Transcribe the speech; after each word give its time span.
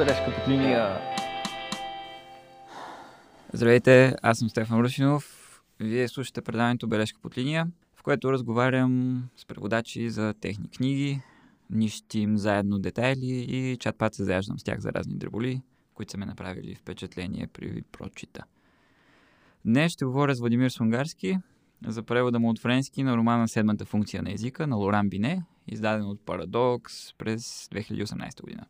бележка 0.00 0.34
под 0.34 0.48
линия. 0.48 0.98
Здравейте, 3.52 4.16
аз 4.22 4.38
съм 4.38 4.48
Стефан 4.48 4.80
Русинов. 4.80 5.36
Вие 5.80 6.08
слушате 6.08 6.42
предаването 6.42 6.86
Бележка 6.86 7.20
под 7.22 7.38
линия, 7.38 7.66
в 7.96 8.02
което 8.02 8.32
разговарям 8.32 9.24
с 9.36 9.46
преводачи 9.46 10.10
за 10.10 10.34
техни 10.40 10.68
книги, 10.70 11.20
нищим 11.70 12.38
заедно 12.38 12.78
детайли 12.78 13.26
и 13.26 13.76
чат-пат 13.76 14.14
се 14.14 14.24
заяждам 14.24 14.58
с 14.58 14.62
тях 14.62 14.80
за 14.80 14.92
разни 14.92 15.14
дреболи, 15.14 15.62
които 15.94 16.10
са 16.10 16.18
ме 16.18 16.26
направили 16.26 16.74
впечатление 16.74 17.46
при 17.46 17.82
прочита. 17.92 18.44
Днес 19.64 19.92
ще 19.92 20.04
говоря 20.04 20.34
с 20.34 20.40
Владимир 20.40 20.70
Сунгарски 20.70 21.38
за 21.86 22.02
превода 22.02 22.38
му 22.38 22.50
от 22.50 22.58
френски 22.58 23.02
на 23.02 23.16
романа 23.16 23.48
Седмата 23.48 23.84
функция 23.84 24.22
на 24.22 24.32
езика 24.32 24.66
на 24.66 24.76
Лоран 24.76 25.08
Бине, 25.08 25.44
издаден 25.68 26.06
от 26.06 26.20
Парадокс 26.20 27.14
през 27.18 27.68
2018 27.68 28.40
година. 28.42 28.66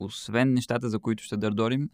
Освен 0.00 0.54
нещата, 0.54 0.88
за 0.88 0.98
които 0.98 1.24
ще 1.24 1.36
дърдорим, 1.36 1.90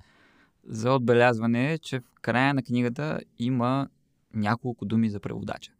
за 0.65 0.93
отбелязване 0.93 1.73
е, 1.73 1.79
че 1.79 2.01
в 2.01 2.21
края 2.23 2.55
на 2.55 2.63
книгата 2.63 3.21
има 3.39 3.89
няколко 4.35 4.85
думи 4.85 5.11
за 5.11 5.21
преводача, 5.21 5.73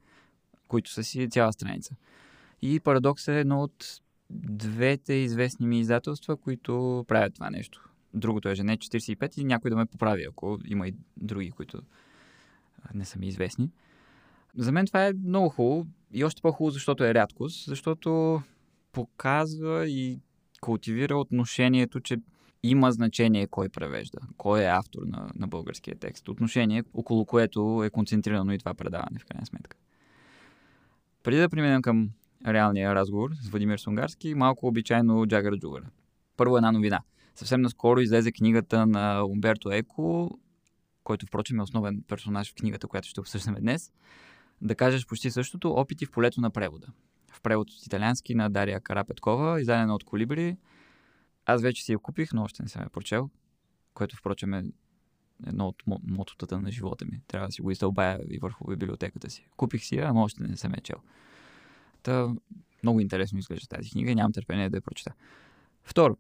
които 0.69 0.91
са 0.91 1.05
си 1.05 1.29
цяла 1.31 1.53
страница. 1.53 1.95
И 2.63 2.81
Парадокс 2.81 3.29
е 3.29 3.41
едно 3.41 3.63
от 3.63 4.01
двете 4.31 5.15
известни 5.15 5.67
ми 5.67 5.81
издателства, 5.81 6.37
които 6.37 7.05
правят 7.09 7.35
това 7.35 7.51
нещо. 7.51 7.91
Другото 8.15 8.49
е 8.49 8.55
Жене 8.55 8.77
45 8.77 9.39
и 9.39 9.45
някой 9.45 9.71
да 9.71 9.77
ме 9.77 9.87
поправи, 9.87 10.25
ако 10.29 10.59
има 10.65 10.89
и 10.89 10.95
други, 11.17 11.51
които 11.51 11.83
не 12.95 13.05
са 13.05 13.19
ми 13.19 13.27
известни. 13.27 13.71
За 14.57 14.73
мен 14.73 14.87
това 14.87 15.07
е 15.07 15.13
много 15.13 15.49
хубаво 15.49 15.87
и 16.13 16.25
още 16.25 16.43
по-хубаво, 16.43 16.71
защото 16.71 17.05
е 17.05 17.15
рядкост, 17.15 17.67
защото 17.67 18.43
показва 18.93 19.89
и 19.89 20.21
култивира 20.67 21.17
отношението, 21.17 22.01
че 22.01 22.17
има 22.63 22.93
значение 22.93 23.47
кой 23.47 23.69
превежда, 23.69 24.19
кой 24.37 24.63
е 24.63 24.67
автор 24.67 25.03
на, 25.07 25.31
на 25.35 25.49
българския 25.49 25.97
текст. 25.99 26.29
Отношение, 26.29 26.85
около 26.95 27.25
което 27.25 27.83
е 27.85 27.91
концентрирано 27.91 28.53
и 28.53 28.59
това 28.59 28.75
предаване, 28.75 29.19
в 29.19 29.27
крайна 29.27 29.47
сметка. 29.47 29.77
Преди 31.23 31.41
да 31.41 31.49
преминем 31.49 31.83
към 31.83 32.11
реалния 32.47 32.95
разговор 32.95 33.31
с 33.43 33.49
Владимир 33.49 33.79
Сунгарски, 33.79 34.35
малко 34.35 34.67
обичайно 34.67 35.27
Джагър 35.27 35.59
Джугъра. 35.59 35.87
Първо 36.37 36.57
една 36.57 36.73
новина. 36.73 37.01
Съвсем 37.35 37.61
наскоро 37.61 38.01
излезе 38.01 38.33
книгата 38.33 38.87
на 38.87 39.25
Умберто 39.25 39.71
Еко, 39.73 40.39
който 41.05 41.27
впрочем 41.27 41.59
е 41.59 41.63
основен 41.63 42.03
персонаж 42.09 42.51
в 42.51 42.55
книгата, 42.55 42.87
която 42.87 43.09
ще 43.09 43.21
обсъждаме 43.21 43.61
днес. 43.61 43.93
Да 44.61 44.75
кажеш 44.75 45.07
почти 45.07 45.31
същото, 45.31 45.71
опити 45.71 46.07
в 46.07 46.11
полето 46.11 46.41
на 46.41 46.51
превода. 46.51 46.87
В 47.33 47.41
превод 47.41 47.71
от 47.71 47.87
италиански 47.87 48.35
на 48.35 48.51
Дария 48.51 48.81
Карапеткова, 48.81 49.61
издадена 49.61 49.95
от 49.95 50.05
Колибри. 50.05 50.57
Аз 51.47 51.63
вече 51.63 51.85
си 51.85 51.93
я 51.93 51.99
купих, 51.99 52.33
но 52.33 52.43
още 52.43 52.63
не 52.63 52.69
съм 52.69 52.83
я 52.83 52.89
прочел, 52.89 53.31
което 53.95 54.17
впрочем 54.17 54.55
е 54.55 54.65
едно 55.47 55.69
от 55.69 55.83
мототата 55.87 56.61
на 56.61 56.71
живота 56.71 57.05
ми. 57.05 57.21
Трябва 57.27 57.49
да 57.49 57.53
си 57.53 57.63
го 57.63 57.71
изтълбая 57.71 58.21
и 58.31 58.39
върху 58.39 58.67
библиотеката 58.67 59.31
си. 59.31 59.49
Купих 59.57 59.85
си 59.85 59.97
я, 59.97 60.09
ама 60.09 60.23
още 60.23 60.43
не 60.43 60.57
съм 60.57 60.75
я 60.75 60.81
чел. 60.81 60.97
Та, 62.03 62.35
много 62.83 63.01
интересно 63.01 63.39
изглежда 63.39 63.67
тази 63.67 63.91
книга 63.91 64.11
и 64.11 64.15
нямам 64.15 64.33
търпение 64.33 64.71
да 64.71 64.77
я 64.77 64.81
прочета. 64.81 65.13
Второ, 65.85 66.17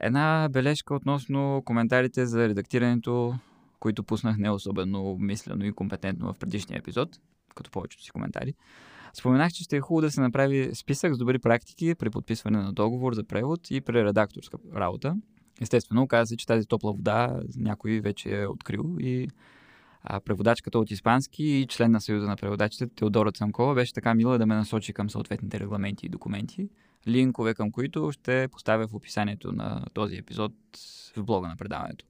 една 0.00 0.48
бележка 0.50 0.94
относно 0.94 1.62
коментарите 1.64 2.26
за 2.26 2.48
редактирането, 2.48 3.38
които 3.80 4.04
пуснах 4.04 4.38
не 4.38 4.50
особено 4.50 5.16
мислено 5.18 5.64
и 5.64 5.72
компетентно 5.72 6.32
в 6.32 6.38
предишния 6.38 6.78
епизод, 6.78 7.20
като 7.54 7.70
повечето 7.70 8.04
си 8.04 8.10
коментари. 8.10 8.54
Споменах, 9.14 9.52
че 9.52 9.64
ще 9.64 9.76
е 9.76 9.80
хубаво 9.80 10.00
да 10.00 10.10
се 10.10 10.20
направи 10.20 10.70
списък 10.74 11.14
с 11.14 11.18
добри 11.18 11.38
практики 11.38 11.94
при 11.94 12.10
подписване 12.10 12.58
на 12.58 12.72
договор 12.72 13.14
за 13.14 13.24
превод 13.24 13.70
и 13.70 13.80
при 13.80 14.04
редакторска 14.04 14.58
работа. 14.74 15.16
Естествено, 15.60 16.02
оказа 16.02 16.26
се, 16.26 16.36
че 16.36 16.46
тази 16.46 16.66
топла 16.66 16.92
вода 16.92 17.40
някой 17.56 18.00
вече 18.00 18.40
е 18.40 18.46
открил 18.46 18.96
и 19.00 19.28
а, 20.02 20.20
преводачката 20.20 20.78
от 20.78 20.90
испански 20.90 21.44
и 21.44 21.66
член 21.66 21.90
на 21.90 22.00
Съюза 22.00 22.26
на 22.26 22.36
преводачите 22.36 22.86
Теодора 22.86 23.32
Цанкова 23.32 23.74
беше 23.74 23.92
така 23.92 24.14
мила 24.14 24.38
да 24.38 24.46
ме 24.46 24.54
насочи 24.54 24.92
към 24.92 25.10
съответните 25.10 25.60
регламенти 25.60 26.06
и 26.06 26.08
документи, 26.08 26.68
линкове 27.08 27.54
към 27.54 27.70
които 27.70 28.12
ще 28.12 28.48
поставя 28.52 28.88
в 28.88 28.94
описанието 28.94 29.52
на 29.52 29.84
този 29.94 30.16
епизод 30.16 30.52
в 31.16 31.24
блога 31.24 31.48
на 31.48 31.56
предаването. 31.56 32.04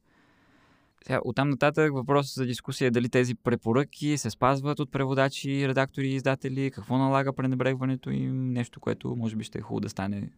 Сега, 1.06 1.20
оттам 1.24 1.50
нататък 1.50 1.94
въпросът 1.94 2.34
за 2.34 2.46
дискусия 2.46 2.86
е 2.86 2.90
дали 2.90 3.08
тези 3.08 3.34
препоръки 3.34 4.18
се 4.18 4.30
спазват 4.30 4.80
от 4.80 4.92
преводачи, 4.92 5.68
редактори 5.68 6.08
и 6.08 6.14
издатели, 6.14 6.70
какво 6.70 6.98
налага 6.98 7.32
пренебрегването 7.32 8.10
им, 8.10 8.52
нещо, 8.52 8.80
което 8.80 9.16
може 9.16 9.36
би 9.36 9.44
ще 9.44 9.58
е 9.58 9.62
хубаво 9.62 9.80
да 9.80 9.88
стане 9.88 10.30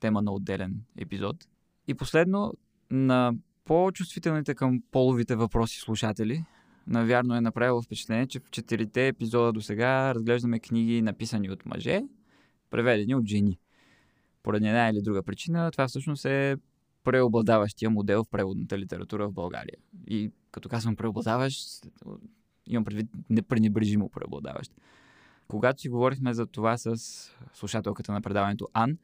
тема 0.00 0.22
на 0.22 0.32
отделен 0.32 0.82
епизод. 0.98 1.36
И 1.88 1.94
последно, 1.94 2.52
на 2.90 3.32
по-чувствителните 3.64 4.54
към 4.54 4.82
половите 4.90 5.36
въпроси 5.36 5.80
слушатели, 5.80 6.44
навярно 6.86 7.36
е 7.36 7.40
направило 7.40 7.82
впечатление, 7.82 8.26
че 8.26 8.40
в 8.40 8.50
четирите 8.50 9.06
епизода 9.06 9.52
до 9.52 9.60
сега 9.60 10.14
разглеждаме 10.14 10.60
книги 10.60 11.02
написани 11.02 11.50
от 11.50 11.66
мъже, 11.66 12.02
преведени 12.70 13.14
от 13.14 13.26
жени. 13.26 13.58
Поради 14.42 14.66
една 14.66 14.88
или 14.88 15.02
друга 15.02 15.22
причина, 15.22 15.70
това 15.70 15.88
всъщност 15.88 16.24
е 16.24 16.56
преобладаващия 17.04 17.90
модел 17.90 18.24
в 18.24 18.30
преводната 18.30 18.78
литература 18.78 19.28
в 19.28 19.32
България. 19.32 19.76
И 20.06 20.30
като 20.50 20.68
казвам 20.68 20.96
преобладаващ, 20.96 21.86
имам 22.66 22.84
предвид 22.84 23.08
непренебрежимо 23.30 24.08
преобладаващ. 24.08 24.72
Когато 25.48 25.80
си 25.80 25.88
говорихме 25.88 26.34
за 26.34 26.46
това 26.46 26.78
с 26.78 26.96
слушателката 27.54 28.12
на 28.12 28.20
предаването 28.20 28.68
Ан, 28.72 28.98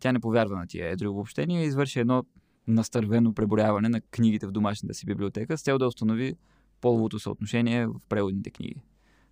тя 0.00 0.12
не 0.12 0.20
повярва 0.20 0.56
на 0.56 0.66
тия 0.66 0.88
едри 0.88 1.06
обобщения 1.06 1.62
и 1.62 1.66
извърши 1.66 2.00
едно 2.00 2.24
настървено 2.66 3.34
преборяване 3.34 3.88
на 3.88 4.00
книгите 4.00 4.46
в 4.46 4.52
домашната 4.52 4.94
си 4.94 5.06
библиотека 5.06 5.58
с 5.58 5.62
цел 5.62 5.78
да 5.78 5.86
установи 5.86 6.34
половото 6.80 7.18
съотношение 7.18 7.86
в 7.86 8.00
преводните 8.08 8.50
книги. 8.50 8.82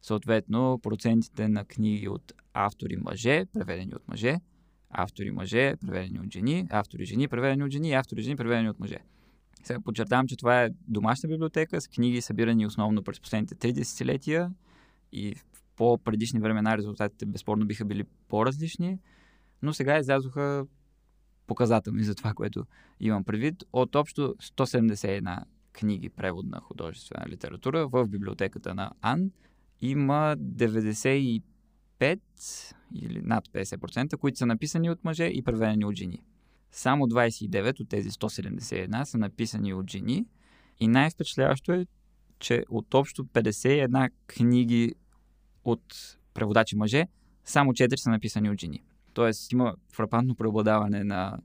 Съответно, 0.02 0.80
процентите 0.82 1.48
на 1.48 1.64
книги 1.64 2.08
от 2.08 2.32
автори 2.54 2.96
мъже, 2.96 3.44
преведени 3.52 3.94
от 3.94 4.08
мъже, 4.08 4.36
автори 4.94 5.30
мъже, 5.30 5.74
преведени 5.76 6.20
от 6.20 6.32
жени, 6.32 6.66
автори 6.70 7.04
жени, 7.04 7.28
преведени 7.28 7.64
от 7.64 7.70
жени 7.70 7.92
автори 7.92 8.22
жени, 8.22 8.36
преведени 8.36 8.70
от 8.70 8.80
мъже. 8.80 8.98
Сега 9.62 9.80
подчертавам, 9.80 10.26
че 10.26 10.36
това 10.36 10.62
е 10.62 10.70
домашна 10.88 11.28
библиотека 11.28 11.80
с 11.80 11.88
книги 11.88 12.20
събирани 12.20 12.66
основно 12.66 13.02
през 13.02 13.20
последните 13.20 13.54
три 13.54 13.72
десетилетия 13.72 14.50
и 15.12 15.34
в 15.34 15.44
по-предишни 15.76 16.40
времена 16.40 16.78
резултатите 16.78 17.26
безспорно 17.26 17.66
биха 17.66 17.84
били 17.84 18.04
по-различни, 18.28 18.98
но 19.62 19.72
сега 19.72 19.98
излязоха 19.98 20.66
показателни 21.46 22.02
за 22.02 22.14
това, 22.14 22.34
което 22.34 22.64
имам 23.00 23.24
предвид. 23.24 23.64
От 23.72 23.94
общо 23.94 24.34
171 24.42 25.44
книги 25.72 26.08
превод 26.08 26.46
на 26.46 26.60
художествена 26.60 27.26
литература 27.28 27.88
в 27.88 28.06
библиотеката 28.06 28.74
на 28.74 28.90
АН 29.02 29.30
има 29.80 30.36
95 30.38 31.42
или 32.94 33.22
над 33.22 33.48
50%, 33.48 34.16
които 34.16 34.38
са 34.38 34.46
написани 34.46 34.90
от 34.90 35.04
мъже 35.04 35.24
и 35.24 35.42
преведени 35.42 35.84
от 35.84 35.96
жени. 35.96 36.22
Само 36.70 37.06
29 37.06 37.80
от 37.80 37.88
тези 37.88 38.10
171 38.10 39.04
са 39.04 39.18
написани 39.18 39.74
от 39.74 39.90
жени 39.90 40.26
и 40.80 40.88
най-впечатляващо 40.88 41.72
е, 41.72 41.86
че 42.38 42.64
от 42.68 42.94
общо 42.94 43.24
51 43.24 44.10
книги 44.26 44.94
от 45.64 46.18
преводачи 46.34 46.76
мъже, 46.76 47.06
само 47.44 47.72
4 47.72 47.96
са 47.96 48.10
написани 48.10 48.50
от 48.50 48.60
жени. 48.60 48.82
Тоест 49.12 49.52
има 49.52 49.74
фрапантно 49.92 50.34
преобладаване 50.34 51.04
на 51.04 51.38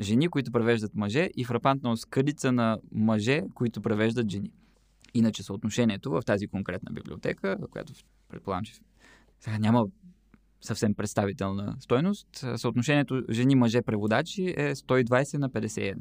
жени, 0.00 0.28
които 0.28 0.52
превеждат 0.52 0.94
мъже 0.94 1.30
и 1.36 1.44
фрапантна 1.44 1.96
скъдица 1.96 2.52
на 2.52 2.78
мъже, 2.92 3.42
които 3.54 3.82
превеждат 3.82 4.30
жени. 4.30 4.52
Иначе 5.14 5.42
съотношението 5.42 6.10
в 6.10 6.22
тази 6.26 6.46
конкретна 6.48 6.92
библиотека, 6.92 7.58
която 7.70 7.92
предполагам, 8.28 8.64
че 8.64 8.74
сега 9.44 9.58
няма 9.58 9.86
съвсем 10.60 10.94
представителна 10.94 11.76
стойност, 11.80 12.28
съотношението 12.56 13.22
жени-мъже 13.30 13.82
преводачи 13.82 14.54
е 14.56 14.74
120 14.74 15.38
на 15.38 15.50
51. 15.50 15.94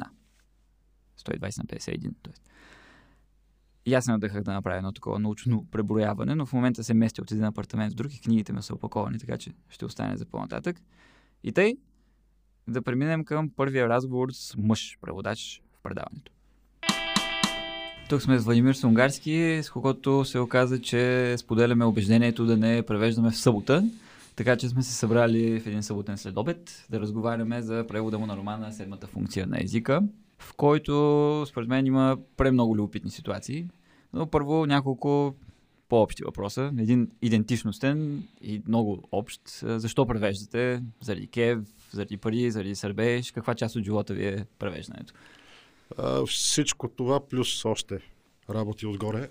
120 1.20 1.58
на 1.58 1.66
51. 1.66 2.14
Тоест. 2.22 2.42
И 3.86 3.94
аз 3.94 4.06
се 4.06 4.12
надъхах 4.12 4.44
да 4.44 4.54
направя 4.54 4.78
едно 4.78 4.92
такова 4.92 5.20
научно 5.20 5.68
преброяване, 5.72 6.36
но 6.36 6.46
в 6.46 6.54
момента 6.54 6.84
се 6.84 6.94
местя 6.94 7.22
от 7.22 7.32
един 7.32 7.44
апартамент 7.44 7.94
в 7.94 7.96
друг 7.96 8.14
и 8.14 8.22
книгите 8.22 8.54
ме 8.54 8.62
са 8.62 8.76
опаковани, 8.76 9.20
така 9.20 9.38
че 9.38 9.52
ще 9.70 9.86
остане 9.86 10.18
за 10.18 10.26
по-нататък. 10.26 10.82
И 11.44 11.52
тъй, 11.52 11.74
да 12.68 12.82
преминем 12.82 13.26
към 13.26 13.50
първия 13.50 13.90
разговор 13.90 14.30
с 14.32 14.56
мъж 14.58 14.98
преводач 15.02 15.62
в 15.74 15.82
предаването. 15.84 16.32
Тук 18.12 18.22
сме 18.22 18.40
с 18.40 18.44
Владимир 18.44 18.74
Сунгарски, 18.74 19.60
с 19.64 19.70
когото 19.70 20.26
се 20.26 20.40
оказа, 20.40 20.82
че 20.82 21.36
споделяме 21.38 21.86
убеждението 21.86 22.46
да 22.46 22.58
не 22.58 22.82
превеждаме 22.82 23.32
в 23.32 23.38
събота. 23.38 23.84
Така 24.36 24.58
че 24.58 24.70
сме 24.70 24.84
се 24.84 24.94
събрали 24.94 25.60
в 25.60 25.68
един 25.68 25.84
съботен 25.84 26.18
следобед 26.18 26.86
да 26.90 27.00
разговаряме 27.00 27.62
за 27.62 27.86
превода 27.88 28.20
му 28.20 28.26
на 28.26 28.38
романа 28.38 28.74
Седмата 28.74 29.08
функция 29.08 29.48
на 29.48 29.64
езика, 29.64 30.02
в 30.40 30.54
който 30.54 31.46
според 31.48 31.70
мен 31.70 31.86
има 31.86 32.18
премного 32.38 32.76
любопитни 32.76 33.12
ситуации. 33.12 33.68
Но 34.14 34.28
първо 34.28 34.66
няколко 34.66 35.36
по-общи 35.90 36.24
въпроса. 36.24 36.72
Един 36.78 37.12
идентичностен 37.22 38.24
и 38.42 38.62
много 38.68 39.04
общ. 39.12 39.42
Защо 39.62 40.06
превеждате? 40.06 40.84
Заради 41.02 41.28
кев, 41.28 41.60
заради 41.92 42.18
пари, 42.18 42.52
заради 42.52 42.76
сърбеж? 42.76 43.32
Каква 43.32 43.56
част 43.56 43.76
от 43.76 43.84
живота 43.84 44.14
ви 44.14 44.26
е 44.26 44.46
превеждането? 44.60 45.14
А, 45.98 46.26
всичко 46.26 46.88
това 46.88 47.28
плюс 47.28 47.66
още 47.66 48.00
работи 48.50 48.86
отгоре. 48.86 49.30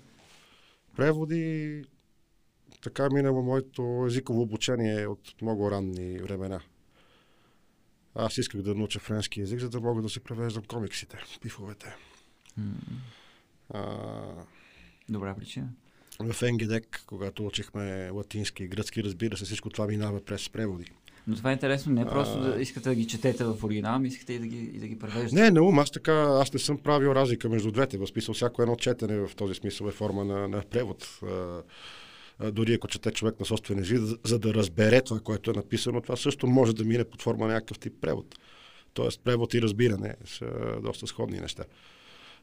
Преводи 0.95 1.83
така 2.81 3.09
минало 3.09 3.41
моето 3.41 4.03
езиково 4.07 4.41
обучение 4.41 5.07
от 5.07 5.41
много 5.41 5.71
ранни 5.71 6.17
времена. 6.19 6.61
Аз 8.15 8.37
исках 8.37 8.61
да 8.61 8.75
науча 8.75 8.99
френски 8.99 9.41
език, 9.41 9.59
за 9.59 9.69
да 9.69 9.79
мога 9.79 10.01
да 10.01 10.09
си 10.09 10.19
превеждам 10.19 10.63
комиксите, 10.63 11.17
пифовете. 11.41 11.95
А, 13.69 13.85
Добра 15.09 15.35
причина. 15.35 15.69
в 16.19 16.51
НГДЕК, 16.51 17.03
когато 17.07 17.45
учихме 17.45 18.09
латински 18.09 18.63
и 18.63 18.67
гръцки, 18.67 19.03
разбира 19.03 19.37
се, 19.37 19.45
всичко 19.45 19.69
това 19.69 19.87
минава 19.87 20.25
през 20.25 20.49
преводи. 20.49 20.91
Но 21.27 21.35
това 21.35 21.49
е 21.49 21.53
интересно, 21.53 21.93
не 21.93 22.05
просто 22.05 22.39
А. 22.39 22.41
да 22.41 22.61
искате 22.61 22.89
да 22.89 22.95
ги 22.95 23.07
четете 23.07 23.43
в 23.43 23.63
оригинал, 23.63 23.95
ами 23.95 24.07
искате 24.07 24.33
и 24.33 24.39
да 24.39 24.47
ги, 24.47 24.57
и 24.57 24.79
да 24.79 24.87
ги 24.87 24.99
превеждате. 24.99 25.35
Не, 25.35 25.51
на 25.51 25.63
ум, 25.63 25.79
аз 25.79 25.91
така, 25.91 26.13
аз 26.13 26.53
не 26.53 26.59
съм 26.59 26.77
правил 26.77 27.09
разлика 27.09 27.49
между 27.49 27.71
двете. 27.71 27.97
В 27.97 28.07
смисъл, 28.07 28.33
всяко 28.33 28.61
едно 28.61 28.75
четене 28.75 29.27
в 29.27 29.35
този 29.35 29.53
смисъл 29.53 29.87
е 29.87 29.91
форма 29.91 30.25
на, 30.25 30.47
на 30.47 30.61
превод. 30.69 31.19
А, 31.23 31.61
а, 32.39 32.51
дори 32.51 32.73
ако 32.73 32.87
чете 32.87 33.11
човек 33.11 33.39
на 33.39 33.45
собствен 33.45 33.79
език, 33.79 33.97
за, 33.97 34.17
за 34.25 34.39
да 34.39 34.53
разбере 34.53 35.01
това, 35.01 35.19
което 35.19 35.51
е 35.51 35.53
написано, 35.53 36.01
това 36.01 36.15
също 36.15 36.47
може 36.47 36.75
да 36.75 36.83
мине 36.83 37.03
под 37.03 37.21
форма 37.21 37.47
на 37.47 37.53
някакъв 37.53 37.79
тип 37.79 37.93
превод. 38.01 38.35
Тоест, 38.93 39.21
превод 39.23 39.53
и 39.53 39.61
разбиране 39.61 40.15
са 40.25 40.45
доста 40.83 41.07
сходни 41.07 41.39
неща 41.39 41.63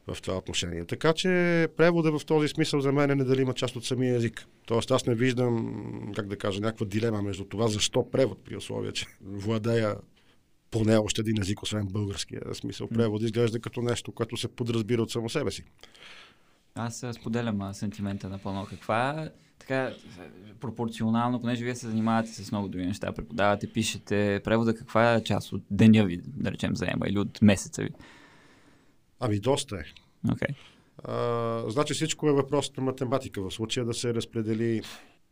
в 0.07 0.21
това 0.21 0.37
отношение. 0.37 0.85
Така 0.85 1.13
че 1.13 1.67
превода 1.77 2.19
в 2.19 2.25
този 2.25 2.47
смисъл 2.47 2.81
за 2.81 2.91
мен 2.91 3.11
е 3.11 3.15
неделима 3.15 3.53
част 3.53 3.75
от 3.75 3.85
самия 3.85 4.15
език. 4.15 4.45
Тоест 4.65 4.91
аз 4.91 5.05
не 5.05 5.15
виждам, 5.15 6.11
как 6.15 6.27
да 6.27 6.37
кажа, 6.37 6.61
някаква 6.61 6.85
дилема 6.85 7.21
между 7.21 7.45
това, 7.45 7.67
защо 7.67 8.11
превод 8.11 8.43
при 8.43 8.55
условие, 8.55 8.91
че 8.91 9.05
владея 9.21 9.95
поне 10.71 10.97
още 10.97 11.21
един 11.21 11.41
език, 11.41 11.63
освен 11.63 11.87
българския 11.87 12.41
смисъл. 12.53 12.87
Превод 12.87 13.21
изглежда 13.21 13.59
като 13.59 13.81
нещо, 13.81 14.11
което 14.11 14.37
се 14.37 14.47
подразбира 14.47 15.01
от 15.01 15.11
само 15.11 15.29
себе 15.29 15.51
си. 15.51 15.63
Аз 16.75 17.05
споделям 17.13 17.61
а, 17.61 17.73
сентимента 17.73 18.29
напълно. 18.29 18.65
Каква 18.69 19.29
така 19.59 19.93
пропорционално, 20.59 21.41
понеже 21.41 21.63
вие 21.63 21.75
се 21.75 21.87
занимавате 21.87 22.29
с 22.29 22.51
много 22.51 22.67
други 22.67 22.85
неща, 22.85 23.11
преподавате, 23.11 23.73
пишете, 23.73 24.41
превода 24.43 24.75
каква 24.75 25.13
е 25.13 25.23
част 25.23 25.53
от 25.53 25.63
деня 25.71 26.05
ви, 26.05 26.21
да 26.25 26.51
речем, 26.51 26.75
заема 26.75 27.07
или 27.07 27.19
от 27.19 27.41
месеца 27.41 27.83
ви? 27.83 27.89
Ами 29.19 29.39
доста 29.39 29.75
е. 29.75 29.83
Окей. 30.31 30.55
А, 31.03 31.63
значи 31.67 31.93
всичко 31.93 32.29
е 32.29 32.33
въпрос 32.33 32.77
на 32.77 32.83
математика. 32.83 33.41
В 33.41 33.51
случая 33.51 33.85
да 33.85 33.93
се 33.93 34.13
разпредели 34.13 34.81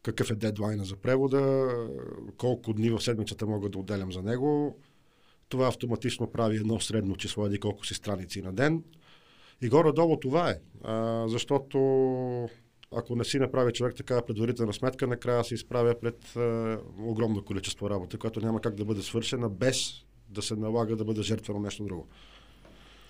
какъв 0.03 0.31
е 0.31 0.35
дедлайна 0.35 0.85
за 0.85 0.95
превода, 0.95 1.69
колко 2.37 2.73
дни 2.73 2.89
в 2.89 3.01
седмицата 3.01 3.47
мога 3.47 3.69
да 3.69 3.77
отделям 3.77 4.11
за 4.11 4.21
него. 4.21 4.79
Това 5.49 5.67
автоматично 5.67 6.31
прави 6.31 6.55
едно 6.55 6.79
средно 6.79 7.15
число, 7.15 7.45
еди 7.45 7.59
колко 7.59 7.85
си 7.85 7.93
страници 7.93 8.41
на 8.41 8.53
ден. 8.53 8.83
И 9.61 9.69
горе-долу 9.69 10.19
това 10.19 10.49
е. 10.49 10.55
А, 10.83 11.25
защото 11.27 11.77
ако 12.95 13.15
не 13.15 13.23
си 13.23 13.39
направи 13.39 13.73
човек 13.73 13.95
такава 13.95 14.25
предварителна 14.25 14.73
сметка, 14.73 15.07
накрая 15.07 15.43
се 15.43 15.53
изправя 15.53 15.95
пред 16.01 16.35
а, 16.35 16.79
огромно 16.99 17.45
количество 17.45 17.89
работа, 17.89 18.17
която 18.17 18.41
няма 18.41 18.61
как 18.61 18.75
да 18.75 18.85
бъде 18.85 19.01
свършена 19.01 19.49
без 19.49 19.91
да 20.29 20.41
се 20.41 20.55
налага 20.55 20.95
да 20.95 21.05
бъде 21.05 21.21
жертвано 21.21 21.59
нещо 21.59 21.83
друго. 21.83 22.07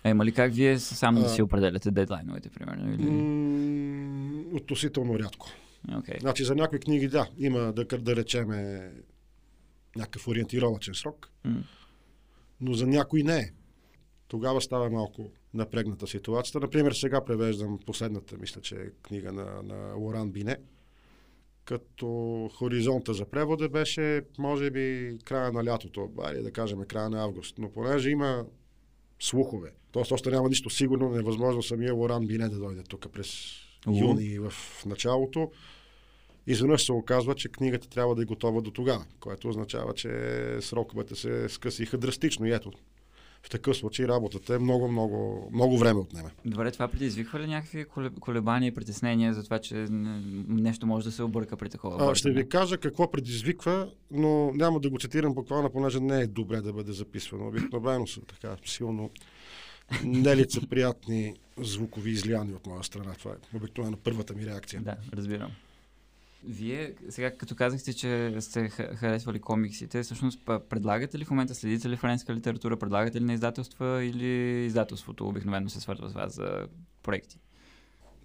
А 0.08 0.10
има 0.10 0.26
ли 0.26 0.32
как 0.32 0.54
вие 0.54 0.80
само 0.80 1.22
да 1.22 1.30
си 1.30 1.42
определяте 1.42 1.92
дедлайновете, 1.92 2.50
примерно? 2.50 2.94
Или... 2.94 3.10
М, 3.10 4.56
относително 4.56 5.20
рядко. 5.20 5.48
Окей. 5.98 6.16
Значи 6.20 6.44
за 6.44 6.56
някои 6.56 6.80
книги 6.80 7.08
да, 7.08 7.30
има 7.38 7.60
да, 7.74 7.86
да 7.86 8.16
речеме 8.16 8.92
някакъв 9.96 10.28
ориентировачен 10.28 10.94
срок, 10.94 11.32
М. 11.44 11.64
но 12.62 12.74
за 12.74 12.88
някои 12.88 13.24
не 13.24 13.38
е. 13.38 13.52
Тогава 14.28 14.62
става 14.62 14.90
малко 14.90 15.32
напрегната 15.54 16.08
ситуацията. 16.08 16.60
Например, 16.60 16.92
сега 16.92 17.26
превеждам 17.26 17.80
последната, 17.86 18.38
мисля, 18.38 18.62
че 18.62 18.76
е 18.76 18.90
книга 19.04 19.32
на, 19.32 19.64
на 19.64 19.94
Лоран 19.96 20.32
Бине, 20.32 20.58
като 21.66 22.50
хоризонта 22.54 23.14
за 23.14 23.26
превода 23.26 23.70
беше, 23.70 24.22
може 24.38 24.72
би, 24.72 25.18
края 25.26 25.52
на 25.52 25.66
лятото, 25.66 26.10
или 26.34 26.44
да 26.44 26.52
кажем 26.52 26.80
края 26.88 27.10
на 27.10 27.24
август. 27.24 27.58
Но 27.58 27.72
понеже 27.72 28.10
има 28.10 28.46
слухове, 29.20 29.72
т.е. 29.94 30.14
още 30.14 30.32
няма 30.32 30.50
нищо 30.50 30.70
сигурно, 30.70 31.10
невъзможно 31.10 31.64
самия 31.64 31.94
Лоран 31.94 32.28
Бине 32.28 32.50
да 32.50 32.60
дойде 32.60 32.84
тук 32.84 33.12
през 33.14 33.52
Уу. 33.88 34.00
юни 34.00 34.40
в 34.40 34.54
началото. 34.86 35.52
Изведнъж 36.48 36.86
се 36.86 36.92
оказва, 36.92 37.36
че 37.36 37.50
книгата 37.50 37.90
трябва 37.90 38.16
да 38.16 38.22
е 38.22 38.26
готова 38.26 38.62
до 38.62 38.72
тогава, 38.72 39.06
което 39.20 39.50
означава, 39.50 39.94
че 39.94 40.10
сроковете 40.62 41.16
се 41.16 41.50
скъсиха 41.50 41.98
драстично. 41.98 42.46
И 42.46 42.52
ето, 42.52 42.72
в 43.44 43.50
такъв 43.50 43.78
случай 43.78 44.08
работата 44.08 44.56
е 44.56 44.60
много, 44.60 44.88
много, 44.88 45.50
много 45.54 45.78
време 45.78 46.00
отнеме. 46.00 46.30
Добре, 46.46 46.72
това 46.72 46.88
предизвиква 46.88 47.40
ли 47.40 47.48
някакви 47.48 47.86
колеб- 47.86 48.20
колебания 48.20 48.68
и 48.68 48.74
притеснения 48.74 49.34
за 49.34 49.44
това, 49.44 49.60
че 49.60 49.86
нещо 50.48 50.88
може 50.88 51.06
да 51.06 51.12
се 51.12 51.24
обърка 51.24 51.58
при 51.58 51.70
такова? 51.70 52.12
А, 52.12 52.16
ще 52.16 52.32
ви 52.32 52.50
кажа 52.50 52.78
какво 52.78 53.12
предизвиква, 53.12 53.90
но 54.12 54.52
няма 54.54 54.80
да 54.80 54.90
го 54.90 55.00
цитирам 55.00 55.34
буквално, 55.34 55.70
понеже 55.70 56.00
не 56.00 56.22
е 56.22 56.28
добре 56.28 56.62
да 56.62 56.74
бъде 56.74 56.92
записвано. 56.92 57.48
Обикновено 57.48 58.08
са 58.08 58.22
така 58.22 58.56
силно 58.66 59.10
нелицеприятни 60.04 61.34
звукови 61.58 62.12
излияния 62.12 62.56
от 62.56 62.68
моя 62.68 62.84
страна. 62.84 63.14
Това 63.20 63.32
е 63.32 63.58
обикновено 63.58 63.98
първата 64.04 64.34
ми 64.34 64.46
реакция. 64.46 64.82
Да, 64.82 64.96
разбирам. 65.14 65.52
Вие, 66.44 66.94
сега 67.10 67.32
като 67.32 67.56
казахте, 67.56 67.94
че 67.94 68.36
сте 68.40 68.70
ха- 68.70 68.96
харесвали 68.96 69.40
комиксите, 69.40 70.04
всъщност 70.04 70.46
предлагате 70.46 71.20
ли 71.20 71.26
в 71.26 71.30
момента, 71.30 71.56
следите 71.56 71.90
ли 71.90 71.96
френска 71.96 72.36
литература, 72.36 72.78
предлагате 72.78 73.22
ли 73.22 73.26
на 73.26 73.34
издателства 73.34 74.04
или 74.04 74.66
издателството 74.66 75.28
обикновено 75.28 75.70
се 75.70 75.80
свързва 75.80 76.10
с 76.10 76.14
вас 76.14 76.36
за 76.36 76.68
проекти? 77.04 77.40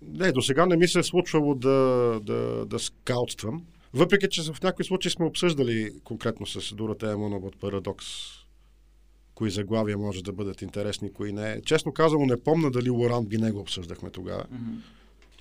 Не, 0.02 0.32
до 0.32 0.42
сега 0.42 0.66
не 0.66 0.76
ми 0.76 0.88
се 0.88 0.98
е 0.98 1.02
случвало 1.02 1.54
да, 1.54 2.20
да, 2.22 2.66
да 2.66 2.78
скаутствам. 2.78 3.64
Въпреки, 3.94 4.26
че 4.30 4.52
в 4.52 4.62
някои 4.62 4.84
случаи 4.84 5.10
сме 5.10 5.26
обсъждали 5.26 5.90
конкретно 6.04 6.46
с 6.46 6.74
Доротея 6.74 7.18
Монова 7.18 7.46
от 7.46 7.60
Парадокс, 7.60 8.06
кои 9.34 9.50
заглавия 9.50 9.98
може 9.98 10.24
да 10.24 10.32
бъдат 10.32 10.62
интересни, 10.62 11.12
кои 11.12 11.32
не. 11.32 11.60
Честно 11.62 11.92
казано, 11.92 12.26
не 12.26 12.42
помня 12.42 12.70
дали 12.70 12.90
Лоран 12.90 13.26
би 13.26 13.38
не 13.38 13.50
го 13.50 13.60
обсъждахме 13.60 14.10
тогава. 14.10 14.44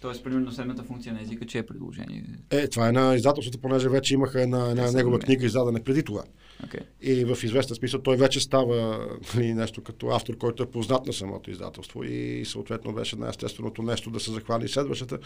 Тоест, 0.02 0.24
примерно, 0.24 0.52
седмата 0.52 0.84
функция 0.84 1.14
на 1.14 1.22
езика, 1.22 1.46
че 1.46 1.58
е 1.58 1.66
предложение. 1.66 2.26
Е, 2.50 2.68
това 2.68 2.90
е 2.90 2.92
на 2.92 3.16
издателството, 3.16 3.58
понеже 3.58 3.90
вече 3.90 4.14
имаха 4.14 4.42
една, 4.42 4.70
една 4.70 4.88
Те 4.88 4.98
негова 4.98 5.16
добре. 5.16 5.26
книга 5.26 5.46
издадена 5.46 5.84
преди 5.84 6.04
това. 6.04 6.24
Okay. 6.66 6.82
И 7.02 7.26
в 7.26 7.44
известен 7.44 7.76
смисъл 7.76 8.02
той 8.02 8.18
вече 8.18 8.40
става 8.40 9.08
нали, 9.36 9.54
нещо 9.54 9.84
като 9.84 10.08
автор, 10.08 10.38
който 10.38 10.64
е 10.64 10.72
познат 10.72 11.06
на 11.06 11.14
самото 11.14 11.52
издателство 11.52 12.04
и 12.04 12.46
съответно 12.46 12.94
беше 12.94 13.16
най-естественото 13.16 13.82
нещо 13.82 14.10
да 14.10 14.20
се 14.20 14.32
захвани 14.32 14.68
следващата 14.68 15.20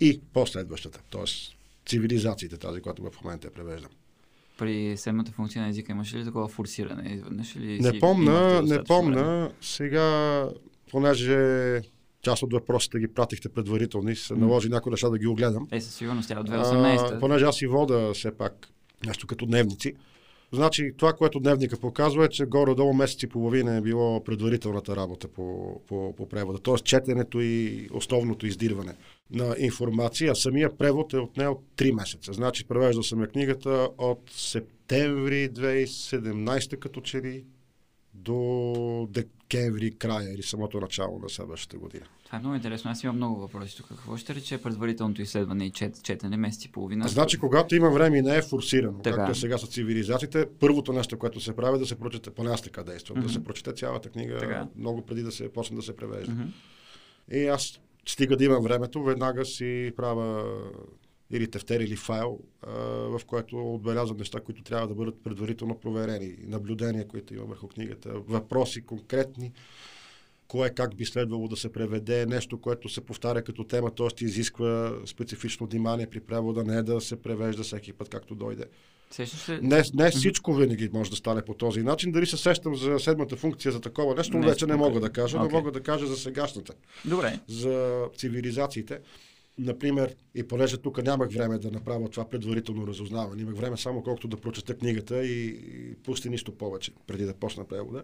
и 0.00 0.20
последващата. 0.32 1.00
Тоест 1.10 1.56
цивилизациите, 1.86 2.56
тази, 2.56 2.80
която 2.80 3.02
в 3.02 3.24
момента 3.24 3.46
я 3.46 3.52
превеждам. 3.52 3.90
При 4.58 4.96
седмата 4.96 5.32
функция 5.32 5.62
на 5.62 5.68
езика 5.68 5.92
имаше 5.92 6.18
ли 6.18 6.24
такова 6.24 6.48
форсиране 6.48 7.10
изведнъж? 7.14 7.56
Или 7.56 7.80
Не 7.80 7.98
помна, 7.98 8.62
не 8.62 8.68
време? 8.68 8.84
помна. 8.84 9.50
Сега, 9.60 10.48
понеже 10.90 11.80
част 12.22 12.42
от 12.42 12.52
въпросите 12.52 12.98
ги 12.98 13.08
пратихте 13.08 13.48
предварително 13.48 14.10
и 14.10 14.16
се 14.16 14.34
наложи 14.34 14.68
някои 14.68 14.90
неща 14.90 15.08
да 15.08 15.18
ги 15.18 15.26
огледам. 15.26 15.68
Е, 15.72 15.80
със 15.80 15.94
сигурност, 15.94 16.28
тя 16.28 16.34
е 16.34 16.38
от 16.38 16.48
А, 16.48 16.64
2018. 16.64 17.20
понеже 17.20 17.44
аз 17.44 17.56
си 17.56 17.66
вода 17.66 18.12
все 18.14 18.30
пак 18.30 18.68
нещо 19.06 19.26
като 19.26 19.46
дневници. 19.46 19.94
Значи 20.52 20.92
това, 20.96 21.12
което 21.12 21.40
дневника 21.40 21.76
показва 21.76 22.24
е, 22.24 22.28
че 22.28 22.44
горе-долу 22.44 22.92
месец 22.92 23.22
и 23.22 23.26
половина 23.26 23.76
е 23.76 23.80
било 23.80 24.24
предварителната 24.24 24.96
работа 24.96 25.28
по, 25.28 25.80
по, 25.88 26.14
по 26.16 26.28
превода. 26.28 26.58
Тоест 26.58 26.84
четенето 26.84 27.40
и 27.40 27.88
основното 27.92 28.46
издирване 28.46 28.94
на 29.30 29.54
информация. 29.58 30.32
А 30.32 30.34
самия 30.34 30.76
превод 30.76 31.12
е 31.12 31.18
отнел 31.18 31.60
3 31.76 31.92
месеца. 31.92 32.32
Значи 32.32 32.64
превеждал 32.64 33.02
съм 33.02 33.20
я 33.20 33.26
книгата 33.26 33.88
от 33.98 34.20
септември 34.30 35.50
2017 35.50 36.78
като 36.78 37.00
че 37.00 37.22
ли 37.22 37.44
до 38.14 39.08
декември 39.10 39.90
края 39.90 40.34
или 40.34 40.42
самото 40.42 40.80
начало 40.80 41.18
на 41.18 41.28
следващата 41.28 41.78
година. 41.78 42.06
Това 42.26 42.36
е 42.38 42.40
много 42.40 42.54
интересно. 42.54 42.90
Аз 42.90 43.02
имам 43.02 43.16
много 43.16 43.40
въпроси 43.40 43.76
тук. 43.76 43.88
Какво 43.88 44.16
ще 44.16 44.34
рече 44.34 44.62
предварителното 44.62 45.22
изследване 45.22 45.66
и 45.66 45.70
чет, 45.70 46.02
четене 46.02 46.36
месец 46.36 46.64
и 46.64 46.72
половина? 46.72 47.08
Значи, 47.08 47.38
когато 47.38 47.74
има 47.74 47.90
време 47.90 48.18
и 48.18 48.22
не 48.22 48.36
е 48.36 48.42
форсирано, 48.42 48.98
Така. 48.98 49.16
както 49.16 49.32
е 49.32 49.34
сега 49.34 49.58
с 49.58 49.66
цивилизациите, 49.66 50.46
първото 50.60 50.92
нещо, 50.92 51.18
което 51.18 51.40
се 51.40 51.56
прави 51.56 51.76
е 51.76 51.78
да 51.78 51.86
се 51.86 51.98
прочете, 51.98 52.30
поне 52.30 52.50
аз 52.50 52.62
така 52.62 52.82
действам, 52.82 53.18
Мгм. 53.18 53.26
да 53.26 53.32
се 53.32 53.44
прочете 53.44 53.72
цялата 53.72 54.08
книга 54.08 54.38
Така. 54.38 54.68
много 54.76 55.02
преди 55.02 55.22
да 55.22 55.32
се 55.32 55.52
почне 55.52 55.76
да 55.76 55.82
се 55.82 55.96
превежда. 55.96 56.32
Мгм. 56.32 56.42
И 57.32 57.46
аз 57.46 57.80
стига 58.06 58.36
да 58.36 58.44
имам 58.44 58.62
времето, 58.62 59.02
веднага 59.02 59.44
си 59.44 59.92
правя 59.96 60.44
или 61.30 61.50
тефтер, 61.50 61.80
или 61.80 61.96
файл, 61.96 62.38
а, 62.62 62.72
в 63.18 63.20
което 63.26 63.74
отбелязвам 63.74 64.18
неща, 64.18 64.40
които 64.40 64.62
трябва 64.62 64.88
да 64.88 64.94
бъдат 64.94 65.22
предварително 65.24 65.78
проверени, 65.78 66.36
наблюдения, 66.42 67.08
които 67.08 67.34
има 67.34 67.44
върху 67.44 67.68
книгата, 67.68 68.12
въпроси 68.12 68.82
конкретни, 68.82 69.52
кое 70.48 70.70
как 70.70 70.96
би 70.96 71.06
следвало 71.06 71.48
да 71.48 71.56
се 71.56 71.72
преведе, 71.72 72.26
нещо, 72.26 72.60
което 72.60 72.88
се 72.88 73.00
повтаря 73.00 73.42
като 73.42 73.64
тема, 73.64 73.90
т.е. 73.90 74.24
изисква 74.24 74.94
специфично 75.06 75.66
внимание 75.66 76.06
при 76.06 76.20
превода, 76.20 76.64
не 76.64 76.82
да 76.82 77.00
се 77.00 77.22
превежда 77.22 77.62
всеки 77.62 77.92
път 77.92 78.08
както 78.08 78.34
дойде. 78.34 78.64
Сещаш 79.10 79.58
Не, 79.62 79.82
не 79.94 80.10
всичко 80.10 80.54
винаги 80.54 80.90
може 80.92 81.10
да 81.10 81.16
стане 81.16 81.42
по 81.42 81.54
този 81.54 81.82
начин. 81.82 82.12
Дали 82.12 82.26
се 82.26 82.36
сещам 82.36 82.76
за 82.76 82.98
седмата 82.98 83.36
функция 83.36 83.72
за 83.72 83.80
такова 83.80 84.14
нещо, 84.14 84.38
Не, 84.38 84.46
вече 84.46 84.66
не 84.66 84.76
мога 84.76 85.00
да 85.00 85.10
кажа, 85.10 85.38
но 85.38 85.44
Окей. 85.44 85.58
мога 85.58 85.72
да 85.72 85.80
кажа 85.80 86.06
за 86.06 86.16
сегашната, 86.16 86.72
Добре. 87.04 87.38
за 87.48 88.04
цивилизациите. 88.16 89.00
Например, 89.58 90.16
и 90.34 90.42
понеже 90.48 90.76
тук 90.76 91.02
нямах 91.02 91.32
време 91.32 91.58
да 91.58 91.70
направя 91.70 92.08
това 92.08 92.28
предварително 92.28 92.86
разузнаване, 92.86 93.42
имах 93.42 93.54
време 93.54 93.76
само 93.76 94.02
колкото 94.02 94.28
да 94.28 94.36
прочета 94.36 94.74
книгата 94.76 95.24
и, 95.24 95.46
и 95.48 95.94
пусти 95.94 96.30
нищо 96.30 96.52
повече, 96.58 96.92
преди 97.06 97.24
да 97.24 97.34
почна 97.34 97.64
превода. 97.64 98.02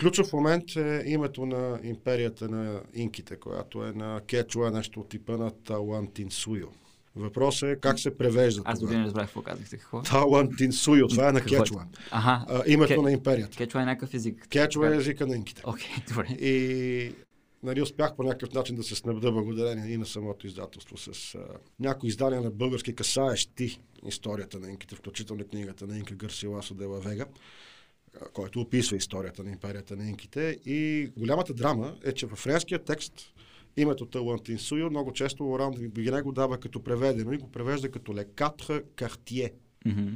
Ключов 0.00 0.32
момент 0.32 0.76
е 0.76 1.02
името 1.06 1.46
на 1.46 1.80
империята 1.82 2.48
на 2.48 2.82
инките, 2.94 3.36
която 3.36 3.84
е 3.84 3.92
на 3.92 4.20
кечуа, 4.26 4.70
нещо 4.70 5.00
от 5.00 5.08
типа 5.08 5.36
на 5.36 5.50
Талантинсуйо. 5.50 6.68
Въпросът 7.16 7.68
е 7.68 7.76
как 7.80 7.98
се 8.00 8.18
превежда 8.18 8.62
Аз 8.64 8.78
това. 8.78 8.88
дори 8.88 8.98
не 8.98 9.04
разбрах 9.04 9.26
какво 9.26 9.42
казахте. 9.42 9.76
Какво? 9.76 10.02
Талантинсуйо, 10.02 11.08
това 11.08 11.28
е 11.28 11.32
на 11.32 11.38
е? 11.38 11.42
кечуа. 11.42 11.84
Аха. 12.10 12.44
А, 12.48 12.62
името 12.66 12.92
Ке- 12.92 13.02
на 13.02 13.12
империята. 13.12 13.56
Кечуа 13.56 13.82
е 13.82 13.84
някакъв 13.84 14.14
език. 14.14 14.46
Кечуа 14.48 14.94
е 14.94 14.96
езика 14.96 15.26
на 15.26 15.36
инките. 15.36 15.62
Окей, 15.66 15.90
добре. 16.08 16.26
И 16.40 17.14
нали, 17.62 17.82
успях 17.82 18.16
по 18.16 18.22
някакъв 18.22 18.54
начин 18.54 18.76
да 18.76 18.82
се 18.82 18.94
снабда 18.94 19.32
благодарение 19.32 19.94
и 19.94 19.96
на 19.96 20.06
самото 20.06 20.46
издателство 20.46 20.96
с 20.96 21.34
а, 21.34 21.46
някои 21.80 22.08
издания 22.08 22.40
на 22.40 22.50
български 22.50 22.94
касаещи 22.94 23.80
историята 24.06 24.58
на 24.58 24.70
инките, 24.70 24.94
включително 24.94 25.44
книгата 25.44 25.86
на 25.86 25.98
Инка 25.98 26.14
Гарсиласо 26.14 26.74
де 26.74 26.84
ла 26.84 27.00
Вега, 27.00 27.26
който 28.32 28.60
описва 28.60 28.96
историята 28.96 29.44
на 29.44 29.50
империята 29.50 29.96
на 29.96 30.08
инките. 30.08 30.58
И 30.66 31.10
голямата 31.16 31.54
драма 31.54 31.96
е, 32.04 32.12
че 32.12 32.26
във 32.26 32.38
френския 32.38 32.84
текст 32.84 33.32
името 33.76 34.06
Талантинсуйо 34.06 34.90
много 34.90 35.12
често 35.12 35.50
Оран 35.50 35.74
Бигене 35.88 36.22
го 36.22 36.32
дава 36.32 36.60
като 36.60 36.82
преведено 36.82 37.32
и 37.32 37.38
го 37.38 37.52
превежда 37.52 37.90
като 37.90 38.14
лекатра 38.14 38.82
картие, 38.96 39.52
Мгм. 39.86 40.08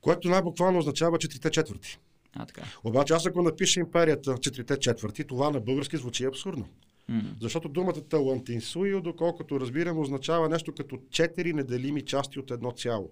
което 0.00 0.28
най-буквално 0.28 0.78
означава 0.78 1.18
четирите 1.18 1.50
четвърти. 1.50 1.98
А, 2.34 2.46
така. 2.46 2.62
Обаче 2.84 3.12
аз 3.14 3.26
ако 3.26 3.42
напиша 3.42 3.80
империята 3.80 4.38
четирите 4.38 4.76
четвърти, 4.76 5.24
това 5.24 5.50
на 5.50 5.60
български 5.60 5.96
звучи 5.96 6.24
абсурдно. 6.24 6.68
М. 7.08 7.22
Защото 7.40 7.68
думата 7.68 8.08
талантинсуио, 8.08 9.00
доколкото 9.00 9.60
разбирам, 9.60 9.98
означава 9.98 10.48
нещо 10.48 10.74
като 10.74 10.98
четири 11.10 11.52
неделими 11.52 12.02
части 12.02 12.38
от 12.38 12.50
едно 12.50 12.72
цяло. 12.72 13.10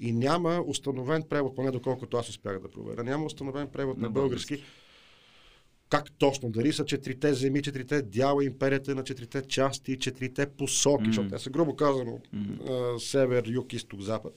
И 0.00 0.12
няма 0.12 0.64
установен 0.66 1.22
превод, 1.22 1.56
поне 1.56 1.70
доколкото 1.70 2.16
аз 2.16 2.28
успях 2.28 2.60
да 2.60 2.70
проверя, 2.70 3.04
няма 3.04 3.24
установен 3.24 3.68
превод 3.68 3.96
на, 3.96 4.02
На 4.02 4.10
български. 4.10 4.62
Как 5.88 6.12
точно? 6.18 6.50
Дали 6.50 6.72
са 6.72 6.84
четирите 6.84 7.34
земи, 7.34 7.62
четирите 7.62 8.02
дяла, 8.02 8.44
империята 8.44 8.94
на 8.94 9.04
четирите 9.04 9.42
части, 9.42 9.98
четирите 9.98 10.46
посоки, 10.46 11.02
М. 11.02 11.06
защото 11.06 11.28
те 11.28 11.38
са 11.38 11.50
грубо 11.50 11.76
казано 11.76 12.18
а, 12.68 12.98
север, 12.98 13.44
юг, 13.46 13.72
изток, 13.72 14.00
запад. 14.00 14.32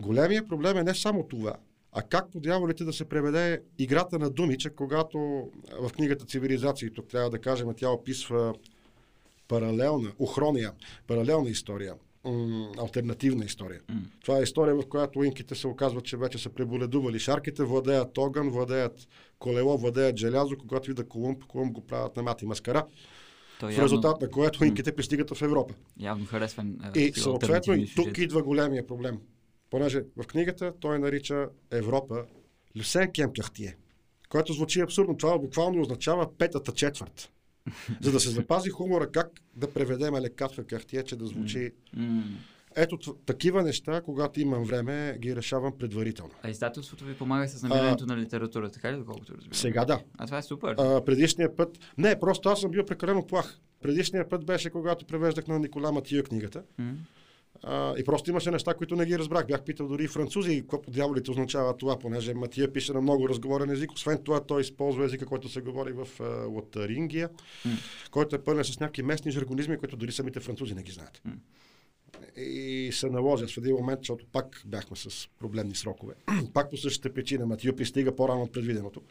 Големия 0.00 0.48
проблем 0.48 0.76
е 0.76 0.82
не 0.82 0.94
само 0.94 1.28
това, 1.28 1.54
а 1.92 2.02
как 2.02 2.30
по 2.30 2.40
дяволите 2.40 2.84
да 2.84 2.92
се 2.92 3.04
преведе 3.04 3.62
играта 3.78 4.18
на 4.18 4.30
думи, 4.30 4.58
че 4.58 4.70
когато 4.70 5.18
в 5.80 5.90
книгата 5.92 6.24
Цивилизации, 6.24 6.92
тук 6.92 7.08
трябва 7.08 7.30
да 7.30 7.38
кажем, 7.38 7.68
тя 7.76 7.90
описва 7.90 8.54
паралелна, 9.48 10.12
охрония, 10.18 10.72
паралелна 11.06 11.50
история, 11.50 11.94
альтернативна 12.78 13.44
история. 13.44 13.80
М. 13.88 14.00
Това 14.24 14.38
е 14.38 14.42
история, 14.42 14.74
в 14.74 14.88
която 14.88 15.24
инките 15.24 15.54
се 15.54 15.66
оказват, 15.66 16.04
че 16.04 16.16
вече 16.16 16.38
са 16.38 16.50
преболедували. 16.50 17.18
Шарките 17.18 17.64
владеят 17.64 18.18
огън, 18.18 18.50
владеят 18.50 19.08
колело, 19.38 19.78
владеят 19.78 20.16
желязо, 20.16 20.56
когато 20.58 20.88
видят 20.88 21.08
Колумб, 21.08 21.44
Колумб 21.44 21.72
го 21.72 21.86
правят 21.86 22.16
на 22.16 22.22
мати 22.22 22.46
маскара, 22.46 22.86
Той 23.60 23.68
в 23.68 23.72
явно, 23.72 23.84
резултат 23.84 24.20
на 24.20 24.30
което 24.30 24.64
инките 24.64 24.96
пристигат 24.96 25.36
в 25.36 25.42
Европа. 25.42 25.74
явно 25.98 26.26
харесва 26.26 26.64
а, 26.80 26.98
И 26.98 27.12
съответно 27.12 27.74
и 27.74 27.94
тук 27.96 28.18
идва 28.18 28.42
големия 28.42 28.86
проблем. 28.86 29.20
Понеже 29.70 30.02
в 30.16 30.26
книгата 30.26 30.72
той 30.80 30.98
нарича 30.98 31.48
Европа 31.70 32.24
Люсен 32.78 33.12
Кем 33.12 33.32
Картие, 33.32 33.76
което 34.28 34.52
звучи 34.52 34.80
абсурдно. 34.80 35.16
Това 35.16 35.38
буквално 35.38 35.80
означава 35.80 36.36
петата 36.38 36.72
четвърт. 36.72 37.30
За 38.00 38.12
да 38.12 38.20
се 38.20 38.30
запази 38.30 38.70
хумора, 38.70 39.10
как 39.10 39.30
да 39.56 39.72
преведем 39.72 40.14
лекатка 40.14 40.64
картие, 40.66 41.02
че 41.02 41.16
да 41.16 41.26
звучи... 41.26 41.72
Ето 42.76 43.14
такива 43.26 43.62
неща, 43.62 44.00
когато 44.00 44.40
имам 44.40 44.64
време, 44.64 45.16
ги 45.18 45.36
решавам 45.36 45.78
предварително. 45.78 46.32
А 46.42 46.50
издателството 46.50 47.04
ви 47.04 47.14
помага 47.14 47.48
с 47.48 47.62
намирането 47.62 48.06
на 48.06 48.16
литература, 48.16 48.70
така 48.70 48.92
ли, 48.92 48.96
доколкото 48.96 49.32
разбирам? 49.32 49.54
Сега 49.54 49.84
да. 49.84 50.00
А 50.18 50.26
това 50.26 50.38
е 50.38 50.42
супер. 50.42 50.74
А, 50.78 51.04
предишния 51.04 51.56
път... 51.56 51.78
Не, 51.98 52.20
просто 52.20 52.48
аз 52.48 52.60
съм 52.60 52.70
бил 52.70 52.86
прекалено 52.86 53.26
плах. 53.26 53.58
Предишния 53.82 54.28
път 54.28 54.44
беше, 54.44 54.70
когато 54.70 55.06
превеждах 55.06 55.46
на 55.46 55.58
Никола 55.58 55.92
Матия 55.92 56.22
книгата. 56.22 56.62
М. 56.78 56.92
А, 57.62 57.94
и 57.98 58.04
просто 58.04 58.30
имаше 58.30 58.50
неща, 58.50 58.74
които 58.74 58.96
не 58.96 59.06
ги 59.06 59.18
разбрах. 59.18 59.46
Бях 59.46 59.62
питал 59.62 59.88
дори 59.88 60.04
и 60.04 60.08
французи, 60.08 60.60
какво 60.60 60.82
по 60.82 60.90
дяволите 60.90 61.30
означава 61.30 61.76
това, 61.76 61.98
понеже 61.98 62.34
Матия 62.34 62.72
пише 62.72 62.92
на 62.92 63.00
много 63.00 63.28
разговорен 63.28 63.70
език. 63.70 63.92
Освен 63.92 64.18
това, 64.24 64.40
той 64.40 64.60
използва 64.60 65.04
езика, 65.04 65.26
който 65.26 65.48
се 65.48 65.60
говори 65.60 65.92
в 65.92 66.08
а, 66.20 66.46
Лотарингия, 66.46 67.28
който 68.10 68.36
е 68.36 68.44
пълен 68.44 68.64
с 68.64 68.80
някакви 68.80 69.02
местни 69.02 69.32
жаргонизми, 69.32 69.76
които 69.76 69.96
дори 69.96 70.12
самите 70.12 70.40
французи 70.40 70.74
не 70.74 70.82
ги 70.82 70.92
знаят. 70.92 71.22
И 72.36 72.90
се 72.92 73.10
наложи 73.10 73.46
в 73.46 73.56
един 73.56 73.76
момент, 73.76 74.00
защото 74.00 74.26
пак 74.32 74.62
бяхме 74.66 74.96
с 74.96 75.28
проблемни 75.38 75.74
срокове. 75.74 76.14
пак 76.54 76.70
по 76.70 76.76
същата 76.76 77.14
причина 77.14 77.46
Матио 77.46 77.76
пристига 77.76 78.16
по-рано 78.16 78.42
от 78.42 78.52
предвиденото. 78.52 79.02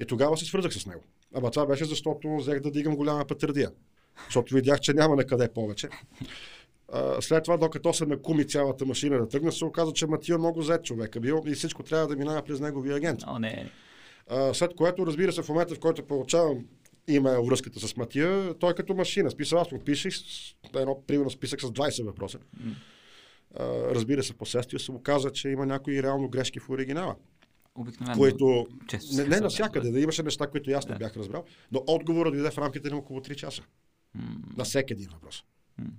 И 0.00 0.06
тогава 0.06 0.36
се 0.36 0.44
свързах 0.44 0.72
с 0.72 0.86
него. 0.86 1.02
Ама 1.34 1.50
това 1.50 1.66
беше 1.66 1.84
защото 1.84 2.36
взех 2.36 2.60
да 2.60 2.70
дигам 2.70 2.96
голяма 2.96 3.24
пътърдия. 3.24 3.70
Защото 4.24 4.54
видях, 4.54 4.80
че 4.80 4.92
няма 4.92 5.16
на 5.16 5.24
къде 5.24 5.48
повече. 5.48 5.88
А, 6.92 7.22
след 7.22 7.44
това, 7.44 7.56
докато 7.56 7.92
се 7.92 8.06
накуми 8.06 8.46
цялата 8.46 8.86
машина 8.86 9.18
да 9.18 9.28
тръгне, 9.28 9.52
се 9.52 9.64
оказа, 9.64 9.92
че 9.92 10.06
Матио 10.06 10.34
е 10.34 10.38
много 10.38 10.62
зет 10.62 10.84
човек 10.84 11.16
е 11.16 11.20
бил 11.20 11.42
и 11.46 11.54
всичко 11.54 11.82
трябва 11.82 12.06
да 12.06 12.16
минава 12.16 12.42
през 12.42 12.60
неговия 12.60 12.96
агент. 12.96 13.20
О, 13.26 13.38
не. 13.38 13.70
А, 14.30 14.54
след 14.54 14.74
което, 14.74 15.06
разбира 15.06 15.32
се, 15.32 15.42
в 15.42 15.48
момента, 15.48 15.74
в 15.74 15.80
който 15.80 16.06
получавам 16.06 16.64
имейл 17.08 17.44
връзката 17.44 17.80
с 17.80 17.96
Матия, 17.96 18.54
той 18.54 18.70
е 18.70 18.74
като 18.74 18.94
машина. 18.94 19.30
Списал 19.30 19.60
аз 19.60 19.72
му 19.72 19.78
пишех 19.78 20.14
едно, 20.76 21.02
примерно, 21.06 21.30
списък 21.30 21.60
с 21.60 21.64
20 21.64 22.04
въпроса. 22.04 22.38
М. 22.60 22.72
А, 23.58 23.64
разбира 23.94 24.22
се, 24.22 24.34
последствие 24.34 24.78
се 24.78 24.92
оказа, 24.92 25.30
че 25.30 25.48
има 25.48 25.66
някои 25.66 26.02
реално 26.02 26.28
грешки 26.28 26.60
в 26.60 26.70
оригинала, 26.70 27.16
Обикновено. 27.74 28.18
които 28.18 28.66
често 28.88 29.16
не, 29.16 29.24
не 29.24 29.40
навсякъде, 29.40 29.90
да 29.90 30.00
имаше 30.00 30.22
неща, 30.22 30.46
които 30.46 30.70
не 30.70 30.76
Да. 30.88 30.96
бях 30.98 31.16
разбрал, 31.16 31.44
но 31.72 31.84
отговорът 31.86 32.34
дойде 32.34 32.50
в 32.50 32.58
рамките 32.58 32.90
на 32.90 32.96
около 32.96 33.20
3 33.20 33.34
часа. 33.34 33.62
М. 34.14 34.22
На 34.56 34.64
всеки 34.64 34.92
един 34.92 35.08
въпрос. 35.12 35.44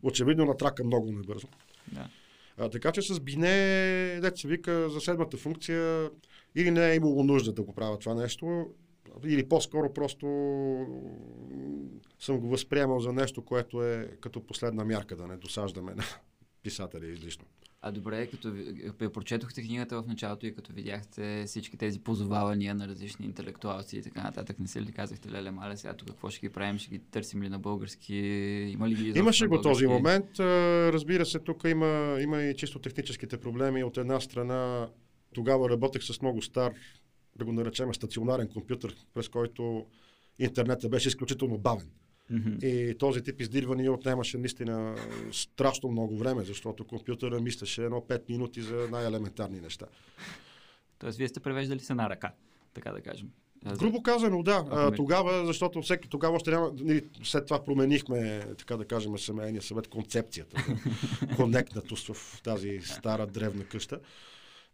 Очевидно 0.03 0.45
натрака 0.45 0.83
много 0.83 1.11
набързо. 1.11 1.47
Да. 1.91 2.09
А, 2.57 2.69
така 2.69 2.91
че 2.91 3.01
с 3.01 3.19
Бине, 3.19 4.19
дете 4.21 4.41
се 4.41 4.47
вика 4.47 4.89
за 4.89 5.01
седмата 5.01 5.37
функция, 5.37 6.09
или 6.55 6.71
не 6.71 6.91
е 6.91 6.95
имало 6.95 7.23
нужда 7.23 7.53
да 7.53 7.63
го 7.63 7.73
правя 7.73 7.99
това 7.99 8.15
нещо, 8.15 8.67
или 9.25 9.49
по-скоро 9.49 9.93
просто 9.93 10.25
съм 12.19 12.39
го 12.39 12.49
възприемал 12.49 12.99
за 12.99 13.13
нещо, 13.13 13.41
което 13.41 13.83
е 13.83 14.11
като 14.21 14.45
последна 14.45 14.85
мярка, 14.85 15.15
да 15.15 15.27
не 15.27 15.37
досаждаме 15.37 15.95
на 15.95 16.03
писателя 16.63 17.07
излишно. 17.07 17.45
А 17.81 17.91
добре, 17.91 18.27
като 18.27 18.51
ви 18.51 18.91
прочетохте 19.13 19.61
книгата 19.61 20.01
в 20.01 20.07
началото 20.07 20.45
и 20.45 20.55
като 20.55 20.73
видяхте 20.73 21.43
всички 21.47 21.77
тези 21.77 21.99
позовавания 21.99 22.75
на 22.75 22.87
различни 22.87 23.25
интелектуалци 23.25 23.97
и 23.97 24.01
така 24.01 24.23
нататък, 24.23 24.59
не 24.59 24.67
се 24.67 24.81
ли 24.81 24.91
казахте, 24.91 25.31
леле, 25.31 25.51
маля, 25.51 25.77
сега 25.77 25.93
тук 25.93 26.07
какво 26.07 26.29
ще 26.29 26.39
ги 26.39 26.49
правим, 26.49 26.77
ще 26.77 26.89
ги 26.89 26.99
търсим 26.99 27.43
ли 27.43 27.49
на 27.49 27.59
български, 27.59 28.15
има 28.73 28.89
ли 28.89 28.95
ги 28.95 29.19
Имаше 29.19 29.47
го 29.47 29.61
този 29.61 29.87
момент. 29.87 30.39
А, 30.39 30.43
Разбира 30.93 31.25
се, 31.25 31.39
тук 31.39 31.63
има, 31.65 32.17
има 32.21 32.41
и 32.41 32.55
чисто 32.55 32.79
техническите 32.79 33.37
проблеми. 33.37 33.83
От 33.83 33.97
една 33.97 34.19
страна, 34.19 34.89
тогава 35.33 35.69
работех 35.69 36.03
с 36.03 36.21
много 36.21 36.41
стар, 36.41 36.73
да 37.35 37.45
го 37.45 37.51
наречем 37.51 37.93
стационарен 37.93 38.47
компютър, 38.47 38.95
през 39.13 39.29
който 39.29 39.85
интернетът 40.39 40.91
беше 40.91 41.07
изключително 41.07 41.57
бавен. 41.57 41.89
Мгм. 42.29 42.57
И 42.61 42.95
този 42.99 43.23
тип 43.23 43.41
издирвания 43.41 43.91
отнемаше 43.91 44.37
наистина 44.37 44.95
страшно 45.31 45.91
много 45.91 46.17
време, 46.17 46.43
защото 46.43 46.87
компютъра 46.87 47.41
мислеше 47.41 47.83
едно 47.83 48.01
5 48.01 48.29
минути 48.29 48.61
за 48.61 48.87
най-елементарни 48.91 49.59
неща. 49.59 49.85
Тоест, 50.99 51.17
вие 51.17 51.27
сте 51.27 51.39
превеждали 51.39 51.79
се 51.79 51.93
на 51.93 52.09
ръка, 52.09 52.33
така 52.73 52.91
да 52.91 53.01
кажем. 53.01 53.29
Грубо 53.79 54.03
казано, 54.03 54.43
да. 54.43 54.65
А, 54.71 54.91
тогава, 54.91 55.45
защото 55.45 55.81
всеки 55.81 56.09
тогава 56.09 56.35
още 56.35 56.51
няма. 56.51 56.71
нали, 56.79 57.05
След 57.23 57.45
това 57.45 57.63
променихме, 57.63 58.43
така 58.57 58.77
да 58.77 58.85
кажем, 58.85 59.17
семейния 59.17 59.61
съвет, 59.61 59.87
концепцията 59.87 60.65
за 61.21 61.27
конектнатост 61.35 62.13
в 62.13 62.41
тази 62.41 62.79
стара 62.83 63.27
древна 63.27 63.65
къща. 63.65 63.99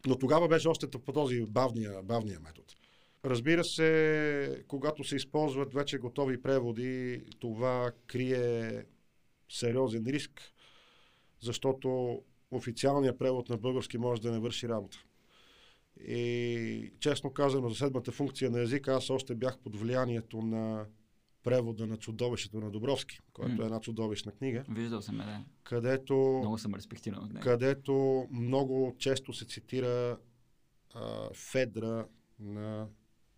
Но 0.08 0.16
тогава 0.16 0.48
беше 0.48 0.68
още 0.68 0.88
по 0.88 1.14
този 1.14 1.46
бавния, 1.46 2.04
бавния 2.04 2.40
метод. 2.40 2.66
Разбира 3.26 3.64
се, 3.64 4.64
когато 4.68 5.04
се 5.04 5.16
използват 5.16 5.74
вече 5.74 5.98
готови 5.98 6.42
преводи, 6.42 7.24
това 7.40 7.92
крие 8.08 8.84
сериозен 9.50 10.04
риск, 10.08 10.42
защото 11.40 12.22
официалният 12.52 13.20
превод 13.20 13.50
на 13.50 13.58
български 13.58 13.98
може 13.98 14.22
да 14.22 14.32
не 14.32 14.40
върши 14.40 14.70
работа. 14.70 14.98
И 16.08 16.94
честно 17.00 17.34
казано, 17.34 17.70
за 17.70 17.76
седмата 17.76 18.12
функция 18.12 18.52
на 18.52 18.62
езика, 18.62 18.94
аз 18.94 19.10
още 19.10 19.36
бях 19.36 19.58
под 19.60 19.76
влиянието 19.76 20.42
на 20.42 20.86
превода 21.44 21.88
на 21.88 21.98
чудовището 21.98 22.60
на 22.60 22.72
Добровски, 22.72 23.20
което 23.34 23.52
М. 23.52 23.64
е 23.64 23.66
една 23.66 23.80
чудовищна 23.80 24.32
книга, 24.32 24.66
Виждал 24.70 25.02
съм, 25.02 25.22
е, 25.22 25.26
да. 25.26 25.44
където, 25.64 26.14
Много 26.16 26.58
съм 26.58 26.76
респектиран 26.76 27.24
от 27.24 27.34
него. 27.34 27.44
където 27.44 28.28
много 28.32 28.96
често 29.00 29.34
се 29.34 29.46
цитира 29.46 30.18
а, 30.94 31.30
Федра 31.34 32.08
на... 32.40 32.88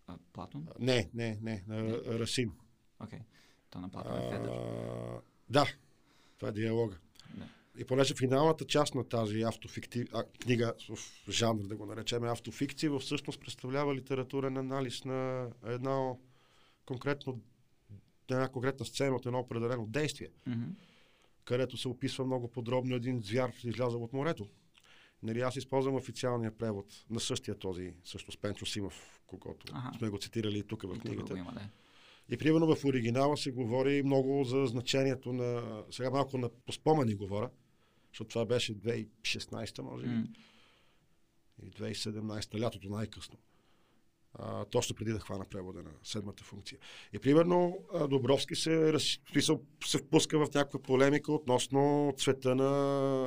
А, 0.08 0.18
Платон? 0.32 0.68
Не, 0.78 1.10
не, 1.14 1.38
не, 1.42 1.64
на 1.66 1.98
Расин. 2.18 2.52
Окей. 3.00 3.20
То 3.70 3.80
на 3.80 3.90
Платон 3.90 4.18
е 4.18 4.30
Федър. 4.30 4.48
А, 4.48 5.20
да, 5.50 5.66
това 6.38 6.48
е 6.48 6.52
диалога. 6.52 6.98
Да. 7.34 7.48
И 7.78 7.84
понеже 7.84 8.14
финалната 8.14 8.64
част 8.64 8.94
на 8.94 9.08
тази 9.08 9.42
автофиктив... 9.42 10.08
а, 10.14 10.24
книга 10.24 10.74
в 10.88 11.30
жанр, 11.30 11.62
да 11.66 11.76
го 11.76 11.86
наречем 11.86 12.24
автофикция, 12.24 12.98
всъщност 12.98 13.40
представлява 13.40 13.94
литературен 13.94 14.56
анализ 14.56 15.04
на 15.04 15.50
едно 15.64 16.20
конкретно 16.86 17.40
на 18.30 18.36
една 18.36 18.48
конкретна 18.48 18.86
сцена 18.86 19.16
от 19.16 19.26
едно 19.26 19.38
определено 19.38 19.86
действие, 19.86 20.28
Мгм. 20.46 20.64
където 21.44 21.76
се 21.76 21.88
описва 21.88 22.24
много 22.24 22.48
подробно 22.50 22.94
един 22.94 23.22
звяр, 23.22 23.52
излязъл 23.64 24.04
от 24.04 24.12
морето. 24.12 24.48
Нали, 25.22 25.40
аз 25.40 25.56
използвам 25.56 25.94
официалния 25.94 26.58
превод 26.58 26.86
на 27.10 27.20
същия 27.20 27.58
този, 27.58 27.94
също 28.04 28.32
с 28.32 28.36
Пенчо 28.36 28.66
Симов, 28.66 29.17
когато 29.28 29.66
Аха. 29.72 29.98
сме 29.98 30.08
го 30.08 30.18
цитирали 30.18 30.58
и 30.58 30.62
тук 30.62 30.82
в 30.82 30.86
И 30.86 30.92
тук 30.92 31.02
книгата. 31.02 31.38
има, 31.38 31.52
да. 31.52 31.60
И 32.30 32.36
примерно 32.36 32.76
в 32.76 32.84
оригинала 32.84 33.36
се 33.36 33.50
говори 33.50 34.02
много 34.02 34.44
за 34.44 34.66
значението 34.66 35.32
на... 35.32 35.62
Сега 35.90 36.10
малко 36.10 36.38
на 36.38 36.48
по 36.66 36.72
спомени 36.72 37.14
говоря, 37.14 37.50
защото 38.12 38.28
това 38.28 38.46
беше 38.46 38.74
2016, 38.74 39.82
може 39.82 40.04
би, 40.04 40.10
М. 40.10 40.24
или 41.62 41.70
2017, 41.70 42.60
лятото 42.60 42.88
най-късно. 42.88 43.38
А, 44.34 44.64
точно 44.64 44.96
преди 44.96 45.12
да 45.12 45.18
хвана 45.20 45.44
превода 45.44 45.82
на 45.82 45.90
седмата 46.02 46.44
функция. 46.44 46.78
И 47.12 47.18
примерно 47.18 47.78
Добровски 48.10 48.56
се, 48.56 48.92
раз, 48.92 49.18
се 49.86 49.98
впуска 49.98 50.38
в 50.38 50.54
някаква 50.54 50.82
полемика 50.82 51.32
относно 51.32 52.12
цвета 52.16 52.54
на, 52.54 52.70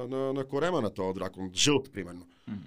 на, 0.08 0.34
на 0.34 0.48
корема 0.48 0.81
на 0.81 0.93
този 0.93 1.13
дракон. 1.13 1.51
Жълт, 1.53 1.91
примерно. 1.91 2.27
М. 2.48 2.58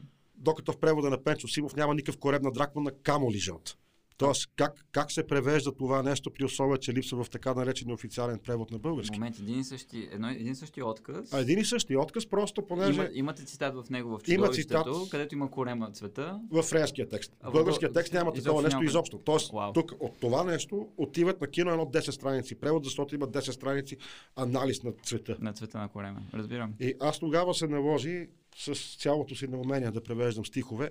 Докато 0.44 0.72
в 0.72 0.78
превода 0.78 1.10
на 1.10 1.24
Пенчо 1.24 1.48
Симов 1.48 1.76
няма 1.76 1.94
никакъв 1.94 2.18
корем 2.18 2.42
на 2.42 2.52
дракон 2.52 2.82
на 2.82 2.90
камоли 2.92 3.38
жълт. 3.38 3.76
Тоест, 4.16 4.50
как, 4.56 4.86
как 4.92 5.12
се 5.12 5.26
превежда 5.26 5.72
това 5.72 6.02
нещо 6.02 6.30
при 6.30 6.44
условие, 6.44 6.78
че 6.78 6.92
липсва 6.92 7.24
в 7.24 7.30
така 7.30 7.54
наречения 7.54 7.94
официален 7.94 8.38
превод 8.38 8.70
на 8.70 8.78
български? 8.78 9.18
Момент, 9.18 9.38
един 9.38 9.60
и 9.60 9.64
същи, 9.64 10.08
едно, 10.12 10.28
един 10.28 10.52
и 10.52 10.54
същи 10.54 10.82
отказ. 10.82 11.32
А 11.32 11.40
един 11.40 11.58
и 11.58 11.64
същи 11.64 11.96
отказ, 11.96 12.26
просто 12.26 12.62
понеже 12.62 12.92
Има, 12.94 13.08
имате 13.12 13.44
цитат 13.44 13.74
в 13.76 13.90
него 13.90 14.10
в 14.10 14.22
чудовището, 14.22 14.54
цитат. 14.84 15.10
където 15.10 15.34
има 15.34 15.50
корема 15.50 15.90
цвета. 15.90 16.40
в 16.50 16.62
френския 16.62 17.08
текст. 17.08 17.32
В 17.34 17.48
в 17.48 17.52
българския 17.52 17.88
бъл- 17.88 17.94
текст 17.94 18.12
няма 18.12 18.32
такова 18.32 18.62
нещо 18.62 18.76
няма. 18.76 18.84
изобщо. 18.84 19.18
Тоест, 19.18 19.52
Вау. 19.52 19.72
тук 19.72 19.92
от 20.00 20.20
това 20.20 20.44
нещо 20.44 20.88
отиват 20.96 21.40
на 21.40 21.46
кино 21.46 21.70
едно 21.70 21.84
10 21.84 22.10
страници 22.10 22.54
превод, 22.54 22.84
защото 22.84 23.14
има 23.14 23.28
10 23.28 23.50
страници 23.50 23.96
анализ 24.36 24.82
на 24.82 24.92
цвета. 24.94 25.36
На 25.40 25.52
цвета 25.52 25.78
на 25.78 25.88
корема. 25.88 26.22
Разбирам. 26.34 26.74
И 26.80 26.94
аз 27.00 27.18
тогава 27.18 27.54
се 27.54 27.66
наложи 27.66 28.28
с 28.56 28.96
цялото 28.98 29.34
си 29.34 29.46
неумение 29.48 29.90
да 29.90 30.02
превеждам 30.02 30.46
стихове, 30.46 30.90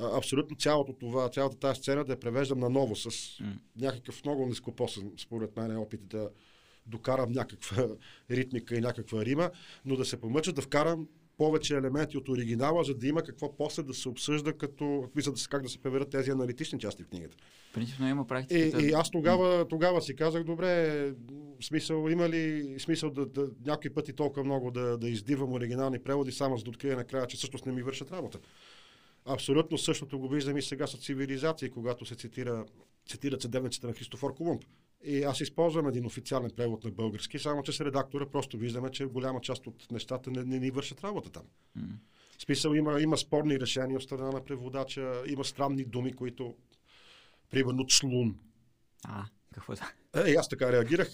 абсолютно 0.00 0.56
цялото 0.56 0.92
това, 0.92 1.28
цялата 1.28 1.56
тази 1.56 1.80
сцена 1.80 2.04
да 2.04 2.12
я 2.12 2.20
превеждам 2.20 2.58
наново 2.58 2.96
с 2.96 3.40
М. 3.40 3.54
някакъв 3.76 4.24
много 4.24 4.46
нископосен, 4.46 5.12
според 5.18 5.56
мен, 5.56 5.76
опит 5.76 6.06
да 6.06 6.30
докарам 6.86 7.32
някаква 7.32 7.88
ритмика 8.30 8.76
и 8.76 8.80
някаква 8.80 9.24
рима, 9.24 9.50
но 9.84 9.96
да 9.96 10.04
се 10.04 10.20
помъча 10.20 10.52
да 10.52 10.62
вкарам 10.62 11.08
повече 11.36 11.76
елементи 11.76 12.18
от 12.18 12.28
оригинала, 12.28 12.84
за 12.84 12.94
да 12.94 13.06
има 13.06 13.22
какво 13.22 13.56
после 13.56 13.82
да 13.82 13.94
се 13.94 14.08
обсъжда, 14.08 14.52
като, 14.52 15.08
да 15.14 15.36
се, 15.36 15.48
как 15.48 15.62
да 15.62 15.68
се 15.68 15.78
преведат 15.78 16.10
тези 16.10 16.30
аналитични 16.30 16.78
части 16.78 17.02
в 17.02 17.08
книгата. 17.08 17.36
Принципно 17.74 18.08
има 18.08 18.22
И, 18.22 18.26
практиката. 18.26 18.86
и 18.86 18.92
аз 18.92 19.10
тогава, 19.10 19.68
тогава 19.68 20.02
си 20.02 20.16
казах, 20.16 20.44
добре, 20.44 21.12
смисъл, 21.62 22.08
има 22.08 22.28
ли 22.28 22.74
смисъл 22.78 23.10
да, 23.10 23.26
да 23.26 23.48
някои 23.66 23.90
пъти 23.90 24.12
толкова 24.12 24.44
много 24.44 24.70
да, 24.70 24.98
да 24.98 25.08
издивам 25.08 25.52
оригинални 25.52 25.98
преводи, 25.98 26.32
само 26.32 26.56
за 26.56 26.64
да 26.64 26.70
открия 26.70 26.96
накрая, 26.96 27.26
че 27.26 27.36
всъщност 27.36 27.66
не 27.66 27.72
ми 27.72 27.82
вършат 27.82 28.12
работа. 28.12 28.38
Абсолютно 29.26 29.78
същото 29.78 30.18
го 30.18 30.28
виждам 30.28 30.56
и 30.56 30.62
сега 30.62 30.86
с 30.86 30.96
цивилизации, 30.96 31.70
когато 31.70 32.06
се 32.06 32.14
цитира, 32.14 32.64
цитират 33.08 33.42
съдебниците 33.42 33.86
на 33.86 33.92
Христофор 33.92 34.34
Колумб. 34.34 34.64
И 35.06 35.22
аз 35.22 35.40
използвам 35.40 35.88
един 35.88 36.06
официален 36.06 36.50
превод 36.56 36.84
на 36.84 36.90
български, 36.90 37.38
само 37.38 37.62
че 37.62 37.72
с 37.72 37.80
редактора 37.80 38.26
просто 38.26 38.56
виждаме, 38.58 38.90
че 38.90 39.04
голяма 39.04 39.40
част 39.40 39.66
от 39.66 39.86
нещата 39.90 40.30
не, 40.30 40.44
не 40.44 40.58
ни 40.58 40.70
вършат 40.70 41.04
работа 41.04 41.30
там. 41.30 41.42
М. 41.76 41.82
В 42.38 42.42
смисъл 42.42 42.74
има, 42.74 43.00
има 43.00 43.18
спорни 43.18 43.60
решения 43.60 43.96
от 43.96 44.02
страна 44.02 44.30
на 44.30 44.44
преводача, 44.44 45.22
има 45.26 45.44
странни 45.44 45.84
думи, 45.84 46.12
които 46.12 46.54
примерно 47.50 47.86
члун. 47.86 48.36
А, 49.04 49.24
какво 49.54 49.72
е 49.72 49.76
това? 49.76 49.90
Е, 50.26 50.34
аз 50.34 50.48
така 50.48 50.72
реагирах. 50.72 51.10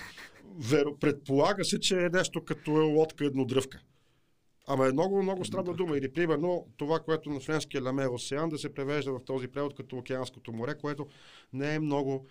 Веро, 0.59 0.97
предполага 0.97 1.65
се, 1.65 1.81
че 1.81 2.05
е 2.05 2.09
нещо 2.09 2.45
като 2.45 2.71
е 2.71 2.85
лодка 2.85 3.25
еднодръвка. 3.25 3.81
Ама 4.67 4.89
е 4.89 4.93
много, 4.93 5.23
много 5.23 5.45
странна 5.45 5.75
дума. 5.75 5.99
Или 5.99 6.13
примерно 6.13 6.67
това, 6.77 7.01
което 7.01 7.31
на 7.31 7.41
френски 7.41 7.77
е 7.77 7.81
Ламе 7.81 8.07
Осеан, 8.07 8.49
да 8.49 8.59
се 8.59 8.75
превежда 8.75 9.13
в 9.13 9.25
този 9.25 9.49
превод 9.49 9.75
като 9.75 9.97
Океанското 9.97 10.53
море, 10.53 10.75
което 10.75 11.07
не 11.53 11.75
е 11.75 11.79
много, 11.79 12.27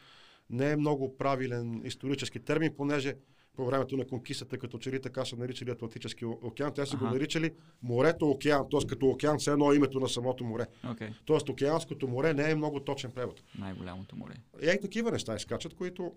не 0.50 0.72
е 0.72 0.76
много 0.76 1.18
правилен 1.18 1.82
исторически 1.86 2.40
термин, 2.40 2.74
понеже 2.78 3.16
по 3.56 3.66
времето 3.66 3.98
на 3.98 4.08
конкистата, 4.08 4.58
като 4.58 4.78
че 4.78 4.92
ли 4.92 5.02
така 5.02 5.26
са 5.26 5.36
наричали 5.36 5.70
Атлантически 5.72 6.26
океан, 6.26 6.74
те 6.74 6.86
са 6.86 6.98
го 6.98 7.06
Аха. 7.06 7.14
наричали 7.14 7.54
морето 7.82 8.30
океан, 8.30 8.66
т.е. 8.72 8.88
като 8.88 9.06
океан, 9.08 9.38
все 9.40 9.52
едно 9.52 9.72
е 9.72 9.76
името 9.76 10.00
на 10.00 10.10
самото 10.10 10.44
море. 10.44 10.66
Окей. 10.92 11.10
Тоест 11.26 11.50
Океанското 11.50 12.08
море 12.08 12.34
не 12.34 12.52
е 12.52 12.56
много 12.56 12.80
точен 12.80 13.12
превод. 13.12 13.44
Най-голямото 13.60 14.16
море. 14.16 14.34
И 14.64 14.70
ей 14.70 14.80
такива 14.80 15.12
неща 15.12 15.36
изкачат, 15.36 15.74
които 15.74 16.14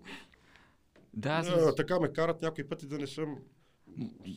Да, 1.13 1.29
аз 1.29 1.47
а, 1.49 1.75
така 1.75 1.99
ме 1.99 2.13
карат 2.13 2.41
някои 2.41 2.63
пъти 2.63 2.87
да 2.87 2.97
не 2.97 3.07
съм 3.07 3.37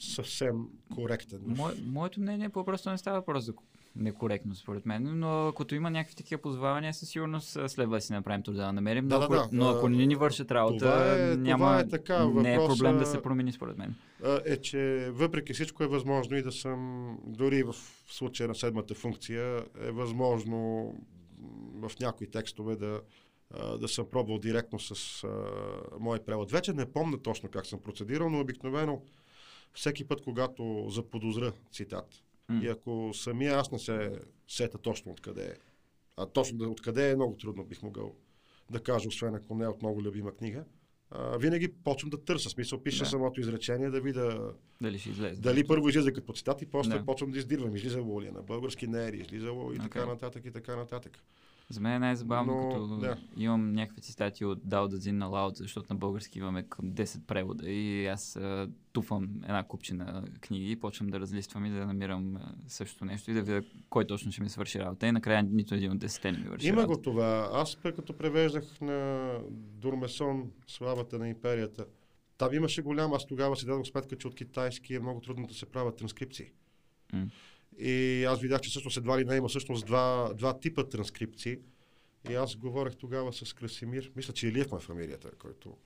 съвсем 0.01 0.69
коректен. 0.95 1.41
Мое, 1.47 1.73
моето 1.87 2.21
мнение 2.21 2.49
по-просто 2.49 2.91
не 2.91 2.99
става 2.99 3.19
въпрос 3.19 3.45
за 3.45 3.55
некоректно, 3.97 4.55
според 4.55 4.87
мен, 4.87 5.19
но 5.19 5.53
като 5.57 5.75
има 5.75 5.91
някакви 5.91 6.17
такива 6.17 6.43
позвавания, 6.43 6.95
със 6.95 7.09
сигурност 7.09 7.57
а, 7.57 7.69
следва 7.69 7.97
да 7.97 8.01
си 8.01 8.13
направим 8.13 8.43
труда 8.43 8.59
да 8.59 8.73
намерим. 8.73 9.09
Да, 9.09 9.15
но, 9.15 9.21
да, 9.21 9.25
ако, 9.27 9.35
да. 9.35 9.49
но 9.53 9.69
ако 9.69 9.89
не 9.89 10.07
ни 10.07 10.15
вършат 10.15 10.51
работа, 10.51 10.79
това 10.79 11.31
е- 11.33 11.37
няма, 11.37 11.65
това 11.65 11.81
е 11.81 11.89
така. 11.89 12.25
не 12.27 12.55
е 12.55 12.59
Въпроса- 12.59 12.69
проблем 12.69 12.99
да 12.99 13.07
се 13.07 13.23
промени, 13.23 13.53
според 13.53 13.79
мен. 13.79 13.95
Е, 14.47 14.57
че 14.57 15.11
въпреки 15.13 15.53
всичко 15.53 15.85
е 15.85 15.87
възможно 15.87 16.37
и 16.37 16.43
да 16.43 16.53
съм, 16.53 17.07
дори 17.27 17.63
в 17.63 17.75
случая 18.09 18.49
на 18.49 18.55
седмата 18.55 18.95
функция, 18.95 19.65
е 19.81 19.91
възможно 19.91 20.93
в 21.75 21.91
някои 22.01 22.31
текстове 22.31 22.77
да, 22.77 23.01
да 23.81 23.89
съм 23.89 24.07
пробвал 24.11 24.39
директно 24.39 24.79
с 24.81 25.25
а, 25.25 25.29
мой 26.01 26.19
превод. 26.19 26.53
Вече 26.53 26.73
не 26.73 26.93
помня 26.93 27.19
точно 27.19 27.49
как 27.49 27.67
съм 27.67 27.81
процедирал, 27.81 28.31
но 28.31 28.41
обикновено 28.41 29.03
всеки 29.73 30.05
път, 30.05 30.23
когато 30.23 30.87
заподозра 30.89 31.53
цитат, 31.73 32.07
М. 32.49 32.61
и 32.63 32.69
ако 32.69 33.11
самия 33.15 33.57
аз 33.57 33.73
не 33.73 33.79
се 33.79 34.13
сета 34.49 34.79
точно 34.79 35.13
откъде 35.13 35.45
е, 35.45 35.55
а 36.17 36.27
точно 36.27 36.59
да- 36.59 36.69
откъде 36.69 37.11
е 37.11 37.17
много 37.17 37.37
трудно 37.37 37.65
бих 37.65 37.83
могъл 37.83 38.15
да 38.71 38.81
кажа, 38.81 39.09
освен 39.09 39.35
ако 39.35 39.55
не 39.55 39.65
е 39.65 39.69
от 39.69 39.83
много 39.83 40.03
любима 40.03 40.33
книга, 40.33 40.65
а, 41.11 41.39
винаги 41.39 41.69
почвам 41.75 42.11
да 42.11 42.25
търся. 42.25 42.51
Смисъл, 42.51 42.83
пиша 42.83 43.05
Да. 43.05 43.11
самото 43.11 43.41
изречение, 43.41 43.91
да 43.91 44.01
видя 44.01 44.53
Дали 44.81 44.99
ще 44.99 45.11
излезе. 45.11 45.41
дали 45.41 45.67
първо 45.67 45.89
излиза 45.89 46.13
като 46.13 46.33
цитат 46.33 46.63
и 46.63 46.67
после 46.67 46.91
Да. 46.91 47.05
почвам 47.05 47.31
да 47.31 47.39
издирвам. 47.39 47.77
Излизало 47.77 48.23
ли 48.23 48.27
е 48.27 48.33
на 48.33 48.43
български, 48.43 48.87
не 48.87 49.07
е 49.07 49.13
ли 49.13 49.17
излизало 49.17 49.73
и 49.73 49.79
така 49.79 49.99
Окей. 49.99 50.13
нататък 50.13 50.45
и 50.45 50.51
така 50.51 50.77
нататък. 50.77 51.19
За 51.69 51.81
мен 51.81 51.93
е 51.93 51.99
най-забавно, 51.99 52.55
Но, 52.55 52.69
като 52.69 52.97
да. 52.97 53.17
имам 53.37 53.73
някакви 53.73 54.01
цитати 54.01 54.45
от 54.45 54.59
Дао 54.65 54.89
Дазин 54.89 55.19
на 55.19 55.27
Лао, 55.27 55.51
защото 55.55 55.93
на 55.93 55.99
български 55.99 56.39
имаме 56.39 56.63
към 56.63 56.93
10 56.93 57.27
превода 57.27 57.71
и 57.71 58.07
аз 58.07 58.37
а, 58.37 58.69
туфам 58.93 59.29
една 59.43 59.63
купчина 59.63 60.25
книги 60.41 60.71
и 60.71 60.77
почвам 60.77 61.09
да 61.09 61.21
разлиствам 61.21 61.67
и 61.67 61.71
да 61.71 61.87
намирам 61.87 62.37
същото 62.67 63.05
нещо 63.05 63.31
и 63.31 63.35
да 63.35 63.43
видя 63.43 63.63
кой 63.91 64.07
точно 64.07 64.33
ще 64.33 64.43
ми 64.43 64.49
свърши 64.49 64.79
работа. 64.79 65.07
И 65.07 65.13
накрая 65.13 65.43
нито 65.43 65.75
един 65.75 65.93
от 65.93 65.99
10 65.99 66.33
не 66.33 66.39
ми 66.39 66.49
върши 66.49 66.69
Има 66.69 66.83
работа. 66.83 66.97
го 66.97 67.03
това. 67.03 67.51
Аз 67.53 67.77
пък 67.77 67.97
като 67.97 68.13
превеждах 68.13 68.81
на 68.81 69.31
Дурмесон 69.51 70.51
Славата 70.67 71.19
на 71.19 71.29
империята, 71.29 71.87
там 72.39 72.55
имаше 72.55 72.83
голям, 72.83 73.13
аз 73.13 73.27
тогава 73.27 73.57
си 73.57 73.67
дадох 73.67 73.87
сметка, 73.87 74.17
че 74.17 74.29
от 74.29 74.35
китайски 74.35 74.95
е 74.95 75.01
много 75.01 75.21
трудно 75.21 75.47
да 75.47 75.55
се 75.55 75.67
правят 75.67 75.97
транскрипции. 75.97 76.47
М. 77.13 77.27
И 77.79 78.25
аз 78.25 78.41
видях, 78.41 78.61
че 78.61 78.71
всъщност 78.71 78.97
едва 78.97 79.19
ли 79.19 79.25
не 79.25 79.37
има 79.37 79.49
всъщност 79.49 79.87
два, 79.87 80.33
два 80.35 80.59
типа 80.59 80.85
транскрипции. 80.85 81.59
И 82.31 82.35
аз 82.35 82.57
говорех 82.57 82.97
тогава 82.97 83.33
с 83.33 83.53
Красимир, 83.53 84.13
мисля, 84.17 84.33
че 84.33 84.49
Илиев 84.49 84.71
ма 84.71 84.77
е 84.77 84.81
фамилията, 84.81 85.31
който 85.39 85.77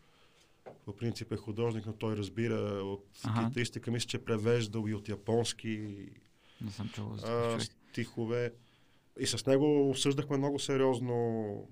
по 0.85 0.97
принцип 0.97 1.33
е 1.33 1.37
художник, 1.37 1.87
но 1.87 1.93
той 1.93 2.17
разбира 2.17 2.55
от 2.85 3.07
Аха. 3.25 3.49
китаистика, 3.49 3.91
мисля, 3.91 4.07
че 4.07 4.17
е 4.17 4.25
превеждал 4.25 4.85
и 4.89 4.95
от 4.95 5.09
японски 5.09 6.07
Не 6.61 6.71
съм 6.71 6.89
чувал 6.89 7.17
за 7.17 7.27
а, 7.27 7.61
стихове. 7.61 8.53
И 9.21 9.27
с 9.27 9.47
него 9.47 9.91
обсъждахме 9.91 10.37
много 10.37 10.59
сериозно 10.59 11.69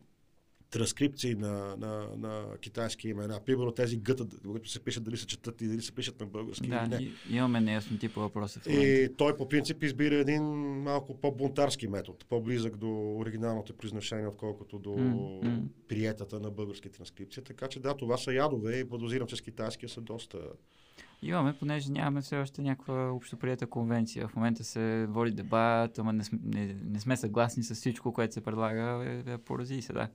транскрипции 0.71 1.35
на, 1.35 1.77
на, 1.77 2.09
на 2.17 2.45
китайски 2.61 3.09
имена. 3.09 3.41
Примерно 3.47 3.73
тези 3.73 3.97
гъта, 3.97 4.27
които 4.47 4.71
се 4.71 4.85
пишат, 4.85 5.05
дали 5.05 5.17
се 5.17 5.27
четат 5.27 5.61
и 5.61 5.69
дали 5.69 5.83
се 5.83 5.93
пишат 5.93 6.21
на 6.21 6.27
български 6.27 6.69
Да, 6.69 6.87
не. 6.87 7.11
имаме 7.31 7.61
неясноти 7.61 8.09
по 8.09 8.21
въпроса. 8.21 8.61
И 8.71 9.09
той 9.17 9.37
по 9.37 9.49
принцип 9.49 9.83
избира 9.83 10.15
един 10.15 10.43
малко 10.83 11.21
по-бунтарски 11.21 11.89
метод, 11.89 12.19
по-близък 12.29 12.77
до 12.77 13.17
оригиналното 13.17 13.75
произношение, 13.75 14.27
отколкото 14.27 14.79
до 14.79 14.97
м. 14.97 15.61
приетата 15.89 16.41
на 16.41 16.51
български 16.51 16.89
транскрипция. 16.89 17.45
Така 17.45 17.69
че 17.69 17.81
да, 17.81 17.97
това 17.97 18.17
са 18.17 18.33
ядове 18.33 18.79
и 18.79 18.89
подозирам, 18.89 19.27
че 19.29 19.37
с 19.37 19.41
китайския 19.41 19.89
са 19.89 20.01
доста... 20.01 20.39
Имаме, 21.23 21.55
понеже 21.59 21.93
нямаме 21.93 22.21
все 22.21 22.37
още 22.37 22.63
някаква 22.63 23.11
общоприета 23.11 23.67
конвенция. 23.67 24.29
В 24.29 24.37
момента 24.37 24.65
се 24.65 25.07
води 25.09 25.31
дебат, 25.31 25.99
ама 25.99 26.13
не, 26.13 26.25
см- 26.25 26.41
не, 26.45 26.77
не 26.85 27.01
сме 27.01 27.17
съгласни 27.17 27.63
с 27.63 27.75
всичко, 27.75 28.13
което 28.13 28.35
се 28.35 28.41
предлага. 28.41 29.05
Е, 29.27 29.33
е, 29.33 29.39
порази 29.39 29.83
се, 29.83 29.93
да. 29.93 30.09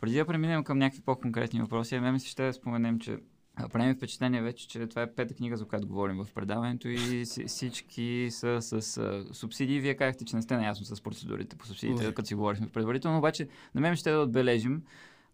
Преди 0.00 0.16
да 0.16 0.26
преминем 0.26 0.64
към 0.64 0.78
някакви 0.78 1.02
по-конкретни 1.02 1.60
въпроси, 1.60 1.94
а 1.94 2.00
мен 2.00 2.20
се 2.20 2.28
ще 2.28 2.42
да 2.42 2.52
споменем, 2.52 2.98
че 2.98 3.18
а, 3.56 3.68
прави 3.68 3.88
ми 3.88 3.94
впечатление 3.94 4.42
вече, 4.42 4.68
че 4.68 4.86
това 4.86 5.02
е 5.02 5.14
пета 5.14 5.34
книга, 5.34 5.56
за 5.56 5.64
която 5.64 5.88
говорим 5.88 6.16
в 6.16 6.34
предаването 6.34 6.88
и 6.88 6.98
си- 7.26 7.44
всички 7.44 8.28
са 8.30 8.58
с 8.60 8.72
а, 8.96 9.34
субсидии. 9.34 9.80
Вие 9.80 9.94
казахте, 9.94 10.24
че 10.24 10.36
не 10.36 10.42
сте 10.42 10.56
наясно 10.56 10.86
с 10.86 11.02
процедурите 11.02 11.56
по 11.56 11.66
субсидиите, 11.66 12.06
Не. 12.06 12.14
като 12.14 12.26
си 12.26 12.34
говорихме 12.34 12.68
предварително, 12.68 13.18
обаче 13.18 13.48
на 13.74 13.80
мен 13.80 13.96
ще 13.96 14.10
да 14.10 14.18
отбележим, 14.18 14.82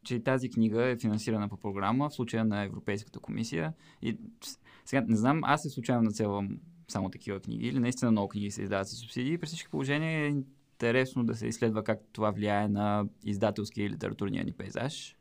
че 0.05 0.21
тази 0.21 0.51
книга 0.51 0.85
е 0.85 0.97
финансирана 0.97 1.49
по 1.49 1.57
програма, 1.57 2.09
в 2.09 2.15
случая 2.15 2.45
на 2.45 2.63
Европейската 2.63 3.19
комисия. 3.21 3.73
И 4.03 4.19
с- 4.45 4.59
сега 4.85 5.05
не 5.09 5.17
знам, 5.17 5.41
аз 5.43 5.63
се 5.63 5.71
случайно 5.71 6.03
нацелвам 6.03 6.49
само 6.89 7.11
такива 7.11 7.41
книги 7.41 7.67
или 7.67 7.79
наистина 7.79 8.11
много 8.11 8.29
книги 8.29 8.51
се 8.51 8.63
издават 8.63 8.89
с 8.89 8.97
субсидии. 8.97 9.39
При 9.39 9.47
всички 9.47 9.69
положения 9.69 10.27
е 10.27 10.35
интересно 10.75 11.25
да 11.25 11.35
се 11.35 11.47
изследва 11.47 11.83
как 11.83 12.01
това 12.13 12.31
влияе 12.31 12.69
на 12.69 13.05
издателския 13.25 13.87
и 13.87 13.91
литературния 13.91 14.45
ни 14.45 14.53
пейзаж. 14.53 15.17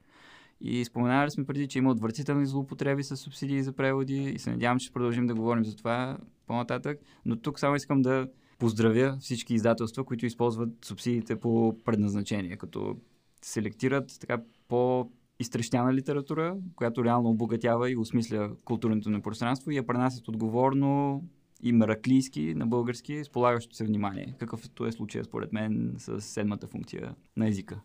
И 0.61 0.85
споменавали 0.85 1.31
сме 1.31 1.45
преди, 1.45 1.67
че 1.67 1.77
има 1.77 1.91
отвратителни 1.91 2.45
злоупотреби 2.45 3.03
с 3.03 3.17
субсидии 3.17 3.63
за 3.63 3.73
преводи 3.73 4.23
и 4.23 4.39
се 4.39 4.51
надявам, 4.51 4.79
че 4.79 4.83
ще 4.83 4.93
продължим 4.93 5.27
да 5.27 5.35
говорим 5.35 5.65
за 5.65 5.75
това 5.75 6.17
по-нататък. 6.47 6.99
Но 7.25 7.35
тук 7.35 7.59
само 7.59 7.75
искам 7.75 8.01
да 8.01 8.27
поздравя 8.59 9.17
всички 9.19 9.53
издателства, 9.53 10.05
които 10.05 10.25
използват 10.25 10.69
субсидиите 10.85 11.39
по 11.39 11.77
предназначение, 11.85 12.57
като 12.57 12.97
селектират 13.41 14.17
така 14.19 14.41
по 14.67 15.11
изтрещяна 15.39 15.93
литература, 15.93 16.57
която 16.75 17.05
реално 17.05 17.29
обогатява 17.29 17.91
и 17.91 17.97
осмисля 17.97 18.55
културното 18.65 19.09
ни 19.09 19.21
пространство 19.21 19.71
и 19.71 19.75
я 19.75 19.87
пренасят 19.87 20.27
отговорно 20.27 21.23
и 21.63 21.71
мраклийски 21.71 22.53
на 22.55 22.67
български 22.67 23.23
с 23.23 23.29
полагащо 23.29 23.75
се 23.75 23.85
внимание, 23.85 24.35
какъвто 24.39 24.85
е 24.85 24.91
случая 24.91 25.23
според 25.23 25.53
мен 25.53 25.95
с 25.97 26.21
седмата 26.21 26.67
функция 26.67 27.15
на 27.37 27.47
езика. 27.47 27.79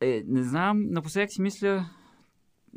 Е, 0.00 0.22
не 0.26 0.42
знам, 0.42 0.90
напоследък 0.90 1.32
си 1.32 1.42
мисля 1.42 1.90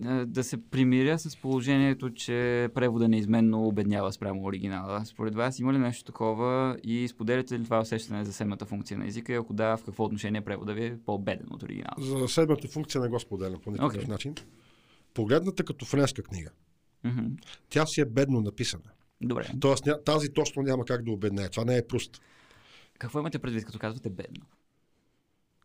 е, 0.06 0.26
да 0.26 0.44
се 0.44 0.70
примиря 0.70 1.20
с 1.20 1.38
положението, 1.38 2.10
че 2.10 2.70
превода 2.74 3.08
неизменно 3.08 3.68
обеднява 3.68 4.14
спрямо 4.14 4.44
оригинала. 4.44 5.06
Според 5.06 5.36
вас 5.36 5.60
има 5.60 5.74
ли 5.74 5.78
нещо 5.78 6.04
такова 6.04 6.78
и 6.84 7.08
споделяте 7.08 7.60
ли 7.60 7.64
това 7.64 7.80
усещане 7.80 8.26
за 8.26 8.34
седмата 8.34 8.66
функция 8.66 8.98
на 8.98 9.08
езика 9.08 9.34
и 9.34 9.36
ако 9.36 9.54
да, 9.54 9.78
в 9.78 9.84
какво 9.86 10.04
отношение 10.04 10.42
превода 10.42 10.74
ви 10.74 10.86
е 10.86 10.98
по-беден 11.06 11.48
от 11.52 11.64
оригинала? 11.64 11.96
За 12.00 12.28
седмата 12.28 12.68
функция 12.68 13.02
не 13.02 13.10
го 13.10 13.20
споделям 13.20 13.60
по 13.62 13.72
никакъв 13.72 13.96
Окей. 13.96 14.08
начин. 14.08 14.36
Погледната 15.14 15.64
като 15.64 15.86
френска 15.86 16.24
книга, 16.24 16.50
Мгм. 17.04 17.26
тя 17.70 17.86
си 17.86 18.02
е 18.02 18.06
бедно 18.06 18.42
написана. 18.42 18.84
Добре. 19.22 19.50
Тоест 19.60 19.84
тази 20.06 20.34
точно 20.34 20.62
няма 20.62 20.86
как 20.86 21.04
да 21.04 21.12
обеднее. 21.12 21.50
Това 21.50 21.66
не 21.66 21.78
е 21.78 21.88
пруст. 21.88 22.22
Какво 22.98 23.20
имате 23.20 23.40
предвид, 23.40 23.66
като 23.66 23.80
казвате 23.80 24.10
бедно? 24.10 24.46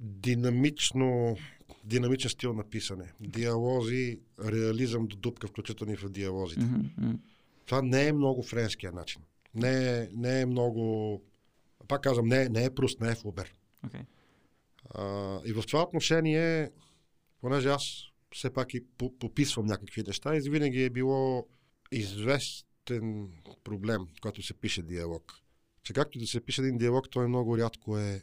Динамично, 0.00 1.36
динамичен 1.84 2.30
стил 2.30 2.52
на 2.52 2.64
писане. 2.64 3.12
Диалози, 3.20 4.20
реализъм 4.44 5.06
до 5.06 5.16
дупка, 5.16 5.46
включително 5.46 5.92
и 5.92 5.96
в 5.96 6.08
диалозите. 6.08 6.64
Мгм. 6.64 7.10
Това 7.66 7.82
не 7.82 8.06
е 8.08 8.12
много 8.12 8.42
френския 8.42 8.92
начин. 8.92 9.22
Не 9.54 9.98
е, 9.98 10.08
не 10.12 10.40
е 10.40 10.46
много... 10.46 11.22
Пак 11.88 12.02
казвам, 12.02 12.26
не 12.26 12.42
е, 12.42 12.48
не 12.48 12.64
е 12.64 12.70
пруст, 12.70 13.00
не 13.00 13.10
е 13.10 13.14
флобер. 13.14 13.54
А, 14.94 15.40
и 15.44 15.52
в 15.52 15.62
това 15.66 15.82
отношение, 15.82 16.70
понеже 17.40 17.68
аз 17.68 18.02
все 18.34 18.50
пак 18.52 18.74
и 18.74 18.84
по- 18.98 19.18
пописвам 19.18 19.66
някакви 19.66 20.02
неща, 20.06 20.36
и 20.36 20.40
винаги 20.40 20.82
е 20.82 20.90
било 20.90 21.46
известен 22.90 23.28
проблем, 23.64 24.06
когато 24.20 24.42
се 24.42 24.54
пише 24.54 24.82
диалог. 24.82 25.34
Че 25.82 25.92
както 25.92 26.18
да 26.18 26.26
се 26.26 26.40
пише 26.40 26.60
един 26.62 26.78
диалог, 26.78 27.10
той 27.10 27.28
много 27.28 27.58
рядко 27.58 27.98
е 27.98 28.22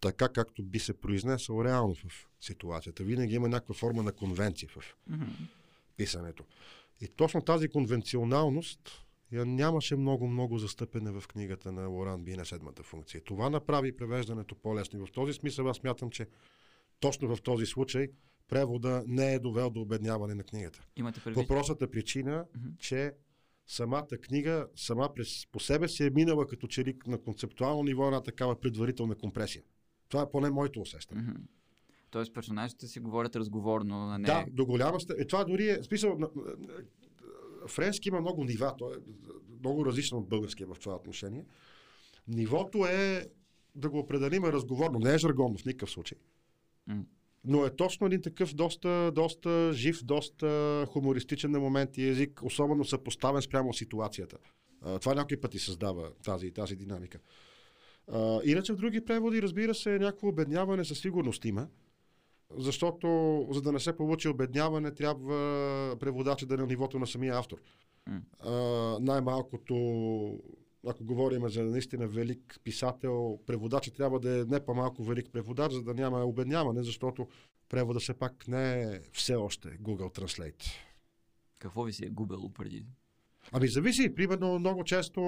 така, 0.00 0.28
както 0.28 0.62
би 0.62 0.78
се 0.78 1.00
произнесъл 1.00 1.64
реално 1.64 1.94
в 1.94 2.28
ситуацията. 2.40 3.04
Винаги 3.04 3.34
има 3.34 3.48
някаква 3.48 3.74
форма 3.74 4.02
на 4.02 4.12
конвенция 4.12 4.68
в 4.68 4.96
писането. 5.96 6.44
И 7.00 7.08
точно 7.08 7.42
тази 7.42 7.68
конвенционалност 7.68 9.04
я 9.32 9.44
нямаше 9.44 9.96
много-много 9.96 10.58
застъпена 10.58 11.20
в 11.20 11.28
книгата 11.28 11.72
на 11.72 11.86
Лоран 11.86 12.24
Би 12.24 12.36
на 12.36 12.46
седмата 12.46 12.82
функция. 12.82 13.24
Това 13.24 13.50
направи 13.50 13.96
превеждането 13.96 14.54
по-лесно. 14.54 14.98
И 14.98 15.06
в 15.06 15.12
този 15.12 15.32
смисъл 15.32 15.68
аз 15.68 15.82
мятам, 15.82 16.10
че 16.10 16.26
точно 17.00 17.36
в 17.36 17.42
този 17.42 17.66
случай 17.66 18.08
превода 18.48 19.04
не 19.06 19.34
е 19.34 19.38
довел 19.38 19.70
до 19.70 19.80
обедняване 19.80 20.34
на 20.34 20.42
книгата. 20.44 20.84
Имате 20.96 21.20
По 21.20 21.24
предвид? 21.24 21.48
простата 21.48 21.90
причина, 21.90 22.44
Мгм. 22.56 22.68
че 22.78 23.12
самата 23.68 24.06
книга 24.06 24.68
сама 24.76 25.14
през, 25.14 25.46
по 25.46 25.60
себе 25.60 25.88
си 25.88 26.06
е 26.06 26.10
минала 26.10 26.46
като 26.46 26.66
че 26.66 26.84
ли 26.84 26.96
на 27.06 27.18
концептуално 27.18 27.82
ниво 27.82 28.06
една 28.06 28.22
такава 28.22 28.60
предварителна 28.60 29.14
компресия. 29.14 29.62
Това 30.08 30.22
е 30.22 30.30
поне 30.30 30.50
моето 30.50 30.80
усещане. 30.80 31.22
Мгм. 31.22 31.32
Тоест 32.10 32.34
персонажите 32.34 32.86
си 32.86 33.00
говорят 33.00 33.36
разговорно, 33.36 34.08
а 34.10 34.18
не... 34.18 34.26
Да, 34.26 34.44
до 34.50 34.66
голяма 34.66 35.00
степен. 35.00 35.22
Е, 35.22 35.26
това 35.26 35.44
дори 35.44 35.68
е, 35.68 35.82
смисъл, 35.82 36.18
на- 36.18 36.30
на- 36.36 36.42
на- 36.58 37.68
френски 37.68 38.08
има 38.08 38.20
много 38.20 38.44
нива, 38.44 38.74
той 38.78 38.94
е 38.94 38.98
много 39.60 39.86
различно 39.86 40.18
от 40.18 40.28
българския 40.28 40.66
в 40.66 40.76
това 40.80 40.96
отношение. 40.96 41.44
Нивото 42.28 42.86
е, 42.86 43.26
да 43.74 43.90
го 43.90 43.98
определим, 43.98 44.44
разговорно, 44.44 44.98
не 44.98 45.14
е 45.14 45.18
жаргонно 45.18 45.58
в 45.58 45.64
никакъв 45.64 45.90
случай. 45.90 46.18
М. 46.86 47.04
Но 47.44 47.64
е 47.64 47.76
точно 47.76 48.06
един 48.06 48.22
такъв 48.22 48.54
доста, 48.54 49.12
доста 49.14 49.72
жив, 49.72 50.04
доста 50.04 50.86
хумористичен 50.88 51.50
на 51.50 51.60
моменти 51.60 52.02
език, 52.08 52.40
особено 52.42 52.84
съпоставен 52.84 53.42
спрямо 53.42 53.72
ситуацията. 53.72 54.36
А, 54.82 54.98
това 54.98 55.14
някои 55.14 55.40
пъти 55.40 55.58
създава 55.58 56.10
тази, 56.24 56.50
тази 56.50 56.76
динамика. 56.76 57.18
А, 58.12 58.40
иначе 58.44 58.72
в 58.72 58.76
други 58.76 59.04
преводи, 59.04 59.42
разбира 59.42 59.74
се, 59.74 59.98
някакво 59.98 60.28
обедняване 60.28 60.84
със 60.84 61.00
сигурност 61.00 61.44
има. 61.44 61.68
Защото, 62.56 63.46
за 63.50 63.62
да 63.62 63.72
не 63.72 63.80
се 63.80 63.96
получи 63.96 64.28
обедняване, 64.28 64.94
трябва 64.94 65.96
преводача 66.00 66.46
да 66.46 66.54
е 66.54 66.56
на 66.56 66.66
нивото 66.66 66.98
на 66.98 67.06
самия 67.06 67.38
автор. 67.38 67.58
А, 68.40 68.52
най-малкото, 69.00 69.74
ако 70.86 71.04
говорим 71.04 71.48
за 71.48 71.64
наистина 71.64 72.08
велик 72.08 72.60
писател, 72.64 73.38
преводача 73.46 73.90
трябва 73.90 74.20
да 74.20 74.40
е 74.40 74.44
не 74.44 74.60
по-малко 74.60 75.04
велик 75.04 75.32
преводач, 75.32 75.72
за 75.72 75.82
да 75.82 75.94
няма 75.94 76.24
обедняване, 76.24 76.82
защото 76.82 77.28
превода 77.68 78.00
все 78.00 78.14
пак 78.14 78.48
не 78.48 78.82
е 78.82 79.00
все 79.12 79.34
още 79.34 79.68
Google 79.68 80.18
Translate. 80.18 80.64
Какво 81.58 81.82
ви 81.82 81.92
си 81.92 82.04
е 82.04 82.10
губело 82.10 82.52
преди? 82.52 82.86
Ами 83.52 83.68
зависи. 83.68 84.14
Примерно 84.14 84.58
много 84.58 84.84
често, 84.84 85.20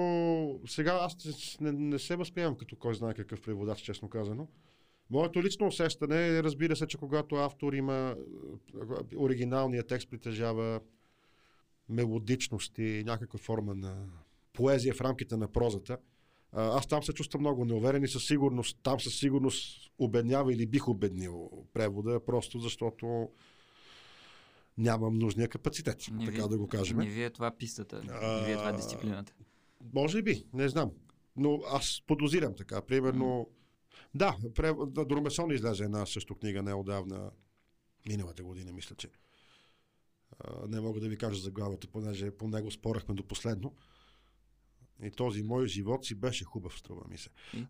сега 0.67 0.99
аз 1.01 1.15
не, 1.61 1.71
не 1.71 1.99
се 1.99 2.15
възприемам 2.15 2.57
като 2.57 2.75
кой 2.75 2.95
знае 2.95 3.13
какъв 3.13 3.41
преводач, 3.41 3.79
честно 3.79 4.09
казано. 4.09 4.47
Моето 5.09 5.43
лично 5.43 5.67
усещане 5.67 6.27
е, 6.27 6.43
разбира 6.43 6.75
се, 6.75 6.87
че 6.87 6.97
когато 6.97 7.35
автор 7.35 7.73
има 7.73 8.15
оригиналният 9.15 9.87
текст 9.87 10.09
притежава 10.09 10.81
мелодичност 11.89 12.77
и 12.77 13.03
някаква 13.05 13.39
форма 13.39 13.75
на 13.75 14.07
поезия 14.53 14.93
в 14.93 15.01
рамките 15.01 15.37
на 15.37 15.47
прозата, 15.47 15.97
а, 16.51 16.77
аз 16.77 16.87
там 16.87 17.03
се 17.03 17.13
чувствам 17.13 17.41
много 17.41 17.65
неуверен 17.65 18.03
и 18.03 18.07
със 18.07 18.25
сигурност, 18.27 18.77
там 18.83 18.99
със 18.99 19.15
сигурност 19.19 19.91
обеднява 19.97 20.53
или 20.53 20.67
бих 20.67 20.87
обеднил 20.87 21.49
превода, 21.73 22.25
просто 22.25 22.59
защото 22.59 23.29
нямам 24.77 25.19
нужния 25.19 25.47
капацитет, 25.47 26.05
Не 26.11 26.25
така 26.25 26.43
ви- 26.43 26.49
да 26.49 26.57
го 26.57 26.67
кажем. 26.67 26.97
Не 26.97 27.05
ви 27.05 27.23
е 27.23 27.29
това 27.29 27.57
пистата, 27.57 27.95
не 28.03 28.45
ви 28.45 28.51
е 28.51 28.55
това 28.55 28.69
А, 28.69 28.75
дисциплината. 28.75 29.33
Може 29.93 30.21
би, 30.21 30.45
не 30.53 30.69
знам. 30.69 30.91
Но 31.35 31.61
аз 31.71 32.01
подозирам 32.07 32.55
така. 32.55 32.81
Примерно, 32.81 33.49
да, 34.15 34.37
пре, 34.55 34.73
да, 34.87 35.05
Дормесон 35.05 35.51
излезе 35.51 35.83
една 35.83 36.05
също 36.05 36.35
книга 36.35 36.63
неодавна, 36.63 37.31
миналата 38.07 38.43
година, 38.43 38.73
мисля, 38.73 38.95
че. 38.95 39.09
А, 40.39 40.67
не 40.67 40.81
мога 40.81 40.99
да 40.99 41.09
ви 41.09 41.17
кажа 41.17 41.41
за 41.41 41.51
главата, 41.51 41.87
понеже 41.87 42.31
по 42.31 42.47
него 42.47 42.71
спорахме 42.71 43.15
до 43.15 43.23
последно. 43.23 43.73
И 45.03 45.11
този 45.11 45.43
мой 45.43 45.67
живот 45.67 46.05
си 46.05 46.15
беше 46.15 46.45
хубав, 46.45 46.77
струва 46.77 47.01
ми 47.09 47.17
се. 47.17 47.29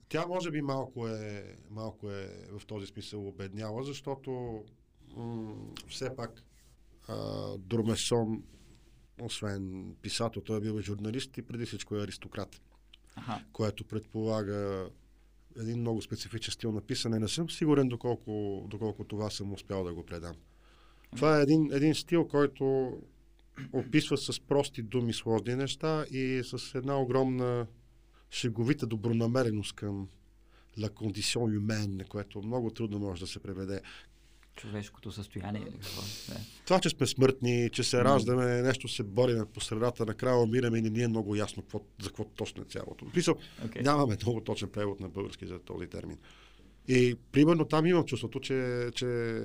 Тя 0.10 0.26
може 0.28 0.52
би 0.52 0.62
малко 0.62 1.08
е, 1.08 1.56
малко 1.70 2.12
е 2.12 2.48
в 2.60 2.66
този 2.66 2.88
смисъл 2.88 3.28
обедняла, 3.28 3.84
защото 3.84 4.64
м- 5.18 5.56
все 5.88 6.16
пак 6.16 6.44
а, 7.08 7.18
Дормесон, 7.58 8.44
освен 9.22 9.96
писател, 10.02 10.42
той 10.42 10.58
е 10.58 10.62
бил 10.62 10.80
и 10.80 10.84
журналист 10.84 11.38
и 11.38 11.42
преди 11.42 11.66
всичко 11.66 11.96
е 11.96 12.04
аристократ 12.04 12.62
Аха. 13.16 13.46
което 13.54 13.84
предполага 13.84 14.90
един 15.60 15.80
много 15.80 16.02
специфичен 16.02 16.52
стил 16.52 16.72
на 16.72 16.82
писане. 16.82 17.20
Не 17.20 17.28
съм 17.28 17.50
сигурен 17.50 17.88
доколко, 17.88 18.66
доколко 18.70 19.04
това 19.04 19.30
съм 19.30 19.54
успял 19.54 19.84
да 19.84 19.94
го 19.94 20.06
предам. 20.06 20.36
Това 21.16 21.40
е 21.40 21.42
един, 21.42 21.74
един 21.74 21.96
стил, 21.96 22.28
който 22.28 22.98
описва 23.74 24.18
с 24.18 24.40
прости 24.40 24.82
думи 24.82 25.14
сложни 25.14 25.56
неща 25.56 26.06
и 26.12 26.42
с 26.44 26.76
една 26.76 27.02
огромна 27.02 27.68
шеговита 28.32 28.88
добронамереност 28.88 29.74
към 29.74 30.08
la 30.78 30.90
condition 30.90 31.60
humaine, 31.60 32.08
което 32.08 32.42
много 32.42 32.70
трудно 32.70 33.00
може 33.00 33.22
да 33.22 33.28
се 33.28 33.40
преведе. 33.40 33.82
Човешкото 34.56 35.12
състояние 35.12 35.62
или 35.62 35.72
какво? 35.72 36.02
Да. 36.34 36.40
Това, 36.66 36.80
че 36.80 36.90
сме 36.90 37.08
смъртни, 37.08 37.70
че 37.74 37.84
се 37.84 38.04
раждаме, 38.04 38.62
нещо 38.62 38.88
се 38.88 39.04
бориме 39.04 39.46
по 39.46 39.62
средата, 39.62 40.06
накрая 40.06 40.38
умираме 40.38 40.78
и 40.78 40.82
не 40.82 40.90
ни 40.90 41.04
е 41.04 41.08
много 41.08 41.36
ясно 41.36 41.64
какво, 41.64 41.82
за 42.02 42.10
какво 42.10 42.26
точно 42.26 42.62
е 42.62 42.66
цялото. 42.66 43.06
Писал, 43.14 43.36
Okay. 43.66 43.84
нямаме 43.84 44.18
много 44.24 44.42
точен 44.42 44.70
превод 44.70 45.00
на 45.00 45.10
български 45.10 45.46
за 45.46 45.60
този 45.60 45.88
термин. 45.88 46.18
И 46.88 47.16
примерно 47.32 47.66
там 47.66 47.86
имам 47.86 48.06
чувството, 48.06 48.40
че, 48.40 48.90
че 48.96 49.42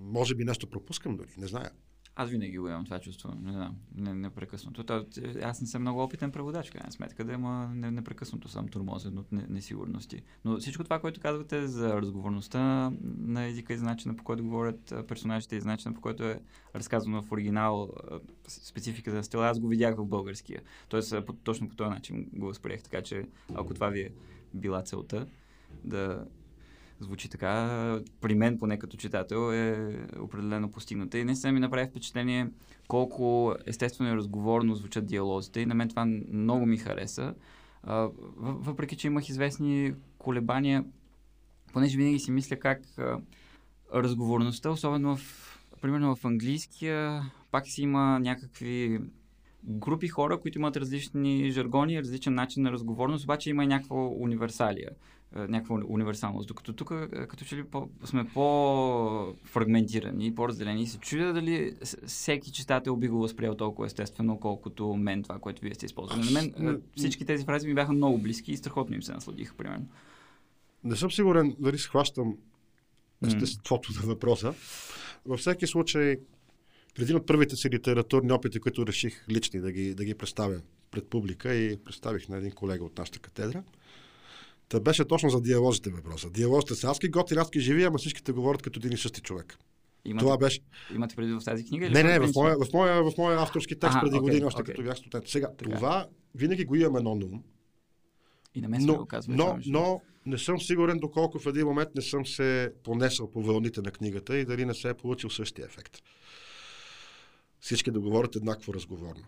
може 0.00 0.34
би 0.34 0.44
нещо 0.44 0.66
пропускам 0.66 1.16
дори, 1.16 1.28
не 1.38 1.46
зная. 1.46 1.70
Аз 2.20 2.30
винаги 2.30 2.58
го 2.58 2.68
имам 2.68 2.84
това 2.84 2.98
чувство, 2.98 3.32
не 3.42 3.52
знам, 3.52 3.76
не, 3.94 4.14
непрекъснато. 4.14 4.84
То, 4.84 5.06
аз 5.42 5.60
не 5.60 5.66
съм 5.66 5.82
много 5.82 6.02
опитен 6.02 6.32
преводач, 6.32 6.70
крайна 6.70 6.92
сметка, 6.92 7.24
да 7.24 7.32
има 7.32 7.70
не, 7.74 7.90
непрекъснато 7.90 8.48
съм 8.48 8.68
турмозен 8.68 9.18
от 9.18 9.32
не, 9.32 9.46
несигурности. 9.48 10.22
Но 10.44 10.58
всичко 10.58 10.84
това, 10.84 10.98
което 10.98 11.20
казвате 11.20 11.66
за 11.66 11.96
разговорността 11.96 12.92
на 13.18 13.44
езика 13.44 13.72
и 13.72 13.76
за 13.76 13.84
начина 13.84 14.16
по 14.16 14.24
който 14.24 14.44
говорят 14.44 14.94
персонажите 15.08 15.56
и 15.56 15.60
за 15.60 15.68
начина 15.68 15.94
по 15.94 16.00
който 16.00 16.24
е 16.24 16.40
разказано 16.74 17.22
в 17.22 17.32
оригинал 17.32 17.92
спецификата 18.48 19.16
на 19.16 19.24
стила, 19.24 19.48
аз 19.48 19.60
го 19.60 19.68
видях 19.68 19.96
в 19.96 20.06
българския. 20.06 20.62
Тоест 20.88 21.14
точно 21.44 21.68
по 21.68 21.76
този 21.76 21.90
начин 21.90 22.28
го 22.32 22.46
възприех, 22.46 22.82
така 22.82 23.02
че 23.02 23.24
ако 23.54 23.74
това 23.74 23.88
ви 23.88 24.00
е 24.00 24.10
била 24.54 24.82
целта, 24.82 25.26
да 25.84 26.26
звучи 27.00 27.28
така, 27.28 28.00
при 28.20 28.34
мен 28.34 28.58
поне 28.58 28.78
като 28.78 28.96
читател 28.96 29.52
е 29.54 29.96
определено 30.20 30.70
постигната. 30.70 31.18
И 31.18 31.24
наистина 31.24 31.52
ми 31.52 31.60
направи 31.60 31.88
впечатление 31.90 32.48
колко 32.88 33.54
естествено 33.66 34.10
и 34.10 34.16
разговорно 34.16 34.74
звучат 34.74 35.06
диалозите 35.06 35.60
и 35.60 35.66
на 35.66 35.74
мен 35.74 35.88
това 35.88 36.04
много 36.32 36.66
ми 36.66 36.76
хареса. 36.76 37.34
Въпреки, 38.36 38.96
че 38.96 39.06
имах 39.06 39.28
известни 39.28 39.94
колебания, 40.18 40.84
понеже 41.72 41.96
винаги 41.96 42.18
си 42.18 42.30
мисля 42.30 42.56
как 42.56 42.80
разговорността, 43.94 44.70
особено 44.70 45.16
в, 45.16 45.58
примерно 45.80 46.16
в 46.16 46.24
английския, 46.24 47.22
пак 47.50 47.66
си 47.66 47.82
има 47.82 48.18
някакви 48.18 49.00
групи 49.64 50.08
хора, 50.08 50.40
които 50.40 50.58
имат 50.58 50.76
различни 50.76 51.50
жаргони, 51.50 52.00
различен 52.00 52.34
начин 52.34 52.62
на 52.62 52.72
разговорност, 52.72 53.24
обаче 53.24 53.50
има 53.50 53.64
и 53.64 53.66
някаква 53.66 54.06
универсалия, 54.06 54.90
някаква 55.36 55.76
уни- 55.76 55.86
универсалност. 55.88 56.48
Докато 56.48 56.72
тук, 56.72 56.90
е, 56.90 57.26
като 57.26 57.44
че 57.44 57.56
ли 57.56 57.64
по, 57.64 57.88
сме 58.04 58.30
по-фрагментирани, 58.34 60.34
по-разделени 60.34 60.82
и 60.82 60.86
се 60.86 60.98
чудя 60.98 61.32
дали 61.32 61.74
всеки 62.06 62.52
читател 62.52 62.96
би 62.96 63.08
го 63.08 63.18
възприел 63.18 63.54
толкова 63.54 63.86
естествено, 63.86 64.40
колкото 64.40 64.94
мен 64.94 65.22
това, 65.22 65.38
което 65.38 65.62
вие 65.62 65.74
сте 65.74 65.86
използвали. 65.86 66.24
На 66.24 66.30
мен 66.30 66.54
е, 66.68 66.78
всички 66.96 67.24
тези 67.24 67.44
фрази 67.44 67.68
ми 67.68 67.74
бяха 67.74 67.92
много 67.92 68.18
близки 68.18 68.52
и 68.52 68.56
страхотно 68.56 68.94
им 68.94 69.02
се 69.02 69.12
насладиха, 69.12 69.54
примерно. 69.54 69.86
Не 70.84 70.96
съм 70.96 71.10
сигурен 71.10 71.56
дали 71.58 71.78
схващам 71.78 72.36
естеството 73.26 73.92
на 74.00 74.06
въпроса. 74.06 74.54
Във 75.26 75.40
всеки 75.40 75.66
случай, 75.66 76.16
един 76.98 77.16
от 77.16 77.26
първите 77.26 77.56
си 77.56 77.70
литературни 77.70 78.32
опити, 78.32 78.60
които 78.60 78.86
реших 78.86 79.24
лични 79.30 79.60
да 79.60 79.72
ги, 79.72 79.94
да 79.94 80.04
ги 80.04 80.14
представя 80.14 80.60
пред 80.90 81.08
публика 81.08 81.54
и 81.54 81.76
представих 81.76 82.28
на 82.28 82.36
един 82.36 82.50
колега 82.50 82.84
от 82.84 82.98
нашата 82.98 83.18
катедра, 83.18 83.62
Та 84.68 84.80
беше 84.80 85.04
точно 85.04 85.30
за 85.30 85.40
диалозите 85.40 85.90
въпроса. 85.90 86.30
Диалозите 86.30 86.74
са 86.74 86.90
адски 86.90 87.08
готини, 87.08 87.40
адски 87.40 87.60
живи, 87.60 87.84
ама 87.84 87.98
всичките 87.98 88.32
говорят 88.32 88.62
като 88.62 88.78
един 88.78 88.92
и 88.92 88.96
същи 88.96 89.20
човек. 89.20 89.58
Имате, 90.04 90.24
Това 90.24 90.38
беше. 90.38 90.60
имате 90.94 91.16
преди 91.16 91.32
в 91.32 91.40
тази 91.44 91.64
книга? 91.64 91.86
Или 91.86 91.92
Не, 91.94 92.02
не, 92.02 92.18
в 92.18 92.30
моя, 92.36 92.56
в, 92.56 92.72
моя, 92.72 93.02
в 93.02 93.12
моя 93.18 93.38
авторски 93.42 93.74
текст 93.78 93.96
Аха, 93.96 94.00
преди 94.00 94.16
окей, 94.16 94.20
години, 94.20 94.44
още 94.44 94.62
окей. 94.62 94.74
като 94.74 94.84
бях 94.84 94.96
студент. 94.98 95.28
Сега, 95.28 95.48
Така. 95.58 95.76
това 95.76 96.06
винаги 96.34 96.64
го 96.64 96.74
имаме 96.76 97.00
на 97.00 97.10
ум, 97.10 97.42
И 98.54 98.60
на 98.60 98.68
мен 98.68 98.80
се 98.80 98.86
но, 98.86 98.96
го 98.96 99.06
казва. 99.06 99.34
но, 99.34 99.44
това 99.44 99.58
но 99.66 100.00
не 100.26 100.38
съм 100.38 100.60
сигурен 100.60 100.98
доколко 100.98 101.38
в 101.38 101.46
един 101.46 101.66
момент 101.66 101.88
не 101.94 102.02
съм 102.02 102.26
се 102.26 102.72
понесъл 102.84 103.30
по 103.30 103.42
вълните 103.42 103.82
на 103.82 103.90
книгата 103.90 104.38
и 104.38 104.44
дали 104.44 104.64
не 104.64 104.74
се 104.74 104.88
е 104.88 104.94
получил 104.94 105.30
същия 105.30 105.66
ефект. 105.66 105.98
Всички 107.60 107.90
да 107.90 108.00
говорят 108.00 108.36
еднакво 108.36 108.74
разговорно. 108.74 109.22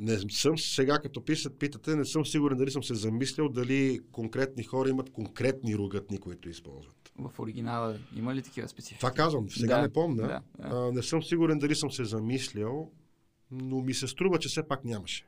Не 0.00 0.18
съм 0.18 0.58
сега, 0.58 0.98
като 0.98 1.24
писат, 1.24 1.58
питате, 1.58 1.96
не 1.96 2.04
съм 2.04 2.26
сигурен 2.26 2.58
дали 2.58 2.70
съм 2.70 2.82
се 2.82 2.94
замислял 2.94 3.48
дали 3.48 4.00
конкретни 4.12 4.62
хора 4.62 4.88
имат 4.88 5.10
конкретни 5.10 5.76
ругатни, 5.76 6.18
които 6.18 6.48
използват. 6.48 7.12
В 7.18 7.38
оригинала 7.38 7.98
има 8.16 8.34
ли 8.34 8.42
такива 8.42 8.68
специфики? 8.68 9.00
Това 9.00 9.10
казвам, 9.10 9.50
сега 9.50 9.76
Да, 9.76 9.82
не 9.82 9.92
помня. 9.92 10.22
да, 10.22 10.28
да. 10.28 10.42
А, 10.76 10.92
не 10.92 11.02
съм 11.02 11.22
сигурен 11.22 11.58
дали 11.58 11.74
съм 11.74 11.90
се 11.90 12.04
замислял, 12.04 12.90
но 13.50 13.80
ми 13.80 13.94
се 13.94 14.08
струва, 14.08 14.38
че 14.38 14.48
все 14.48 14.68
пак 14.68 14.84
нямаше. 14.84 15.26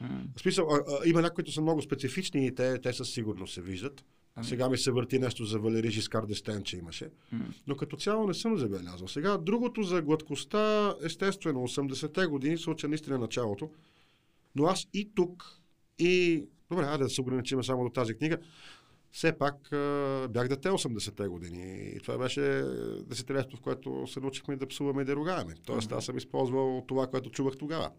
М. 0.00 0.22
В 0.36 0.40
смисъл, 0.40 0.68
а, 0.70 0.76
а, 0.76 1.08
има 1.08 1.22
някои, 1.22 1.34
които 1.34 1.52
са 1.52 1.60
много 1.60 1.82
специфични 1.82 2.46
и 2.46 2.54
те, 2.54 2.80
те 2.80 2.92
със 2.92 3.10
сигурност 3.10 3.54
се 3.54 3.62
виждат. 3.62 4.04
Ами. 4.36 4.46
Сега 4.46 4.68
ми 4.68 4.78
се 4.78 4.90
върти 4.90 5.18
нещо 5.18 5.44
за 5.44 5.58
Валери 5.58 5.90
Жискар 5.90 6.26
Дестен, 6.26 6.62
че 6.62 6.76
имаше. 6.76 7.10
М. 7.32 7.44
Но 7.66 7.76
като 7.76 7.96
цяло 7.96 8.26
не 8.26 8.34
съм 8.34 8.58
забелязал. 8.58 9.08
Сега, 9.08 9.38
другото 9.38 9.82
за 9.82 10.02
гладкостта, 10.02 10.94
естествено, 11.04 11.68
80-те 11.68 12.26
години, 12.26 12.58
случая 12.58 12.88
наистина 12.88 13.18
началото. 13.18 13.70
Но 14.56 14.64
аз 14.64 14.86
и 14.94 15.14
тук, 15.14 15.60
и... 15.98 16.44
Добре, 16.70 16.84
айде 16.84 17.04
да 17.04 17.10
се 17.10 17.20
ограничим 17.20 17.64
само 17.64 17.84
до 17.84 17.90
тази 17.90 18.14
книга. 18.14 18.38
Все 19.12 19.38
пак 19.38 19.54
бях 20.30 20.48
дете 20.48 20.68
80-те 20.68 21.28
години. 21.28 21.92
И 21.96 22.00
това 22.00 22.18
беше 22.18 22.40
десетилетието, 23.06 23.56
в 23.56 23.60
което 23.60 24.06
се 24.06 24.20
научихме 24.20 24.56
да 24.56 24.68
псуваме 24.68 25.02
и 25.02 25.04
да 25.04 25.16
ругаеме. 25.16 25.54
Тоест, 25.66 25.92
аз 25.92 26.04
съм 26.04 26.16
използвал 26.16 26.84
това, 26.88 27.06
което 27.06 27.30
чувах 27.30 27.56
тогава. 27.56 27.90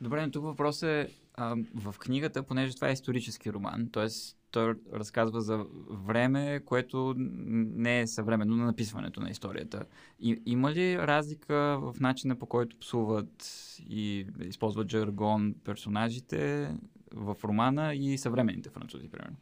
Добре, 0.00 0.26
но 0.26 0.30
тук 0.30 0.44
въпрос 0.44 0.82
е 0.82 1.08
а, 1.34 1.56
в 1.74 1.94
книгата, 1.98 2.42
понеже 2.42 2.74
това 2.74 2.88
е 2.88 2.92
исторически 2.92 3.52
роман, 3.52 3.88
т.е. 3.92 4.06
той 4.50 4.74
разказва 4.92 5.40
за 5.40 5.66
време, 5.90 6.60
което 6.64 7.14
не 7.16 8.00
е 8.00 8.06
съвременно 8.06 8.56
на 8.56 8.64
написването 8.64 9.20
на 9.20 9.30
историята. 9.30 9.84
И, 10.20 10.42
има 10.46 10.72
ли 10.72 10.98
разлика 10.98 11.78
в 11.80 11.94
начина 12.00 12.36
по 12.36 12.46
който 12.46 12.76
псуват 12.78 13.52
и 13.88 14.26
използват 14.40 14.90
жаргон 14.90 15.54
персонажите 15.64 16.74
в 17.14 17.36
романа 17.44 17.94
и 17.94 18.18
съвременните 18.18 18.70
французи, 18.70 19.08
примерно, 19.08 19.36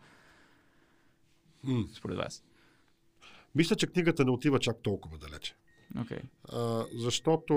М. 1.64 1.84
според 1.94 2.16
вас? 2.16 2.44
Мисля, 3.54 3.76
че 3.76 3.86
книгата 3.86 4.24
не 4.24 4.30
отива 4.30 4.58
чак 4.58 4.76
толкова 4.82 5.18
далече. 5.18 5.56
Окей. 6.00 6.20
А, 6.52 6.84
защото 6.94 7.54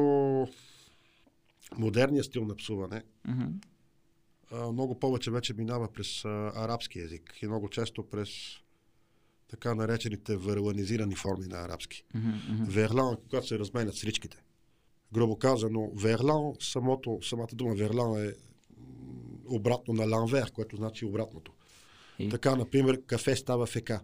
модерният 1.78 2.26
стил 2.26 2.46
на 2.46 2.56
псуване 2.56 3.04
Мгм. 3.28 3.46
Много 4.52 5.00
повече 5.00 5.32
вече 5.32 5.54
минава 5.54 5.88
през 5.92 6.26
арабски 6.26 7.00
язик 7.00 7.34
и 7.42 7.48
много 7.48 7.70
често 7.70 8.04
през 8.10 8.30
така 9.50 9.76
наречените 9.76 10.38
верланизирани 10.38 11.16
форми 11.16 11.48
на 11.48 11.58
арабски. 11.58 12.04
Мгм. 12.16 12.64
Верлан, 12.64 13.18
когато 13.30 13.48
се 13.48 13.60
разменят 13.60 13.96
сричките. 13.96 14.38
Грубо 15.14 15.36
казано, 15.38 15.92
верлан, 15.96 16.54
самото, 16.60 17.20
самата 17.22 17.48
дума 17.54 17.76
верлан 17.76 18.26
е 18.26 18.34
обратно 19.46 19.94
на 19.94 20.06
ланвер, 20.06 20.52
което 20.52 20.76
значи 20.76 21.06
обратното. 21.06 21.52
И, 22.20 22.30
Така, 22.30 22.56
например, 22.56 23.06
кафе 23.06 23.36
става 23.36 23.66
фека. 23.66 24.02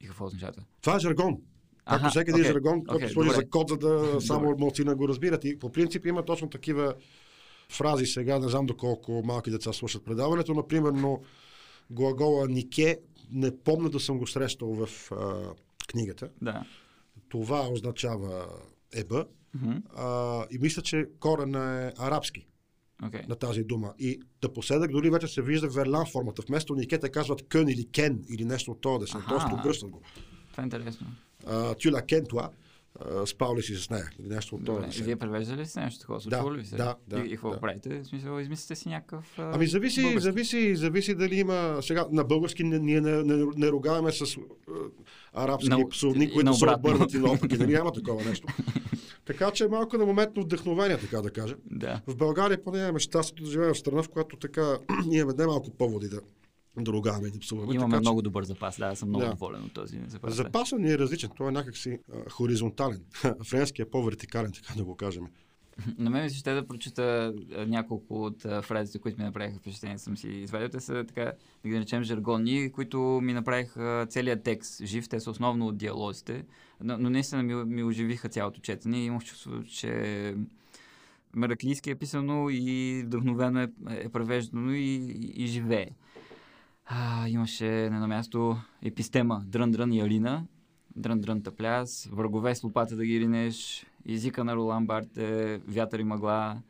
и 0.00 0.06
какво 0.06 0.24
означава 0.26 0.52
това? 0.52 0.64
Това 0.80 0.96
е 0.96 1.00
жаргон. 1.00 1.36
Както 1.84 2.06
Аха, 2.06 2.10
всеки 2.10 2.30
един 2.30 2.40
окей, 2.40 2.52
жаргон, 2.52 2.84
който 2.84 3.08
служи 3.08 3.28
добре. 3.28 3.40
за 3.44 3.50
код, 3.50 3.68
за 3.68 3.76
да 3.76 4.20
само 4.20 4.56
малцина 4.58 4.94
го 4.94 5.08
разбират. 5.08 5.44
И 5.44 5.58
по 5.58 5.72
принцип 5.72 6.06
има 6.06 6.24
точно 6.24 6.50
такива 6.50 6.94
фрази 7.70 8.06
сега, 8.06 8.38
не 8.38 8.48
знам 8.48 8.66
доколко 8.66 9.22
малки 9.24 9.50
деца 9.50 9.72
слушат 9.72 10.04
предаването, 10.04 10.54
например, 10.54 10.90
но 10.90 11.20
глагола 11.90 12.48
нике, 12.48 12.98
не 13.32 13.58
помня 13.58 13.90
да 13.90 14.00
съм 14.00 14.18
го 14.18 14.26
срещал 14.26 14.68
в 14.68 15.12
а, 15.12 15.42
книгата. 15.88 16.28
Да. 16.42 16.64
Това 17.28 17.68
означава 17.68 18.46
еба. 18.94 19.26
Мгм. 19.54 19.76
А, 19.96 20.44
и 20.50 20.58
мисля, 20.58 20.82
че 20.82 21.06
корена 21.20 21.86
е 21.86 22.02
арабски 22.02 22.46
Окей. 23.06 23.20
на 23.28 23.36
тази 23.36 23.64
дума. 23.64 23.94
И 23.98 24.20
да 24.42 24.52
последък 24.52 24.90
дори 24.92 25.10
вече 25.10 25.26
се 25.26 25.42
вижда 25.42 25.68
верлан 25.68 26.06
формата. 26.06 26.42
Вместо 26.48 26.74
нике 26.74 26.98
те 26.98 27.08
казват 27.08 27.48
кън 27.48 27.68
или 27.68 27.88
кен 27.88 28.24
или 28.28 28.44
нещо 28.44 28.70
от 28.70 28.80
този 28.80 29.00
десен. 29.00 29.20
Аха. 29.20 29.28
Тоест 29.28 29.46
обръщат 29.52 29.90
го. 29.90 30.02
Това 30.50 30.62
е 30.62 30.66
интересно. 30.66 31.06
Тюля 31.82 32.02
кен 32.06 32.26
това. 32.28 32.50
А, 33.00 33.26
Спал 33.26 33.56
ли 33.56 33.62
си 33.62 33.74
с 33.74 33.90
нея? 33.90 34.10
Нещо 34.20 34.54
от 34.54 34.64
Добре. 34.64 34.86
десен. 34.86 35.04
Вие 35.04 35.16
превеждали 35.16 35.60
ли 35.60 35.66
сте 35.66 35.80
нещо 35.80 36.00
такова? 36.00 36.16
Да, 36.16 36.22
Случвало 36.22 36.54
ли 36.54 36.58
ви 36.58 36.66
се? 36.66 36.76
да, 36.76 36.96
да, 37.08 37.18
И, 37.18 37.26
и 37.26 37.30
какво 37.30 37.50
да. 37.50 37.60
правите? 37.60 38.00
В 38.00 38.06
смисъл, 38.06 38.40
измислите 38.40 38.76
си 38.76 38.88
някакъв. 38.88 39.38
а, 39.38 39.50
Ами 39.54 39.66
зависи, 39.66 40.02
български. 40.02 40.22
зависи, 40.22 40.76
зависи 40.76 41.14
дали 41.14 41.34
има... 41.36 41.78
Сега 41.82 42.06
на 42.10 42.24
български 42.24 42.64
не- 42.64 42.78
ние 42.78 43.00
не, 43.00 43.22
не, 43.24 43.46
не 43.56 43.68
ругаваме 43.68 44.12
с 44.12 44.22
а, 44.22 44.40
арабски 45.34 45.68
На- 45.68 45.88
псовни, 45.88 46.32
които 46.32 46.54
са 46.54 46.74
обърнати 46.74 47.18
наопаки. 47.18 47.56
Нали 47.56 47.72
няма 47.72 47.92
такова 47.94 48.24
нещо. 48.24 48.48
така 49.24 49.50
че 49.50 49.64
е 49.64 49.68
малко 49.68 49.98
на 49.98 50.06
моментно 50.06 50.42
вдъхновение, 50.42 50.98
така 50.98 51.20
да 51.20 51.30
кажа. 51.30 51.54
Да. 51.66 52.00
В 52.06 52.16
България 52.16 52.64
поне 52.64 52.78
имаме 52.78 52.98
щастието 52.98 53.42
да 53.42 53.50
живеем 53.50 53.74
в 53.74 53.78
страна, 53.78 54.02
в 54.02 54.08
която 54.08 54.36
така 54.36 54.78
имаме 55.12 55.34
не 55.38 55.46
малко 55.46 55.70
поводи 55.70 56.08
да 56.08 56.20
да 56.78 56.92
ругаваме 56.92 57.28
и 57.28 57.30
да 57.30 57.38
псуваме. 57.38 57.74
Имаме 57.74 57.90
така, 57.90 58.00
много 58.00 58.22
добър 58.22 58.44
запас, 58.44 58.76
да, 58.78 58.86
аз 58.86 58.98
съм 58.98 59.08
много 59.08 59.24
Да. 59.24 59.30
доволен 59.30 59.64
от 59.64 59.72
този 59.72 60.00
запас. 60.06 60.34
Запасът 60.34 60.78
ни 60.80 60.90
е 60.92 60.98
различен. 60.98 61.30
Той 61.36 61.48
е 61.48 61.52
някакси 61.52 61.98
а, 62.12 62.30
хоризонтален. 62.30 63.04
Френски 63.44 63.82
е 63.82 63.84
по-вертикален, 63.84 64.52
така 64.52 64.74
да 64.76 64.84
го 64.84 64.96
кажем. 64.96 65.26
На 65.98 66.10
мен 66.10 66.24
ми 66.24 66.30
се 66.30 66.36
ще 66.36 66.54
да 66.54 66.66
прочита 66.66 67.34
няколко 67.66 68.22
от 68.24 68.42
фразите, 68.42 68.98
които 68.98 69.18
ми 69.18 69.24
направиха 69.24 69.58
впечатление. 69.58 69.98
Съм 69.98 70.16
си 70.16 70.28
извадил. 70.28 70.68
Те 70.68 70.80
са 70.80 71.04
така, 71.08 71.32
да 71.62 71.68
ги 71.68 71.74
наречем 71.74 72.02
жаргонни, 72.02 72.72
които 72.72 72.98
ми 73.22 73.32
направиха 73.32 74.06
целият 74.10 74.42
текст 74.42 74.84
жив. 74.84 75.08
Те 75.08 75.20
са 75.20 75.30
основно 75.30 75.66
от 75.66 75.76
диалозите. 75.76 76.44
Но, 76.80 76.98
но 76.98 77.10
наистина 77.10 77.42
ми, 77.42 77.54
ми 77.54 77.84
оживиха 77.84 78.28
цялото 78.28 78.60
четене. 78.60 79.02
и 79.02 79.04
Имах 79.04 79.24
чувство, 79.24 79.64
че 79.64 80.34
Мераклийски 81.36 81.90
е 81.90 81.94
писано 81.94 82.48
и 82.50 83.02
вдъхновено 83.06 83.60
е, 83.60 83.68
е 83.88 84.08
превеждано 84.08 84.72
и, 84.72 84.78
и, 84.78 85.44
и 85.44 85.46
живее. 85.46 85.88
А, 86.92 87.28
имаше 87.28 87.64
на 87.64 87.96
едно 87.96 88.08
място 88.08 88.56
епистема 88.82 89.44
Дрън-дрън 89.46 89.92
и 89.92 90.00
Алина. 90.00 90.46
Дрън-дрън 90.96 91.42
тъпляс, 91.42 92.08
врагове 92.12 92.54
с 92.54 92.62
лопата 92.62 92.96
да 92.96 93.06
ги 93.06 93.20
ринеш, 93.20 93.86
езика 94.08 94.44
на 94.44 94.56
Ролан 94.56 94.86
Барте, 94.86 95.58
вятър 95.58 95.98
и 95.98 96.04
мъгла. 96.04 96.62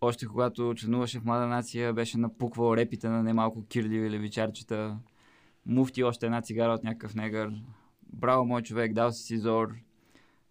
Още 0.00 0.26
когато 0.26 0.74
членуваше 0.76 1.20
в 1.20 1.24
млада 1.24 1.46
нация, 1.46 1.92
беше 1.92 2.18
напуквал 2.18 2.76
репите 2.76 3.08
на 3.08 3.22
немалко 3.22 3.66
кирливи 3.66 4.10
левичарчета. 4.10 4.98
Муфти 5.66 6.04
още 6.04 6.26
една 6.26 6.42
цигара 6.42 6.72
от 6.72 6.84
някакъв 6.84 7.14
негър. 7.14 7.52
Браво, 8.12 8.44
мой 8.44 8.62
човек, 8.62 8.92
дал 8.92 9.12
си 9.12 9.22
си 9.22 9.38
зор. 9.38 9.74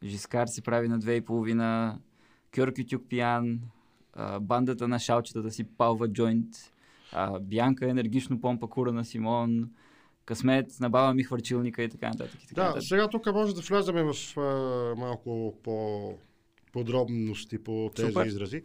Жискар 0.03 0.47
се 0.47 0.61
прави 0.61 0.87
на 0.87 0.99
две 0.99 1.15
и 1.15 1.21
половина. 1.21 1.99
Кьоркютюк 2.55 3.03
пиян. 3.09 3.59
Бандата 4.41 4.87
на 4.87 4.99
шалчетата 4.99 5.51
си 5.51 5.63
палва 5.63 6.07
джойнт. 6.07 6.72
А, 7.13 7.39
Бянка 7.39 7.89
енергично 7.89 8.41
помпа 8.41 8.67
кура 8.67 8.91
на 8.91 9.05
Симон. 9.05 9.69
Късмет, 10.25 10.65
набава 10.79 11.13
ми 11.13 11.23
хвърчилника 11.23 11.83
и 11.83 11.89
така 11.89 12.07
нататък. 12.09 12.43
И 12.43 12.47
така 12.47 12.61
Да, 12.61 12.67
нататък. 12.67 12.83
сега 12.83 13.07
тук 13.07 13.33
може 13.33 13.55
да 13.55 13.61
влеземе 13.61 14.03
в 14.03 14.37
а, 14.37 14.41
малко 14.97 15.53
по 15.63 16.13
подробности 16.73 17.57
по 17.57 17.91
тези 17.95 18.07
Супер. 18.07 18.25
изрази. 18.25 18.63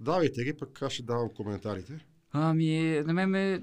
Давайте 0.00 0.44
ги, 0.44 0.52
пък 0.52 0.82
аз 0.82 0.92
ще 0.92 1.02
давам 1.02 1.28
коментарите. 1.36 1.92
Ами, 2.32 3.02
на 3.06 3.12
мен 3.12 3.30
ме... 3.30 3.60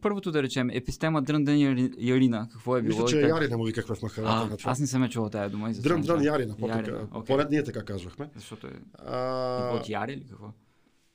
Първото 0.00 0.30
да 0.30 0.42
речем, 0.42 0.70
епистема 0.70 1.22
Дръндан 1.22 1.56
и 1.56 1.90
Ярина. 1.98 2.48
Какво 2.52 2.76
е 2.76 2.82
било? 2.82 3.02
Мисля, 3.02 3.08
че 3.10 3.20
как- 3.20 3.30
Яри 3.30 3.48
не 3.48 3.56
му 3.56 3.64
викахме 3.64 3.96
в 3.96 4.02
махалата 4.02 4.34
а, 4.36 4.46
на 4.46 4.56
това. 4.56 4.70
аз 4.70 4.80
не 4.80 4.86
съм 4.86 5.02
е 5.02 5.08
чувал 5.08 5.30
тая 5.30 5.50
дума. 5.50 5.72
Дрън, 5.72 5.82
дрън, 5.82 6.02
знам. 6.02 6.22
Ярина. 6.24 6.56
по-така. 6.56 6.78
Ярина, 6.80 7.08
окей. 7.12 7.36
Поне 7.36 7.48
ние 7.50 7.64
така 7.64 7.84
казвахме. 7.84 8.30
Защото 8.34 8.66
е... 8.66 8.70
А, 8.98 9.70
От 9.74 9.88
Яри 9.88 10.12
или 10.12 10.24
какво? 10.28 10.46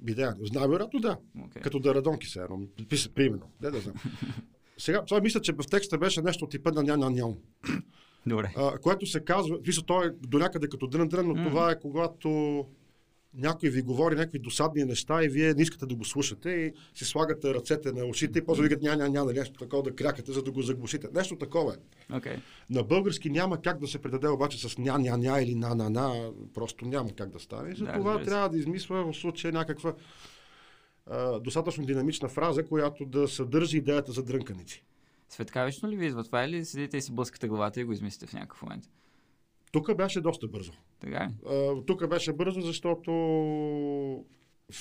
Биде, 0.04 0.30
знам, 0.42 0.72
вероятно 0.72 1.00
да. 1.00 1.18
Окей. 1.46 1.62
Като 1.62 1.80
да 1.80 1.96
радонки 1.96 2.28
се 2.28 2.40
едно. 2.40 2.60
Примерно. 3.16 3.52
Не 3.62 3.72
да 3.72 3.80
знам. 3.80 3.96
Сега, 4.78 5.06
това 5.06 5.22
мисля, 5.22 5.42
че 5.42 5.54
в 5.54 5.64
текста 5.72 5.98
беше 5.98 6.22
нещо 6.22 6.48
типа 6.48 6.72
на 6.72 6.84
ня 6.84 6.98
ня 6.98 7.10
няу. 7.10 7.36
Добре. 8.26 8.54
А, 8.58 8.78
което 8.78 9.06
се 9.06 9.20
казва, 9.20 9.58
вижте, 9.62 9.86
то 9.86 10.04
е 10.04 10.10
до 10.22 10.38
някъде 10.38 10.70
като 10.70 10.88
дрън 10.88 11.10
но 11.12 11.50
това 11.50 11.72
е 11.72 11.80
когато 11.80 12.66
някой 13.36 13.70
ви 13.70 13.82
говори 13.82 14.16
някакви 14.16 14.40
досадни 14.40 14.84
неща 14.84 15.24
и 15.24 15.28
вие 15.28 15.54
не 15.54 15.62
искате 15.62 15.86
да 15.86 15.96
го 15.96 16.06
слушате 16.06 16.50
и 16.50 16.74
си 16.98 17.06
слагате 17.06 17.54
ръцете 17.54 17.92
на 17.92 18.06
ушите 18.06 18.40
и 18.40 18.46
после 18.46 18.64
викат 18.64 18.82
ня 18.82 18.96
ня 18.96 19.10
ня, 19.10 19.24
нали, 19.26 19.40
нещо 19.40 19.60
такова 19.60 19.84
да 19.84 19.96
крякате, 19.96 20.32
за 20.32 20.44
да 20.44 20.52
го 20.52 20.62
заглушите. 20.62 21.08
Нещо 21.14 21.36
такова 21.36 21.74
е. 21.74 22.16
Окей. 22.16 22.38
На 22.70 22.84
български 22.84 23.30
няма 23.30 23.62
как 23.62 23.80
да 23.80 23.88
се 23.88 24.00
предаде 24.00 24.28
обаче 24.28 24.70
с 24.70 24.78
ня 24.78 24.98
ня 25.00 25.18
ня 25.18 25.42
или 25.42 25.56
на 25.56 25.76
на 25.76 25.90
на, 25.90 26.32
просто 26.54 26.86
няма 26.86 27.12
как 27.12 27.30
да 27.30 27.40
стане. 27.40 27.76
За 27.76 27.86
Да, 27.86 27.94
това 27.94 28.20
се. 28.20 28.26
трябва 28.26 28.50
да 28.50 28.58
измисля 28.58 29.04
в 29.04 29.14
случая 29.14 29.54
някаква 29.54 29.94
а, 31.08 31.40
достатъчно 31.40 31.86
динамична 31.86 32.30
фраза, 32.30 32.66
която 32.66 33.06
да 33.06 33.28
съдържа 33.28 33.78
идеята 33.78 34.12
за 34.12 34.24
дрънканици. 34.24 34.84
Светкавично 35.30 35.90
ли 35.90 35.96
ви 35.96 36.06
идва 36.06 36.24
това 36.24 36.44
или 36.44 36.66
седите 36.66 36.98
и 36.98 37.02
си 37.02 37.12
блъскате 37.12 37.48
главата 37.48 37.82
и 37.82 37.84
го 37.84 37.94
измислите 37.94 38.28
в 38.28 38.34
някакъв 38.34 38.62
момент? 38.62 38.84
Тук 39.72 39.96
беше 39.96 40.22
доста 40.22 40.48
бързо. 40.48 40.72
Така 41.04 41.30
тук 41.88 42.08
беше 42.08 42.34
бързо, 42.34 42.62
защото 42.62 43.12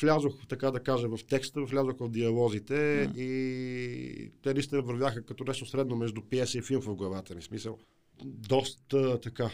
влязох, 0.00 0.46
така 0.48 0.70
да 0.70 0.80
кажа, 0.80 1.08
в 1.08 1.18
текста, 1.28 1.64
влязох 1.64 1.96
в 2.00 2.08
диалозите 2.08 3.06
Мгм. 3.08 3.20
и 3.20 4.30
те 4.42 4.54
наистина 4.54 4.82
вървяха 4.82 5.22
като 5.22 5.44
нещо 5.44 5.66
средно 5.66 5.96
между 5.96 6.22
пиеса 6.22 6.58
и 6.58 6.62
филм 6.62 6.82
в 6.82 6.94
главата 6.94 7.34
ми. 7.34 7.42
Смисъл, 7.42 7.78
доста 8.24 9.20
така, 9.20 9.50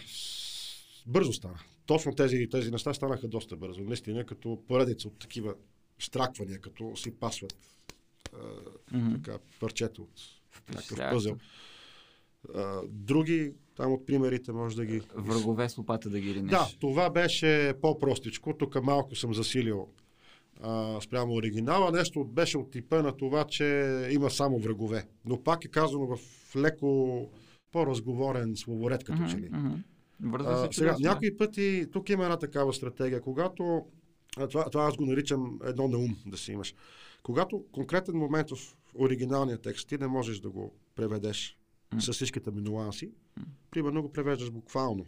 бързо 1.07 1.33
стана. 1.33 1.59
Точно 1.87 2.15
тези, 2.15 2.49
тези 2.51 2.71
неща 2.71 2.95
станаха 2.95 3.29
доста 3.29 3.57
бързо. 3.57 3.81
Наистина, 3.81 4.27
като 4.27 4.63
поредица 4.69 5.09
от 5.09 5.19
такива 5.19 5.55
штраквания, 5.99 6.61
като 6.61 6.97
си 6.97 7.11
пасват 7.11 7.55
Мгм. 8.93 9.15
така, 9.15 9.39
парчето 9.61 10.03
от 10.03 10.21
някакъв 10.75 10.99
пъзел. 11.13 11.37
Други, 12.89 13.53
там 13.79 13.93
от 13.93 14.07
примерите 14.07 14.53
може 14.53 14.77
да 14.77 14.85
ги... 14.85 15.03
Врагове 15.15 15.69
с 15.69 15.79
лопата 15.79 16.11
да 16.11 16.21
ги 16.21 16.35
ринеш. 16.35 16.51
Да, 16.51 16.69
това 16.81 17.11
беше 17.11 17.75
по-простичко. 17.83 18.55
Тук 18.55 18.83
малко 18.83 19.15
съм 19.15 19.35
засилил 19.35 19.89
а, 20.61 21.01
спрямо 21.01 21.35
оригинала. 21.35 21.93
Нещо 21.93 22.25
беше 22.25 22.59
от 22.59 22.71
типа 22.71 23.03
на 23.03 23.17
това, 23.17 23.45
че 23.45 24.09
има 24.11 24.31
само 24.31 24.59
врагове. 24.59 25.07
Но 25.25 25.43
пак 25.43 25.65
е 25.65 25.69
казано 25.69 26.07
в 26.07 26.19
леко 26.57 27.29
по-разговорен 27.73 28.57
словоред, 28.57 29.05
като 29.05 29.29
че 29.31 29.37
ли. 29.37 29.49
Мгм. 29.53 29.75
Вързва 30.23 30.59
се 30.59 30.65
А, 30.65 30.73
сега, 30.73 30.93
да. 30.93 31.09
някои 31.09 31.37
пъти, 31.37 31.87
тук 31.93 32.09
има 32.09 32.25
една 32.25 32.37
такава 32.37 32.73
стратегия, 32.75 33.21
когато, 33.21 33.87
това, 34.51 34.71
това 34.71 34.85
аз 34.85 34.97
го 34.97 35.07
наричам 35.07 35.59
едно 35.65 35.89
на 35.89 35.99
ум 35.99 36.17
да 36.27 36.37
си 36.37 36.53
имаш, 36.53 36.75
когато 37.23 37.65
конкретен 37.73 38.17
момент 38.17 38.51
в 38.51 38.77
оригиналния 38.95 39.59
текст 39.59 39.89
ти 39.89 39.99
не 39.99 40.07
можеш 40.07 40.41
да 40.41 40.51
го 40.51 40.73
преведеш 40.95 41.59
М. 41.93 42.01
с 42.01 42.13
всичките 42.13 42.51
ми 42.51 42.61
нюанси, 42.61 43.11
примерно 43.71 44.03
го 44.03 44.13
превеждаш 44.13 44.51
буквално, 44.51 45.07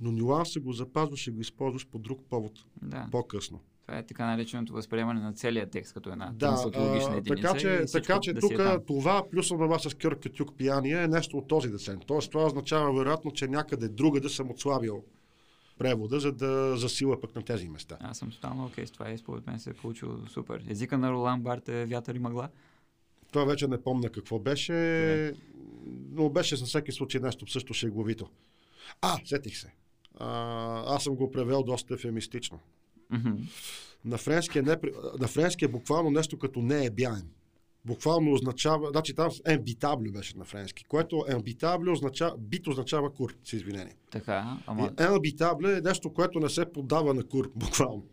но 0.00 0.12
нюанса 0.12 0.60
го 0.60 0.72
запазваш 0.72 1.26
и 1.26 1.30
го 1.30 1.40
използваш 1.40 1.86
по 1.86 1.98
друг 1.98 2.20
повод 2.30 2.52
Да. 2.82 3.08
по-късно. 3.12 3.60
Това 3.82 3.98
е 3.98 4.06
така 4.06 4.26
нареченото 4.26 4.72
възприемане 4.72 5.20
на 5.20 5.32
целия 5.32 5.70
текст 5.70 5.94
като 5.94 6.10
една 6.12 6.30
Да, 6.32 6.38
трансатологична 6.38 7.14
а, 7.14 7.16
единица. 7.16 7.42
така 7.42 7.58
че, 7.58 7.84
така 7.92 8.20
че 8.20 8.32
да 8.32 8.40
тук 8.40 8.52
е 8.52 8.84
това 8.86 9.30
плюс 9.30 9.48
това 9.48 9.78
с 9.78 9.94
Кърка 9.94 10.28
Тюк 10.32 10.56
пияния 10.56 11.02
е 11.02 11.08
нещо 11.08 11.38
от 11.38 11.48
този 11.48 11.68
десен. 11.68 12.00
Тоест 12.06 12.30
това 12.30 12.46
означава 12.46 12.98
вероятно, 12.98 13.30
че 13.30 13.48
някъде 13.48 13.88
друга 13.88 14.20
да 14.20 14.30
съм 14.30 14.50
отслабил 14.50 15.04
превода, 15.78 16.20
за 16.20 16.32
да 16.32 16.76
засила 16.76 17.20
пък 17.20 17.36
на 17.36 17.42
тези 17.42 17.68
места. 17.68 17.96
Аз 18.00 18.18
съм 18.18 18.30
тотално 18.30 18.64
окей 18.66 18.86
с 18.86 18.90
това 18.90 19.10
и 19.10 19.18
според 19.18 19.46
мен 19.46 19.58
се 19.60 19.70
е 19.70 19.74
получило 19.74 20.26
супер. 20.26 20.64
Езика 20.68 20.98
на 20.98 21.12
Ролан 21.12 21.42
Барт 21.42 21.68
е 21.68 21.86
вятър 21.86 22.14
и 22.14 22.18
мъгла. 22.18 22.48
Това 23.34 23.44
вече 23.44 23.68
не 23.68 23.82
помня 23.82 24.10
какво 24.10 24.38
беше, 24.38 25.32
но 26.10 26.30
беше 26.30 26.56
със 26.56 26.68
всеки 26.68 26.92
случай 26.92 27.20
нещо 27.20 27.46
също 27.46 27.74
шеговито. 27.74 28.28
А, 29.02 29.18
сетих 29.24 29.58
се. 29.58 29.72
А, 30.18 30.94
аз 30.96 31.04
съм 31.04 31.14
го 31.14 31.30
превел 31.30 31.62
доста 31.62 31.94
ефемистично. 31.94 32.60
На 34.04 34.18
френски, 34.18 34.58
е 34.58 34.62
не, 34.62 34.76
на 35.20 35.28
френски 35.28 35.64
е 35.64 35.68
буквално 35.68 36.10
нещо 36.10 36.38
като 36.38 36.62
не 36.62 36.84
е 36.84 36.90
бяем. 36.90 37.22
Буквално 37.84 38.32
означава, 38.32 38.90
значи 38.90 39.14
там 39.14 39.30
ембитаблю 39.46 40.12
беше 40.12 40.38
на 40.38 40.44
френски, 40.44 40.84
което 40.84 41.24
ембитаблю 41.28 41.92
означава, 41.92 42.36
бит 42.38 42.66
означава 42.66 43.14
кур, 43.14 43.34
с 43.44 43.52
извинение. 43.52 43.96
Така, 44.10 44.58
ама... 44.66 44.92
Ембитаблю 44.98 45.68
е 45.68 45.80
нещо, 45.80 46.12
което 46.12 46.40
не 46.40 46.48
се 46.48 46.72
поддава 46.72 47.14
на 47.14 47.24
кур, 47.24 47.50
буквално. 47.56 48.04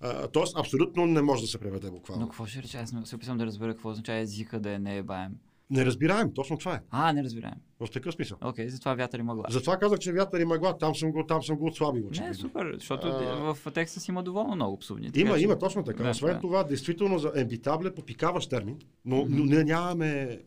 А, 0.00 0.28
тоест, 0.28 0.58
абсолютно 0.58 1.06
не 1.06 1.22
може 1.22 1.42
да 1.42 1.48
се 1.48 1.58
преведе 1.58 1.90
буквално. 1.90 2.20
Но 2.20 2.28
какво 2.28 2.46
ще 2.46 2.62
рече? 2.62 2.78
Аз 2.78 2.92
не- 2.92 3.06
се 3.06 3.16
опитвам 3.16 3.38
да 3.38 3.46
разбера 3.46 3.72
какво 3.72 3.90
означава 3.90 4.18
езика 4.18 4.60
да 4.60 4.70
е 4.70 4.78
не 4.78 4.96
ебаем. 4.96 5.32
Не 5.70 5.86
разбираем, 5.86 6.32
точно 6.34 6.58
това 6.58 6.74
е. 6.74 6.80
А, 6.90 7.12
не 7.12 7.24
разбираем. 7.24 7.54
В 7.80 7.86
такъв 7.86 8.14
смисъл. 8.14 8.38
Окей, 8.42 8.68
затова 8.68 8.94
вятър 8.94 9.18
и 9.18 9.22
мъгла. 9.22 9.44
Затова 9.48 9.76
казах, 9.76 9.98
че 9.98 10.12
вятър 10.12 10.40
и 10.40 10.44
мъгла, 10.44 10.78
там 10.78 10.94
съм 10.94 11.12
го, 11.12 11.26
там 11.26 11.42
съм 11.42 11.56
го 11.56 11.66
отслабил. 11.66 12.08
Не, 12.12 12.34
супер, 12.34 12.72
защото 12.74 13.06
А. 13.06 13.54
в 13.54 13.72
текста 13.72 14.00
си 14.00 14.10
има 14.10 14.22
доволно 14.22 14.54
много 14.54 14.78
псовни. 14.78 15.10
Има, 15.14 15.36
че- 15.36 15.42
има 15.42 15.58
точно 15.58 15.84
така. 15.84 16.02
Да, 16.02 16.10
Освен 16.10 16.34
да. 16.34 16.40
това, 16.40 16.64
действително 16.64 17.18
за 17.18 17.32
ембитабле 17.36 17.90
попикаваш 17.90 18.46
термин, 18.46 18.78
но, 19.04 19.26
но 19.28 19.44
ние 19.44 19.64
нямаме, 19.64 20.40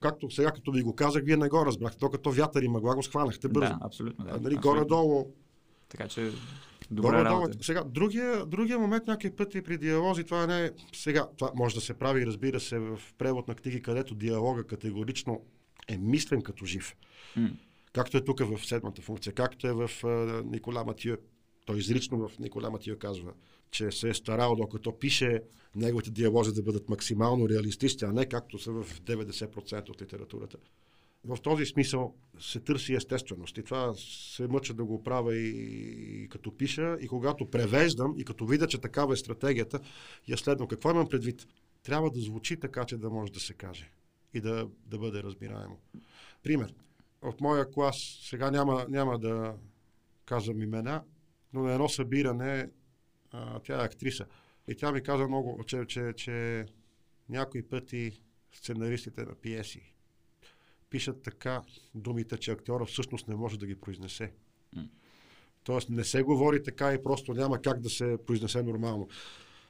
както 0.00 0.30
сега 0.30 0.50
като 0.50 0.72
ви 0.72 0.82
го 0.82 0.94
казах, 0.94 1.22
вие 1.24 1.36
не 1.36 1.48
го 1.48 1.66
разбрахте, 1.66 1.98
докато 1.98 2.30
вятър 2.30 2.62
и 2.62 2.68
мъгла 2.68 2.94
го 2.94 3.02
схванахте 3.02 3.48
бързо. 3.48 3.68
Да, 3.70 3.78
абсолютно. 3.82 4.24
Да, 4.24 4.30
А, 4.30 4.32
нали, 4.32 4.54
абсолютно. 4.56 4.70
горе-долу, 4.70 5.26
Така 5.88 6.08
че, 6.08 6.30
добра 6.90 7.10
горе-долу. 7.10 7.42
работа. 7.42 7.58
Сега, 7.64 7.84
другия, 7.84 8.46
другия 8.46 8.78
момент 8.78 9.06
някакви 9.06 9.30
пъти 9.30 9.62
при 9.62 9.78
диалози, 9.78 10.24
това 10.24 10.46
не 10.46 10.64
е 10.64 10.70
сега, 10.92 11.28
това 11.38 11.52
може 11.54 11.74
да 11.74 11.80
се 11.80 11.94
прави, 11.94 12.26
разбира 12.26 12.60
се, 12.60 12.78
в 12.78 13.00
превод 13.18 13.48
на 13.48 13.54
книги, 13.54 13.82
където 13.82 14.14
диалога 14.14 14.64
категорично 14.64 15.42
е 15.88 15.98
мислен 15.98 16.42
като 16.42 16.64
жив. 16.64 16.96
М. 17.36 17.50
Както 17.92 18.16
е 18.16 18.24
тук 18.24 18.40
в 18.40 18.66
седмата 18.66 19.02
функция, 19.02 19.32
както 19.32 19.66
е 19.66 19.72
в 19.72 19.90
а, 20.04 20.42
Никола 20.44 20.84
Матио. 20.84 21.16
Той 21.66 21.78
изрично 21.78 22.28
в 22.28 22.38
Никола 22.38 22.70
Матио 22.70 22.98
казва, 22.98 23.32
че 23.70 23.90
се 23.90 24.08
е 24.08 24.14
старал, 24.14 24.56
докато 24.56 24.98
пише 24.98 25.42
неговите 25.76 26.10
диалози 26.10 26.52
да 26.52 26.62
бъдат 26.62 26.88
максимално 26.88 27.48
реалистични, 27.48 28.08
а 28.08 28.12
не 28.12 28.26
както 28.26 28.58
са 28.58 28.72
в 28.72 29.00
90% 29.00 29.90
от 29.90 30.02
литературата. 30.02 30.56
В 31.24 31.38
този 31.42 31.66
смисъл 31.66 32.14
се 32.38 32.60
търси 32.60 32.94
естественост 32.94 33.58
и 33.58 33.62
това 33.62 33.94
се 33.94 34.46
мъча 34.46 34.74
да 34.74 34.84
го 34.84 35.02
правя 35.02 35.36
и, 35.36 35.48
и 36.22 36.28
като 36.28 36.56
пиша 36.56 36.96
и 37.00 37.08
когато 37.08 37.50
превеждам 37.50 38.14
и 38.18 38.24
като 38.24 38.46
видя, 38.46 38.66
че 38.66 38.80
такава 38.80 39.12
е 39.12 39.16
стратегията, 39.16 39.80
я 40.28 40.38
следвам. 40.38 40.68
Какво 40.68 40.90
имам 40.90 41.08
предвид? 41.08 41.46
трябва 41.82 42.10
да 42.10 42.20
звучи 42.20 42.60
така, 42.60 42.84
че 42.84 42.96
да 42.96 43.10
може 43.10 43.32
да 43.32 43.40
се 43.40 43.54
каже 43.54 43.90
и 44.34 44.40
да, 44.40 44.68
да 44.86 44.98
бъде 44.98 45.22
разбираемо. 45.22 45.78
Пример. 46.42 46.74
От 47.22 47.40
моя 47.40 47.70
клас, 47.70 48.18
сега 48.22 48.50
няма, 48.50 48.86
няма 48.88 49.18
да 49.18 49.54
казвам 50.24 50.62
имена, 50.62 51.04
но 51.52 51.62
на 51.62 51.72
едно 51.72 51.88
събиране, 51.88 52.70
а, 53.30 53.60
тя 53.60 53.82
е 53.82 53.84
актриса, 53.84 54.26
и 54.68 54.74
тя 54.74 54.92
ми 54.92 55.02
каза 55.02 55.28
много, 55.28 55.64
че, 55.64 55.84
че, 55.86 56.12
че 56.16 56.66
някои 57.28 57.68
пъти 57.68 58.22
сценаристите 58.52 59.24
на 59.24 59.34
пиеси 59.34 59.94
пишат 60.90 61.22
така 61.22 61.62
думите, 61.94 62.36
че 62.36 62.50
актьора 62.50 62.84
всъщност 62.84 63.28
не 63.28 63.36
може 63.36 63.58
да 63.58 63.66
ги 63.66 63.74
произнесе. 63.74 64.32
Тоест 65.64 65.90
не 65.90 66.04
се 66.04 66.22
говори 66.22 66.62
така 66.62 66.92
и 66.94 67.02
просто 67.02 67.34
няма 67.34 67.62
как 67.62 67.80
да 67.80 67.90
се 67.90 68.16
произнесе 68.26 68.62
нормално. 68.62 69.08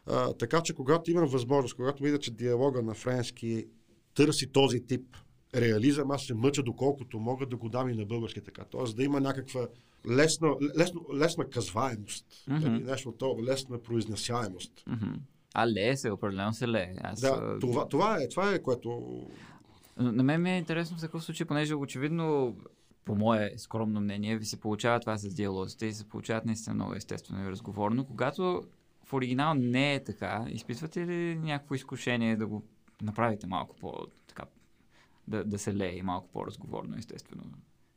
А, 0.06 0.32
така 0.32 0.62
че 0.62 0.74
когато 0.74 1.10
имам 1.10 1.28
възможност, 1.28 1.74
когато 1.74 2.02
видя, 2.02 2.18
че 2.18 2.30
диалога 2.30 2.82
на 2.82 2.94
френски 2.94 3.66
търси 4.14 4.52
този 4.52 4.86
тип 4.86 5.16
реализъм, 5.54 6.10
аз 6.10 6.26
се 6.26 6.34
мъча 6.34 6.62
доколкото 6.62 7.18
мога 7.18 7.46
да 7.46 7.56
го 7.56 7.68
дам 7.68 7.88
и 7.88 7.94
на 7.94 8.06
български 8.06 8.40
така. 8.40 8.64
Тоест 8.64 8.96
да 8.96 9.04
има 9.04 9.20
някаква 9.20 9.68
лесна, 10.10 10.48
лесно, 10.78 11.06
лесна 11.14 11.50
казваемост. 11.50 12.26
Mm-hmm. 12.48 12.84
Нещо 12.84 13.12
то, 13.12 13.38
лесна 13.42 13.82
произнесяемост. 13.82 14.72
Mm-hmm. 14.88 15.18
А 15.54 15.68
лее 15.68 15.96
се, 15.96 16.10
определено 16.10 16.52
се 16.52 16.68
лее. 16.68 16.94
Аз... 17.00 17.20
Да, 17.20 17.58
това, 17.58 17.88
това, 17.88 18.22
е, 18.22 18.28
това 18.28 18.54
е 18.54 18.62
което... 18.62 19.20
На 20.00 20.22
мен 20.22 20.42
ми 20.42 20.50
е 20.50 20.58
интересно 20.58 20.96
в 20.96 21.00
такъв 21.00 21.24
случай, 21.24 21.46
понеже 21.46 21.74
очевидно 21.74 22.56
по 23.04 23.14
мое 23.14 23.52
скромно 23.56 24.00
мнение, 24.00 24.38
ви 24.38 24.44
се 24.44 24.60
получава 24.60 25.00
това 25.00 25.18
с 25.18 25.34
диалозите 25.34 25.86
и 25.86 25.92
се 25.92 26.08
получават 26.08 26.44
наистина 26.44 26.74
много 26.74 26.94
естествено 26.94 27.44
и 27.44 27.50
разговорно. 27.50 28.04
Когато 28.04 28.62
в 29.04 29.12
оригинал 29.12 29.54
не 29.54 29.94
е 29.94 30.04
така, 30.04 30.44
изпитвате 30.48 31.06
ли 31.06 31.38
някакво 31.38 31.74
изкушение 31.74 32.36
да 32.36 32.46
го 32.46 32.62
направите 33.02 33.46
малко 33.46 33.76
по 33.76 33.92
така 34.26 34.44
да, 35.28 35.44
да 35.44 35.58
се 35.58 35.76
лее 35.76 36.02
малко 36.02 36.28
по-разговорно, 36.32 36.96
естествено. 36.98 37.42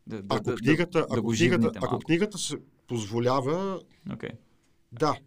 Да, 0.08 0.22
да, 0.22 0.36
ако, 0.36 0.43
да, 0.43 0.56
книгата, 0.56 0.99
да, 0.99 1.08
ако, 1.18 1.32
да 1.32 1.38
книгата, 1.38 1.72
ако 1.76 1.99
книгата 1.99 2.38
се 2.38 2.58
позволява, 2.88 3.82
okay. 4.10 4.32
да. 4.91 5.18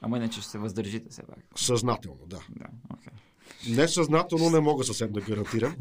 Ама 0.00 0.16
иначе 0.16 0.40
ще 0.40 0.50
се 0.50 0.58
въздържите 0.58 1.10
все 1.10 1.22
пак. 1.22 1.38
Съзнателно, 1.56 2.26
да. 2.26 2.40
да 2.50 2.64
okay. 2.94 3.12
Несъзнателно 3.76 4.50
не 4.50 4.60
мога 4.60 4.84
съвсем 4.84 5.12
да 5.12 5.20
гарантирам. 5.20 5.76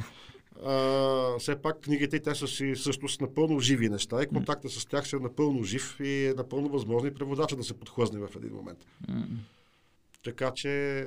А, 0.64 1.40
все 1.40 1.56
пак 1.56 1.82
книгите 1.82 2.20
те 2.20 2.36
са 2.36 2.48
си 2.48 2.74
всъщност 2.74 3.22
напълно 3.22 3.60
живи 3.60 3.90
неща 3.90 4.24
и 4.24 4.28
контакта 4.28 4.70
с 4.70 4.86
тях 4.86 5.08
се 5.08 5.16
е 5.16 5.20
напълно 5.20 5.64
жив 5.64 6.00
и 6.00 6.26
е 6.26 6.34
напълно 6.34 6.70
възможно 6.70 7.08
и 7.08 7.14
преводача 7.14 7.56
да 7.56 7.64
се 7.64 7.74
подхлъзне 7.74 8.20
в 8.20 8.36
един 8.36 8.54
момент. 8.54 8.86
Така 10.24 10.52
че 10.52 11.06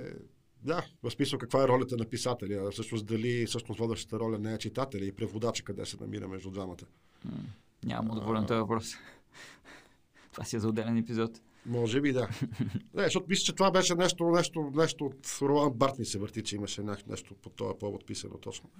да, 0.62 0.86
в 1.02 1.10
смисъл 1.10 1.38
каква 1.38 1.64
е 1.64 1.68
ролята 1.68 1.96
на 1.96 2.04
писателя, 2.04 2.70
всъщност 2.70 3.06
дали 3.06 3.46
всъщност 3.46 3.80
водещата 3.80 4.18
роля 4.18 4.38
не 4.38 4.54
е 4.54 4.58
читателя 4.58 5.04
и 5.04 5.12
преводача, 5.12 5.64
къде 5.64 5.86
се 5.86 5.96
намира 6.00 6.28
между 6.28 6.50
двамата. 6.50 6.76
Нямам 7.84 8.10
отговорен 8.10 8.46
този 8.46 8.60
въпрос. 8.60 8.94
това 10.32 10.44
си 10.44 10.56
е 10.56 10.60
за 10.60 10.68
отделен 10.68 10.96
епизод. 10.96 11.40
Може 11.66 12.00
би 12.00 12.12
да. 12.12 12.28
Не, 12.94 13.02
защото 13.02 13.26
мисля, 13.28 13.44
че 13.44 13.52
това 13.52 13.70
беше 13.70 13.94
нещо, 13.94 14.30
нещо, 14.30 14.72
нещо 14.76 15.04
от 15.04 15.38
Ролан 15.42 15.72
Барт 15.72 15.98
ми 15.98 16.04
се 16.04 16.18
върти, 16.18 16.42
че 16.42 16.56
имаше 16.56 16.82
нещо 16.82 17.34
по 17.42 17.50
този 17.50 17.78
повод 17.78 18.06
писано 18.06 18.38
точно. 18.38 18.70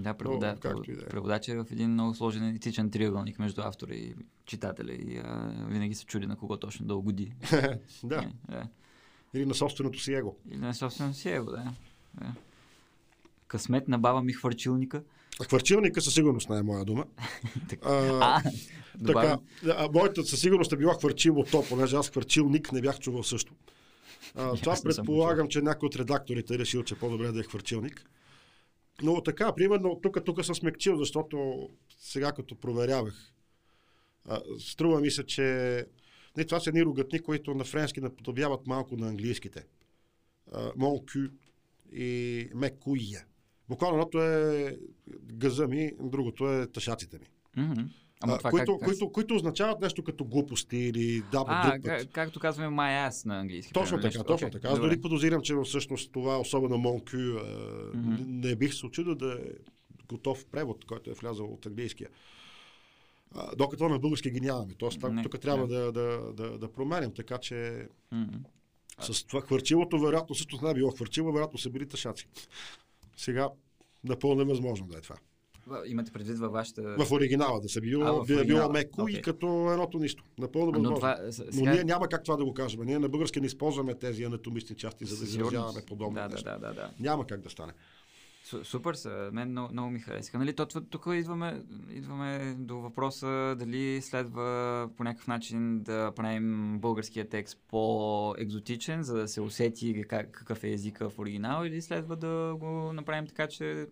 Да, 0.00 0.14
превода, 0.14 0.56
Но, 0.64 0.80
да 0.80 0.92
е. 0.92 1.06
преводач 1.06 1.48
е 1.48 1.56
в 1.56 1.66
един 1.70 1.90
много 1.90 2.14
сложен 2.14 2.48
етичен 2.48 2.90
триъгълник 2.90 3.38
между 3.38 3.62
автора 3.62 3.94
и 3.94 4.14
читателя 4.46 4.92
и 4.92 5.20
а, 5.24 5.52
винаги 5.68 5.94
се 5.94 6.04
чуди 6.04 6.26
на 6.26 6.36
кого 6.36 6.56
точно 6.56 6.86
да 6.86 6.94
угоди. 6.94 7.32
да. 8.04 8.30
Да. 8.48 8.68
Или 9.34 9.46
на 9.46 9.54
собственото 9.54 10.00
си 10.00 10.12
его. 10.12 10.36
Или 10.50 10.58
на 10.58 10.74
собственото 10.74 11.16
си 11.16 11.28
его, 11.28 11.50
да. 11.50 11.72
да. 12.14 12.34
Късмет 13.46 13.88
на 13.88 13.98
баба 13.98 14.22
ми 14.22 14.32
хвърчилника. 14.32 15.02
А 15.40 15.44
хвърчилника 15.44 16.00
със 16.00 16.14
сигурност 16.14 16.48
не 16.48 16.58
е 16.58 16.62
моя 16.62 16.84
дума. 16.84 17.04
а, 17.82 18.42
така, 19.06 19.38
а, 19.76 19.88
моята 19.94 20.24
със 20.24 20.40
сигурност 20.40 20.72
е 20.72 20.76
била 20.76 20.94
хвърчило 20.94 21.44
то, 21.44 21.64
понеже 21.68 21.96
аз 21.96 22.10
хвърчилник 22.10 22.72
не 22.72 22.80
бях 22.80 22.98
чувал 22.98 23.22
също. 23.22 23.54
А, 24.34 24.56
това 24.62 24.76
предполагам, 24.82 25.48
че 25.48 25.62
някой 25.62 25.86
от 25.86 25.96
редакторите 25.96 26.54
е 26.54 26.58
решил, 26.58 26.82
че 26.82 26.94
по-добре 26.94 27.32
да 27.32 27.40
е 27.40 27.42
хвърчилник. 27.42 28.04
Но 29.02 29.22
така, 29.22 29.54
примерно, 29.54 30.00
тук, 30.02 30.24
тук 30.24 30.44
съм 30.44 30.54
смекчил, 30.54 30.96
защото 30.96 31.68
сега 31.98 32.32
като 32.32 32.54
проверявах, 32.54 33.32
струва 34.58 35.00
ми 35.00 35.10
се, 35.10 35.26
че 35.26 35.42
не, 36.36 36.44
това 36.44 36.60
са 36.60 36.70
едни 36.70 36.84
рогатни, 36.84 37.20
които 37.20 37.54
на 37.54 37.64
френски 37.64 38.00
наподобяват 38.00 38.66
малко 38.66 38.96
на 38.96 39.08
английските. 39.08 39.64
Монкю 40.76 41.18
и 41.92 42.48
мекуия. 42.54 43.24
Буквално 43.68 43.96
едното 43.96 44.22
е 44.22 44.78
гъза 45.32 45.66
ми, 45.66 45.92
другото 46.00 46.52
е 46.52 46.66
тъшаците 46.66 47.18
ми. 47.18 47.26
Mm-hmm. 47.56 47.88
Ама 48.22 48.38
това 48.38 48.50
които, 48.50 48.78
как, 48.78 48.88
които, 48.88 49.12
които 49.12 49.34
означават 49.34 49.80
нещо 49.80 50.04
като 50.04 50.24
глупости 50.24 50.76
или 50.76 51.22
да, 51.32 51.44
а, 51.46 51.70
друг 51.70 51.84
път. 51.84 52.10
както 52.12 52.40
казваме 52.40 52.76
my 52.76 53.08
ass 53.08 53.26
на 53.26 53.40
английски. 53.40 53.72
Точно 53.72 53.96
така, 53.96 54.06
нещо. 54.06 54.24
точно 54.24 54.48
okay, 54.48 54.52
така. 54.52 54.68
Аз 54.68 54.74
добре. 54.74 54.88
дори 54.88 55.00
подозирам, 55.00 55.42
че 55.42 55.54
всъщност 55.64 56.12
това, 56.12 56.38
особено 56.38 56.78
Монкю, 56.78 57.16
mm-hmm. 57.16 58.24
не 58.26 58.56
бих 58.56 58.74
се 58.74 58.86
очудил 58.86 59.14
да 59.14 59.32
е 59.32 59.52
готов 60.08 60.46
превод, 60.46 60.84
който 60.84 61.10
е 61.10 61.14
влязъл 61.14 61.46
от 61.46 61.66
английския. 61.66 62.08
А, 63.34 63.56
докато 63.56 63.88
на 63.88 63.98
български 63.98 64.30
ги 64.30 64.40
нямаме. 64.40 64.74
Тоест, 64.78 65.02
не, 65.02 65.22
тук 65.22 65.40
трябва 65.40 65.66
не. 65.66 65.74
да, 65.74 65.92
да, 65.92 66.32
да, 66.32 66.58
да 66.58 66.72
променим, 66.72 67.12
така 67.14 67.38
че 67.38 67.86
mm-hmm. 68.14 68.40
с 69.00 69.24
това 69.24 69.40
хвърчилото, 69.40 69.98
вероятно, 69.98 70.34
също 70.34 70.58
не 70.62 70.70
е 70.70 70.74
било 70.74 70.90
хвърчило, 70.90 71.32
вероятно 71.32 71.58
са 71.58 71.70
били 71.70 71.88
тъшаци. 71.88 72.28
Сега 73.16 73.48
напълно 74.04 74.36
невъзможно 74.36 74.86
да 74.86 74.98
е 74.98 75.00
това. 75.00 75.16
Имате 75.86 76.12
предвид 76.12 76.38
във 76.38 76.52
вашата... 76.52 76.96
В 76.98 77.12
оригинала 77.12 77.60
да 77.60 77.68
се 77.68 77.80
било, 77.80 78.04
а, 78.04 78.24
би, 78.24 78.46
било 78.46 78.68
меко 78.72 79.00
okay. 79.00 79.18
и 79.18 79.22
като 79.22 79.72
едното 79.72 79.98
нищо. 79.98 80.24
Напълно 80.38 80.72
възможно. 80.72 80.90
Но, 80.90 80.96
това, 80.96 81.18
сега... 81.30 81.50
Но 81.54 81.72
ние 81.72 81.84
няма 81.84 82.08
как 82.08 82.24
това 82.24 82.36
да 82.36 82.44
го 82.44 82.54
кажем. 82.54 82.80
Ние 82.84 82.98
на 82.98 83.08
български 83.08 83.40
не 83.40 83.46
използваме 83.46 83.94
тези 83.94 84.24
анатомични 84.24 84.76
части, 84.76 85.04
за 85.04 85.18
да 85.18 85.24
изразяваме 85.24 85.80
подобно 85.86 86.14
да, 86.14 86.28
нещо. 86.28 86.44
Да, 86.44 86.58
да, 86.58 86.74
да. 86.74 86.90
Няма 87.00 87.26
как 87.26 87.40
да 87.40 87.50
стане. 87.50 87.72
Супер 88.62 88.94
са, 88.94 89.30
мен 89.32 89.50
много, 89.50 89.72
много 89.72 89.90
ми 89.90 90.00
харесаха. 90.00 90.38
Нали, 90.38 90.52
то, 90.52 90.66
тук 90.66 91.06
идваме, 91.12 91.62
идваме 91.90 92.56
до 92.58 92.76
въпроса 92.76 93.56
дали 93.58 94.02
следва 94.02 94.88
по 94.96 95.04
някакъв 95.04 95.26
начин 95.26 95.82
да 95.82 96.12
правим 96.16 96.78
българския 96.78 97.28
текст 97.28 97.58
по-екзотичен, 97.68 99.02
за 99.02 99.16
да 99.16 99.28
се 99.28 99.40
усети 99.40 100.04
как, 100.08 100.30
какъв 100.30 100.64
е 100.64 100.70
езика 100.70 101.10
в 101.10 101.18
оригинал, 101.18 101.64
или 101.64 101.82
следва 101.82 102.16
да 102.16 102.54
го 102.58 102.92
направим 102.92 103.26
така, 103.26 103.46
че 103.46 103.86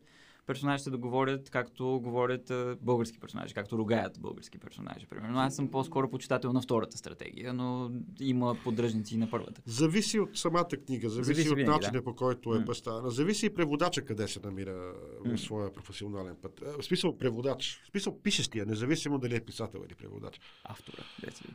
персонажите 0.47 0.91
да 0.91 0.99
говорят 0.99 1.51
както 1.51 2.01
говорят 2.03 2.53
български 2.83 3.19
персонажи, 3.19 3.55
както 3.55 3.79
ругаят 3.79 4.21
български 4.21 4.59
персонажи. 4.59 5.07
Примерно 5.07 5.39
аз 5.39 5.57
съм 5.57 5.71
по-скоро 5.71 6.11
почитател 6.11 6.53
на 6.53 6.61
втората 6.61 6.99
стратегия, 6.99 7.53
но 7.55 7.91
има 8.21 8.57
поддръжници 8.65 9.17
на 9.17 9.31
първата. 9.31 9.63
Зависи 9.67 10.21
от 10.21 10.39
самата 10.39 10.69
книга, 10.87 11.09
зависи, 11.09 11.33
зависи 11.33 11.49
от 11.49 11.57
винаги, 11.57 11.77
начина 11.77 11.99
да. 11.99 12.05
по 12.05 12.15
който 12.15 12.55
е 12.55 12.65
представена. 12.65 13.11
Зависи 13.11 13.47
и 13.47 13.55
преводача 13.55 14.05
къде 14.05 14.29
се 14.29 14.41
намира 14.45 14.95
в 15.25 15.39
своя 15.39 15.73
професионален 15.73 16.37
път. 16.43 16.61
В 16.79 16.83
смисъл 16.83 17.19
преводач, 17.19 17.81
в 17.85 17.91
смисъл 17.91 18.21
пишещия, 18.23 18.67
независимо 18.67 19.19
дали 19.19 19.37
е 19.37 19.41
писател 19.41 19.83
или 19.87 19.95
преводач. 19.95 20.41
Автора, 20.65 21.03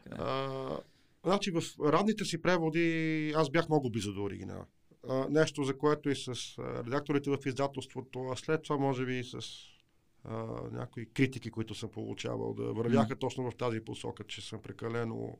да. 0.10 0.16
А, 0.18 0.78
значи 1.26 1.52
в 1.52 1.62
ранните 1.86 2.26
си 2.26 2.42
преводи 2.42 3.34
аз 3.36 3.50
бях 3.50 3.70
много 3.70 3.90
близо 3.90 4.14
до 4.14 4.24
оригинала 4.24 4.66
а, 5.10 5.28
нещо, 5.30 5.64
за 5.64 5.78
което 5.78 6.10
и 6.10 6.16
с 6.16 6.34
редакторите 6.60 7.30
в 7.30 7.38
издателството, 7.46 8.20
а 8.32 8.36
след 8.36 8.64
това 8.64 8.78
може 8.78 9.06
би 9.06 9.20
и 9.20 9.24
с 9.24 9.40
а, 10.24 10.36
някои 10.72 11.06
критики, 11.06 11.52
които 11.52 11.76
съм 11.76 11.90
получавал, 11.90 12.54
да 12.54 12.74
вървяха 12.74 13.16
mm. 13.16 13.20
точно 13.20 13.52
в 13.52 13.56
тази 13.56 13.82
посока, 13.82 14.24
че 14.24 14.42
съм 14.42 14.62
прекалено 14.62 15.38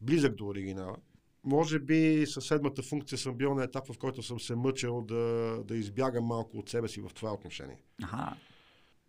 близък 0.00 0.34
до 0.34 0.46
оригинала. 0.46 0.96
Може 1.44 1.78
би 1.78 2.26
със 2.26 2.46
седмата 2.46 2.82
функция 2.82 3.18
съм 3.18 3.34
бил 3.34 3.54
на 3.54 3.64
етап, 3.64 3.92
в 3.92 3.98
който 3.98 4.22
съм 4.22 4.40
се 4.40 4.54
мъчил 4.54 5.02
да, 5.02 5.58
да 5.64 5.76
избягам 5.76 6.24
малко 6.24 6.58
от 6.58 6.68
себе 6.68 6.88
си 6.88 7.00
в 7.00 7.10
това 7.14 7.32
отношение. 7.32 7.82
Ага. 8.02 8.36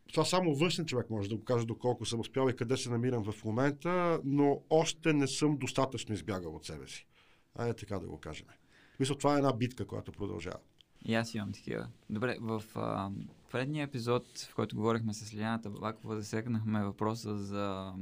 Това 0.08 0.26
само 0.26 0.56
външен 0.56 0.86
човек 0.86 1.10
може 1.10 1.30
да 1.30 1.36
го 1.36 1.43
каже 1.43 1.66
доколко 1.66 2.06
съм 2.06 2.20
успял 2.20 2.49
и 2.49 2.56
къде 2.56 2.78
се 2.78 2.89
намирам 2.89 3.32
в 3.32 3.43
момента, 3.43 4.20
но 4.24 4.62
още 4.70 5.14
не 5.14 5.28
съм 5.28 5.58
достатъчно 5.58 6.14
избягал 6.14 6.56
от 6.56 6.66
себе 6.66 6.88
си. 6.88 7.08
Айде 7.56 7.74
така 7.74 7.99
да 7.99 8.08
го 8.08 8.20
кажем. 8.20 8.47
Мисля, 9.00 9.18
това 9.18 9.34
е 9.34 9.38
една 9.38 9.54
битка, 9.54 9.88
която 9.88 10.12
продължава. 10.12 10.60
И 11.06 11.16
аз 11.16 11.34
имам 11.34 11.52
такива. 11.52 11.88
Добре, 12.10 12.38
в 12.41 12.64
а, 12.76 13.10
предния 13.52 13.84
епизод, 13.84 14.39
в 14.39 14.56
който 14.56 14.76
говорихме 14.76 15.14
с 15.14 15.34
Лиляната 15.34 15.70
Бабакова, 15.70 16.16
засегнахме 16.16 16.84
въпроса 16.84 17.38
за 17.38 17.94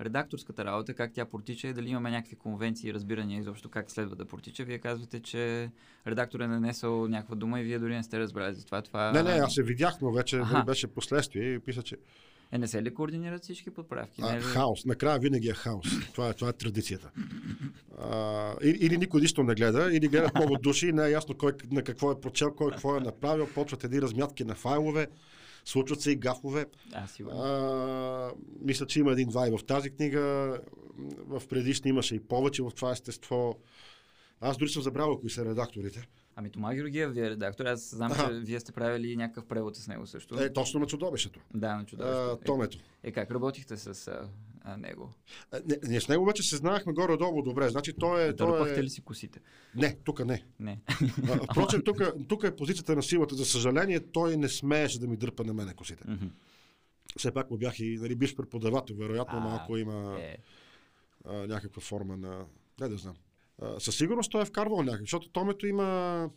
редакторската 0.00 0.64
работа, 0.64 0.94
как 0.94 1.12
тя 1.12 1.24
протича 1.24 1.68
и 1.68 1.72
дали 1.72 1.90
имаме 1.90 2.10
някакви 2.10 2.36
конвенции 2.36 2.90
и 2.90 2.94
разбирания 2.94 3.40
изобщо 3.40 3.68
как 3.68 3.90
следва 3.90 4.16
да 4.16 4.24
протича. 4.24 4.64
Вие 4.64 4.78
казвате, 4.78 5.20
че 5.20 5.70
редактор 6.06 6.40
е 6.40 6.46
нанесъл 6.46 7.08
някаква 7.08 7.36
дума 7.36 7.60
и 7.60 7.64
вие 7.64 7.78
дори 7.78 7.94
не 7.94 8.02
сте 8.02 8.18
разбрали 8.18 8.54
за 8.54 8.66
това. 8.66 8.82
това... 8.82 9.12
Не, 9.12 9.22
не, 9.22 9.30
аз 9.30 9.54
се 9.54 9.62
видях, 9.62 9.94
но 10.02 10.12
вече 10.12 10.36
ага. 10.36 10.62
беше 10.62 10.86
последствие 10.86 11.54
и 11.54 11.58
писа, 11.58 11.82
че 11.82 11.96
Е, 12.52 12.58
не 12.58 12.68
се 12.68 12.82
ли 12.82 12.94
координират 12.94 13.42
всички 13.42 13.70
подправки? 13.70 14.20
А, 14.24 14.32
Не 14.32 14.38
е 14.38 14.40
хаос. 14.40 14.84
Накрая 14.84 15.18
винаги 15.18 15.48
е 15.48 15.54
хаос. 15.54 15.86
Това 16.12 16.28
е, 16.28 16.34
това 16.34 16.48
е 16.48 16.52
традицията. 16.52 17.10
А, 17.98 18.54
или, 18.62 18.78
или 18.80 18.98
никой 18.98 19.20
нищо 19.20 19.42
не 19.42 19.54
гледа, 19.54 19.90
или 19.92 20.08
гледат 20.08 20.34
много 20.34 20.56
души 20.56 20.86
и 20.86 20.92
не 20.92 21.06
е 21.06 21.10
ясно 21.10 21.34
кой 21.34 21.52
на 21.70 21.82
какво 21.82 22.12
е 22.12 22.20
прочел, 22.20 22.54
кой 22.54 22.70
какво 22.70 22.96
е 22.96 23.00
направил. 23.00 23.46
Почват 23.54 23.84
едни 23.84 24.02
размятки 24.02 24.44
на 24.44 24.54
файлове, 24.54 25.06
случват 25.64 26.00
се 26.00 26.10
и 26.10 26.16
гафове. 26.16 26.66
А, 26.92 27.06
сигурно. 27.06 27.38
А, 27.40 28.32
мисля, 28.60 28.86
че 28.86 29.00
има 29.00 29.12
един 29.12 29.28
вай 29.28 29.50
в 29.50 29.64
тази 29.66 29.90
книга. 29.90 30.58
В 31.26 31.42
предишни 31.48 31.90
имаше 31.90 32.14
и 32.14 32.20
повече 32.20 32.62
в 32.62 32.70
това 32.76 32.92
естество. 32.92 33.56
Аз 34.40 34.56
дори 34.56 34.68
съм 34.68 34.82
забравил 34.82 35.20
кои 35.20 35.30
са 35.30 35.44
редакторите. 35.44 36.08
Ами 36.36 36.50
Тома 36.50 36.74
Георгиев 36.74 37.12
ви 37.12 37.20
е 37.20 37.30
редактор. 37.30 37.64
Аз 37.64 37.90
знам, 37.90 38.12
Аха. 38.12 38.28
че 38.28 38.34
вие 38.34 38.60
сте 38.60 38.72
правили 38.72 39.16
някакъв 39.16 39.46
превод 39.46 39.76
с 39.76 39.88
него 39.88 40.06
също. 40.06 40.42
Е, 40.42 40.52
точно 40.52 40.80
на 40.80 40.86
чудовището. 40.86 41.40
Да, 41.54 41.76
на 41.76 41.82
А, 41.82 41.86
чудовище. 41.86 42.44
Томето. 42.44 42.78
Е, 43.02 43.08
е, 43.08 43.12
как 43.12 43.30
работихте 43.30 43.76
с 43.76 44.08
а, 44.08 44.28
а, 44.62 44.76
него? 44.76 45.12
А, 45.50 45.60
Не, 45.66 45.76
ние 45.88 46.00
с 46.00 46.08
него 46.08 46.24
вече 46.24 46.42
се 46.42 46.56
знаехме 46.56 46.92
горе-долу 46.92 47.42
добре. 47.42 47.68
Значи 47.68 47.92
той 47.92 48.28
е... 48.28 48.36
Той 48.36 48.50
Дърпахте 48.50 48.80
е... 48.80 48.82
ли 48.82 48.90
си 48.90 49.00
косите? 49.02 49.40
Не, 49.74 49.96
тук 50.04 50.24
не. 50.24 50.44
Не. 50.60 50.80
А, 51.30 51.52
Впрочем, 51.52 51.82
тук, 52.28 52.44
е 52.44 52.56
позицията 52.56 52.96
на 52.96 53.02
силата. 53.02 53.34
За 53.34 53.44
съжаление, 53.44 54.00
той 54.00 54.36
не 54.36 54.48
смееше 54.48 55.00
да 55.00 55.06
ми 55.06 55.16
дърпа 55.16 55.44
на 55.44 55.54
мене 55.54 55.74
косите. 55.74 56.04
Все 57.16 57.32
пак 57.32 57.50
му 57.50 57.58
бях 57.58 57.80
и 57.80 57.98
нали, 58.00 58.14
биш 58.14 58.36
преподавател. 58.36 58.96
Вероятно, 58.96 59.38
А, 59.38 59.40
малко 59.40 59.76
има 59.76 60.18
Е, 60.20 60.36
а, 61.24 61.32
някаква 61.32 61.82
форма 61.82 62.16
на... 62.16 62.46
Не 62.80 62.88
да 62.88 62.96
знам. 62.96 63.14
Със 63.78 63.96
сигурност 63.96 64.30
той 64.30 64.42
е 64.42 64.44
вкарвал 64.44 64.82
някакъв, 64.82 65.00
защото 65.00 65.30
Томето 65.30 65.66
има... 65.66 66.30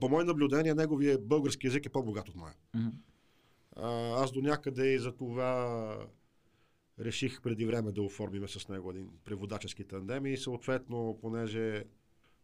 По 0.00 0.08
мое 0.08 0.24
наблюдение, 0.24 0.74
неговия 0.74 1.18
български 1.18 1.66
язик 1.66 1.86
е 1.86 1.88
по-богат 1.88 2.28
от 2.28 2.34
моя. 2.34 2.54
А, 3.76 4.22
аз 4.22 4.32
до 4.32 4.40
някъде 4.40 4.94
и 4.94 4.98
за 4.98 5.12
това 5.12 5.96
реших 7.00 7.42
преди 7.42 7.66
време 7.66 7.92
да 7.92 8.02
оформиме 8.02 8.48
с 8.48 8.68
него 8.68 8.90
един 8.90 9.08
преводачески 9.24 9.84
тандем 9.84 10.26
и 10.26 10.36
съответно, 10.36 11.18
понеже 11.20 11.84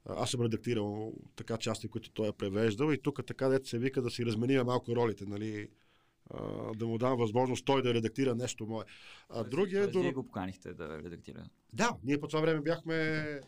аз 0.05 0.31
съм 0.31 0.41
редактирал 0.41 1.13
така 1.37 1.57
части, 1.57 1.89
които 1.89 2.11
той 2.11 2.29
е 2.29 2.33
превеждал 2.33 2.93
и 2.93 3.03
тук 3.03 3.27
така 3.27 3.49
дете 3.49 3.69
се 3.69 3.79
вика 3.79 4.03
да 4.03 4.11
си 4.11 4.27
размениме 4.27 4.65
малко 4.65 4.97
ролите, 4.97 5.25
нали, 5.27 5.69
а, 6.31 6.75
да 6.75 6.87
му 6.87 6.99
дам 6.99 7.19
възможност 7.19 7.65
той 7.65 7.83
да 7.83 7.95
редактира 7.95 8.35
нещо 8.35 8.67
мое. 8.67 8.85
А 9.29 9.45
другия 9.45 9.81
е 9.81 9.83
Тоест, 9.83 10.01
Вие 10.01 10.13
до... 10.13 10.23
го 10.23 10.27
поканихте 10.27 10.75
да 10.75 11.03
редактира. 11.03 11.45
Да, 11.73 11.97
ние 12.05 12.21
по 12.21 12.29
това 12.29 12.41
време 12.41 12.61
бяхме 12.61 12.95
а, 12.95 13.41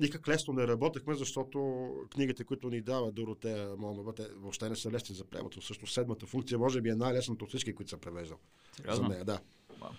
никак 0.00 0.28
лесно 0.28 0.54
не 0.54 0.66
работехме, 0.66 1.14
защото 1.14 1.88
книгите, 2.10 2.44
които 2.44 2.70
ни 2.70 2.80
дава 2.80 3.12
Доротея 3.12 3.76
Монова, 3.76 4.12
те 4.12 4.28
въобще 4.36 4.68
не 4.68 4.76
са 4.76 4.90
лесни 4.90 5.14
за 5.14 5.24
превод. 5.24 5.62
Всъщност 5.62 5.94
седмата 5.94 6.26
функция 6.26 6.58
може 6.58 6.80
би 6.80 6.88
е 6.88 6.94
най-лесната 6.94 7.44
от 7.44 7.48
всички, 7.48 7.74
които 7.74 7.90
съм 7.90 8.00
превеждал. 8.00 8.38
Сериозно? 8.76 9.04
За 9.04 9.08
нея, 9.08 9.24
да. 9.24 9.40
Вау. 9.80 9.90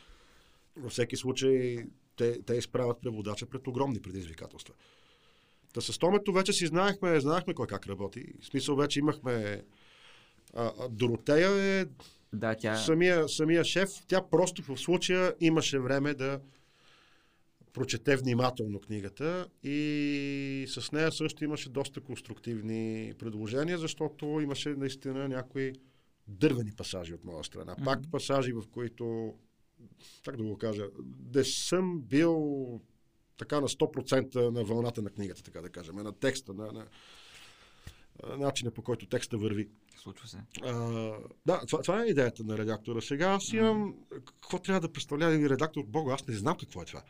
Във 0.78 0.92
всеки 0.92 1.16
случай 1.16 1.86
те, 2.16 2.42
те 2.42 2.54
изправят 2.54 3.02
преводача 3.02 3.46
пред 3.46 3.68
огромни 3.68 4.02
предизвикателства. 4.02 4.74
Та 5.74 5.82
с 5.82 5.98
Томето 5.98 6.34
вече 6.34 6.54
си 6.54 6.68
знаехме, 6.68 7.20
знаехме 7.20 7.54
кой 7.54 7.68
как 7.68 7.88
работи. 7.88 8.26
В 8.42 8.46
смисъл 8.46 8.76
вече 8.76 9.00
имахме... 9.00 9.64
А, 10.54 10.72
а 10.80 10.90
Доротея 10.90 11.80
е 11.80 11.86
Да, 12.34 12.56
тя... 12.56 12.76
самия, 12.76 13.30
самия 13.30 13.64
шеф. 13.64 13.90
Тя 14.08 14.22
просто 14.32 14.62
в 14.62 14.78
случая 14.78 15.36
имаше 15.40 15.80
време 15.80 16.14
да 16.14 16.40
прочете 17.78 18.16
внимателно 18.16 18.80
книгата 18.80 19.48
и 19.64 20.66
с 20.68 20.92
нея 20.92 21.12
също 21.12 21.44
имаше 21.44 21.70
доста 21.70 22.02
конструктивни 22.02 23.14
предложения, 23.20 23.78
защото 23.78 24.26
имаше 24.26 24.70
наистина 24.70 25.28
някои 25.28 25.74
дървени 26.28 26.72
пасажи 26.72 27.14
от 27.14 27.26
моя 27.26 27.44
страна. 27.44 27.76
Пак 27.86 28.12
пасажи, 28.12 28.52
в 28.54 28.64
които, 28.72 29.34
как 30.26 30.38
да 30.38 30.44
го 30.44 30.58
кажа, 30.58 30.88
не 31.36 31.44
съм 31.44 32.02
бил 32.02 32.82
така 33.38 33.62
на 33.62 33.68
100% 33.68 34.50
на 34.50 34.64
вълната 34.64 35.02
на 35.02 35.10
книгата, 35.10 35.44
така 35.44 35.62
да 35.62 35.70
кажем, 35.70 35.96
на 35.96 36.12
текста, 36.12 36.54
на, 36.54 36.72
на, 36.72 36.86
на 38.24 38.38
начина 38.38 38.72
по 38.72 38.82
който 38.82 39.06
текста 39.06 39.38
върви. 39.38 39.70
Случва 39.98 40.28
се. 40.28 40.38
А, 40.62 40.74
да, 41.46 41.66
това, 41.68 41.82
това 41.82 42.04
е 42.04 42.08
идеята 42.08 42.44
на 42.44 42.58
редактора. 42.58 43.02
Сега 43.02 43.28
аз 43.28 43.54
имам... 43.54 43.96
Какво 44.10 44.60
трябва 44.60 44.82
да 44.82 44.94
представлява 44.94 45.34
един 45.34 45.48
редактор? 45.48 45.84
Бога, 45.88 46.14
аз 46.14 46.28
не 46.28 46.36
знам 46.36 46.58
какво 46.58 46.82
е 46.82 46.86
това. 46.86 47.04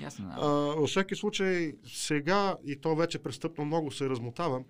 Ясно. 0.00 0.28
А, 0.30 0.40
Да. 0.40 0.50
във 0.50 0.88
всеки 0.88 1.16
случай, 1.16 1.72
сега, 1.86 2.56
и 2.66 2.76
то 2.80 2.96
вече 2.96 3.18
престъпно 3.18 3.64
много 3.64 3.90
се 3.90 4.08
размотавам, 4.08 4.64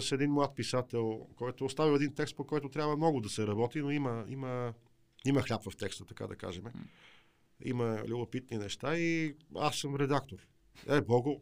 с 0.00 0.12
един 0.12 0.30
млад 0.30 0.54
писател, 0.56 1.26
който 1.36 1.64
оставил 1.64 1.96
един 1.96 2.14
текст, 2.14 2.36
по 2.36 2.44
който 2.44 2.68
трябва 2.68 2.96
много 2.96 3.20
да 3.20 3.28
се 3.28 3.46
работи, 3.46 3.80
но 3.80 3.90
има, 3.90 4.24
има, 4.28 4.74
има 5.26 5.42
хляб 5.42 5.62
в 5.70 5.76
текста, 5.76 6.04
така 6.04 6.26
да 6.26 6.36
кажем. 6.36 6.64
Има 7.64 8.02
любопитни 8.08 8.58
неща 8.58 8.98
и 8.98 9.34
аз 9.56 9.76
съм 9.76 9.96
редактор. 9.96 10.38
Е, 10.88 11.00
Богу, 11.00 11.38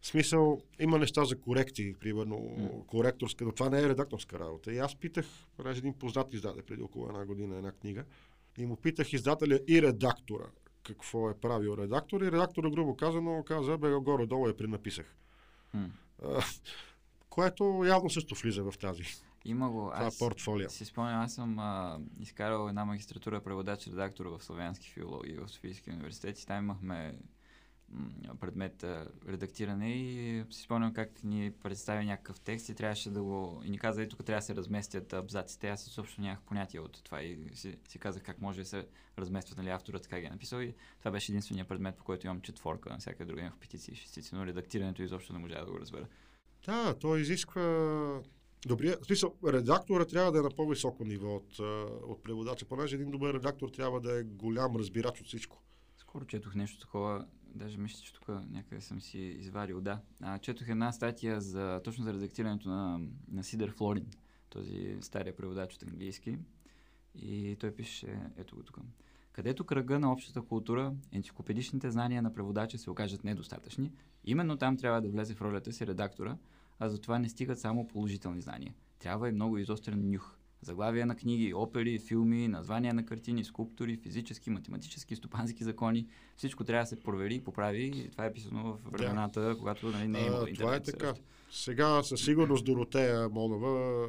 в 0.00 0.06
смисъл, 0.06 0.60
има 0.80 0.98
неща 0.98 1.24
за 1.24 1.40
корекции, 1.40 1.94
примерно 1.94 2.84
коректорска, 2.86 3.44
но 3.44 3.52
това 3.52 3.70
не 3.70 3.78
е 3.78 3.88
редакторска 3.88 4.38
работа. 4.38 4.72
И 4.72 4.78
аз 4.78 4.96
питах, 4.96 5.26
понеже 5.56 5.78
един 5.78 5.94
познат 5.94 6.34
издаде 6.34 6.62
преди 6.62 6.82
около 6.82 7.08
една 7.08 7.26
година 7.26 7.56
една 7.56 7.72
книга, 7.72 8.04
и 8.58 8.66
му 8.66 8.76
питах 8.76 9.12
издателя 9.12 9.60
и 9.68 9.82
редактора 9.82 10.46
какво 10.86 11.30
е 11.30 11.34
правил 11.34 11.76
редактор 11.78 12.20
и 12.20 12.32
редактора, 12.32 12.70
грубо 12.70 12.96
казано, 12.96 13.44
каза, 13.46 13.78
бе, 13.78 13.90
горе-долу 13.94 14.48
я 14.48 14.56
пренаписах. 14.56 15.16
М. 15.74 15.90
А, 16.24 16.42
което 17.30 17.84
явно 17.86 18.10
също 18.10 18.34
влиза 18.34 18.62
в 18.62 18.78
тази. 18.78 19.04
Има 19.44 19.70
го. 19.70 19.90
Това 19.90 20.04
е 20.04 20.06
Аз 20.06 20.18
портфолио. 20.18 20.70
си 20.70 20.84
спомням, 20.84 21.20
аз 21.20 21.34
съм 21.34 21.58
а, 21.58 22.00
изкарал 22.20 22.68
една 22.68 22.84
магистратура 22.84 23.40
преводач-редактор 23.40 24.26
в 24.26 24.44
славянски 24.44 24.90
филологии 24.90 25.36
в 25.36 25.48
Софийския 25.48 25.94
университет 25.94 26.40
и 26.40 26.46
там 26.46 26.64
имахме 26.64 27.18
предмет 28.40 28.84
редактиране 29.28 29.94
и 29.94 30.44
си 30.50 30.62
спомням 30.62 30.94
как 30.94 31.24
ни 31.24 31.52
представи 31.62 32.04
някакъв 32.04 32.40
текст 32.40 32.68
и 32.68 32.74
трябваше 32.74 33.10
да 33.10 33.22
го... 33.22 33.62
И 33.64 33.70
ни 33.70 33.78
каза, 33.78 34.02
и 34.02 34.08
тук 34.08 34.24
трябва 34.24 34.38
да 34.38 34.46
се 34.46 34.54
разместят 34.54 35.12
абзаците. 35.12 35.68
Аз 35.68 35.86
изобщо 35.86 36.20
нямах 36.20 36.42
понятие 36.42 36.80
от 36.80 37.04
това 37.04 37.22
и 37.22 37.38
си, 37.54 37.78
си 37.88 37.98
казах 37.98 38.22
как 38.22 38.40
може 38.40 38.60
да 38.60 38.68
се 38.68 38.86
разместват, 39.18 39.58
нали, 39.58 39.68
авторът 39.68 40.06
как 40.06 40.20
ги 40.20 40.26
е 40.26 40.30
написал 40.30 40.60
и 40.60 40.74
това 40.98 41.10
беше 41.10 41.32
единствения 41.32 41.64
предмет, 41.64 41.96
по 41.96 42.04
който 42.04 42.26
имам 42.26 42.40
четворка, 42.40 42.90
на 42.90 42.98
всяка 42.98 43.26
друга 43.26 43.40
имах 43.40 43.56
петиции 43.56 43.92
и 43.92 43.96
шестици, 43.96 44.34
но 44.34 44.46
редактирането 44.46 45.02
изобщо 45.02 45.32
не 45.32 45.38
можа 45.38 45.64
да 45.64 45.70
го 45.70 45.80
разбера. 45.80 46.06
Да, 46.66 46.94
то 46.94 47.16
изисква 47.16 48.22
добрия. 48.66 48.98
В 49.02 49.06
смисъл, 49.06 49.34
редактора 49.46 50.04
трябва 50.04 50.32
да 50.32 50.38
е 50.38 50.42
на 50.42 50.50
по-високо 50.50 51.04
ниво 51.04 51.36
от, 51.36 51.58
от 52.02 52.22
преводача, 52.22 52.64
понеже 52.64 52.96
един 52.96 53.10
добър 53.10 53.34
редактор 53.34 53.68
трябва 53.68 54.00
да 54.00 54.18
е 54.18 54.22
голям 54.22 54.76
разбирач 54.76 55.20
от 55.20 55.26
всичко. 55.26 55.62
Скоро 55.96 56.24
четох 56.24 56.54
нещо 56.54 56.80
такова, 56.80 57.26
даже 57.56 57.78
мисля, 57.78 58.00
че 58.04 58.12
тук 58.12 58.28
някъде 58.28 58.80
съм 58.80 59.00
си 59.00 59.18
извадил, 59.18 59.80
да. 59.80 60.00
А, 60.22 60.38
четох 60.38 60.68
една 60.68 60.92
статия 60.92 61.40
за, 61.40 61.80
точно 61.84 62.04
за 62.04 62.12
редактирането 62.12 62.68
на, 62.68 63.00
на 63.32 63.44
Сидър 63.44 63.70
Флорин, 63.70 64.06
този 64.48 64.96
стария 65.00 65.36
преводач 65.36 65.74
от 65.74 65.82
английски. 65.82 66.38
И 67.14 67.56
той 67.60 67.70
пише, 67.70 68.20
ето 68.36 68.56
го 68.56 68.62
тук. 68.62 68.78
Където 69.32 69.64
кръга 69.64 69.98
на 69.98 70.12
общата 70.12 70.42
култура, 70.42 70.94
енциклопедичните 71.12 71.90
знания 71.90 72.22
на 72.22 72.32
преводача 72.32 72.78
се 72.78 72.90
окажат 72.90 73.24
недостатъчни, 73.24 73.92
именно 74.24 74.56
там 74.56 74.76
трябва 74.76 75.00
да 75.02 75.08
влезе 75.08 75.34
в 75.34 75.42
ролята 75.42 75.72
си 75.72 75.86
редактора, 75.86 76.36
а 76.78 76.88
за 76.88 77.00
това 77.00 77.18
не 77.18 77.28
стигат 77.28 77.60
само 77.60 77.88
положителни 77.88 78.40
знания. 78.40 78.74
Трябва 78.98 79.28
и 79.28 79.32
много 79.32 79.58
изострен 79.58 80.10
нюх. 80.10 80.35
Заглавия 80.62 81.06
на 81.06 81.16
книги, 81.16 81.54
опери, 81.54 81.98
филми, 81.98 82.48
названия 82.48 82.94
на 82.94 83.04
картини, 83.04 83.44
скулптури, 83.44 83.96
физически, 83.96 84.50
математически, 84.50 85.16
стопански 85.16 85.64
закони. 85.64 86.06
Всичко 86.36 86.64
трябва 86.64 86.82
да 86.82 86.86
се 86.86 87.00
провери 87.00 87.34
и 87.34 87.40
поправи. 87.40 87.84
И 87.84 88.10
това 88.10 88.24
е 88.24 88.32
писано 88.32 88.64
в 88.72 88.90
времената, 88.90 89.56
когато 89.58 89.86
нали, 89.86 90.08
не 90.08 90.20
е 90.20 90.26
имало 90.26 90.42
А, 90.42 90.54
това 90.54 90.74
е 90.74 90.76
интернет. 90.76 90.84
така. 90.84 91.14
Сега 91.50 92.02
със 92.02 92.24
сигурност 92.24 92.64
Доротея 92.64 93.28
Монова 93.28 94.08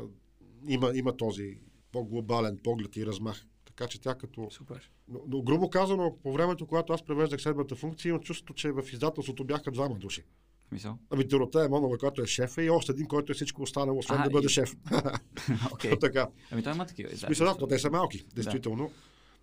има, 0.68 0.92
има 0.96 1.18
този 1.18 1.58
по-глобален 1.92 2.58
поглед 2.64 2.96
и 2.96 3.06
размах. 3.06 3.46
Така 3.66 3.88
че 3.88 4.02
тя 4.02 4.16
като... 4.16 4.48
Супер. 4.52 4.92
Но, 5.08 5.20
но 5.28 5.42
грубо 5.42 5.70
казано, 5.70 6.18
по 6.24 6.34
времето, 6.34 6.68
когато 6.68 6.94
аз 6.94 7.06
превеждах 7.06 7.42
седмата 7.42 7.76
функция, 7.76 8.10
имам 8.10 8.22
чувството, 8.22 8.54
че 8.54 8.72
в 8.72 8.84
издателството 8.94 9.44
бяха 9.44 9.72
двама 9.72 9.96
души. 9.96 10.24
В 10.68 10.70
Смисъл? 10.70 10.98
Ами 11.10 11.24
Доротея 11.24 11.70
Монова, 11.70 11.98
която 11.98 12.22
е 12.22 12.28
шеф, 12.28 12.58
и 12.58 12.70
още 12.70 12.92
един, 12.92 13.06
който 13.06 13.32
е 13.32 13.36
всичко 13.36 13.62
останало, 13.62 14.00
освен 14.00 14.18
А, 14.20 14.24
да 14.24 14.30
бъде 14.30 14.46
и- 14.46 14.50
шеф. 14.50 14.76
Окей. 15.74 15.92
така. 16.02 16.28
Ами 16.52 16.64
той 16.64 16.74
има 16.74 16.86
такива. 16.86 17.10
В 17.10 17.18
смисъл, 17.18 17.56
да, 17.56 17.68
те 17.68 17.80
са 17.80 17.90
малки, 17.90 18.26
действително. 18.36 18.92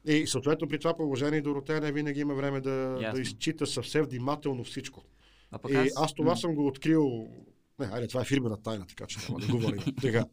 И 0.06 0.26
съответно 0.26 0.68
при 0.68 0.78
това 0.78 0.96
положение 0.96 1.40
Доротея 1.40 1.80
не 1.80 1.92
винаги 1.92 2.20
има 2.20 2.34
време 2.34 2.60
да, 2.60 2.98
Ясно. 3.00 3.14
да 3.14 3.20
изчита 3.20 3.66
съвсем 3.66 4.04
внимателно 4.04 4.64
всичко. 4.64 5.04
А 5.50 5.58
пък 5.58 5.72
И 5.72 5.76
аз, 5.76 5.88
аз 5.96 6.14
това 6.14 6.30
М. 6.30 6.36
съм 6.36 6.54
го 6.54 6.66
открил. 6.66 7.28
Не, 7.78 7.86
айде, 7.86 8.08
това 8.08 8.20
е 8.20 8.24
фирмена 8.24 8.56
тайна, 8.56 8.86
така 8.86 9.06
че 9.06 9.18
няма 9.22 9.40
да 9.40 9.46
говорим. 9.48 9.80
Така. 10.02 10.24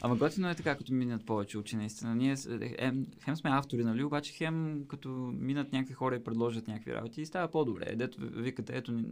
Ама 0.00 0.16
готино 0.16 0.48
е 0.50 0.54
така, 0.54 0.76
като 0.76 0.92
минат 0.92 1.26
повече 1.26 1.58
учи, 1.58 1.76
наистина. 1.76 2.14
Ние 2.14 2.36
с- 2.36 2.46
е, 2.52 2.68
хем, 2.70 3.06
хем 3.20 3.36
сме 3.36 3.50
автори, 3.50 3.84
нали, 3.84 4.04
обаче 4.04 4.32
хем 4.32 4.84
като 4.88 5.08
минат 5.34 5.72
някакви 5.72 5.94
хора 5.94 6.16
и 6.16 6.24
предложат 6.24 6.68
някакви 6.68 6.94
работи 6.94 7.22
и 7.22 7.26
става 7.26 7.48
по-добре. 7.48 7.96
Дето 7.96 8.20
ви- 8.20 8.42
викате, 8.42 8.76
ето 8.76 8.92
на 8.92 9.02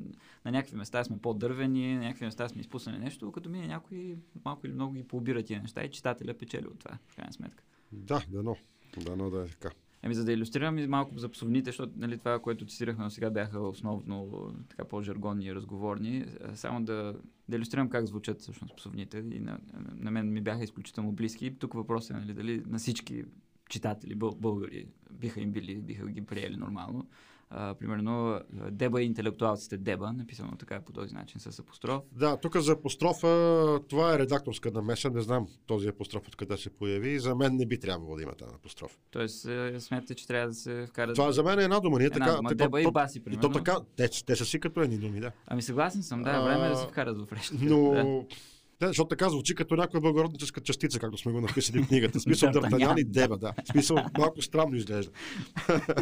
някакви 0.47 0.77
места 0.77 1.05
сме 1.05 1.19
по-дървени, 1.19 1.95
на 1.95 2.01
някакви 2.01 2.25
места 2.25 2.49
сме 2.49 2.61
изпуснали 2.61 2.99
нещо, 2.99 3.33
като 3.33 3.51
мине 3.51 3.67
някой 3.67 4.17
малко 4.45 4.67
или 4.67 4.75
много 4.75 4.93
ги 4.93 5.05
пообира 5.05 5.43
тия 5.43 5.61
неща 5.63 5.85
и 5.85 5.91
читателя 5.91 6.35
печели 6.35 6.67
от 6.67 6.79
това, 6.79 6.99
в 7.09 7.17
крайна 7.17 7.33
сметка. 7.33 7.65
Да, 7.93 8.25
дано. 8.29 8.57
Дано 8.99 9.31
да 9.31 9.39
е 9.39 9.47
така. 9.47 9.71
Еми, 10.05 10.15
за 10.15 10.25
да 10.25 10.33
иллюстрирам 10.33 10.79
и 10.79 10.87
малко 10.87 11.19
за 11.19 11.29
псовните, 11.29 11.71
защото 11.71 11.93
нали, 11.97 12.19
това, 12.19 12.39
което 12.39 12.67
цитирахме 12.67 13.11
сега 13.11 13.31
бяха 13.31 13.61
основно 13.61 14.53
така 14.69 14.85
по-жаргонни 14.85 15.45
и 15.45 15.55
разговорни, 15.55 16.17
е, 16.17 16.27
само 16.55 16.85
да, 16.85 17.15
да 17.49 17.57
иллюстрирам 17.57 17.89
как 17.89 18.07
звучат 18.07 18.41
всъщност 18.41 18.77
псовните 18.77 19.19
и 19.19 19.41
на, 19.41 19.59
на 19.97 20.11
мен 20.11 20.33
ми 20.33 20.41
бяха 20.41 20.65
изключително 20.65 21.13
близки. 21.13 21.59
Тук 21.59 21.75
въпросът 21.75 22.17
е 22.17 22.21
нали, 22.21 22.35
дали 22.35 22.63
на 22.67 22.79
всички 22.79 23.25
читатели, 23.69 24.15
бъл, 24.15 24.35
българи, 24.35 24.87
биха 25.11 25.41
им 25.41 25.53
били, 25.53 25.77
биха 25.77 26.07
ги 26.07 26.27
приели 26.27 26.57
нормално. 26.57 27.09
А, 27.57 27.75
примерно, 27.75 28.41
Деба 28.71 29.03
и 29.03 29.07
интелектуалците 29.07 29.77
Деба, 29.77 30.13
написано 30.13 30.57
така 30.59 30.81
по 30.81 30.93
този 30.93 31.15
начин 31.15 31.41
с 31.41 31.59
апостроф. 31.59 32.03
Да, 32.13 32.37
тук 32.37 32.57
за 32.57 32.73
апострофа, 32.73 33.29
това 33.89 34.15
е 34.15 34.19
редакторска 34.19 34.71
намеса, 34.71 35.11
не 35.11 35.21
знам 35.21 35.47
този 35.67 35.89
апостроф 35.89 36.29
откъде 36.29 36.57
се 36.57 36.71
появи. 36.71 37.19
За 37.19 37.35
мен 37.35 37.57
не 37.57 37.67
би 37.67 37.81
трябвало 37.81 38.17
да 38.17 38.23
има 38.23 38.33
тази 38.33 38.55
апостроф. 38.55 38.99
Тоест, 39.11 39.45
е, 39.45 39.81
смятате, 39.81 40.15
че 40.15 40.27
трябва 40.27 40.49
да 40.49 40.55
се 40.55 40.87
вкара. 40.89 41.15
Това 41.15 41.33
за 41.33 41.43
мен 41.43 41.59
е 41.59 41.65
една 41.65 41.81
дума. 41.81 41.99
Ние 41.99 42.07
една 42.07 42.27
така, 42.27 42.37
дума, 42.37 42.49
така, 42.49 42.65
Деба 42.65 42.81
и 42.81 42.85
то- 42.85 42.93
Баси, 42.93 43.19
и 43.19 43.21
примерно. 43.21 43.43
то 43.43 43.59
така, 43.59 43.77
те, 43.97 44.09
те 44.27 44.37
са 44.37 44.45
си 44.45 44.61
като 44.61 44.81
едни 44.81 44.99
думи, 44.99 45.21
да. 45.21 45.31
Ами 45.47 45.63
съгласен 45.63 46.03
съм, 46.03 46.23
да, 46.23 46.43
време 46.43 46.67
е 46.67 46.71
да 46.71 46.77
се 46.77 46.87
вкарат 46.87 47.19
в 47.19 47.33
речите. 47.33 47.65
Но, 47.65 47.91
Да. 47.91 48.05
да, 48.81 48.87
защото 48.87 49.09
така 49.09 49.29
звучи 49.29 49.55
като 49.55 49.77
някоя 49.77 50.01
благородническа 50.01 50.61
частица, 50.61 51.01
както 51.01 51.19
сме 51.19 51.33
го 51.33 51.41
написали 51.41 51.83
в 51.83 51.89
книгата. 51.89 52.21
Смисъл 52.21 52.51
Д'Артанян 52.51 53.01
и 53.01 53.05
Деба, 53.05 53.39
да. 53.39 53.53
Смисъл 53.71 53.97
малко 54.19 54.43
странно 54.43 54.77
изглежда. 54.77 55.13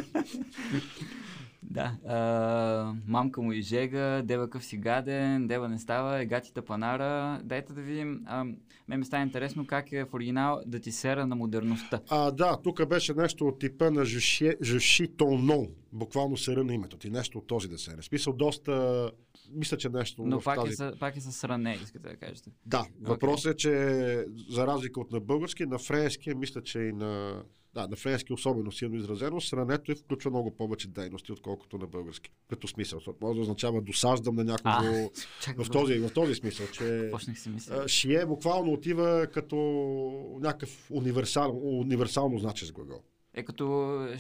Да. 1.63 1.97
А, 2.07 2.95
мамка 3.07 3.43
му 3.43 3.53
и 3.53 3.63
жега, 3.63 4.23
дева 4.23 4.51
къв 4.51 4.65
си 4.65 4.77
гаден, 4.77 5.47
дева 5.47 5.69
не 5.69 5.79
става, 5.79 6.21
егатита 6.23 6.63
панара. 6.63 7.41
Дайте 7.45 7.73
да 7.73 7.81
видим. 7.83 8.23
А, 8.27 8.45
мен 8.89 8.99
ми 8.99 9.05
става 9.05 9.23
интересно 9.23 9.67
как 9.67 9.93
е 9.93 10.05
в 10.05 10.15
оригинал 10.15 10.61
да 10.67 10.81
ти 10.81 10.93
сера 10.93 11.27
на 11.27 11.37
модерността. 11.37 12.01
А, 12.09 12.31
да, 12.31 12.59
тук 12.63 12.87
беше 12.89 13.15
нещо 13.15 13.47
от 13.47 13.59
типа 13.59 13.91
на 13.91 14.05
Жуши, 14.05 14.55
Жуши 14.63 15.09
Тонон. 15.17 15.67
Буквално 15.93 16.37
се 16.37 16.51
на 16.57 16.75
името 16.75 16.97
ти. 16.97 17.11
Нещо 17.11 17.39
от 17.39 17.47
този 17.47 17.69
да 17.69 17.79
се 17.79 17.91
е. 17.91 18.03
Смисъл 18.03 18.33
доста... 18.33 19.11
Мисля, 19.55 19.77
че 19.77 19.89
нещо 19.89 20.23
Но 20.27 20.41
пак, 20.41 20.57
тази... 20.57 20.73
е, 20.73 20.77
с- 20.77 20.93
пак 21.01 21.17
е 21.17 21.21
с 21.21 21.45
ране, 21.49 21.79
искате 21.83 22.09
да 22.09 22.17
кажете. 22.17 22.51
Да, 22.67 22.87
въпросът 23.01 23.55
е, 23.55 23.57
че 23.57 23.71
за 24.51 24.67
разлика 24.67 25.01
от 25.01 25.13
на 25.13 25.21
български, 25.21 25.67
на 25.67 25.79
френски, 25.79 26.35
мисля, 26.35 26.63
че 26.63 26.79
и 26.81 26.93
на... 26.93 27.43
Да, 27.75 27.89
на 27.89 27.97
френски 27.97 28.33
особено 28.33 28.73
силно 28.73 28.97
изразено, 28.97 29.41
срането 29.41 29.93
е 29.93 29.95
включва 29.95 30.31
много 30.31 30.57
повече 30.57 30.89
дейности, 30.89 31.33
отколкото 31.33 31.79
на 31.79 31.87
български. 31.87 32.31
Като 32.49 32.69
смисъл. 32.69 33.01
Може 33.21 33.35
да 33.35 33.41
означава 33.41 33.81
досаждам 33.81 34.37
на 34.37 34.45
някого. 34.45 34.87
А, 34.87 35.09
чакай, 35.41 35.65
в, 35.65 35.71
този, 35.71 35.99
в 35.99 36.11
този 36.13 36.35
смисъл, 36.35 36.67
че 36.67 37.11
си 37.37 37.51
шие 37.87 38.27
буквално 38.27 38.73
отива 38.73 39.27
като 39.33 39.57
някакъв 40.41 40.91
универсал, 40.91 41.61
универсално 41.63 42.39
значещ 42.39 42.73
глагол. 42.73 43.03
Е 43.35 43.45
като 43.45 43.97
е, 44.07 44.15
е, 44.15 44.19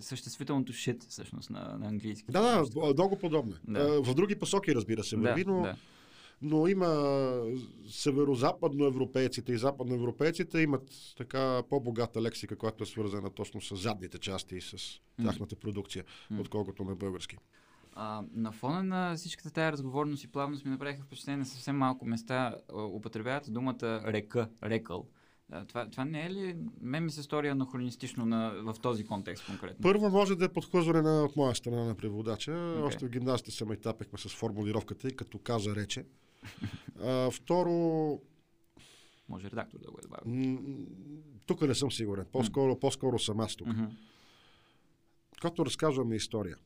съществителното 0.00 0.72
shit, 0.72 1.08
всъщност, 1.08 1.50
на, 1.50 1.76
на 1.78 1.88
английски. 1.88 2.32
Да, 2.32 2.64
да, 2.64 2.92
много 2.94 3.18
подобно. 3.18 3.52
е. 3.52 3.72
Да. 3.72 4.02
В 4.02 4.14
други 4.14 4.34
посоки, 4.34 4.74
разбира 4.74 5.04
се, 5.04 5.16
върви, 5.16 5.44
да, 5.44 5.50
но, 5.50 5.62
да. 5.62 5.76
Но 6.42 6.66
има 6.66 6.86
северо-западноевропейците 7.88 9.52
и 9.52 9.58
западноевропейците 9.58 10.60
имат 10.60 11.14
така 11.16 11.62
по-богата 11.70 12.22
лексика, 12.22 12.56
която 12.56 12.82
е 12.82 12.86
свързана 12.86 13.30
точно 13.30 13.60
с 13.60 13.76
задните 13.76 14.18
части 14.18 14.56
и 14.56 14.60
с 14.60 14.76
тяхната 15.22 15.56
продукция, 15.56 16.04
отколкото 16.40 16.84
на 16.84 16.94
български. 16.94 17.36
А, 17.94 18.22
на 18.34 18.52
фона 18.52 18.82
на 18.82 19.14
всичката 19.16 19.50
тая 19.50 19.72
разговорност 19.72 20.24
и 20.24 20.28
плавност 20.28 20.64
ми 20.64 20.70
направиха 20.70 21.02
впечатление 21.02 21.38
на 21.38 21.46
съвсем 21.46 21.76
малко 21.76 22.06
места 22.06 22.54
употребяват 22.92 23.52
думата 23.52 24.02
река, 24.06 24.48
рекъл. 24.64 25.08
А, 25.50 25.64
това, 25.64 25.90
това 25.90 26.04
не 26.04 26.26
е 26.26 26.30
ли, 26.30 26.56
мен 26.80 27.04
ми 27.04 27.10
се 27.10 27.22
стори 27.22 27.48
анахронистично 27.48 28.26
на, 28.26 28.50
в 28.50 28.76
този 28.82 29.04
контекст 29.04 29.46
конкретно? 29.46 29.82
Първо 29.82 30.10
може 30.10 30.36
да 30.36 30.44
е 30.44 30.48
подхлъзване 30.48 31.02
на, 31.02 31.24
от 31.24 31.36
моя 31.36 31.54
страна 31.54 31.84
на 31.84 31.94
преводача. 31.94 32.50
Okay. 32.50 32.82
Още 32.82 33.06
в 33.06 33.08
гимназията 33.08 33.50
се 33.50 33.64
ме 33.64 33.76
тапехме 33.76 34.18
с 34.18 34.28
формулировката 34.28 35.08
и 35.08 35.16
като 35.16 35.38
каза 35.38 35.76
рече. 35.76 36.04
А, 37.00 37.30
второ, 37.30 38.20
Може 39.28 39.50
редактор 39.50 39.78
да 39.78 39.90
го 39.90 39.98
е 39.98 40.02
добавил. 40.02 40.34
м, 40.34 40.86
тук 41.46 41.60
не 41.62 41.74
съм 41.74 41.92
сигурен. 41.92 42.26
По-скоро, 42.32 42.80
по-скоро 42.80 43.18
съм 43.18 43.40
аз 43.40 43.56
тук. 43.56 43.68
Мгм. 43.68 43.84
Когато 45.40 45.66
разказваме 45.66 46.16
история 46.16 46.56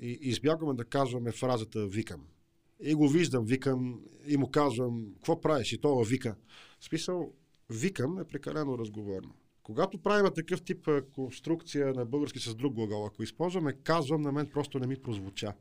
и 0.00 0.18
избягваме 0.20 0.74
да 0.74 0.84
казваме 0.84 1.32
фразата 1.32 1.86
викам. 1.86 2.26
И 2.82 2.94
го 2.94 3.08
виждам, 3.08 3.44
викам 3.44 4.00
и 4.26 4.36
му 4.36 4.50
казвам, 4.50 5.06
какво 5.14 5.40
правиш? 5.40 5.72
И 5.72 5.80
това 5.80 6.04
вика. 6.04 6.36
В 6.80 6.84
смисъл, 6.84 7.32
викам 7.70 8.18
е 8.18 8.24
прекалено 8.24 8.78
разговорно. 8.78 9.34
Когато 9.62 9.98
правим 9.98 10.32
такъв 10.34 10.62
тип 10.62 10.88
конструкция 11.12 11.92
на 11.94 12.04
български 12.04 12.38
с 12.38 12.54
друг 12.54 12.74
глагол, 12.74 13.06
ако 13.06 13.22
използваме 13.22 13.72
казвам, 13.72 14.22
на 14.22 14.32
мен 14.32 14.50
просто 14.50 14.78
не 14.78 14.86
ми 14.86 14.96
прозвуча. 14.96 15.54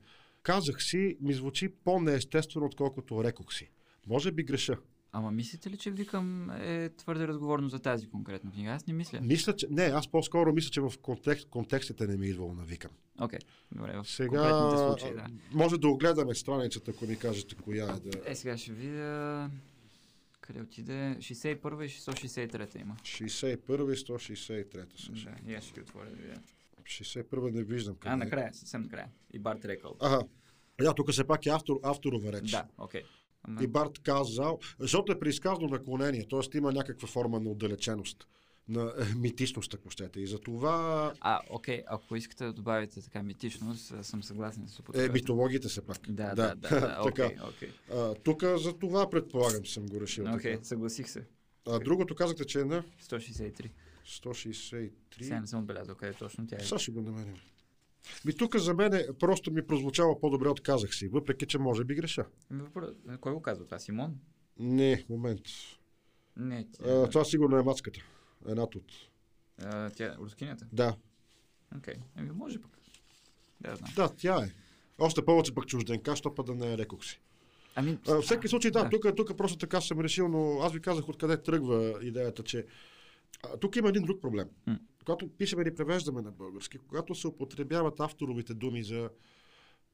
Казах 0.46 0.84
си, 0.84 1.18
ми 1.22 1.34
звучи 1.34 1.70
по-неестествено, 1.84 2.66
отколкото 2.66 3.24
рекох 3.24 3.54
си. 3.54 3.70
Може 4.08 4.32
би 4.32 4.44
греша. 4.44 4.78
Ама 5.12 5.32
мислите 5.32 5.70
ли, 5.70 5.78
че 5.78 5.92
викам 5.92 6.50
е 6.50 6.90
твърде 6.98 7.28
разговорно 7.28 7.70
за 7.70 7.80
тази 7.80 8.10
конкретна 8.10 8.52
книга? 8.52 8.72
Аз 8.72 8.88
не 8.88 8.94
мисля. 8.94 9.20
Мисля, 9.22 9.56
че... 9.56 9.68
Не, 9.70 9.84
аз 9.84 10.08
по-скоро 10.08 10.54
мисля, 10.54 10.70
че 10.70 10.82
в 10.82 10.94
контекст, 11.02 11.50
контекстите 11.50 12.08
не 12.08 12.18
ми 12.18 12.26
е 12.26 12.30
идвало 12.30 12.54
на 12.54 12.64
викам. 12.64 12.92
Окей, 13.22 13.40
добре, 13.72 13.98
в 13.98 14.08
Сега 14.08 14.78
случаи, 14.78 15.14
да. 15.14 15.26
може 15.54 15.78
да 15.78 15.88
огледаме 15.88 16.36
страницата, 16.36 16.92
ако 16.92 17.06
ми 17.06 17.20
кажете 17.20 17.56
коя 17.56 17.90
е 17.90 18.00
да... 18.00 18.32
Е, 18.32 18.36
сега 18.36 18.58
ще 18.58 18.72
видя... 18.72 19.50
Къде 20.42 20.62
отиде? 20.62 21.16
61 21.20 21.86
и 21.86 21.90
163 21.90 22.82
има. 22.82 22.96
61 23.02 23.58
и 23.58 23.98
163 23.98 24.86
също. 24.98 25.30
Да, 25.44 25.54
аз 25.54 25.64
ще 25.64 25.74
ги 25.74 25.82
отворя 25.82 26.10
да 26.10 26.16
видя. 26.16 26.42
61 26.86 27.52
не 27.52 27.64
виждам 27.64 27.96
къде 27.96 28.10
А, 28.10 28.14
е. 28.14 28.18
накрая, 28.18 28.54
съвсем 28.54 28.82
накрая. 28.82 29.08
И 29.34 29.40
Барт 29.40 29.66
Рекъл. 29.66 29.96
Ага. 30.00 30.24
Да, 30.82 30.94
тук 30.94 31.12
все 31.12 31.24
пак 31.24 31.46
е 31.46 31.50
автор, 31.50 31.80
авторова 31.84 32.32
реч. 32.34 32.52
Да, 32.52 32.66
окей. 32.78 33.04
Ама- 33.44 33.64
И 33.64 33.68
Барт 33.68 34.00
казал, 34.00 34.60
защото 34.80 35.12
е 35.12 35.20
преизказано 35.20 35.68
наклонение, 35.68 36.28
т.е. 36.28 36.58
има 36.58 36.72
някаква 36.72 37.08
форма 37.08 37.40
на 37.40 37.50
отдалеченост, 37.50 38.28
на 38.68 38.94
е, 39.00 39.16
митичност, 39.16 39.74
ако 39.74 39.90
щете. 39.90 40.20
И 40.20 40.28
за 40.28 40.40
това 40.40 41.14
А, 41.20 41.40
окей, 41.50 41.84
ако 41.88 42.16
искате 42.16 42.46
да 42.46 42.54
добавите 42.54 43.02
така 43.02 43.24
митичност, 43.24 44.06
съм 44.06 44.24
съгласен 44.24 44.68
с 44.68 44.82
е, 44.96 45.10
митологите 45.10 45.68
все 45.68 45.82
пак. 45.82 45.98
Да, 46.10 46.36
да, 46.36 46.56
да, 46.56 46.56
да, 46.56 46.70
така. 46.80 47.02
окей, 47.02 47.38
окей. 47.50 47.70
А, 47.94 48.14
тук 48.16 48.44
за 48.44 48.74
това 48.74 49.10
предполагам 49.10 49.66
съм 49.66 49.86
го 49.86 50.02
решил. 50.02 50.26
Окей, 50.26 50.52
така. 50.54 50.64
съгласих 50.64 51.10
се. 51.10 51.26
А, 51.68 51.80
другото 51.80 52.16
казахте, 52.16 52.46
че 52.46 52.60
е 52.60 52.66
на 52.66 52.84
163. 53.04 53.70
163. 54.06 54.92
Сега 55.22 55.40
не 55.40 55.48
съм 55.48 55.60
отбелязал 55.60 55.96
къде 55.96 56.14
точно 56.14 56.48
тя 56.48 56.56
е. 56.56 56.60
Сега 56.60 56.80
ще 56.80 56.92
го 56.92 57.02
намерим. 57.02 57.36
Ми 58.26 58.38
тук 58.38 58.58
за 58.58 58.74
мен 58.74 58.94
е, 58.94 59.06
просто 59.20 59.52
ми 59.52 59.68
прозвучава 59.68 60.20
по-добре 60.20 60.50
от 60.50 60.62
казах 60.62 60.96
си, 60.96 61.08
въпреки 61.08 61.46
че 61.46 61.58
може 61.58 61.84
би 61.84 61.96
греша. 61.96 62.26
Ами, 62.52 62.62
Кой 63.22 63.34
го 63.34 63.42
казва 63.42 63.66
това? 63.66 63.80
Симон? 63.80 64.16
Не, 64.60 65.06
момент. 65.10 65.42
Не, 66.38 66.68
тя, 66.72 66.84
А, 66.84 67.10
това 67.10 67.26
сигурно 67.26 67.58
е 67.58 67.64
мацката. 67.64 68.00
Едната 68.48 68.78
от. 68.78 68.92
а, 69.62 69.90
тя 69.90 70.16
рускинята. 70.20 70.68
Да, 70.74 70.96
Окей, 71.78 71.94
ами 72.16 72.32
може 72.32 72.62
пък. 72.62 72.72
Да, 73.62 73.76
знам. 73.76 73.92
да, 73.96 74.10
тя 74.10 74.44
е. 74.46 74.50
Още 75.00 75.26
повече 75.26 75.54
пък 75.56 75.68
чужденка, 75.68 76.16
що 76.16 76.36
па 76.36 76.44
да 76.44 76.56
не 76.56 76.74
е 76.74 76.78
рекох 76.78 77.06
си. 77.06 77.22
Ами, 77.76 77.98
А, 78.08 78.22
всеки 78.22 78.48
случай, 78.48 78.72
да, 78.72 78.84
Да. 78.84 78.90
тук, 78.90 79.16
тук 79.16 79.38
просто 79.38 79.58
така 79.58 79.82
съм 79.82 80.00
решил, 80.00 80.28
но 80.28 80.60
аз 80.62 80.74
ви 80.74 80.82
казах 80.82 81.10
откъде 81.10 81.44
тръгва 81.44 82.00
идеята, 82.02 82.44
че 82.44 82.66
а, 83.44 83.58
тук 83.58 83.76
има 83.76 83.90
един 83.90 84.04
друг 84.04 84.22
проблем. 84.22 84.48
М. 84.68 84.80
Когато 85.00 85.28
пишеме 85.28 85.62
или 85.62 85.76
превеждаме 85.76 86.22
на 86.22 86.32
български, 86.32 86.78
когато 86.78 87.16
се 87.16 87.28
употребяват 87.28 88.00
авторовите 88.00 88.54
думи 88.54 88.84
за 88.84 89.10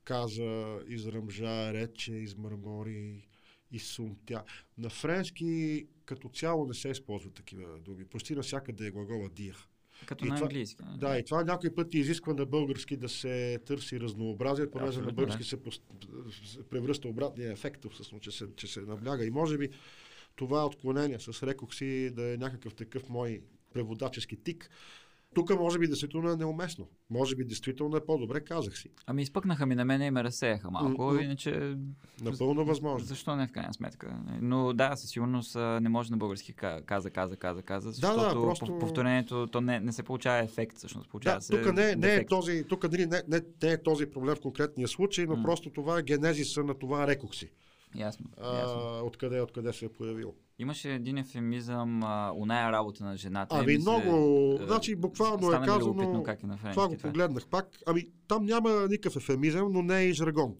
каза, 0.03 0.79
изръмжа, 0.87 1.73
рече, 1.73 2.13
измърмори, 2.13 3.27
изсумтя. 3.71 4.43
На 4.77 4.89
френски 4.89 5.85
като 6.05 6.29
цяло 6.29 6.65
не 6.67 6.73
се 6.73 6.89
използват 6.89 7.33
такива 7.33 7.79
думи. 7.79 8.05
Почти 8.05 8.35
навсякъде 8.35 8.87
е 8.87 8.91
глагола 8.91 9.29
дир. 9.29 9.67
като 10.05 10.25
и 10.25 10.29
на 10.29 10.35
това- 10.35 10.47
английски. 10.47 10.83
нали? 10.85 10.99
Да, 10.99 11.17
и 11.19 11.25
това 11.25 11.43
някой 11.43 11.75
път 11.75 11.93
изисква 11.93 12.33
на 12.33 12.45
български 12.45 12.97
да 12.97 13.09
се 13.09 13.59
търси 13.65 13.99
разнообразие, 13.99 14.71
понеже 14.71 15.01
на 15.01 15.11
български 15.11 15.43
се, 15.43 15.57
пос- 15.57 15.81
се 16.45 16.63
превръща 16.63 17.07
обратния 17.07 17.51
ефект, 17.51 17.85
всъщност, 17.91 18.23
че 18.23 18.31
се, 18.31 18.45
че 18.55 18.67
се 18.67 18.81
набляга. 18.81 19.25
И 19.25 19.29
може 19.29 19.57
би 19.57 19.69
това 20.41 20.65
отклонение 20.65 21.19
с 21.19 21.43
рекох 21.43 21.73
си 21.73 22.11
да 22.13 22.33
е 22.33 22.37
някакъв 22.37 22.75
такъв 22.75 23.09
мой 23.09 23.41
преводачески 23.73 24.43
тик. 24.43 24.69
Тук 25.33 25.59
може 25.59 25.79
би 25.79 25.87
действително 25.87 26.31
е 26.31 26.35
неуместно. 26.35 26.87
Може 27.09 27.35
би 27.35 27.43
действително 27.45 27.97
е 27.97 28.05
по-добре, 28.05 28.41
казах 28.41 28.77
си. 28.77 28.89
Ами 29.05 29.21
изпъкнаха 29.21 29.65
ми 29.65 29.75
на 29.75 29.85
мене 29.85 30.05
и 30.05 30.11
ме 30.11 30.23
разсеяха 30.23 30.71
малко, 30.71 31.03
м. 31.03 31.21
иначе 31.21 31.75
Напълно 32.21 32.65
възможно. 32.65 33.07
защо 33.07 33.35
не 33.35 33.47
в 33.47 33.51
крайна 33.51 33.73
сметка. 33.73 34.19
Но 34.41 34.73
да, 34.73 34.95
със 34.95 35.09
сигурност 35.09 35.55
не 35.55 35.89
може 35.89 36.11
на 36.11 36.17
български 36.17 36.53
ка- 36.53 36.81
каза, 36.85 37.09
каза, 37.09 37.35
каза, 37.35 37.61
каза, 37.61 37.87
да, 37.87 37.93
защото 37.93 38.41
просто- 38.41 38.65
пов- 38.65 38.79
повторението 38.79 39.47
то 39.47 39.61
не, 39.61 39.79
не 39.79 39.91
се 39.91 40.03
получава 40.03 40.39
ефект, 40.39 40.77
всъщност 40.77 41.09
получава 41.09 41.37
Да, 41.37 41.41
се 41.41 41.61
тук 41.61 41.73
не, 41.73 41.91
е- 41.91 41.95
не 41.95 42.15
е 42.15 42.25
този, 42.25 42.63
тук 42.63 42.91
не, 42.91 42.97
не, 42.97 43.21
не, 43.27 43.41
не 43.63 43.71
е 43.71 43.83
този 43.83 44.05
проблем 44.05 44.35
в 44.35 44.41
конкретния 44.41 44.87
случай, 44.87 45.25
но 45.25 45.35
М. 45.35 45.43
просто 45.43 45.69
това 45.69 45.99
е 45.99 46.03
генезиса 46.03 46.63
на 46.63 46.73
това 46.73 47.07
рекох 47.07 47.35
си. 47.35 47.49
Ясно, 47.95 48.25
А, 48.37 48.59
ясно. 48.59 49.05
откъде, 49.05 49.41
откъде 49.41 49.73
се 49.73 49.85
е 49.85 49.89
появил. 49.89 50.33
Имаше 50.59 50.93
един 50.93 51.17
ефемизъм, 51.17 52.03
а, 52.03 52.31
оная 52.35 52.71
работа 52.71 53.03
на 53.03 53.17
жената. 53.17 53.55
Ами 53.59 53.73
и 53.73 53.77
много, 53.77 54.57
а, 54.61 54.65
значи 54.65 54.95
буквално 54.95 55.53
е 55.53 55.61
казано, 55.65 56.23
как 56.23 56.43
е 56.43 56.47
на 56.47 56.57
френски 56.57 56.75
това 56.75 56.87
го 56.87 56.97
погледнах 56.97 57.47
пак, 57.47 57.67
ами 57.85 58.07
там 58.27 58.45
няма 58.45 58.87
никакъв 58.89 59.15
ефемизъм, 59.15 59.71
но 59.71 59.81
не 59.81 59.99
е 59.99 60.05
и 60.05 60.13
жаргон. 60.13 60.55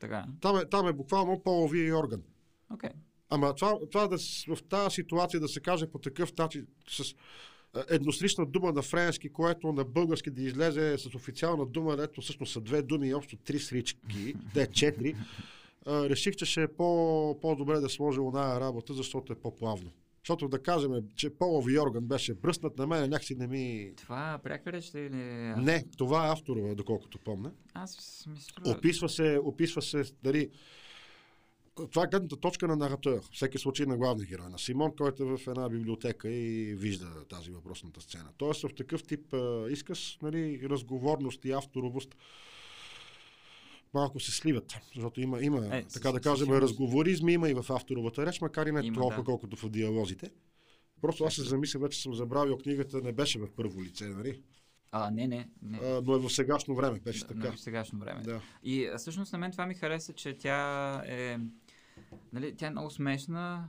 Така, 0.00 0.24
Там 0.40 0.56
е, 0.56 0.64
там 0.64 0.88
е 0.88 0.92
буквално 0.92 1.40
половия 1.44 1.98
орган. 1.98 2.22
окей. 2.74 2.90
Ама 3.30 3.54
това, 3.54 3.78
това 3.90 4.06
да, 4.06 4.16
в 4.48 4.62
тази 4.68 4.94
ситуация 4.94 5.40
да 5.40 5.48
се 5.48 5.60
каже 5.60 5.86
по 5.86 5.98
такъв 5.98 6.36
начин, 6.38 6.66
с 6.88 7.14
а, 7.74 7.84
еднострична 7.90 8.46
дума 8.46 8.72
на 8.72 8.82
френски, 8.82 9.28
което 9.32 9.72
на 9.72 9.84
български 9.84 10.30
да 10.30 10.42
излезе 10.42 10.98
с 10.98 11.14
официална 11.14 11.66
дума, 11.66 11.96
ето 12.00 12.20
всъщност 12.20 12.52
са 12.52 12.60
две 12.60 12.82
думи 12.82 13.08
и 13.08 13.14
общо 13.14 13.36
три 13.36 13.58
срички, 13.58 14.34
те 14.54 14.66
четири, 14.66 15.16
а, 15.86 16.08
реших, 16.08 16.36
че 16.36 16.44
ще 16.44 16.62
е 16.62 16.68
по, 16.68 17.38
по-добре 17.40 17.80
да 17.80 17.88
сложа 17.88 18.22
оная 18.22 18.60
работа, 18.60 18.94
защото 18.94 19.32
е 19.32 19.36
по-плавно. 19.36 19.90
Защото 20.24 20.48
да 20.48 20.62
кажем, 20.62 20.92
че 21.16 21.30
полови 21.30 21.78
орган 21.78 22.04
беше 22.04 22.34
бръснат 22.34 22.78
на 22.78 22.86
мен, 22.86 23.10
някакси 23.10 23.34
не 23.34 23.46
ми... 23.46 23.92
Това 23.96 24.40
пряка 24.42 24.72
реч 24.72 24.94
ли 24.94 25.00
или... 25.00 25.16
Не, 25.56 25.84
това 25.98 26.26
е 26.26 26.32
авторова, 26.32 26.74
доколкото 26.74 27.18
помня. 27.18 27.52
Аз 27.74 28.26
ми 28.26 28.36
се 28.36 28.44
струва... 28.44 28.70
Описва 28.70 29.08
се, 29.08 29.40
описва 29.44 29.82
се 29.82 30.04
дали, 30.22 30.50
това 31.90 32.02
е 32.02 32.06
гледната 32.06 32.36
точка 32.36 32.68
на 32.68 32.76
наратор, 32.76 33.20
всеки 33.32 33.58
случай 33.58 33.86
на 33.86 33.96
главния 33.96 34.26
герой, 34.26 34.48
на 34.50 34.58
Симон, 34.58 34.92
който 34.96 35.22
е 35.22 35.36
в 35.36 35.48
една 35.48 35.68
библиотека 35.68 36.30
и 36.30 36.74
вижда 36.74 37.24
тази 37.28 37.50
въпросната 37.50 38.00
сцена. 38.00 38.30
Тоест 38.36 38.62
в 38.62 38.74
такъв 38.76 39.02
тип 39.02 39.34
а, 39.34 39.66
изказ, 39.70 40.18
нали, 40.22 40.60
разговорност 40.70 41.44
и 41.44 41.52
авторовост 41.52 42.16
малко 43.94 44.20
се 44.20 44.32
сливат, 44.32 44.74
защото 44.94 45.20
има, 45.20 45.42
има 45.42 45.66
Е, 45.66 45.78
е, 45.78 45.84
така 45.84 46.12
да 46.12 46.20
кажем, 46.20 46.48
разговоризми 46.50 47.32
има 47.32 47.50
и 47.50 47.54
в 47.54 47.64
авторовата 47.70 48.26
реч, 48.26 48.40
макар 48.40 48.66
и 48.66 48.72
не 48.72 48.86
Има, 48.86 48.94
толкова, 48.94 49.22
да. 49.22 49.24
колкото 49.24 49.56
в 49.56 49.70
диалозите. 49.70 50.30
Просто 51.00 51.24
аз 51.24 51.34
се 51.34 51.42
замисля, 51.42 51.80
вече 51.80 52.02
съм 52.02 52.14
забравил, 52.14 52.58
книгата 52.58 53.00
не 53.00 53.12
беше 53.12 53.38
в 53.38 53.48
първо 53.56 53.84
лице, 53.84 54.08
нали? 54.08 54.42
А, 54.92 55.10
не, 55.10 55.26
не, 55.26 55.48
не. 55.62 55.78
А, 55.78 56.02
но 56.06 56.14
е 56.14 56.18
в 56.18 56.30
сегашно 56.30 56.74
време, 56.74 57.00
беше 57.00 57.20
Да, 57.20 57.26
така. 57.26 57.50
на 57.50 57.58
сегашно 57.58 57.98
време. 57.98 58.22
Да. 58.22 58.40
И 58.62 58.90
всъщност 58.98 59.32
на 59.32 59.38
мен 59.38 59.52
това 59.52 59.66
ми 59.66 59.74
хареса, 59.74 60.12
че 60.12 60.38
тя 60.38 61.02
е, 61.06 61.38
нали, 62.32 62.56
тя 62.56 62.66
е 62.66 62.70
много 62.70 62.90
смешна 62.90 63.68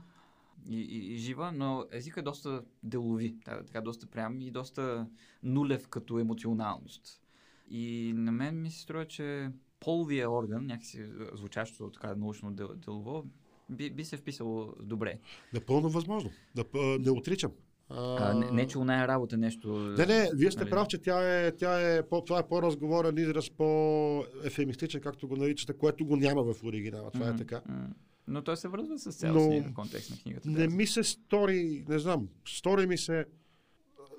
и, 0.68 0.80
и, 0.80 1.14
и 1.14 1.18
жива, 1.18 1.52
но 1.52 1.86
езикът 1.92 2.22
е 2.22 2.24
доста 2.24 2.62
делови, 2.82 3.36
така 3.44 3.80
доста 3.80 4.06
прям 4.06 4.40
и 4.40 4.50
доста 4.50 5.06
нулев 5.42 5.88
като 5.88 6.18
емоционалност. 6.18 7.22
И 7.70 8.12
на 8.16 8.32
мен 8.32 8.62
ми 8.62 8.70
се 8.70 8.80
струва, 8.80 9.06
че 9.06 9.50
половия 9.80 10.30
орган, 10.30 10.66
някакси 10.66 11.04
звучащо 11.32 11.90
така 11.90 12.14
научно 12.14 12.52
дел, 12.52 12.68
делово, 12.74 13.24
би, 13.70 13.90
би 13.90 14.04
се 14.04 14.16
вписало 14.16 14.72
добре. 14.82 15.18
Напълно 15.54 15.88
възможно. 15.88 16.30
Да, 16.54 16.64
п- 16.64 16.98
не 17.00 17.10
отричам. 17.10 17.52
А, 17.88 18.34
не, 18.34 18.50
не, 18.50 18.66
че 18.66 18.78
оная 18.78 19.08
работа 19.08 19.36
нещо... 19.36 19.68
Не, 19.68 20.06
не, 20.06 20.30
вие 20.34 20.50
сте 20.50 20.60
нали, 20.60 20.70
прав, 20.70 20.88
че 20.88 20.98
тя 20.98 21.46
е, 21.46 21.52
тя 21.52 21.96
е 21.96 22.08
по, 22.08 22.24
това 22.24 22.38
е 22.38 22.48
по-разговорен 22.48 23.18
израз, 23.18 23.50
по-ефемистичен, 23.50 25.00
както 25.00 25.28
го 25.28 25.36
наричате, 25.36 25.72
което 25.72 26.06
го 26.06 26.16
няма 26.16 26.54
в 26.54 26.64
оригинала. 26.64 27.10
Това 27.10 27.28
е 27.28 27.32
м, 27.32 27.38
така. 27.38 27.62
м. 27.68 27.88
Но 28.28 28.42
той 28.42 28.56
се 28.56 28.68
връзва 28.68 28.98
с 28.98 29.12
цялостния 29.12 29.64
Но 29.66 29.74
контекст 29.74 30.10
на 30.10 30.16
книгата. 30.16 30.50
Не 30.50 30.68
ми 30.68 30.86
се 30.86 31.04
стори, 31.04 31.84
не 31.88 31.98
знам, 31.98 32.28
стори 32.48 32.86
ми 32.86 32.98
се 32.98 33.24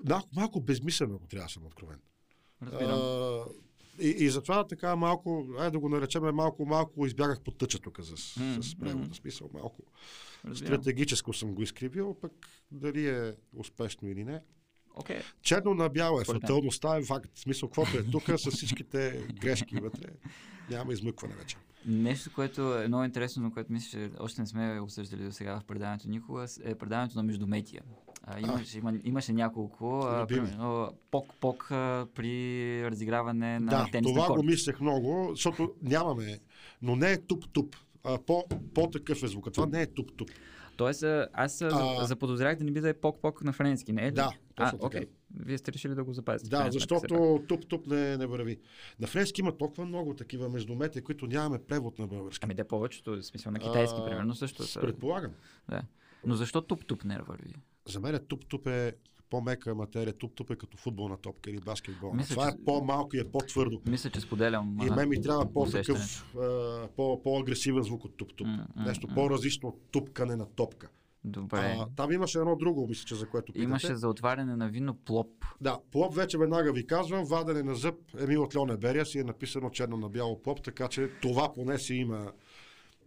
малко, 0.09 0.29
малко 0.35 0.61
безмислено, 0.61 1.15
ако 1.15 1.27
трябва 1.27 1.45
да 1.45 1.51
съм 1.51 1.65
откровен. 1.65 1.99
Разбирам. 2.63 2.99
А, 2.99 3.45
и, 3.99 4.07
и 4.09 4.29
затова 4.29 4.67
така 4.67 4.95
малко, 4.95 5.45
айде 5.59 5.71
да 5.71 5.79
го 5.79 5.89
наречем, 5.89 6.23
малко, 6.35 6.65
малко 6.65 7.05
избягах 7.05 7.41
по 7.41 7.51
тъча 7.51 7.79
тук 7.79 7.99
с, 8.01 8.37
М, 8.39 8.63
с 8.63 8.75
превода. 8.79 9.15
Смисъл, 9.15 9.49
малко 9.53 9.83
Разбирам. 10.45 10.73
стратегическо 10.73 11.33
съм 11.33 11.53
го 11.53 11.61
изкривил, 11.61 12.13
пък 12.21 12.31
дали 12.71 13.07
е 13.07 13.33
успешно 13.55 14.09
или 14.09 14.23
не. 14.23 14.41
Окей. 14.95 15.19
Черно 15.41 15.73
на 15.73 15.89
бяло 15.89 16.21
е, 16.21 16.25
фаталността 16.25 16.97
е 16.97 17.03
факт. 17.03 17.29
В 17.33 17.39
смисъл, 17.39 17.69
каквото 17.69 17.97
е 17.97 18.03
тук, 18.03 18.23
с 18.39 18.51
всичките 18.51 19.27
грешки 19.41 19.75
вътре, 19.75 20.09
няма 20.69 20.93
измъкване 20.93 21.35
вече. 21.35 21.57
Нещо, 21.85 22.33
което 22.35 22.77
е 22.77 22.87
много 22.87 23.03
интересно, 23.03 23.43
но 23.43 23.51
което 23.51 23.73
мисля, 23.73 23.89
че 23.89 24.11
още 24.19 24.41
не 24.41 24.47
сме 24.47 24.79
обсъждали 24.79 25.23
до 25.23 25.31
сега 25.31 25.59
в 25.59 25.63
предаването 25.63 26.09
никога, 26.09 26.45
е 26.63 26.75
предаването 26.75 27.17
на 27.17 27.23
Междуметия. 27.23 27.81
А, 28.29 28.39
имаше, 28.39 28.77
има, 28.77 28.93
имаше 29.03 29.33
няколко, 29.33 29.99
а, 29.99 30.27
примерно 30.27 30.91
пок-пок 31.11 31.71
а, 31.71 32.07
при 32.15 32.91
разиграване 32.91 33.59
на 33.59 33.69
да, 33.69 33.87
тенис 33.91 34.13
това 34.13 34.29
на 34.29 34.35
го 34.35 34.43
мислех 34.43 34.79
много, 34.79 35.27
защото 35.29 35.73
нямаме, 35.81 36.39
но 36.81 36.95
не 36.95 37.11
е 37.11 37.17
туп-туп. 37.17 37.75
А, 38.03 38.17
по, 38.17 38.43
по-такъв 38.73 39.23
е 39.23 39.27
звука. 39.27 39.51
Това 39.51 39.65
не 39.65 39.81
е 39.81 39.85
туп-туп. 39.85 40.29
Тоест, 40.77 41.03
а, 41.03 41.27
аз 41.33 41.61
а... 41.61 41.69
А- 41.99 42.05
заподозрях 42.05 42.57
да 42.57 42.63
не 42.63 42.71
би 42.71 42.81
да 42.81 42.89
е 42.89 42.93
пок-пок 42.93 43.43
на 43.43 43.53
френски, 43.53 43.93
не 43.93 44.01
е 44.01 44.07
ли? 44.07 44.11
Да, 44.11 44.31
а, 44.55 44.63
точно 44.63 44.77
така. 44.77 44.87
окей. 44.87 45.05
Вие 45.39 45.57
сте 45.57 45.73
решили 45.73 45.95
да 45.95 46.03
го 46.03 46.13
запазите. 46.13 46.49
Да, 46.49 46.71
защото 46.71 47.39
туп-туп 47.47 47.87
не, 47.87 48.17
не 48.17 48.25
върви. 48.25 48.59
На 48.99 49.07
френски 49.07 49.41
има 49.41 49.57
толкова 49.57 49.85
много 49.85 50.13
такива 50.13 50.49
междумети, 50.49 51.01
които 51.01 51.27
нямаме 51.27 51.63
превод 51.63 51.99
на 51.99 52.07
български. 52.07 52.45
Ами 52.45 52.55
те 52.55 52.63
повечето, 52.63 53.11
в 53.11 53.23
смисъл 53.23 53.51
на 53.51 53.59
китайски, 53.59 53.99
А, 54.01 54.05
примерно, 54.05 54.35
също 54.35 54.63
са. 54.63 54.81
Предполагам. 54.81 55.31
Да. 55.69 55.81
Но 56.25 56.35
защо 56.35 56.61
туп-туп 56.61 57.03
не 57.05 57.19
върви? 57.19 57.53
За 57.87 57.99
мен 57.99 58.19
туп-туп 58.27 58.67
е 58.67 58.93
по-мека 59.29 59.75
материя. 59.75 60.13
Туп-туп 60.13 60.51
е 60.51 60.55
като 60.55 60.77
футболна 60.77 61.17
топка 61.17 61.51
или 61.51 61.59
баскетбол. 61.59 62.13
Мисля, 62.13 62.33
Това 62.33 62.51
че- 62.51 62.57
е 62.61 62.65
по-малко 62.65 63.15
и 63.15 63.19
е 63.19 63.23
по-твърдо. 63.23 63.81
Мисля, 63.85 64.09
че 64.09 64.21
споделям. 64.21 64.77
И 64.87 64.89
мен 64.89 65.09
ми 65.09 65.21
трябва 65.21 65.53
по-такъв, 65.53 66.25
по-агресивен 67.23 67.83
звук 67.83 68.05
от 68.05 68.17
туп-туп. 68.17 68.47
М, 68.47 68.65
Нещо 68.77 69.07
по-различно 69.07 69.69
от 69.69 69.81
тупкане 69.91 70.35
на 70.35 70.45
топка. 70.45 70.89
Добре. 71.23 71.75
А, 71.79 71.87
там 71.95 72.11
имаше 72.11 72.39
едно 72.39 72.55
друго, 72.55 72.87
мисля, 72.87 73.05
че 73.05 73.15
за 73.15 73.27
което 73.27 73.45
питате. 73.45 73.63
Имаше 73.63 73.95
за 73.95 74.07
отваряне 74.09 74.55
на 74.55 74.69
вино 74.69 74.95
плоп. 74.95 75.45
Да, 75.61 75.79
плоп 75.91 76.15
вече 76.15 76.37
веднага 76.37 76.73
ви 76.73 76.87
казвам, 76.87 77.25
вадене 77.25 77.63
на 77.63 77.75
зъб 77.75 77.95
Емил 78.19 78.43
от 78.43 78.55
Льоне 78.55 78.77
Берия 78.77 79.05
си 79.05 79.19
е 79.19 79.23
написано 79.23 79.69
черно 79.69 79.97
на 79.97 80.09
бяло 80.09 80.41
плоп, 80.41 80.63
така 80.63 80.87
че 80.87 81.09
това 81.21 81.53
поне 81.53 81.79
си 81.79 81.93
има 81.93 82.31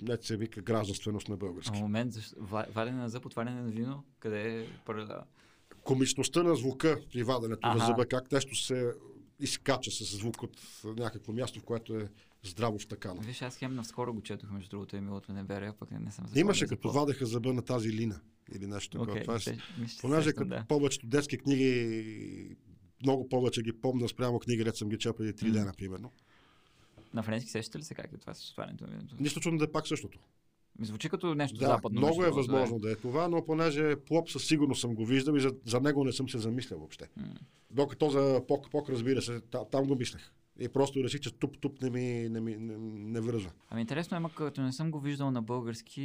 не 0.02 0.16
се 0.16 0.36
вика 0.36 0.60
гражданственост 0.62 1.28
на 1.28 1.36
В 1.36 1.38
български. 1.38 1.78
момент, 1.78 2.12
защо... 2.12 2.36
ва- 2.38 2.66
валене 2.70 2.96
на 2.96 3.08
зъб, 3.08 3.26
отваряне 3.26 3.62
на 3.62 3.70
вино, 3.70 4.04
къде 4.18 4.58
е 4.58 4.66
първа... 4.86 5.24
Комичността 5.84 6.42
на 6.42 6.56
звука 6.56 7.00
при 7.12 7.22
ваденето 7.22 7.66
на 7.68 7.74
Аха. 7.74 7.86
зъба, 7.86 8.06
как 8.06 8.32
нещо 8.32 8.56
се 8.56 8.92
изкача 9.40 9.90
с 9.90 10.16
звук 10.16 10.42
от 10.42 10.60
някакво 10.86 11.32
място, 11.32 11.60
в 11.60 11.64
което 11.64 11.96
е 11.96 12.08
здраво 12.42 12.78
втакано. 12.78 13.20
Виж, 13.20 13.42
аз 13.42 13.56
хем 13.56 13.74
наскоро 13.74 14.14
го 14.14 14.20
четох, 14.22 14.50
между 14.50 14.68
другото, 14.70 14.96
Емил 14.96 15.16
от 15.16 15.26
Венеберия, 15.26 15.72
пък 15.72 15.90
не, 15.90 15.98
не 15.98 16.10
съм 16.10 16.24
запомнил 16.24 16.40
Имаше 16.40 16.66
като 16.66 16.76
какво. 16.82 17.00
вадеха 17.00 17.26
зъба 17.26 17.52
на 17.52 17.62
тази 17.62 17.92
лина 17.92 18.20
или 18.54 18.66
нещо 18.66 18.90
такова. 18.90 19.12
Окей, 19.12 19.22
Това 19.22 19.38
ще- 19.40 19.58
понеже 20.00 20.32
като 20.32 20.48
да. 20.48 20.64
повечето 20.68 21.06
детски 21.06 21.38
книги 21.38 22.56
много 23.02 23.28
повече 23.28 23.62
ги 23.62 23.72
помня 23.72 24.08
спрямо 24.08 24.38
книги, 24.38 24.64
дето 24.64 24.78
съм 24.78 24.88
ги 24.88 24.98
чел 24.98 25.12
преди 25.12 25.32
три 25.32 25.46
М. 25.46 25.52
дена, 25.52 25.72
примерно. 25.78 26.12
На 27.14 27.22
френски 27.22 27.50
сещате 27.50 27.78
ли 27.78 27.82
се 27.82 27.94
как 27.94 28.12
е 28.12 28.18
това 28.18 28.34
с 28.34 28.50
отварянето 28.50 28.84
на 28.84 28.90
виното? 28.90 29.16
Нищо 29.20 29.40
чудно 29.40 29.58
да 29.58 29.64
е 29.64 29.72
пак 29.72 29.88
същото. 29.88 30.18
Ми 30.78 30.86
звучи 30.86 31.08
като 31.08 31.34
нещо 31.34 31.58
Да, 31.58 31.66
западно. 31.66 32.00
много 32.00 32.22
е 32.22 32.26
между 32.26 32.34
другото, 32.34 32.52
възможно 32.52 32.78
да 32.78 32.92
е 32.92 32.96
това, 32.96 33.28
но 33.28 33.44
понеже 33.44 33.96
плоп 33.96 34.30
със 34.30 34.44
сигурност 34.46 34.80
съм 34.80 34.94
го 34.94 35.06
виждал 35.06 35.34
и 35.34 35.40
за, 35.40 35.54
за 35.66 35.80
него 35.80 36.04
не 36.04 36.12
съм 36.12 36.28
се 36.28 36.38
замислял 36.38 36.78
въобще. 36.78 37.08
М. 37.16 37.24
Докато 37.70 38.10
за 38.10 38.42
пок, 38.48 38.70
пок 38.70 38.88
разбира 38.90 39.22
се, 39.22 39.40
та, 39.40 39.64
там 39.64 39.86
го 39.86 39.94
мислех. 39.94 40.32
И 40.62 40.68
просто 40.68 41.04
реших, 41.04 41.20
че 41.20 41.30
туп-туп 41.30 41.82
не 41.82 41.90
ми 41.90 42.28
не, 42.28 42.40
ми, 42.40 42.56
не, 42.56 42.76
не 43.10 43.20
връзва. 43.20 43.50
Ами 43.68 43.80
интересно 43.80 44.16
е, 44.16 44.20
като 44.36 44.62
не 44.62 44.72
съм 44.72 44.90
го 44.90 45.00
виждал 45.00 45.30
на 45.30 45.42
български, 45.42 46.02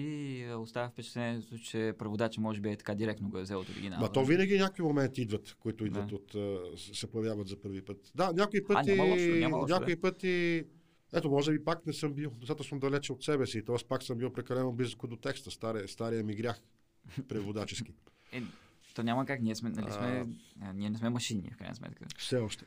е, 0.49 0.55
оставя 0.55 0.89
впечатлението, 0.89 1.57
че 1.59 1.93
преводача 1.99 2.41
може 2.41 2.61
би 2.61 2.69
е 2.69 2.75
така 2.77 2.95
директно 2.95 3.29
го 3.29 3.37
е 3.37 3.41
взел 3.41 3.59
от 3.59 3.69
оригинала. 3.69 4.01
Ма 4.01 4.11
то 4.11 4.25
винаги 4.25 4.57
някакви 4.57 4.83
моменти 4.83 5.21
идват, 5.21 5.55
които 5.59 5.85
идват 5.85 6.07
Да. 6.07 6.15
от, 6.15 6.35
а, 6.35 6.77
се 6.77 7.07
появяват 7.07 7.47
за 7.47 7.61
първи 7.61 7.81
път. 7.81 8.11
Да, 8.15 8.33
някои 8.33 8.63
пъти, 8.63 8.89
няма 8.91 9.03
лошо, 9.03 9.25
няма 9.25 9.57
лошо, 9.57 9.73
някои 9.73 9.95
пъти, 9.95 10.63
ето, 11.13 11.29
може 11.29 11.51
би 11.51 11.63
пак 11.63 11.85
не 11.85 11.93
съм 11.93 12.13
бил 12.13 12.29
достатъчно 12.29 12.79
далече 12.79 13.13
от 13.13 13.23
себе 13.23 13.47
си, 13.47 13.65
т.е. 13.65 13.75
пак 13.89 14.03
съм 14.03 14.17
бил 14.17 14.33
прекалено 14.33 14.71
близко 14.71 15.07
до 15.07 15.15
текста, 15.15 15.51
стария, 15.51 15.87
стария 15.87 16.23
ми 16.23 16.35
грях 16.35 16.61
преводачески. 17.27 17.93
Е, 18.31 18.43
то 18.95 19.03
няма 19.03 19.25
как, 19.25 19.41
ние 19.41 19.55
сме, 19.55 19.69
нали 19.69 19.91
сме, 19.91 20.27
а, 20.61 20.73
ние 20.73 20.89
не 20.89 20.97
сме 20.97 21.09
машини, 21.09 21.51
в 21.53 21.57
крайна 21.57 21.75
сметка. 21.75 22.05
Все 22.17 22.37
още. 22.37 22.65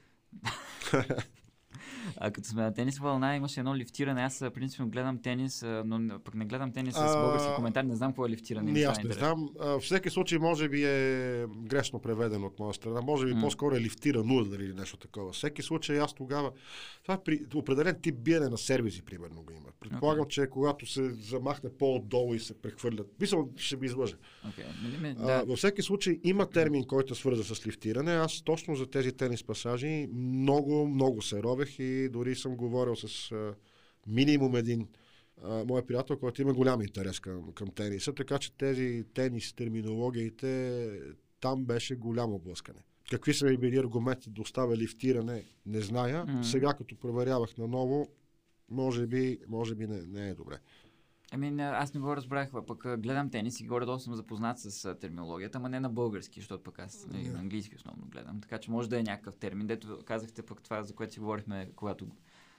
А 2.16 2.30
като 2.30 2.48
сме 2.48 2.62
на 2.62 2.74
тенис 2.74 2.98
вълна, 2.98 3.36
имаше 3.36 3.60
едно 3.60 3.76
лифтиране. 3.76 4.22
Аз 4.22 4.44
принципно 4.54 4.88
гледам 4.88 5.22
тенис, 5.22 5.62
но 5.84 5.98
не- 5.98 6.18
пък 6.18 6.34
не 6.34 6.44
гледам 6.44 6.72
тенис 6.72 6.94
с 6.94 7.12
български 7.14 7.54
коментар. 7.56 7.84
Не 7.84 7.96
знам 7.96 8.10
какво 8.10 8.26
е 8.26 8.30
лифтиране. 8.30 8.72
Ми 8.72 8.82
аз 8.82 9.02
не 9.02 9.12
знам. 9.12 9.48
В 9.58 9.80
всеки 9.80 10.10
случай, 10.10 10.38
може 10.38 10.68
би 10.68 10.84
е 10.84 11.46
грешно 11.56 11.98
преведено 11.98 12.46
от 12.46 12.58
моя 12.58 12.74
страна. 12.74 13.00
Може 13.00 13.26
би 13.26 13.40
по-скоро 13.40 13.76
е 13.76 13.80
лифтирано 13.80 14.40
или 14.40 14.74
нещо 14.74 14.96
такова. 14.96 15.32
Всеки 15.32 15.62
случай, 15.62 16.00
аз 16.00 16.14
тогава. 16.14 16.50
Това 17.02 17.14
е 17.14 17.18
при 17.24 17.40
определен 17.54 17.96
тип 18.02 18.18
биене 18.18 18.48
на 18.48 18.58
сервизи, 18.58 19.02
примерно, 19.02 19.42
го 19.42 19.52
има. 19.52 19.68
Предполагам, 19.80 20.26
че 20.28 20.46
когато 20.46 20.86
се 20.86 21.10
замахне 21.10 21.70
по-отдолу 21.78 22.34
и 22.34 22.40
се 22.40 22.54
прехвърлят. 22.54 23.06
Мисля, 23.20 23.44
ще 23.56 23.76
би 23.76 23.86
излъжа. 23.86 24.16
Нали 24.82 25.16
А, 25.18 25.44
във 25.44 25.58
всеки 25.58 25.82
случай 25.82 26.20
има 26.24 26.50
термин, 26.50 26.84
който 26.84 27.12
е 27.12 27.16
свързан 27.16 27.44
с 27.56 27.66
лифтиране. 27.66 28.12
Аз 28.12 28.42
точно 28.42 28.74
за 28.74 28.86
тези 28.86 29.12
тенис 29.12 29.44
пасажи 29.44 30.08
много, 30.14 30.88
много 30.88 31.22
се 31.22 31.42
ровех 31.42 31.67
и 31.78 32.08
дори 32.08 32.36
съм 32.36 32.56
говорил 32.56 32.96
с 32.96 33.32
а, 33.32 33.54
минимум 34.06 34.56
един 34.56 34.88
а, 35.42 35.64
моят 35.64 35.86
приятел, 35.86 36.18
който 36.18 36.42
има 36.42 36.54
голям 36.54 36.82
интерес 36.82 37.20
към, 37.20 37.52
към 37.52 37.68
тениса, 37.68 38.14
така 38.14 38.38
че 38.38 38.52
тези 38.52 39.04
тенис 39.14 39.52
терминологиите 39.52 40.90
там 41.40 41.64
беше 41.64 41.94
голямо 41.94 42.38
блъскане. 42.38 42.80
Какви 43.10 43.34
са 43.34 43.56
били 43.60 43.76
аргументи 43.76 44.30
да 44.30 44.42
оставя 44.42 44.76
лифтиране, 44.76 45.44
не 45.66 45.80
зная. 45.80 46.26
Mm. 46.26 46.42
Сега, 46.42 46.74
като 46.74 46.96
проверявах 46.96 47.56
наново, 47.56 48.08
може 48.70 49.06
би, 49.06 49.38
може 49.48 49.74
би 49.74 49.86
не, 49.86 50.02
не 50.06 50.28
е 50.28 50.34
добре. 50.34 50.58
Ами, 51.32 51.62
аз 51.62 51.94
не 51.94 52.00
го 52.00 52.16
разбрах, 52.16 52.50
пък 52.66 53.00
гледам 53.00 53.30
тенис 53.30 53.60
и 53.60 53.66
горе-долу 53.66 53.98
съм 53.98 54.14
запознат 54.14 54.58
с 54.58 54.94
терминологията, 54.94 55.58
ама 55.58 55.68
не 55.68 55.80
на 55.80 55.90
български, 55.90 56.40
защото 56.40 56.62
пък 56.62 56.78
аз 56.78 56.92
yeah. 56.92 57.12
Нали, 57.12 57.28
на 57.28 57.38
английски 57.38 57.76
основно 57.76 58.06
гледам. 58.06 58.40
Така 58.40 58.58
че 58.58 58.70
може 58.70 58.88
да 58.88 58.98
е 58.98 59.02
някакъв 59.02 59.36
термин. 59.36 59.66
Дето 59.66 59.98
казахте 60.04 60.42
пък 60.42 60.62
това, 60.62 60.82
за 60.82 60.94
което 60.94 61.12
си 61.12 61.20
говорихме, 61.20 61.70
когато 61.76 62.06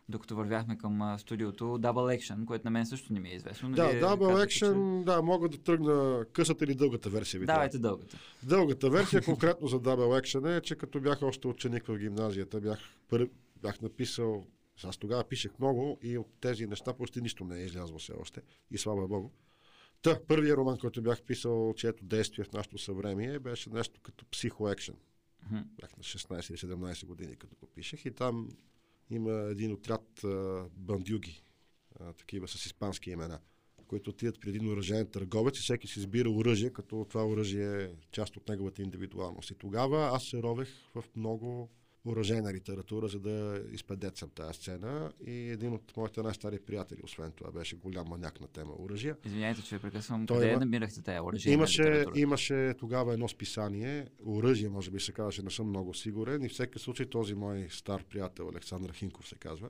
докато 0.09 0.35
вървяхме 0.35 0.77
към 0.77 1.15
студиото, 1.19 1.63
Double 1.63 2.19
Action, 2.19 2.45
което 2.45 2.67
на 2.67 2.71
мен 2.71 2.85
също 2.85 3.13
не 3.13 3.19
ми 3.19 3.29
е 3.29 3.35
известно. 3.35 3.71
Да, 3.71 3.83
Double 3.83 4.45
Action, 4.45 4.99
че... 4.99 5.05
да, 5.05 5.21
мога 5.21 5.49
да 5.49 5.57
тръгна 5.57 6.25
късата 6.33 6.65
или 6.65 6.75
дългата 6.75 7.09
версия. 7.09 7.39
Ви 7.39 7.45
Давайте 7.45 7.79
дългата. 7.79 8.17
Дългата 8.43 8.89
версия, 8.89 9.21
конкретно 9.25 9.67
за 9.67 9.79
Double 9.79 10.21
Action 10.21 10.57
е, 10.57 10.61
че 10.61 10.75
като 10.75 11.01
бях 11.01 11.21
още 11.21 11.47
ученик 11.47 11.87
в 11.87 11.97
гимназията, 11.97 12.61
бях, 12.61 12.79
пър... 13.09 13.29
бях 13.61 13.81
написал, 13.81 14.45
аз 14.87 14.97
тогава 14.97 15.23
пишех 15.23 15.59
много 15.59 15.99
и 16.01 16.17
от 16.17 16.27
тези 16.41 16.67
неща 16.67 16.93
почти 16.93 17.21
нищо 17.21 17.43
не 17.43 17.59
е 17.59 17.65
излязло 17.65 17.99
все 17.99 18.13
още. 18.13 18.41
И 18.71 18.77
слава 18.77 19.07
Богу. 19.07 19.29
Та, 20.01 20.19
първият 20.27 20.57
роман, 20.57 20.77
който 20.77 21.01
бях 21.01 21.21
писал, 21.21 21.73
чието 21.77 22.05
действие 22.05 22.45
в 22.45 22.51
нашето 22.51 22.77
съвремие, 22.77 23.39
беше 23.39 23.69
нещо 23.69 24.01
като 24.01 24.25
психоекшен. 24.25 24.95
Mm-hmm. 24.95 25.63
Бях 25.63 25.97
на 25.97 26.03
16 26.03 26.49
или 26.49 26.57
17 26.57 27.05
години, 27.05 27.35
като 27.35 27.55
го 27.55 27.67
пишех 27.67 28.05
и 28.05 28.11
там 28.11 28.49
има 29.09 29.31
един 29.31 29.73
отряд 29.73 30.23
а, 30.23 30.65
бандюги, 30.77 31.43
а, 31.99 32.13
такива 32.13 32.47
с 32.47 32.65
испански 32.65 33.11
имена, 33.11 33.39
които 33.87 34.09
отидат 34.09 34.39
при 34.39 34.49
един 34.49 34.69
оръжен 34.69 35.07
търговец 35.07 35.59
и 35.59 35.61
всеки 35.61 35.87
си 35.87 35.99
избира 35.99 36.29
оръжие, 36.29 36.73
като 36.73 37.05
това 37.09 37.27
оръжие 37.27 37.83
е 37.83 37.89
част 38.11 38.37
от 38.37 38.49
неговата 38.49 38.81
индивидуалност. 38.81 39.51
И 39.51 39.55
тогава 39.55 40.09
аз 40.13 40.23
се 40.23 40.43
ровех 40.43 40.69
в 40.95 41.03
много 41.15 41.69
оръжейна 42.05 42.53
литература, 42.53 43.07
за 43.07 43.19
да 43.19 43.63
изпедецам 43.71 44.29
тази 44.29 44.53
сцена. 44.53 45.11
И 45.27 45.49
един 45.49 45.73
от 45.73 45.97
моите 45.97 46.21
най-стари 46.21 46.59
приятели, 46.59 46.99
освен 47.03 47.31
това, 47.31 47.51
беше 47.51 47.75
голям 47.75 48.07
маняк 48.07 48.41
на 48.41 48.47
тема 48.47 48.73
оръжия. 48.79 49.17
Извинявайте, 49.25 49.61
че 49.61 49.79
прекъсвам. 49.79 50.25
Той 50.25 50.37
Къде 50.37 50.51
има... 50.51 50.59
намирахте 50.59 51.01
тази 51.01 51.19
оръжейна 51.19 51.53
имаше, 51.53 51.81
литература? 51.81 52.19
Имаше 52.19 52.73
тогава 52.79 53.13
едно 53.13 53.27
списание, 53.27 54.07
оръжие, 54.25 54.69
може 54.69 54.91
би 54.91 54.99
се 54.99 55.11
казваше, 55.11 55.41
не 55.41 55.51
съм 55.51 55.69
много 55.69 55.93
сигурен. 55.93 56.43
И 56.43 56.49
в 56.49 56.51
всеки 56.51 56.79
случай 56.79 57.05
този 57.05 57.33
мой 57.33 57.67
стар 57.69 58.03
приятел, 58.03 58.49
Александър 58.49 58.93
Хинков 58.93 59.27
се 59.27 59.35
казва, 59.35 59.69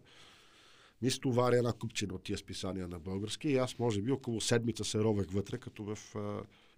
ми 1.01 1.11
стовари 1.11 1.55
една 1.55 1.73
купчина 1.73 2.13
от 2.13 2.23
тия 2.23 2.37
списания 2.37 2.87
на 2.87 2.99
български 2.99 3.49
и 3.49 3.57
аз 3.57 3.79
може 3.79 4.01
би 4.01 4.11
около 4.11 4.41
седмица 4.41 4.83
се 4.83 4.99
ровех 4.99 5.27
вътре, 5.31 5.57
като 5.57 5.83
в... 5.83 6.15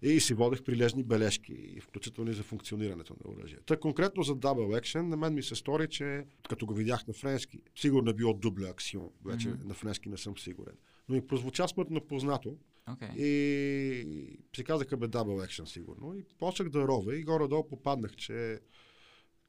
и 0.02 0.20
си 0.20 0.34
водех 0.34 0.62
прилежни 0.62 1.04
бележки, 1.04 1.80
включително 1.80 2.30
и 2.30 2.34
за 2.34 2.42
функционирането 2.42 3.16
на 3.24 3.32
оръжие. 3.32 3.58
Та 3.66 3.76
конкретно 3.76 4.22
за 4.22 4.36
Double 4.36 4.80
Action, 4.80 5.00
на 5.00 5.16
мен 5.16 5.34
ми 5.34 5.42
се 5.42 5.54
стори, 5.54 5.88
че 5.88 6.24
като 6.48 6.66
го 6.66 6.74
видях 6.74 7.06
на 7.06 7.14
френски, 7.14 7.62
сигурно 7.76 8.10
е 8.10 8.14
било 8.14 8.34
дубля 8.34 8.68
аксион, 8.68 9.10
вече 9.24 9.48
mm-hmm. 9.48 9.64
на 9.64 9.74
френски 9.74 10.08
не 10.08 10.16
съм 10.16 10.38
сигурен. 10.38 10.74
Но 11.08 11.14
ми 11.14 11.26
прозвуча 11.26 11.68
смътно 11.68 12.00
познато, 12.00 12.56
Okay. 12.88 13.16
И 13.16 14.38
си 14.56 14.64
казаха 14.64 14.96
бе 14.96 15.06
Double 15.06 15.46
Action 15.46 15.64
сигурно. 15.64 16.14
И 16.14 16.24
почнах 16.38 16.68
да 16.68 16.88
ровя 16.88 17.16
и 17.16 17.22
горе-долу 17.22 17.68
попаднах, 17.68 18.16
че 18.16 18.60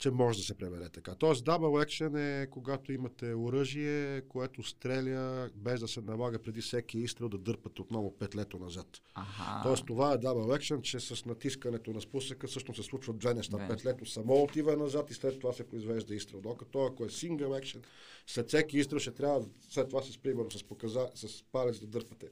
че 0.03 0.11
може 0.11 0.37
да 0.37 0.43
се 0.43 0.53
преведе 0.53 0.89
така. 0.89 1.15
Тоест, 1.15 1.45
double 1.45 1.85
action 1.85 2.41
е 2.43 2.47
когато 2.47 2.91
имате 2.91 3.33
оръжие, 3.33 4.21
което 4.21 4.63
стреля 4.63 5.49
без 5.55 5.79
да 5.79 5.87
се 5.87 6.01
налага 6.01 6.39
преди 6.39 6.61
всеки 6.61 6.99
изстрел 6.99 7.29
да 7.29 7.37
дърпате 7.37 7.81
отново 7.81 8.17
петлето 8.17 8.59
назад. 8.59 8.87
Ага. 9.15 9.63
Тоест, 9.63 9.85
това 9.85 10.13
е 10.13 10.17
double 10.17 10.59
action, 10.59 10.81
че 10.81 10.99
с 10.99 11.25
натискането 11.25 11.91
на 11.91 12.01
спусъка 12.01 12.47
всъщност 12.47 12.81
се 12.81 12.89
случват 12.89 13.17
две 13.17 13.33
неща. 13.33 13.57
Две. 13.57 13.67
Петлето 13.67 14.05
само 14.05 14.43
отива 14.43 14.77
назад 14.77 15.11
и 15.11 15.13
след 15.13 15.39
това 15.39 15.53
се 15.53 15.67
произвежда 15.67 16.15
изстрел. 16.15 16.41
Докато 16.41 16.85
ако 16.85 17.05
е 17.05 17.09
single 17.09 17.61
action, 17.61 17.83
след 18.27 18.47
всеки 18.47 18.77
изстрел 18.77 18.99
ще 18.99 19.11
трябва 19.11 19.45
след 19.69 19.89
това 19.89 20.01
с 20.01 20.17
примерно 20.17 20.51
с, 20.51 20.63
показа, 20.63 21.07
с 21.15 21.43
палец 21.51 21.79
да 21.79 21.87
дърпате 21.87 22.27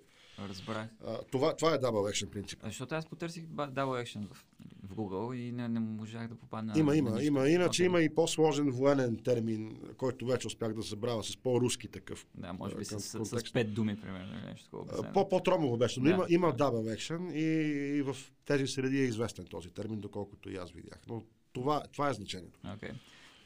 Разбрах. 0.49 0.87
А, 1.05 1.17
това, 1.31 1.55
това 1.55 1.73
е 1.73 1.77
Double 1.77 2.11
Action 2.11 2.29
принцип. 2.29 2.59
Защото 2.63 2.95
аз 2.95 3.05
потърсих 3.05 3.45
Double 3.45 4.03
Action 4.03 4.27
в, 4.33 4.45
в 4.83 4.95
Google 4.95 5.35
и 5.35 5.51
не, 5.51 5.67
не 5.67 5.79
можах 5.79 6.27
да 6.27 6.35
попадна. 6.35 6.73
Има, 6.79 6.95
има, 6.95 7.09
на 7.09 7.23
има. 7.23 7.49
Иначе 7.49 7.83
okay. 7.83 7.85
има 7.85 8.01
и 8.01 8.15
по-сложен 8.15 8.71
военен 8.71 9.17
термин, 9.17 9.77
който 9.97 10.25
вече 10.25 10.47
успях 10.47 10.73
да 10.73 10.81
забравя, 10.81 11.23
с 11.23 11.37
по-руски 11.37 11.87
такъв. 11.87 12.27
Да, 12.35 12.53
може 12.53 12.75
би 12.75 12.85
с, 12.85 12.99
с, 12.99 13.25
с, 13.25 13.53
пет 13.53 13.73
думи, 13.73 14.01
примерно, 14.01 14.33
нещо 14.49 14.85
такова. 14.89 15.11
По, 15.13 15.29
по-тромово 15.29 15.77
беше, 15.77 15.99
но 15.99 16.03
да, 16.03 16.11
има, 16.11 16.25
има 16.29 16.53
Double 16.53 16.97
Action 16.97 17.33
и, 17.33 17.97
и 17.97 18.01
в 18.01 18.17
тези 18.45 18.67
среди 18.67 18.99
е 18.99 19.03
известен 19.03 19.45
този 19.45 19.69
термин, 19.69 19.99
доколкото 19.99 20.49
и 20.49 20.55
аз 20.55 20.71
видях. 20.71 20.99
Но 21.07 21.23
това, 21.53 21.83
това 21.91 22.09
е 22.09 22.13
значението. 22.13 22.59
Okay. 22.65 22.91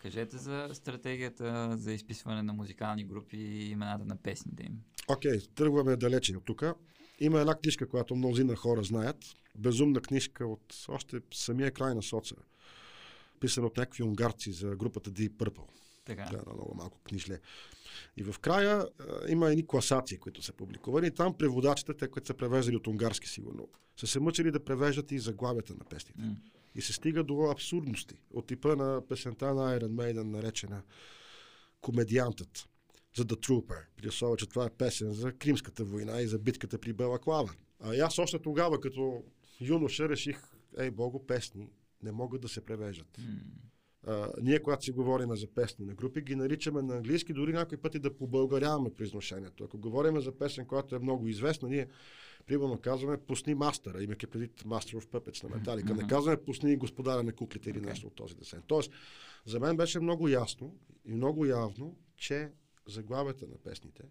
Кажете 0.01 0.37
за 0.37 0.69
стратегията 0.73 1.77
за 1.77 1.93
изписване 1.93 2.43
на 2.43 2.53
музикални 2.53 3.03
групи 3.03 3.37
и 3.37 3.69
имената 3.69 4.05
на 4.05 4.15
песните 4.15 4.63
им. 4.63 4.79
Окей, 5.07 5.31
okay, 5.31 5.55
тръгваме 5.55 5.95
далече 5.95 6.37
от 6.37 6.45
тук. 6.45 6.63
Има 7.19 7.39
една 7.39 7.55
книжка, 7.55 7.89
която 7.89 8.15
мнозина 8.15 8.55
хора 8.55 8.83
знаят. 8.83 9.17
Безумна 9.57 10.01
книжка 10.01 10.47
от 10.47 10.85
още 10.87 11.19
самия 11.33 11.71
край 11.71 11.95
на 11.95 12.03
соца. 12.03 12.35
Писана 13.39 13.67
от 13.67 13.77
някакви 13.77 14.03
унгарци 14.03 14.51
за 14.51 14.75
групата 14.75 15.11
Deep 15.11 15.31
Purple. 15.31 15.69
Така. 16.05 16.29
Да, 16.31 16.53
много 16.53 16.75
малко 16.75 16.99
книжле. 17.03 17.39
И 18.17 18.23
в 18.23 18.39
края 18.39 18.87
а, 18.99 19.31
има 19.31 19.49
едни 19.49 19.67
класации, 19.67 20.17
които 20.17 20.41
са 20.41 20.53
публикувани. 20.53 21.11
Там 21.11 21.37
преводачите, 21.37 21.93
те, 21.93 22.07
които 22.07 22.27
са 22.27 22.33
превеждали 22.33 22.75
от 22.75 22.87
унгарски 22.87 23.29
сигурно, 23.29 23.67
са 23.97 24.07
се 24.07 24.19
мъчили 24.19 24.51
да 24.51 24.65
превеждат 24.65 25.11
и 25.11 25.19
заглавията 25.19 25.73
на 25.73 25.85
песните. 25.89 26.21
Mm. 26.21 26.35
И 26.75 26.81
се 26.81 26.93
стига 26.93 27.23
до 27.23 27.51
абсурдности. 27.51 28.15
От 28.33 28.47
типа 28.47 28.75
на 28.75 29.01
песента 29.07 29.53
на 29.53 29.79
Iron 29.79 29.91
Maiden, 29.91 30.23
наречена 30.23 30.81
Комедиантът 31.81 32.69
за 33.15 33.25
The 33.25 33.47
Trooper. 33.47 33.85
При 33.97 34.07
условие, 34.07 34.37
че 34.37 34.49
това 34.49 34.65
е 34.65 34.69
песен 34.69 35.13
за 35.13 35.31
Кримската 35.31 35.83
война 35.83 36.21
и 36.21 36.27
за 36.27 36.39
битката 36.39 36.77
при 36.77 36.93
Белаклава. 36.93 37.53
А 37.79 37.95
и 37.95 37.99
аз 37.99 38.19
още 38.19 38.39
тогава, 38.39 38.79
като 38.79 39.23
юноша, 39.61 40.09
реших, 40.09 40.41
ей, 40.77 40.91
бого, 40.91 41.25
песни 41.27 41.69
не 42.03 42.11
могат 42.11 42.41
да 42.41 42.49
се 42.49 42.61
превеждат. 42.61 43.17
Mm. 43.17 43.39
А, 44.07 44.31
ние, 44.41 44.59
когато 44.59 44.83
си 44.83 44.91
говорим 44.91 45.35
за 45.35 45.47
песни 45.47 45.85
на 45.85 45.93
групи, 45.93 46.21
ги 46.21 46.35
наричаме 46.35 46.81
на 46.81 46.95
английски, 46.95 47.33
дори 47.33 47.53
някои 47.53 47.77
пъти 47.77 47.99
да 47.99 48.17
побългаряваме 48.17 48.93
произношението. 48.93 49.63
Ако 49.63 49.77
говорим 49.77 50.21
за 50.21 50.37
песен, 50.37 50.65
която 50.65 50.95
е 50.95 50.99
много 50.99 51.27
известна, 51.27 51.69
ние 51.69 51.87
примерно 52.45 52.77
казваме 52.81 53.17
пусни 53.17 53.55
мастера, 53.55 54.03
имайки 54.03 54.27
предвид 54.27 54.63
Master 54.63 54.99
of 54.99 55.05
Puppets 55.05 55.43
на 55.43 55.55
Металика. 55.55 55.93
Mm-hmm. 55.93 56.01
Не 56.01 56.07
казваме 56.07 56.43
пусни 56.43 56.77
господаря 56.77 57.23
на 57.23 57.33
куклите 57.33 57.69
или 57.69 57.79
okay. 57.79 57.85
нещо 57.85 58.07
от 58.07 58.15
този 58.15 58.35
десен. 58.35 58.61
Тоест, 58.67 58.91
за 59.45 59.59
мен 59.59 59.77
беше 59.77 59.99
много 59.99 60.27
ясно 60.27 60.75
и 61.05 61.13
много 61.13 61.45
явно, 61.45 61.97
че 62.17 62.51
заглавията 62.87 63.47
на 63.47 63.57
песните 63.57 64.03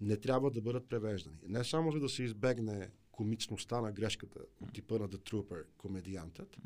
не 0.00 0.16
трябва 0.16 0.50
да 0.50 0.60
бъдат 0.60 0.88
превеждани. 0.88 1.38
Не 1.48 1.64
само 1.64 1.92
за 1.92 2.00
да 2.00 2.08
се 2.08 2.22
избегне 2.22 2.90
комичността 3.10 3.80
на 3.80 3.92
грешката 3.92 4.40
от 4.60 4.72
типа 4.72 4.98
на 4.98 5.08
The 5.08 5.30
Trooper, 5.30 5.64
комедиантът, 5.78 6.56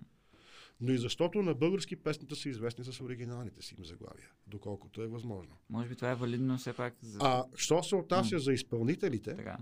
но 0.81 0.93
и 0.93 0.99
защото 0.99 1.43
на 1.43 1.55
български 1.55 1.97
песните 1.97 2.35
са 2.35 2.49
известни 2.49 2.85
с 2.85 3.01
оригиналните 3.01 3.63
си 3.63 3.75
им 3.79 3.85
заглавия, 3.85 4.31
доколкото 4.47 5.03
е 5.03 5.07
възможно. 5.07 5.57
Може 5.71 5.89
би 5.89 5.97
това 5.97 6.11
е 6.11 6.15
валидно 6.15 6.59
все 6.59 6.73
пак 6.73 6.95
за... 7.03 7.19
А, 7.23 7.45
що 7.55 7.83
се 7.83 7.97
отнася 7.97 8.37
mm. 8.37 8.39
за 8.39 8.53
изпълнителите, 8.53 9.37
така. 9.37 9.59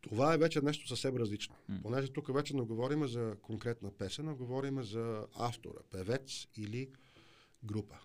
това 0.00 0.34
е 0.34 0.38
вече 0.38 0.60
нещо 0.60 0.88
съвсем 0.88 1.16
различно. 1.16 1.54
Mm. 1.70 1.82
Понеже 1.82 2.12
тук 2.12 2.34
вече 2.34 2.56
не 2.56 2.62
говорим 2.62 3.06
за 3.06 3.36
конкретна 3.42 3.90
песен, 3.90 4.28
а 4.28 4.34
говорим 4.34 4.82
за 4.82 5.26
автора, 5.38 5.78
певец 5.90 6.46
или 6.56 6.90
група. 7.64 7.98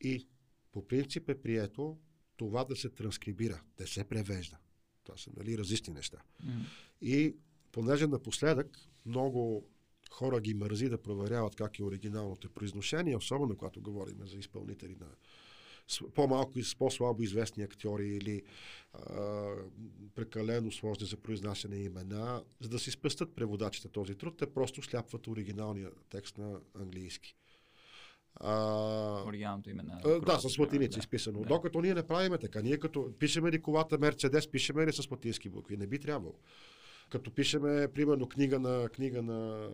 И 0.00 0.28
по 0.72 0.86
принцип 0.86 1.28
е 1.28 1.42
прието 1.42 1.98
това 2.36 2.64
да 2.64 2.76
се 2.76 2.88
транскрибира, 2.88 3.62
да 3.78 3.86
се 3.86 4.04
превежда. 4.04 4.58
Това 5.04 5.18
са 5.18 5.30
нали, 5.36 5.58
различни 5.58 5.94
неща. 5.94 6.18
Mm. 6.44 6.50
И 7.00 7.36
понеже 7.72 8.06
напоследък 8.06 8.78
много 9.06 9.68
хора 10.10 10.40
ги 10.40 10.54
мързи 10.54 10.88
да 10.88 11.02
проверяват 11.02 11.56
как 11.56 11.78
е 11.78 11.84
оригиналното 11.84 12.50
произношение, 12.50 13.16
особено 13.16 13.56
когато 13.56 13.80
говорим 13.80 14.18
за 14.26 14.36
изпълнители 14.36 14.96
на 15.00 15.06
по-малко 16.14 16.58
и 16.58 16.62
по-слабо 16.78 17.22
известни 17.22 17.62
актьори 17.62 18.08
или 18.08 18.42
а, 18.92 19.54
прекалено 20.14 20.72
сложни 20.72 21.06
за 21.06 21.16
произнасяне 21.16 21.76
имена, 21.76 22.44
за 22.60 22.68
да 22.68 22.78
си 22.78 22.90
спестят 22.90 23.34
преводачите 23.34 23.88
този 23.88 24.14
труд, 24.14 24.36
те 24.36 24.54
просто 24.54 24.82
сляпват 24.82 25.26
оригиналния 25.26 25.90
текст 26.10 26.38
на 26.38 26.60
английски. 26.74 27.36
А, 28.36 29.24
Оригиналното 29.26 29.70
име 29.70 29.82
на... 29.82 30.20
Да, 30.20 30.38
с 30.38 30.58
латиница 30.58 30.98
да. 30.98 30.98
изписано. 30.98 31.40
Да. 31.40 31.46
Докато 31.46 31.80
ние 31.80 31.94
не 31.94 32.06
правиме 32.06 32.38
така. 32.38 32.62
Ние 32.62 32.78
като 32.78 33.12
пишеме 33.18 33.52
ли 33.52 33.62
колата 33.62 33.98
Мерцедес, 33.98 34.50
пишеме 34.50 34.86
ли 34.86 34.92
с 34.92 35.10
латински 35.10 35.48
букви? 35.48 35.76
Не 35.76 35.86
би 35.86 35.98
трябвало. 35.98 36.34
Като 37.10 37.30
пишеме, 37.30 37.88
примерно, 37.94 38.28
книга 38.28 38.58
на, 38.58 38.88
книга 38.88 39.22
на 39.22 39.68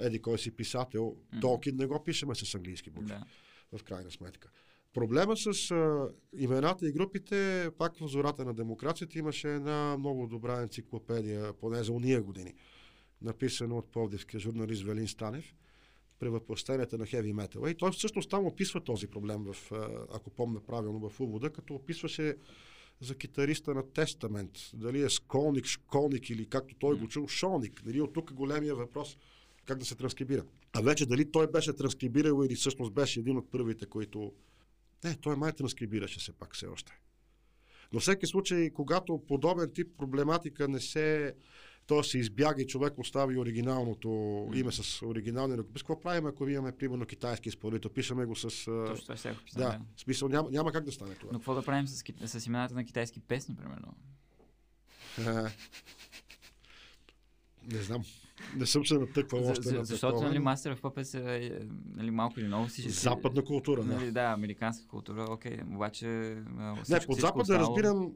еди 0.00 0.22
кой 0.22 0.38
си 0.38 0.50
писател, 0.50 1.02
mm-hmm. 1.02 1.40
Толкин 1.40 1.76
не 1.76 1.86
го 1.86 2.04
пишеме 2.04 2.34
с 2.34 2.54
английски 2.54 2.90
букви. 2.90 3.08
Да. 3.08 3.78
В 3.78 3.84
крайна 3.84 4.10
сметка. 4.10 4.50
Проблема 4.94 5.36
с 5.36 5.70
а, 5.70 6.08
имената 6.36 6.88
и 6.88 6.92
групите, 6.92 7.70
пак 7.78 7.96
в 7.96 8.06
зората 8.06 8.44
на 8.44 8.54
демокрацията, 8.54 9.18
имаше 9.18 9.54
една 9.54 9.96
много 9.98 10.26
добра 10.26 10.62
енциклопедия, 10.62 11.52
поне 11.52 11.82
за 11.82 11.92
уния 11.92 12.22
години, 12.22 12.54
написана 13.22 13.74
от 13.74 13.92
повдивския 13.92 14.40
журналист 14.40 14.82
Велин 14.82 15.08
Станев, 15.08 15.54
превъплъщенията 16.22 16.98
на 16.98 17.06
хеви 17.06 17.32
метала. 17.32 17.70
И 17.70 17.74
той 17.74 17.92
всъщност 17.92 18.30
там 18.30 18.46
описва 18.46 18.80
този 18.80 19.06
проблем, 19.06 19.44
в, 19.44 19.72
ако 20.14 20.30
помня 20.30 20.60
правилно, 20.60 21.10
в 21.10 21.20
увода, 21.20 21.50
като 21.50 21.74
описваше 21.74 22.36
за 23.00 23.14
китариста 23.14 23.74
на 23.74 23.92
Тестамент. 23.92 24.50
Дали 24.74 25.02
е 25.02 25.10
сколник, 25.10 25.66
школник 25.66 26.30
или 26.30 26.46
както 26.46 26.74
той 26.74 26.98
го 26.98 27.08
чул, 27.08 27.28
шолник. 27.28 27.82
Дали 27.84 28.00
от 28.00 28.12
тук 28.12 28.30
е 28.30 28.34
големия 28.34 28.74
въпрос 28.74 29.16
как 29.64 29.78
да 29.78 29.84
се 29.84 29.94
транскрибира. 29.94 30.44
А 30.72 30.80
вече 30.80 31.06
дали 31.06 31.30
той 31.30 31.46
беше 31.46 31.72
транскрибирал 31.72 32.44
или 32.44 32.54
всъщност 32.54 32.92
беше 32.92 33.20
един 33.20 33.36
от 33.36 33.50
първите, 33.50 33.86
които... 33.86 34.32
Не, 35.04 35.14
той 35.14 35.36
май 35.36 35.52
транскрибираше 35.52 36.20
се 36.20 36.32
пак 36.32 36.54
все 36.54 36.66
още. 36.66 36.92
Но 37.92 38.00
всеки 38.00 38.26
случай, 38.26 38.70
когато 38.70 39.22
подобен 39.28 39.70
тип 39.74 39.88
проблематика 39.98 40.68
не 40.68 40.80
се 40.80 41.34
то 41.86 42.02
се 42.02 42.18
избяга 42.18 42.62
и 42.62 42.66
човек 42.66 42.98
остави 42.98 43.38
оригиналното 43.38 44.08
mm. 44.08 44.60
име 44.60 44.72
с 44.72 45.06
оригиналния 45.06 45.58
ръкопис. 45.58 45.82
Какво 45.82 46.00
правим, 46.00 46.26
ако 46.26 46.48
имаме, 46.48 46.72
примерно, 46.72 47.06
китайски 47.06 47.48
изпълнител? 47.48 47.90
Пишеме 47.90 48.24
го 48.24 48.36
с... 48.36 48.42
Точно 48.64 49.02
това 49.02 49.16
ще 49.16 49.28
Да, 49.28 49.58
да. 49.58 49.80
смисъл 49.96 50.28
няма, 50.28 50.50
няма 50.50 50.72
как 50.72 50.84
да 50.84 50.92
стане 50.92 51.14
това. 51.14 51.30
Но 51.32 51.38
какво 51.38 51.54
да 51.54 51.62
правим 51.62 51.86
с, 51.88 52.04
с 52.26 52.46
имената 52.46 52.74
на 52.74 52.84
китайски 52.84 53.20
песни, 53.20 53.56
примерно? 53.56 53.94
Не 57.72 57.78
знам. 57.82 58.02
Не 58.56 58.66
съм 58.66 58.86
се 58.86 58.98
натъквал 58.98 59.46
още 59.46 59.68
за, 59.68 59.74
на 59.74 59.84
Защото, 59.84 60.22
нали, 60.22 60.38
Мастер 60.38 60.74
в 60.76 60.80
Puppets 60.80 61.14
е 61.18 61.66
нали, 61.94 62.10
малко 62.10 62.40
или 62.40 62.46
много 62.46 62.68
си... 62.68 62.90
Западна 62.90 63.44
култура, 63.44 63.84
нали, 63.84 64.04
да. 64.04 64.12
да, 64.12 64.32
американска 64.32 64.86
култура, 64.86 65.26
окей. 65.30 65.58
Обаче... 65.74 66.06
Не, 66.88 67.00
под 67.06 67.20
Запад 67.20 67.46
да 67.46 67.58
разбирам 67.58 68.12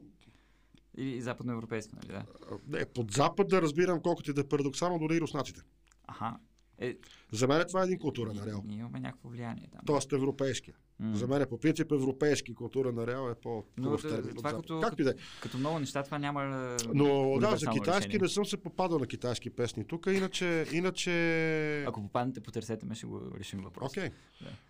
или 0.97 1.21
западноевропейска, 1.21 1.95
нали? 1.95 2.07
Да. 2.07 2.25
Не, 2.67 2.85
под 2.85 3.11
Запад 3.11 3.47
да 3.47 3.61
разбирам 3.61 4.01
колкото 4.01 4.31
и 4.31 4.33
да 4.33 4.41
е 4.41 4.47
парадоксално, 4.47 4.99
дори 4.99 5.15
и 5.15 5.21
руснаците. 5.21 5.61
Аха. 6.07 6.37
Е, 6.79 6.97
За 7.31 7.47
мен 7.47 7.65
това 7.67 7.81
е 7.81 7.83
един 7.83 7.99
култура 7.99 8.33
на 8.33 8.45
реал. 8.45 8.63
Ние 8.65 8.77
имаме 8.77 8.99
някакво 8.99 9.29
влияние 9.29 9.67
там. 9.71 9.81
Тоест 9.85 10.13
европейски. 10.13 10.71
Mm. 11.01 11.13
За 11.13 11.27
мен 11.27 11.45
по 11.49 11.59
принцип 11.59 11.91
европейски 11.91 12.55
култура 12.55 12.91
на 12.91 13.07
реал 13.07 13.29
е 13.29 13.35
по 13.35 13.63
Но, 13.77 13.97
термин. 13.97 14.35
Това 14.35 14.53
като, 14.53 14.79
как 14.79 14.97
като, 14.97 15.13
като 15.41 15.57
много 15.57 15.79
неща 15.79 16.03
това 16.03 16.19
няма 16.19 16.75
Но 16.93 17.37
да, 17.39 17.55
за 17.55 17.69
китайски 17.69 18.07
решение. 18.07 18.19
не 18.21 18.29
съм 18.29 18.45
се 18.45 18.57
попадал 18.57 18.99
на 18.99 19.07
китайски 19.07 19.49
песни 19.49 19.87
тук, 19.87 20.05
иначе... 20.05 20.65
иначе... 20.73 21.83
Ако 21.83 22.01
попаднете, 22.01 22.41
потърсете 22.41 22.85
ме, 22.85 22.95
ще 22.95 23.05
го 23.05 23.21
решим 23.39 23.59
въпрос. 23.59 23.93
Okay. 23.93 24.11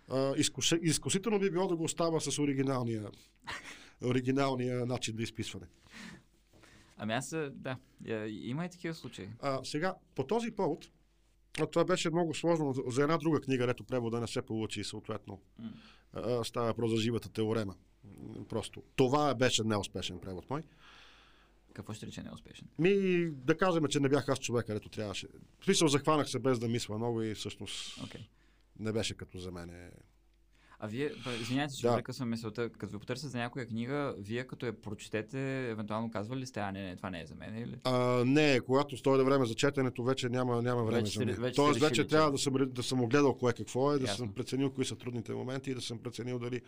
Да. 0.08 0.34
изкус, 0.36 0.72
изкусително 0.82 1.38
би 1.38 1.50
било 1.50 1.68
да 1.68 1.76
го 1.76 1.84
остава 1.84 2.20
с 2.20 2.38
оригиналния, 2.38 3.10
оригиналния 4.04 4.86
начин 4.86 5.16
на 5.16 5.22
изписване. 5.22 5.66
Ами 6.98 7.12
аз, 7.12 7.34
да, 7.50 7.76
има 8.28 8.64
и 8.64 8.70
такива 8.70 8.94
случаи. 8.94 9.28
А, 9.40 9.64
сега, 9.64 9.94
по 10.14 10.26
този 10.26 10.50
повод, 10.50 10.90
това 11.72 11.84
беше 11.84 12.10
много 12.10 12.34
сложно 12.34 12.74
за 12.86 13.02
една 13.02 13.18
друга 13.18 13.40
книга, 13.40 13.70
ето 13.70 13.84
превода 13.84 14.20
не 14.20 14.26
се 14.26 14.42
получи 14.42 14.80
и 14.80 14.84
съответно. 14.84 15.40
Mm. 15.60 15.70
А, 16.12 16.44
става 16.44 16.74
про 16.74 16.88
за 16.88 16.96
живата 16.96 17.28
теорема. 17.28 17.74
Просто. 18.48 18.82
Това 18.96 19.34
беше 19.34 19.64
неуспешен 19.64 20.20
превод 20.20 20.50
мой. 20.50 20.62
Какво 21.72 21.92
ще 21.92 22.06
рече 22.06 22.22
неуспешен? 22.22 22.68
Ми, 22.78 23.26
да 23.30 23.56
кажем, 23.56 23.84
че 23.88 24.00
не 24.00 24.08
бях 24.08 24.28
аз 24.28 24.40
човек, 24.40 24.66
където 24.66 24.88
трябваше. 24.88 25.26
В 25.60 25.64
смисъл, 25.64 25.88
захванах 25.88 26.30
се 26.30 26.38
без 26.38 26.58
да 26.58 26.68
мисля 26.68 26.98
много 26.98 27.22
и 27.22 27.34
всъщност 27.34 27.96
okay. 27.96 28.26
не 28.78 28.92
беше 28.92 29.16
като 29.16 29.38
за 29.38 29.50
мен 29.50 29.90
а 30.80 30.86
вие, 30.86 31.10
извинявайте, 31.40 31.74
че 31.74 31.86
да. 31.86 31.96
прекъсвам 31.96 32.30
мисълта, 32.30 32.70
като 32.70 32.92
ви 32.92 32.98
потърся 32.98 33.28
за 33.28 33.38
някоя 33.38 33.66
книга, 33.66 34.14
вие 34.18 34.46
като 34.46 34.66
я 34.66 34.80
прочетете, 34.80 35.70
евентуално 35.70 36.10
казвали 36.10 36.40
ли 36.40 36.46
сте, 36.46 36.60
а 36.60 36.72
не, 36.72 36.82
не, 36.82 36.96
това 36.96 37.10
не 37.10 37.20
е 37.20 37.26
за 37.26 37.34
мен 37.34 37.58
или? 37.58 37.76
А, 37.84 38.24
не, 38.26 38.60
когато 38.60 38.96
стоя 38.96 39.18
да 39.18 39.24
време 39.24 39.46
за 39.46 39.54
четенето, 39.54 40.04
вече 40.04 40.28
няма, 40.28 40.62
няма 40.62 40.84
време 40.84 41.00
вече 41.00 41.18
за 41.18 41.24
мен. 41.24 41.34
Вече 41.34 41.56
Тоест, 41.56 41.80
вече 41.80 41.90
решили, 41.90 42.08
трябва 42.08 42.28
че... 42.28 42.32
да 42.32 42.38
съм, 42.38 42.72
да 42.72 42.82
съм 42.82 43.00
огледал 43.00 43.34
кое 43.34 43.52
какво 43.52 43.92
е, 43.92 43.98
да 43.98 44.04
Ясно. 44.04 44.16
съм 44.16 44.34
преценил 44.34 44.70
кои 44.70 44.84
са 44.84 44.96
трудните 44.96 45.32
моменти 45.32 45.70
и 45.70 45.74
да 45.74 45.80
съм 45.80 45.98
преценил 45.98 46.38
дали 46.38 46.60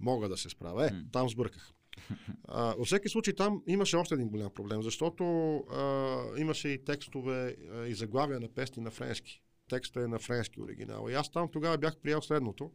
мога 0.00 0.28
да 0.28 0.36
се 0.36 0.48
справя. 0.48 0.86
Е, 0.86 0.90
mm. 0.90 1.12
там 1.12 1.28
сбърках. 1.28 1.72
А, 2.50 2.74
във 2.78 2.86
всеки 2.86 3.08
случай 3.08 3.34
там 3.34 3.62
имаше 3.66 3.96
още 3.96 4.14
един 4.14 4.28
голям 4.28 4.50
проблем, 4.54 4.82
защото 4.82 5.56
а, 5.56 6.22
имаше 6.36 6.68
и 6.68 6.84
текстове 6.84 7.56
а, 7.72 7.86
и 7.86 7.94
заглавия 7.94 8.40
на 8.40 8.48
песни 8.48 8.82
на 8.82 8.90
френски. 8.90 9.42
Текстът 9.68 10.04
е 10.04 10.08
на 10.08 10.18
френски 10.18 10.60
оригинал. 10.60 11.06
И 11.10 11.14
аз 11.14 11.30
там 11.30 11.48
тогава 11.52 11.78
бях 11.78 11.96
приял 11.96 12.22
следното 12.22 12.70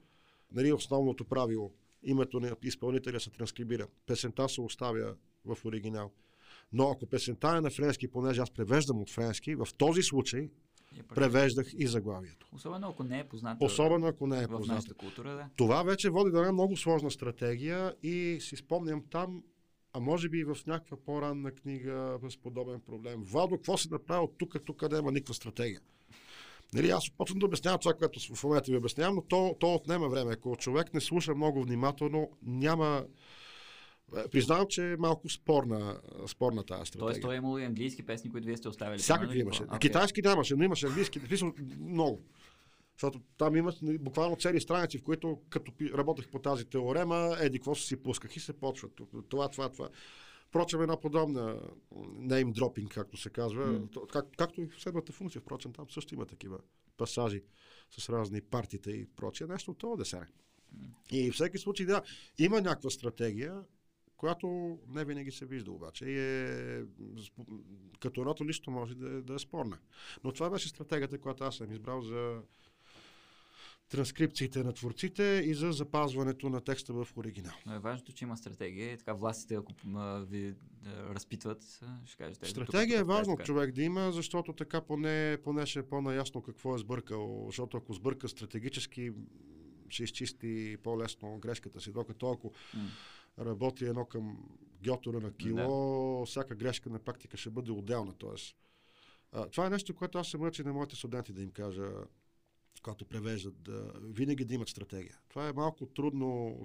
нали, 0.53 0.73
основното 0.73 1.25
правило. 1.25 1.71
Името 2.03 2.39
на 2.39 2.55
изпълнителя 2.63 3.19
се 3.19 3.29
транскрибира. 3.29 3.87
Песента 4.05 4.49
се 4.49 4.61
оставя 4.61 5.15
в 5.45 5.57
оригинал. 5.65 6.11
Но 6.73 6.91
ако 6.91 7.05
песента 7.05 7.47
е 7.57 7.61
на 7.61 7.69
френски, 7.69 8.07
понеже 8.07 8.41
аз 8.41 8.51
превеждам 8.51 9.01
от 9.01 9.09
френски, 9.09 9.55
в 9.55 9.67
този 9.77 10.03
случай 10.03 10.49
превеждах 11.15 11.67
и 11.77 11.87
заглавието. 11.87 12.47
Особено 12.53 12.89
ако 12.89 13.03
не 13.03 13.19
е 13.19 13.23
познато. 13.23 13.65
Особено 13.65 14.07
ако 14.07 14.27
не 14.27 14.43
е 14.43 14.47
познато. 14.47 14.93
В 14.93 14.97
култура, 14.97 15.33
да. 15.33 15.49
Това 15.55 15.83
вече 15.83 16.09
води 16.09 16.31
до 16.31 16.37
една 16.37 16.51
много 16.51 16.77
сложна 16.77 17.11
стратегия 17.11 17.95
и 18.03 18.37
си 18.41 18.55
спомням 18.55 19.03
там, 19.09 19.43
а 19.93 19.99
може 19.99 20.29
би 20.29 20.37
и 20.37 20.43
в 20.43 20.57
някаква 20.67 20.97
по-ранна 20.97 21.51
книга 21.51 22.19
с 22.29 22.37
подобен 22.37 22.79
проблем. 22.79 23.23
Вадо, 23.23 23.55
какво 23.55 23.77
си 23.77 23.87
направил 23.91 24.27
тук, 24.37 24.65
тук 24.65 24.91
няма 24.91 25.11
никаква 25.11 25.33
стратегия. 25.33 25.81
Нали, 26.73 26.89
аз 26.89 27.09
почвам 27.17 27.39
да 27.39 27.45
обяснявам 27.45 27.79
това, 27.79 27.93
което 27.93 28.35
в 28.35 28.43
момента 28.43 28.71
ви 28.71 28.77
обяснявам, 28.77 29.15
но 29.15 29.21
то, 29.21 29.55
то 29.59 29.73
отнема 29.73 30.09
време. 30.09 30.33
Ако 30.33 30.55
човек 30.55 30.93
не 30.93 31.01
слуша 31.01 31.35
много 31.35 31.63
внимателно, 31.63 32.31
няма... 32.41 33.05
Е, 34.17 34.27
признавам, 34.27 34.67
че 34.69 34.91
е 34.91 34.97
малко 34.97 35.29
спорна, 35.29 35.99
спорна 36.27 36.63
тази 36.63 36.85
стратегия. 36.85 37.07
Тоест, 37.07 37.21
той 37.21 37.33
е 37.33 37.37
имало 37.37 37.57
и 37.57 37.63
английски 37.63 38.05
песни, 38.05 38.31
които 38.31 38.47
вие 38.47 38.57
сте 38.57 38.67
оставили. 38.67 38.99
Всякакви 38.99 39.39
имаше. 39.39 39.63
Okay. 39.63 39.79
Китайски 39.79 40.21
нямаше, 40.21 40.55
но 40.55 40.63
имаше 40.63 40.87
английски. 40.87 41.19
Много. 41.79 42.21
Защото 42.95 43.21
там 43.37 43.55
имат 43.55 43.81
нали, 43.81 43.97
буквално 43.97 44.35
цели 44.35 44.61
страници, 44.61 44.97
в 44.97 45.03
които 45.03 45.39
като 45.49 45.71
работех 45.93 46.27
по 46.27 46.39
тази 46.39 46.65
теорема, 46.65 47.37
еди, 47.39 47.59
какво 47.59 47.75
си 47.75 47.95
пусках 47.95 48.35
и 48.35 48.39
се 48.39 48.53
почват. 48.53 49.01
Това, 49.29 49.49
това, 49.49 49.69
това. 49.69 49.89
Впрочем, 50.53 50.81
една 50.81 50.99
подобна 50.99 51.59
name 52.19 52.53
dropping, 52.53 52.93
както 52.93 53.17
се 53.17 53.29
казва, 53.29 53.65
mm. 53.65 54.07
как, 54.11 54.25
както 54.37 54.61
и 54.61 54.67
в 54.67 54.81
седмата 54.81 55.11
функция, 55.11 55.41
впрочем, 55.41 55.73
там 55.73 55.89
също 55.89 56.13
има 56.13 56.25
такива 56.25 56.59
пасажи 56.97 57.43
с 57.89 58.09
разни 58.09 58.41
партита 58.41 58.91
и 58.91 59.05
прочее, 59.05 59.47
нещо 59.47 59.71
от 59.71 59.77
това 59.77 59.95
десене. 59.95 60.27
Mm. 60.75 61.15
И 61.15 61.31
в 61.31 61.33
всеки 61.33 61.57
случай, 61.57 61.85
да, 61.85 62.01
има 62.37 62.61
някаква 62.61 62.89
стратегия, 62.89 63.63
която 64.17 64.79
не 64.87 65.05
винаги 65.05 65.31
се 65.31 65.45
вижда 65.45 65.71
обаче 65.71 66.05
и 66.05 66.19
е, 66.19 66.83
като 67.99 68.21
едното 68.21 68.45
лично 68.45 68.73
може 68.73 68.95
да, 68.95 69.21
да 69.21 69.33
е 69.33 69.39
спорна. 69.39 69.77
Но 70.23 70.31
това 70.31 70.49
беше 70.49 70.69
стратегията, 70.69 71.19
която 71.19 71.43
аз 71.43 71.55
съм 71.55 71.71
избрал 71.71 72.01
за 72.01 72.41
транскрипциите 73.93 74.63
на 74.63 74.73
творците 74.73 75.43
и 75.45 75.53
за 75.53 75.71
запазването 75.71 76.49
на 76.49 76.61
текста 76.61 76.93
в 76.93 77.07
оригинал. 77.17 77.53
Но 77.65 77.73
е 77.75 77.79
важното, 77.79 78.13
че 78.13 78.25
има 78.25 78.37
стратегия 78.37 78.93
и 78.93 78.97
така 78.97 79.13
властите, 79.13 79.55
ако 79.55 79.71
ви 80.25 80.55
разпитват, 80.85 81.81
ще 82.05 82.17
кажете. 82.17 82.49
Стратегия 82.49 82.99
тук, 82.99 83.09
е 83.09 83.13
важно 83.13 83.35
така. 83.35 83.45
човек 83.45 83.71
да 83.71 83.83
има, 83.83 84.11
защото 84.11 84.53
така 84.53 84.81
поне, 84.81 85.37
поне 85.43 85.65
ще 85.65 85.79
е 85.79 85.83
по-наясно 85.83 86.41
какво 86.41 86.75
е 86.75 86.77
сбъркал, 86.77 87.43
защото 87.45 87.77
ако 87.77 87.93
сбърка 87.93 88.29
стратегически, 88.29 89.11
ще 89.89 90.03
изчисти 90.03 90.77
по-лесно 90.83 91.37
грешката 91.37 91.81
си, 91.81 91.91
докато 91.91 92.31
ако 92.31 92.51
mm. 92.51 92.87
работи 93.45 93.85
едно 93.85 94.05
към 94.05 94.37
геотора 94.81 95.19
на 95.19 95.33
кило, 95.33 96.19
да. 96.19 96.25
всяка 96.25 96.55
грешка 96.55 96.89
на 96.89 96.99
практика 96.99 97.37
ще 97.37 97.49
бъде 97.49 97.71
отделна. 97.71 98.13
Тоест, 98.17 98.55
това 99.51 99.65
е 99.65 99.69
нещо, 99.69 99.95
което 99.95 100.17
аз 100.17 100.27
се 100.27 100.37
мъча 100.37 100.63
на 100.63 100.73
моите 100.73 100.95
студенти 100.95 101.33
да 101.33 101.41
им 101.41 101.51
кажа 101.51 101.89
когато 102.83 103.05
превеждат, 103.05 103.61
да, 103.61 103.91
винаги 104.03 104.45
да 104.45 104.53
имат 104.53 104.69
стратегия. 104.69 105.17
Това 105.29 105.47
е 105.47 105.53
малко 105.53 105.85
трудно, 105.85 106.57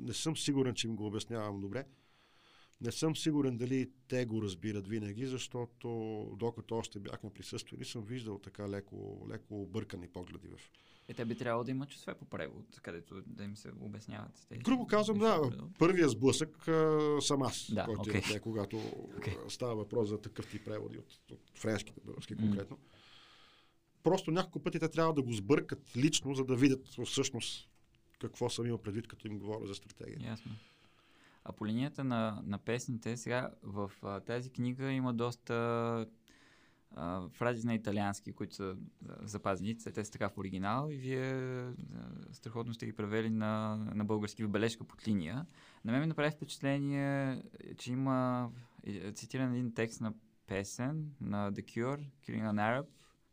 не 0.00 0.14
съм 0.14 0.36
сигурен, 0.36 0.74
че 0.74 0.86
им 0.86 0.96
го 0.96 1.06
обяснявам 1.06 1.60
добре. 1.60 1.84
Не 2.80 2.92
съм 2.92 3.16
сигурен 3.16 3.56
дали 3.56 3.90
те 4.08 4.26
го 4.26 4.42
разбират 4.42 4.88
винаги, 4.88 5.26
защото 5.26 5.88
докато 6.36 6.76
още 6.76 6.98
бяхме 6.98 7.30
присъствали, 7.30 7.84
съм 7.84 8.02
виждал 8.02 8.38
така 8.38 8.68
леко, 8.68 9.26
леко 9.30 9.62
объркани 9.62 10.08
погледи 10.08 10.48
в. 10.48 10.70
И 11.08 11.14
те 11.14 11.24
би 11.24 11.34
трябвало 11.34 11.64
да 11.64 11.70
имат 11.70 11.88
чувстве 11.88 12.14
по 12.14 12.24
превод, 12.24 12.80
където 12.82 13.22
да 13.26 13.44
им 13.44 13.56
се 13.56 13.70
обясняват. 13.80 14.46
Тези 14.48 14.60
Грубо 14.60 14.86
казвам, 14.86 15.18
да. 15.18 15.50
Първия 15.78 16.08
сблъсък 16.08 16.68
а, 16.68 17.16
съм 17.20 17.42
аз, 17.42 17.74
да, 17.74 17.84
който 17.84 18.10
okay. 18.10 18.36
е, 18.36 18.40
когато 18.40 18.76
okay. 19.18 19.48
става 19.48 19.74
въпрос 19.74 20.08
за 20.08 20.20
такъв 20.20 20.50
тип 20.50 20.64
преводи 20.64 20.98
от, 20.98 21.32
от 21.32 21.40
френските 21.54 22.00
български 22.04 22.36
конкретно. 22.36 22.76
Mm 22.76 22.89
просто 24.02 24.30
няколко 24.30 24.62
пъти 24.62 24.78
те 24.78 24.88
трябва 24.88 25.14
да 25.14 25.22
го 25.22 25.32
сбъркат 25.32 25.96
лично, 25.96 26.34
за 26.34 26.44
да 26.44 26.56
видят 26.56 26.88
всъщност 27.04 27.70
какво 28.20 28.50
съм 28.50 28.66
имал 28.66 28.78
предвид, 28.78 29.08
като 29.08 29.28
им 29.28 29.38
говоря 29.38 29.66
за 29.66 29.74
стратегия. 29.74 30.30
Ясно. 30.30 30.52
А 31.44 31.52
по 31.52 31.66
линията 31.66 32.04
на, 32.04 32.42
на 32.46 32.58
песните, 32.58 33.16
сега 33.16 33.50
в 33.62 33.92
а, 34.02 34.20
тази 34.20 34.50
книга 34.50 34.92
има 34.92 35.14
доста 35.14 35.54
а, 36.94 37.28
фрази 37.28 37.66
на 37.66 37.74
италиански, 37.74 38.32
които 38.32 38.54
са 38.54 38.76
а, 39.08 39.26
запазени, 39.26 39.76
те, 39.76 40.04
са 40.04 40.12
така 40.12 40.28
в 40.28 40.38
оригинал 40.38 40.88
и 40.90 40.96
вие 40.96 41.32
а, 41.32 41.72
страхотно 42.32 42.74
сте 42.74 42.86
ги 42.86 42.92
превели 42.92 43.30
на, 43.30 43.76
на 43.94 44.04
български 44.04 44.44
в 44.44 44.48
бележка 44.48 44.84
под 44.84 45.08
линия. 45.08 45.46
На 45.84 45.92
мен 45.92 46.00
ми 46.00 46.06
направи 46.06 46.30
впечатление, 46.30 47.42
че 47.78 47.92
има 47.92 48.50
е, 48.86 49.12
цитиран 49.12 49.52
един 49.52 49.74
текст 49.74 50.00
на 50.00 50.14
песен 50.46 51.10
на 51.20 51.52
The 51.52 51.64
Cure, 51.64 52.06
Killing 52.26 52.52
an 52.52 52.54
Arab, 52.54 52.86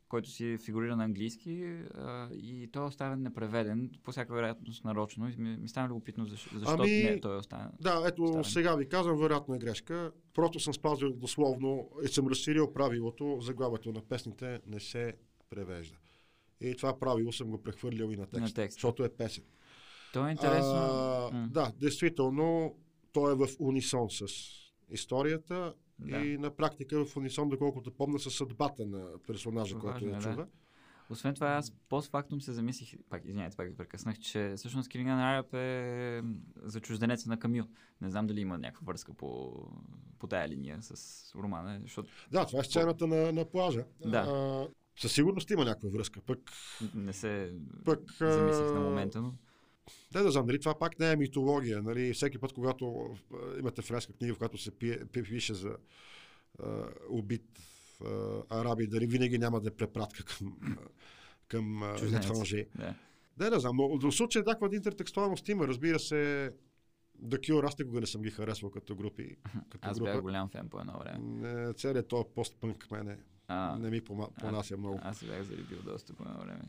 който 0.09 0.29
си 0.29 0.57
фигурира 0.65 0.95
на 0.95 1.03
английски 1.03 1.63
а, 1.95 2.29
и 2.33 2.69
той 2.71 2.83
е 2.83 2.87
оставен 2.87 3.21
непреведен, 3.21 3.91
по 4.03 4.11
всяка 4.11 4.33
вероятност 4.33 4.83
нарочно. 4.83 5.29
И 5.29 5.35
ми, 5.37 5.57
ми 5.57 5.69
стана 5.69 5.89
любопитно 5.89 6.25
защо, 6.25 6.49
защо 6.53 6.75
Ами, 6.79 7.03
не 7.03 7.19
той 7.19 7.35
е 7.35 7.39
оставен. 7.39 7.69
Да, 7.81 8.03
ето 8.07 8.23
Оставен. 8.23 8.43
сега 8.43 8.75
ви 8.75 8.89
казвам, 8.89 9.17
вероятно 9.19 9.55
е 9.55 9.59
грешка. 9.59 10.11
Просто 10.33 10.59
съм 10.59 10.73
спазил 10.73 11.13
дословно 11.13 11.89
и 12.03 12.07
съм 12.07 12.27
разширил 12.27 12.73
правилото, 12.73 13.37
заглавието 13.41 13.91
на 13.91 14.01
песните 14.01 14.59
не 14.67 14.79
се 14.79 15.13
превежда. 15.49 15.95
И 16.61 16.75
това 16.75 16.99
правило 16.99 17.31
съм 17.31 17.49
го 17.49 17.63
прехвърлил 17.63 18.05
и 18.05 18.17
на 18.17 18.25
текста, 18.25 18.39
На 18.41 18.53
текста. 18.53 18.73
защото 18.73 19.03
е 19.03 19.09
песен. 19.09 19.43
То 20.13 20.27
е 20.27 20.31
интересно. 20.31 20.71
А, 20.71 21.29
М. 21.33 21.47
да, 21.51 21.71
действително, 21.79 22.75
той 23.11 23.31
е 23.31 23.35
в 23.35 23.47
унисон 23.59 24.09
с 24.09 24.25
историята 24.91 25.73
Да. 25.99 26.17
и 26.17 26.37
на 26.37 26.55
практика 26.55 27.05
в 27.05 27.17
унисон, 27.17 27.49
доколкото 27.49 27.91
помня, 27.91 28.19
със 28.19 28.35
съдбата 28.35 28.85
на 28.85 29.05
персонажа, 29.27 29.79
който 29.79 29.93
Важно 29.93 30.09
я 30.09 30.17
е, 30.17 30.21
чува. 30.21 30.35
да. 30.35 30.47
Освен 31.09 31.33
това, 31.33 31.47
аз 31.47 31.71
постфактум 31.89 32.41
се 32.41 32.53
замислих, 32.53 32.99
пак, 33.09 33.25
извинявайте, 33.25 33.57
пак 33.57 33.67
ви 33.67 33.75
прекъснах, 33.75 34.19
че 34.19 34.53
всъщност 34.57 34.89
Килинган 34.89 35.19
Араб 35.19 35.53
е 35.53 36.21
за 36.63 36.79
чужденеца 36.79 37.29
на 37.29 37.39
Камил. 37.39 37.65
Не 38.01 38.09
знам 38.09 38.27
дали 38.27 38.41
има 38.41 38.57
някаква 38.57 38.85
връзка 38.85 39.13
по, 39.13 39.53
по 40.19 40.27
тая 40.27 40.47
линия 40.47 40.77
с 40.81 40.95
романа, 41.35 41.79
защото 41.81 42.09
Да, 42.31 42.45
това 42.45 42.59
е 42.59 42.63
сцената 42.63 43.07
на, 43.07 43.31
на 43.31 43.45
плажа. 43.45 43.85
Да. 44.05 44.17
А, 44.17 44.67
със 44.99 45.13
сигурност 45.13 45.49
има 45.51 45.65
някаква 45.65 45.89
връзка. 45.89 46.21
Пък, 46.21 46.39
не 46.95 47.13
се 47.13 47.53
пък 47.85 47.99
замислих 48.19 48.73
на 48.73 48.79
момента, 48.79 49.21
но 49.21 49.33
Не 50.15 50.21
да 50.21 50.31
знам, 50.31 50.45
дали 50.45 50.59
това 50.59 50.79
пак 50.79 50.99
не 50.99 51.11
е 51.11 51.15
митология. 51.15 51.81
Нали? 51.81 52.13
Всеки 52.13 52.37
път, 52.37 52.53
когато 52.53 53.15
а, 53.33 53.59
имате 53.59 53.81
фреска 53.81 54.13
книга, 54.13 54.33
в 54.33 54.37
която 54.37 54.57
се 54.57 54.71
пие, 54.71 55.05
пи- 55.05 55.23
пише 55.23 55.53
за 55.53 55.77
а, 56.63 56.87
убит 57.09 57.59
а, 58.05 58.41
араби, 58.49 58.87
дали 58.87 59.07
винаги 59.07 59.37
няма 59.37 59.61
да 59.61 59.67
е 59.67 59.71
препратка 59.71 60.23
към, 60.23 60.57
а, 60.63 60.77
към 61.47 61.83
а, 61.83 61.95
етранжи. 62.17 62.65
Да. 62.75 62.95
Не, 63.39 63.49
не 63.49 63.59
знам, 63.59 63.77
но 63.77 63.97
в 64.11 64.11
случая 64.11 64.43
някаква 64.47 64.69
интертекстуалност 64.75 65.47
има. 65.49 65.67
Разбира 65.67 65.99
се, 65.99 66.51
The 67.23 67.37
Cure, 67.37 67.67
аз 67.67 67.79
никога 67.79 67.99
не 67.99 68.07
съм 68.07 68.21
ги 68.21 68.31
харесвал 68.31 68.71
като 68.71 68.95
групи. 68.95 69.35
Като 69.69 69.89
Аз 69.89 69.99
група. 69.99 70.11
бях 70.11 70.21
голям 70.21 70.49
фен 70.49 70.69
по 70.69 70.79
едно 70.79 70.99
време. 70.99 71.73
Целият 71.73 72.07
този 72.07 72.23
постпънк 72.35 72.91
мене 72.91 73.17
А, 73.47 73.77
не 73.79 73.89
ми 73.89 74.01
понася 74.01 74.77
много. 74.77 74.99
Аз 75.03 75.23
бях 75.25 75.43
заребил 75.43 75.81
доста 75.83 76.13
по 76.13 76.23
едно 76.23 76.39
време. 76.39 76.61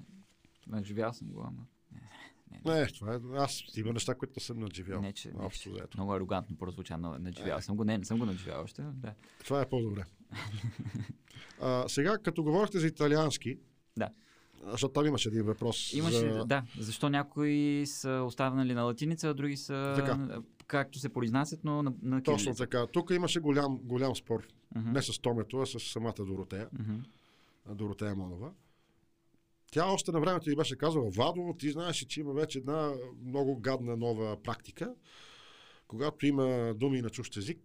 Надживял 0.67 1.13
съм 1.13 1.29
го, 1.29 1.41
ама. 1.41 1.67
Не, 2.65 2.87
това 2.87 3.15
е, 3.15 3.19
аз 3.37 3.63
има 3.77 3.93
неща, 3.93 4.15
които 4.15 4.33
не 4.37 4.41
съм 4.41 4.59
надживял. 4.59 5.01
Не, 5.01 5.13
че, 5.13 5.31
не, 5.33 5.45
общо 5.45 5.71
взето. 5.71 5.99
много 5.99 6.13
арогантно 6.15 6.57
прозвуча, 6.57 6.99
но 6.99 7.19
надживял 7.19 7.61
съм 7.61 7.77
го. 7.77 7.85
Не, 7.85 7.99
не 7.99 8.05
съм 8.05 8.19
го 8.19 8.27
надживял 8.27 8.63
още. 8.63 8.83
Да. 8.83 9.15
Това 9.45 9.61
е 9.63 9.69
по-добре. 9.69 10.05
а, 11.61 11.89
сега, 11.89 12.19
като 12.19 12.43
говорихте 12.43 12.79
за 12.79 12.87
италиански, 12.87 13.59
Да. 13.97 14.09
защото 14.65 14.93
там 14.93 15.07
имаше 15.07 15.29
един 15.29 15.43
въпрос. 15.43 15.93
Имаше, 15.95 16.33
за... 16.33 16.45
да, 16.45 16.63
защо 16.79 17.09
някои 17.09 17.85
са 17.87 18.23
останали 18.27 18.75
на 18.75 18.83
латиница, 18.83 19.29
а 19.29 19.35
други 19.35 19.57
са 19.57 19.93
Така. 19.97 20.41
както 20.67 20.99
се 20.99 21.09
произнасят, 21.09 21.61
но 21.65 21.83
на, 21.83 21.93
на 22.03 22.23
Точно 22.23 22.37
кирилица. 22.45 22.63
така. 22.65 22.87
Тук 22.87 23.11
имаше 23.11 23.41
голям, 23.41 23.79
голям 23.83 24.17
спор. 24.17 24.47
Мгм. 24.77 24.91
Не 24.93 25.03
с 25.03 25.19
Томето, 25.21 25.61
а 25.61 25.67
с 25.67 25.81
самата 25.81 26.15
Доротея. 26.19 26.69
А, 27.69 27.75
Доротея 27.75 28.15
Монова. 28.15 28.53
Тя 29.71 29.87
още 29.87 30.13
на 30.13 30.21
времето 30.21 30.51
и 30.51 30.57
беше 30.57 30.77
казала, 30.77 31.11
Вадо, 31.11 31.55
ти 31.59 31.71
знаеш, 31.71 31.97
че 31.97 32.21
има 32.21 32.33
вече 32.33 32.59
една 32.59 32.95
много 33.25 33.61
гадна 33.61 33.97
нова 33.97 34.43
практика. 34.43 34.95
Когато 35.87 36.27
има 36.27 36.75
думи 36.75 37.03
на 37.03 37.11
чужд 37.11 37.37
език, 37.37 37.61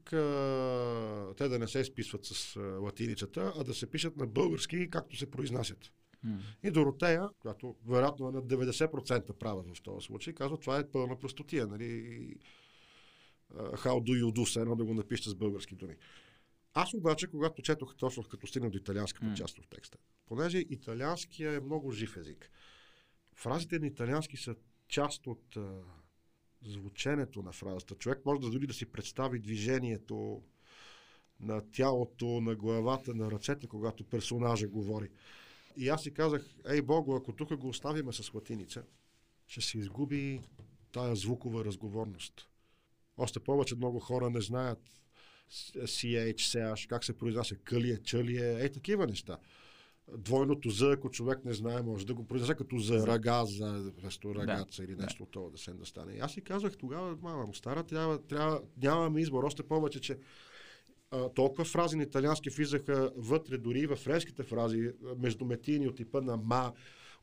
те 1.37 1.47
да 1.47 1.59
не 1.59 1.67
се 1.67 1.79
изписват 1.79 2.25
с 2.25 2.59
латиницата, 2.81 3.53
а 3.55 3.63
да 3.63 3.73
се 3.73 3.91
пишат 3.91 4.17
на 4.17 4.27
български, 4.27 4.89
както 4.89 5.17
се 5.17 5.31
произнасят. 5.31 5.91
М. 6.23 6.39
И 6.63 6.71
Доротея, 6.71 7.29
която 7.39 7.75
вероятно 7.87 8.29
е 8.29 8.31
на 8.31 8.43
90% 8.43 9.33
права 9.33 9.63
в 9.75 9.81
този 9.81 10.05
случай, 10.05 10.33
казва, 10.33 10.57
това 10.57 10.79
е 10.79 10.91
пълна 10.91 11.19
простотия. 11.19 11.67
Нали? 11.67 12.27
How 13.55 13.99
do 14.01 14.23
you 14.23 14.31
do, 14.31 14.61
едно 14.61 14.75
да 14.75 14.85
го 14.85 14.93
напишете 14.93 15.29
с 15.29 15.35
български 15.35 15.75
думи. 15.75 15.95
Аз 16.73 16.93
обаче, 16.93 17.27
когато 17.27 17.61
четох 17.61 17.95
точно 17.95 18.23
като 18.23 18.47
стигна 18.47 18.69
до 18.69 18.77
италианската 18.77 19.25
М. 19.25 19.35
част 19.35 19.59
в 19.59 19.67
текста, 19.67 19.97
понеже 20.25 20.57
италианския 20.57 21.53
е 21.53 21.59
много 21.59 21.91
жив 21.91 22.17
език, 22.17 22.51
фразите 23.35 23.79
на 23.79 23.87
италиански 23.87 24.37
са 24.37 24.55
част 24.87 25.27
от 25.27 25.57
а, 25.57 25.81
звученето 26.65 27.41
на 27.43 27.51
фразата. 27.51 27.95
Човек 27.95 28.25
може 28.25 28.41
да 28.41 28.49
дори 28.49 28.67
да 28.67 28.73
си 28.73 28.85
представи 28.85 29.39
движението 29.39 30.43
на 31.39 31.71
тялото, 31.71 32.41
на 32.41 32.55
главата, 32.55 33.13
на 33.13 33.31
ръцете, 33.31 33.67
когато 33.67 34.03
персонажа 34.03 34.67
говори. 34.67 35.09
И 35.77 35.89
аз 35.89 36.03
си 36.03 36.13
казах, 36.13 36.55
ей 36.69 36.81
Бого, 36.81 37.15
ако 37.15 37.33
тук 37.33 37.55
го 37.55 37.67
оставиме 37.67 38.13
с 38.13 38.33
латиница, 38.33 38.83
ще 39.47 39.61
се 39.61 39.77
изгуби 39.77 40.41
тая 40.91 41.15
звукова 41.15 41.65
разговорност. 41.65 42.49
Още 43.17 43.39
повече 43.39 43.75
много 43.75 43.99
хора 43.99 44.29
не 44.29 44.41
знаят 44.41 44.79
CH, 45.51 46.35
CH, 46.35 46.87
как 46.87 47.03
се 47.03 47.17
произнася 47.17 47.55
кълие, 47.55 47.97
чълие, 47.97 48.65
е 48.65 48.71
такива 48.71 49.07
неща. 49.07 49.37
Двойното 50.17 50.69
за, 50.69 50.91
ако 50.91 51.09
човек 51.09 51.45
не 51.45 51.53
знае, 51.53 51.81
може 51.81 52.05
да 52.05 52.13
го 52.13 52.27
произнесе 52.27 52.55
като 52.55 52.77
за 52.77 53.07
рага, 53.07 53.45
за 53.45 53.91
вместо 53.97 54.35
рагаца 54.35 54.83
или 54.83 54.95
да. 54.95 55.03
нещо 55.03 55.23
от 55.23 55.31
това 55.31 55.49
да 55.49 55.57
се 55.57 55.73
да 55.73 55.85
стане. 55.85 56.13
И 56.13 56.19
аз 56.19 56.33
си 56.33 56.41
казах 56.41 56.77
тогава, 56.77 57.17
мама 57.21 57.45
му 57.45 57.53
стара, 57.53 57.83
трябва, 57.83 58.21
трябва, 58.21 58.61
нямаме 58.81 59.21
избор, 59.21 59.43
още 59.43 59.63
повече, 59.63 60.01
че 60.01 60.17
а, 61.11 61.29
толкова 61.29 61.65
фрази 61.65 61.95
на 61.97 62.03
италиански 62.03 62.49
влизаха 62.49 63.11
вътре, 63.15 63.57
дори 63.57 63.79
и 63.79 63.87
в 63.87 63.95
френските 63.95 64.43
фрази, 64.43 64.91
а, 65.05 65.15
междуметийни 65.17 65.87
от 65.87 65.95
типа 65.95 66.21
на 66.21 66.37
ма, 66.37 66.73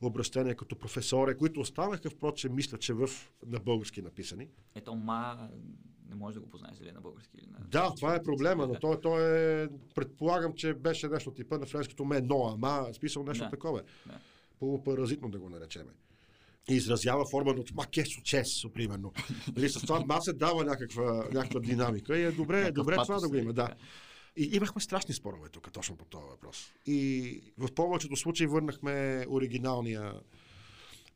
обращения 0.01 0.55
като 0.55 0.75
професоре, 0.75 1.37
които 1.37 1.59
останаха, 1.59 2.09
впрочем, 2.09 2.55
мисля, 2.55 2.77
че 2.77 2.93
в, 2.93 3.09
на 3.45 3.59
български 3.59 4.01
написани. 4.01 4.47
Ето, 4.75 4.95
ма, 4.95 5.49
не 6.11 6.15
може 6.15 6.33
да 6.33 6.41
го 6.41 6.49
познаеш 6.49 6.77
дали 6.77 6.89
е 6.89 6.91
на 6.91 7.01
български 7.01 7.37
или 7.37 7.47
на... 7.51 7.59
Да, 7.67 7.93
това 7.95 8.15
е 8.15 8.23
проблема, 8.23 8.67
но 8.67 8.73
той, 8.79 9.01
той 9.01 9.21
е, 9.63 9.67
предполагам, 9.95 10.53
че 10.53 10.73
беше 10.73 11.07
нещо 11.07 11.31
типа 11.31 11.57
на 11.57 11.65
френското 11.65 12.05
ме 12.05 12.21
но, 12.21 12.47
ама 12.53 12.93
смисъл 12.93 13.23
нещо 13.23 13.43
Да. 13.43 13.49
такова. 13.49 13.81
Да. 14.05 14.19
Полупаразитно 14.59 15.29
да 15.29 15.39
го 15.39 15.49
наречеме. 15.49 15.91
И 16.69 16.75
изразява 16.75 17.25
форма 17.31 17.51
от 17.51 17.75
ма 17.75 17.85
кесо 17.85 18.21
чесо, 18.23 18.69
примерно. 18.73 19.13
Нали, 19.55 19.69
с 19.69 19.81
това 19.81 19.99
ма 20.05 20.21
се 20.21 20.33
дава 20.33 20.63
някаква, 20.65 21.27
някаква 21.33 21.59
динамика 21.59 22.17
и 22.17 22.23
е 22.23 22.31
добре, 22.31 22.57
е 22.57 22.63
Някакъв 22.63 22.83
добре 22.83 22.95
това 22.95 23.19
да 23.19 23.29
го 23.29 23.35
има. 23.35 23.43
нали, 23.43 23.53
Да. 23.55 23.75
И 24.37 24.49
имахме 24.53 24.81
страшни 24.81 25.13
спорове 25.13 25.49
тук 25.49 25.71
точно 25.71 25.95
по 25.95 26.05
този 26.05 26.25
въпрос. 26.29 26.71
И 26.85 27.41
в 27.57 27.73
повечето 27.75 28.15
случаи 28.15 28.47
върнахме 28.47 29.25
оригиналния 29.29 30.13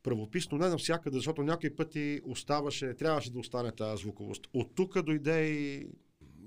правопис, 0.05 0.51
но 0.51 0.57
не 0.57 0.69
навсякъде, 0.69 1.17
защото 1.17 1.43
някои 1.43 1.75
пъти 1.75 2.21
оставаше, 2.25 2.93
трябваше 2.93 3.31
да 3.31 3.39
остане 3.39 3.71
тази 3.71 4.01
звуковост. 4.01 4.47
От 4.53 4.75
тук 4.75 5.01
дойде 5.01 5.47
и 5.47 5.87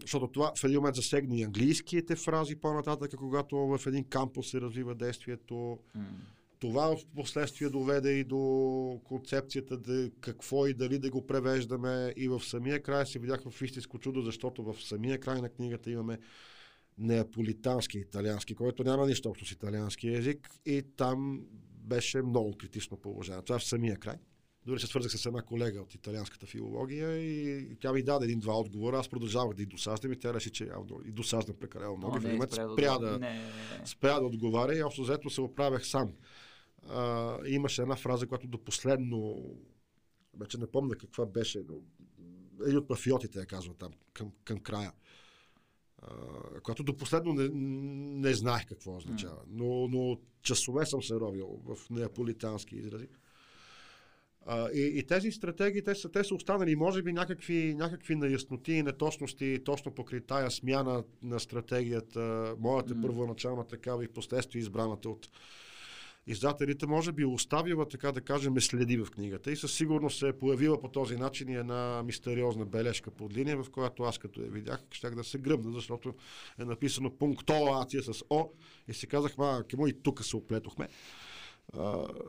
защото 0.03 0.29
това 0.29 0.53
в 0.59 0.65
един 0.65 0.77
момент 0.77 0.97
засегна 0.97 1.37
и 1.37 1.43
английските 1.43 2.17
фрази 2.17 2.57
по-нататък, 2.57 3.15
когато 3.17 3.57
в 3.57 3.87
един 3.87 4.05
кампус 4.05 4.51
се 4.51 4.61
развива 4.61 4.95
действието. 4.95 5.79
М. 5.95 6.05
Това 6.59 6.97
в 6.97 7.07
последствие 7.17 7.69
доведе 7.69 8.13
и 8.13 8.25
до 8.25 9.01
концепцията 9.05 9.79
да 9.79 10.11
какво 10.21 10.67
и 10.67 10.75
дали 10.75 10.99
да 10.99 11.11
го 11.11 11.27
превеждаме. 11.27 12.13
И 12.17 12.29
в 12.29 12.41
самия 12.41 12.83
край 12.83 13.07
се 13.07 13.19
видях 13.19 13.43
в 13.51 13.63
истинско 13.63 13.99
чудо, 13.99 14.23
защото 14.23 14.63
в 14.63 14.77
самия 14.83 15.21
край 15.21 15.41
на 15.41 15.49
книгата 15.49 15.91
имаме 15.91 16.19
неаполитански 16.99 17.99
италиански, 17.99 18.55
който 18.55 18.85
няма 18.85 19.07
нищо 19.07 19.29
общо 19.29 19.47
с 19.47 19.53
италиански 19.53 20.09
език 20.09 20.51
и 20.67 20.83
там 20.97 21.41
беше 21.89 22.22
много 22.22 22.57
критично 22.59 22.97
положение. 22.97 23.43
Това 23.43 23.57
е 23.57 23.59
в 23.59 23.64
самия 23.64 23.97
край. 23.97 24.16
Дори 24.66 24.81
се 24.81 24.86
свързах 24.86 25.12
с 25.12 25.27
една 25.27 25.43
колега 25.43 25.81
от 25.81 25.94
италианската 25.94 26.47
филология 26.47 27.16
и 27.16 27.77
тя 27.81 27.93
ми 27.93 28.02
даде 28.02 28.24
един-два 28.24 28.60
отговора. 28.60 28.98
Аз 28.98 29.09
продължавах 29.09 29.56
да 29.56 29.62
и 29.62 29.66
досаждам 29.66 30.12
и 30.12 30.19
тя 30.19 30.35
реши, 30.35 30.51
че 30.51 30.66
явно 30.66 31.01
и 31.06 31.12
досаждам 31.12 31.56
прекалено 31.56 31.97
много. 31.97 32.16
О, 32.16 32.20
в 32.20 32.23
момент 32.24 32.52
спря 32.52 32.66
да 32.66 32.73
спря 32.73 32.94
отговаря. 32.94 33.12
да, 33.12 33.19
Не, 33.19 33.32
не, 33.32 33.78
не. 33.81 33.86
спря 33.86 34.20
да 34.20 34.27
отговаря 34.27 34.78
и 34.78 34.82
общо 34.82 35.02
взето 35.02 35.31
се 35.31 35.40
оправях 35.40 35.86
сам. 35.86 36.12
А, 36.89 37.36
имаше 37.47 37.82
една 37.82 37.97
фраза, 37.97 38.27
която 38.27 38.47
до 38.47 38.65
последно, 38.65 39.44
вече 40.39 40.59
не 40.59 40.66
помня 40.66 40.94
каква 40.97 41.27
беше, 41.27 41.62
но 41.69 41.74
един 42.66 42.78
от 42.78 42.90
мафиотите 42.90 43.39
я 43.39 43.47
казва 43.47 43.74
там, 43.74 43.93
към, 44.12 44.32
към 44.44 44.59
края. 44.59 44.93
А, 46.03 46.61
която 46.61 46.83
до 46.83 46.97
последно 46.97 47.33
не, 47.33 47.49
не 48.20 48.35
знаех 48.35 48.66
какво 48.66 48.97
означава. 48.97 49.41
Но, 49.49 49.89
но 49.89 50.19
часове 50.43 50.87
съм 50.87 51.03
се 51.03 51.15
ровил 51.15 51.61
в 51.65 51.91
неаполитански 51.91 52.77
изрази. 52.77 53.09
А, 54.47 54.70
и, 54.70 54.99
и 54.99 55.07
тези 55.07 55.33
стратегии, 55.33 55.83
те 55.83 55.95
са, 55.95 56.09
те 56.09 56.25
са 56.25 56.35
останали, 56.35 56.77
може 56.77 57.03
би, 57.03 57.12
някакви, 57.12 57.75
някакви 57.75 58.16
неясноти 58.16 58.73
и 58.73 58.83
неточности 58.83 59.59
точно 59.65 59.95
покри 59.95 60.20
тая 60.20 60.51
смяна 60.51 61.05
на 61.23 61.41
стратегията, 61.41 62.55
моята 62.59 62.95
mm. 62.95 63.03
първоначална 63.03 63.66
такава 63.66 64.05
и 64.05 64.09
последствие 64.09 64.61
избраната 64.61 65.09
от 65.09 65.29
издателите, 66.29 66.87
може 66.87 67.13
би 67.13 67.25
оставила, 67.25 67.89
така 67.89 68.13
да 68.13 68.21
кажем, 68.21 68.61
следи 68.61 68.97
в 68.97 69.11
книгата 69.11 69.51
и 69.53 69.57
със 69.57 69.75
сигурност 69.75 70.19
се 70.19 70.29
е 70.29 70.33
появила 70.33 70.81
по 70.81 70.89
този 70.89 71.17
начин 71.17 71.49
и 71.49 71.55
една 71.55 72.03
мистериозна 72.03 72.67
бележка 72.67 73.11
под 73.11 73.35
линия, 73.35 73.63
в 73.63 73.71
която 73.71 74.03
аз 74.03 74.19
като 74.19 74.41
я 74.41 74.51
видях, 74.51 74.81
щях 74.91 75.15
да 75.15 75.25
се 75.25 75.39
гръбна, 75.39 75.73
защото 75.73 76.15
е 76.59 76.65
написано 76.65 77.11
пунктуация 77.11 78.03
с 78.03 78.25
О 78.31 78.51
и 78.89 78.95
си 78.95 79.07
казах, 79.07 79.39
ма, 79.39 79.65
кемо 79.69 79.87
и 79.87 80.03
тук 80.03 80.25
се 80.25 80.37
оплетохме. 80.37 80.89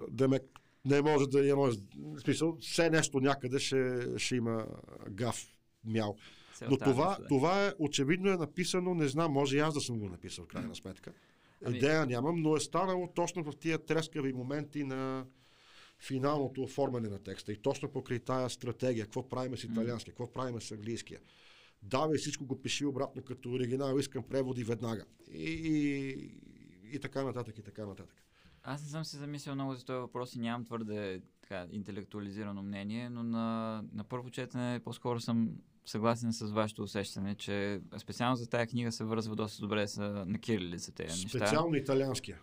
да 0.10 0.28
ме 0.28 0.40
не 0.86 1.02
може 1.02 1.28
да 1.28 1.48
има, 1.48 1.72
смисъл, 2.24 2.58
все 2.62 2.90
нещо 2.90 3.20
някъде 3.20 3.60
ще, 3.60 4.06
ще 4.18 4.36
има 4.36 4.66
гав, 5.10 5.54
мял. 5.86 6.16
Но 6.70 6.78
това, 6.78 7.18
това 7.30 7.68
е, 7.68 7.74
очевидно 7.80 8.30
е 8.30 8.38
написано, 8.38 8.94
не 8.94 9.08
знам, 9.08 9.32
може 9.32 9.58
и 9.58 9.60
аз 9.60 9.74
да 9.74 9.82
съм 9.82 10.00
го 10.00 10.10
написал 10.10 10.46
в 10.46 10.48
крайна 10.48 10.76
сметка. 10.76 11.12
Ами... 11.66 11.78
Идея 11.78 12.06
нямам, 12.06 12.42
но 12.42 12.56
е 12.56 12.60
станало 12.60 13.08
точно 13.16 13.44
в 13.44 13.58
тия 13.60 13.86
трескави 13.86 14.34
моменти 14.34 14.84
на 14.84 15.26
финалното 16.00 16.64
оформяне 16.64 17.10
на 17.10 17.20
текста 17.20 17.52
и 17.52 17.58
точно 17.58 17.92
покрай 17.92 18.20
тая 18.20 18.50
стратегия, 18.50 19.06
какво 19.06 19.30
правим 19.30 19.58
с 19.58 19.64
италиански, 19.64 20.10
какво 20.10 20.32
правим 20.32 20.62
с 20.62 20.72
английския. 20.72 21.20
Давай 21.84 22.18
всичко 22.18 22.46
го 22.46 22.62
пиши 22.62 22.86
обратно 22.86 23.24
като 23.24 23.52
оригинал, 23.52 24.00
искам 24.00 24.24
преводи 24.24 24.64
веднага. 24.64 25.06
И, 25.32 25.50
и, 25.50 26.96
и 26.96 27.00
така 27.00 27.24
нататък, 27.24 27.58
и 27.58 27.62
така 27.62 27.86
нататък. 27.86 28.16
Аз 28.64 28.84
не 28.84 28.90
съм 28.90 29.06
се 29.06 29.18
замислил 29.18 29.56
много 29.56 29.76
за 29.76 29.86
този 29.86 30.00
въпрос 30.00 30.36
и 30.36 30.40
нямам 30.40 30.66
твърде 30.66 31.22
така, 31.50 31.68
интелектуализирано 31.72 32.64
мнение, 32.64 33.10
но 33.10 33.24
на, 33.24 33.84
на 33.94 34.04
първо 34.04 34.30
четене 34.30 34.80
по-скоро 34.84 35.20
съм 35.20 35.50
съгласен 35.86 36.34
с 36.34 36.52
вашето 36.52 36.84
усещане, 36.84 37.36
че 37.36 37.82
специално 37.98 38.36
за 38.36 38.50
тази 38.50 38.68
книга 38.68 38.92
се 38.92 39.04
връзва 39.04 39.36
доста 39.36 39.62
добре 39.62 39.88
с, 39.88 40.26
на 40.28 40.40
кирилица 40.40 40.92
тези 40.92 41.24
неща. 41.24 41.40
Специално 41.40 41.76
италианския. 41.76 42.40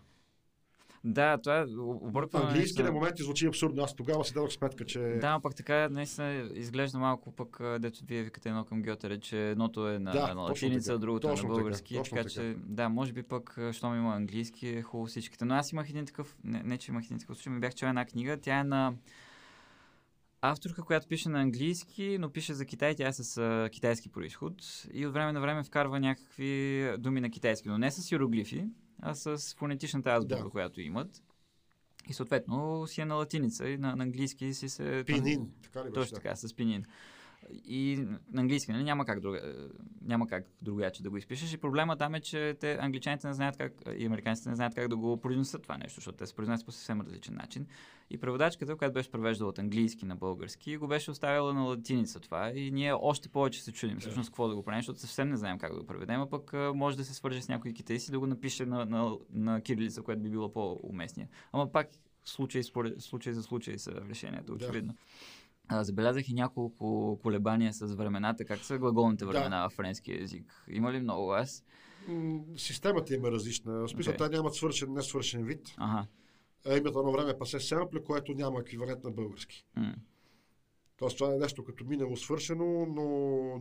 Да, 1.08 1.38
това 1.38 1.58
е 1.58 1.64
объркване. 1.78 2.46
Английски 2.46 2.82
на 2.82 2.92
моменти 2.92 3.22
звучи 3.22 3.46
абсурдно. 3.46 3.82
Аз 3.82 3.94
тогава 3.94 4.24
си 4.24 4.34
дадох 4.34 4.52
сметка, 4.52 4.84
че. 4.84 4.98
Да, 4.98 5.40
пък 5.42 5.54
така 5.54 5.88
наистина 5.88 6.50
изглежда 6.54 6.98
малко 6.98 7.32
пък, 7.32 7.60
дето 7.80 8.04
вие 8.04 8.22
викате 8.22 8.48
едно 8.48 8.64
към 8.64 8.82
Гьотере, 8.82 9.20
че 9.20 9.50
едното 9.50 9.88
е 9.88 9.98
на, 9.98 10.12
да, 10.12 10.34
на 10.34 10.40
латиница, 10.40 10.98
другото 10.98 11.28
е 11.28 11.34
на 11.34 11.42
български. 11.42 11.94
Така, 11.94 12.04
така, 12.04 12.16
така, 12.16 12.28
че, 12.28 12.56
да, 12.58 12.88
може 12.88 13.12
би 13.12 13.22
пък, 13.22 13.58
щом 13.72 13.96
има 13.96 14.14
английски, 14.14 14.68
е 14.68 14.82
хубаво 14.82 15.06
всичките. 15.06 15.44
Но 15.44 15.54
аз 15.54 15.72
имах 15.72 15.90
един 15.90 16.06
такъв, 16.06 16.36
не, 16.44 16.62
не 16.62 16.78
че 16.78 16.90
имах 16.90 17.04
един 17.04 17.18
такъв 17.18 17.36
случай, 17.36 17.52
ми 17.52 17.60
бях 17.60 17.74
чел 17.74 17.86
една 17.86 18.04
книга, 18.04 18.36
тя 18.40 18.58
е 18.58 18.64
на 18.64 18.94
авторка, 20.40 20.82
която 20.82 21.08
пише 21.08 21.28
на 21.28 21.40
английски, 21.40 22.16
но 22.20 22.30
пише 22.30 22.54
за 22.54 22.64
Китай, 22.64 22.94
тя 22.94 23.08
е 23.08 23.12
с 23.12 23.36
а, 23.36 23.68
китайски 23.72 24.08
происход 24.08 24.54
и 24.92 25.06
от 25.06 25.12
време 25.12 25.32
на 25.32 25.40
време 25.40 25.62
вкарва 25.62 26.00
някакви 26.00 26.90
думи 26.98 27.20
на 27.20 27.30
китайски, 27.30 27.68
но 27.68 27.78
не 27.78 27.90
с 27.90 28.12
иероглифи, 28.12 28.68
а 29.02 29.14
с 29.14 29.54
фонетичната 29.54 30.10
азбука, 30.10 30.44
да. 30.44 30.50
която 30.50 30.80
имат. 30.80 31.22
И 32.08 32.14
съответно 32.14 32.86
си 32.86 33.00
е 33.00 33.04
на 33.04 33.14
латиница 33.14 33.68
и 33.68 33.78
на, 33.78 33.96
на 33.96 34.04
английски 34.04 34.54
си 34.54 34.68
се... 34.68 35.04
Пинин, 35.06 35.50
така 35.62 35.80
ли 35.80 35.84
беше? 35.84 35.94
Точно 35.94 36.14
така, 36.14 36.36
с 36.36 36.54
пинин. 36.54 36.84
И 37.64 38.06
на 38.32 38.40
английски, 38.40 38.72
нали? 38.72 38.84
Няма 38.84 39.04
как, 39.04 39.20
друга, 39.20 39.68
няма 40.02 40.26
как 40.26 40.46
другяче 40.62 41.02
да 41.02 41.10
го 41.10 41.16
изпишеш. 41.16 41.52
И 41.52 41.58
проблема 41.58 41.96
там 41.96 42.14
е, 42.14 42.20
че 42.20 42.56
те, 42.60 42.78
англичаните 42.80 43.26
не 43.26 43.34
знаят 43.34 43.56
как, 43.56 43.72
и 43.98 44.06
американците 44.06 44.48
не 44.48 44.56
знаят 44.56 44.74
как 44.74 44.88
да 44.88 44.96
го 44.96 45.20
произнесат 45.20 45.62
това 45.62 45.78
нещо, 45.78 45.94
защото 45.94 46.18
те 46.18 46.26
се 46.26 46.34
произнасят 46.34 46.66
по 46.66 46.72
съвсем 46.72 47.00
различен 47.00 47.34
начин. 47.34 47.66
И 48.10 48.18
преводачката, 48.18 48.76
която 48.76 48.94
беше 48.94 49.10
превеждала 49.10 49.50
от 49.50 49.58
английски 49.58 50.04
на 50.04 50.16
български, 50.16 50.76
го 50.76 50.86
беше 50.86 51.10
оставила 51.10 51.54
на 51.54 51.62
латиница 51.62 52.20
това. 52.20 52.50
И 52.50 52.70
ние 52.70 52.92
още 52.92 53.28
повече 53.28 53.62
се 53.62 53.72
чудим 53.72 53.98
всъщност 53.98 54.30
какво 54.30 54.48
да 54.48 54.54
го 54.54 54.62
правим, 54.62 54.78
защото 54.78 55.00
съвсем 55.00 55.28
не 55.28 55.36
знаем 55.36 55.58
как 55.58 55.72
да 55.72 55.80
го 55.80 55.86
преведем, 55.86 56.20
а 56.20 56.30
пък 56.30 56.52
може 56.74 56.96
да 56.96 57.04
се 57.04 57.14
свърже 57.14 57.42
с 57.42 57.48
някой 57.48 57.72
китайски 57.72 58.10
да 58.10 58.18
го 58.18 58.26
напише 58.26 58.66
на, 58.66 58.84
на, 58.84 59.16
на 59.30 59.60
кирилица, 59.60 60.02
което 60.02 60.22
би 60.22 60.30
било 60.30 60.52
по-уместния. 60.52 61.28
Ама 61.52 61.72
пак 61.72 61.88
случай, 62.24 62.62
според, 62.62 63.02
случай 63.02 63.32
за 63.32 63.42
случай 63.42 63.78
са 63.78 63.92
решението, 64.08 64.52
очевидно. 64.52 64.92
Да. 64.92 64.98
А, 65.68 65.84
забелязах 65.84 66.28
и 66.28 66.34
няколко 66.34 67.18
колебания 67.22 67.72
с 67.72 67.94
времената. 67.94 68.44
Как 68.44 68.58
са 68.58 68.78
глаголните 68.78 69.24
времена 69.24 69.62
да. 69.62 69.68
в 69.68 69.72
френски 69.72 70.12
язик? 70.12 70.64
Има 70.68 70.92
ли 70.92 71.00
много 71.00 71.32
аз? 71.32 71.64
Системата 72.56 73.14
им 73.14 73.24
е 73.24 73.30
различна. 73.30 73.72
В 73.72 73.88
смисъл, 73.88 74.14
okay. 74.14 74.30
те 74.30 74.36
нямат 74.36 74.54
свършен, 74.54 74.92
не 74.92 75.02
свършен 75.02 75.44
вид. 75.44 75.74
Ага. 75.76 76.06
А 76.66 76.76
имат 76.76 76.96
едно 76.96 77.12
време 77.12 77.38
пасе 77.38 77.60
семпле, 77.60 78.02
което 78.04 78.34
няма 78.34 78.60
еквивалент 78.60 79.04
на 79.04 79.10
български. 79.10 79.66
Mm. 79.78 79.94
Тоест, 80.96 81.18
това 81.18 81.34
е 81.34 81.38
нещо 81.38 81.64
като 81.64 81.84
минало 81.84 82.16
свършено, 82.16 82.86
но 82.86 83.04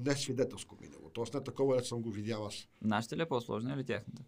не 0.06 0.16
свидетелско 0.16 0.78
минало. 0.82 1.10
Тоест, 1.14 1.34
не 1.34 1.44
такова, 1.44 1.74
което 1.74 1.88
съм 1.88 2.02
го 2.02 2.12
видял 2.12 2.46
аз. 2.46 2.68
Нашата 2.82 3.18
ли 3.18 3.22
е 3.22 3.26
по-сложна 3.26 3.74
или 3.74 3.84
тяхната? 3.84 4.24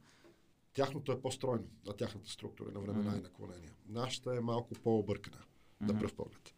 Тяхното 0.74 1.12
е 1.12 1.22
по-стройно, 1.22 1.68
на 1.88 1.94
тяхната 1.94 2.30
структура, 2.30 2.72
на 2.72 2.80
времена 2.80 3.12
mm. 3.12 3.20
и 3.20 3.22
наклонения. 3.22 3.72
Нашата 3.90 4.36
е 4.36 4.40
малко 4.40 4.74
по-объркана, 4.84 5.38
mm-hmm. 5.38 5.94
на 5.94 6.00
пръв 6.00 6.14
поглед. 6.14 6.54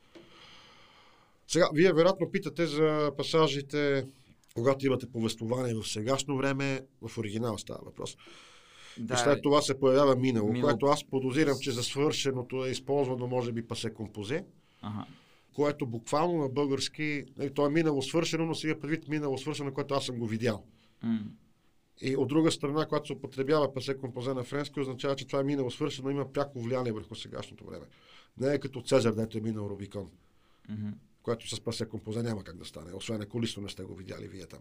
Сега, 1.52 1.70
вие 1.74 1.94
вероятно 1.94 2.32
питате 2.32 2.66
за 2.66 3.12
пасажите, 3.18 4.06
когато 4.56 4.86
имате 4.86 5.12
повествование 5.12 5.74
в 5.74 5.88
сегашно 5.88 6.38
време, 6.38 6.82
в 7.02 7.18
оригинал 7.18 7.58
става 7.58 7.80
въпрос. 7.86 8.18
Да, 8.98 9.14
и 9.14 9.18
след 9.18 9.42
това 9.44 9.62
се 9.62 9.80
появява 9.80 10.16
минало, 10.16 10.52
минало, 10.52 10.70
което 10.70 10.86
аз 10.86 11.04
подозирам, 11.04 11.58
че 11.62 11.72
за 11.72 11.84
свършеното 11.84 12.66
е 12.66 12.70
използвано, 12.70 13.28
може 13.28 13.52
би, 13.52 13.68
пасе 13.68 13.94
композе. 13.94 14.46
Ага 14.82 15.06
което 15.54 15.86
буквално 15.86 16.38
на 16.38 16.50
български, 16.50 17.24
нали, 17.38 17.54
то 17.54 17.66
е 17.66 17.70
минало 17.70 18.02
свършено, 18.02 18.46
но 18.46 18.56
сега 18.56 18.80
предвид 18.80 19.08
минало 19.08 19.38
свършено, 19.38 19.74
което 19.74 19.94
аз 19.94 20.06
съм 20.06 20.20
го 20.20 20.28
видял. 20.28 20.66
Mm. 21.06 21.22
И 22.02 22.16
от 22.16 22.28
друга 22.28 22.52
страна, 22.52 22.86
когато 22.86 23.08
се 23.08 23.14
употребява 23.14 23.74
пасе 23.74 23.98
композе 23.98 24.34
на 24.34 24.44
френски, 24.44 24.80
означава, 24.80 25.16
че 25.16 25.28
това 25.28 25.40
е 25.40 25.44
минало 25.44 25.72
свършено, 25.72 26.10
има 26.10 26.32
пряко 26.32 26.60
влияние 26.60 26.92
върху 26.92 27.16
сегашното 27.16 27.66
време. 27.66 27.86
Не 28.38 28.54
е 28.54 28.60
като 28.60 28.82
Цезар, 28.82 29.14
дето 29.14 29.38
е 29.38 29.42
минал 29.42 29.70
Рубикон. 29.70 30.10
Mm-hmm 30.72 30.94
което 31.24 31.56
с 31.56 31.62
пасе 31.62 31.86
композе 31.86 32.24
няма 32.24 32.44
как 32.44 32.58
да 32.58 32.66
стане, 32.66 32.94
освен 32.94 33.22
ако 33.22 33.42
лично 33.42 33.64
не 33.64 33.70
сте 33.70 33.84
го 33.84 33.96
видяли 33.96 34.28
вие 34.28 34.46
там. 34.46 34.60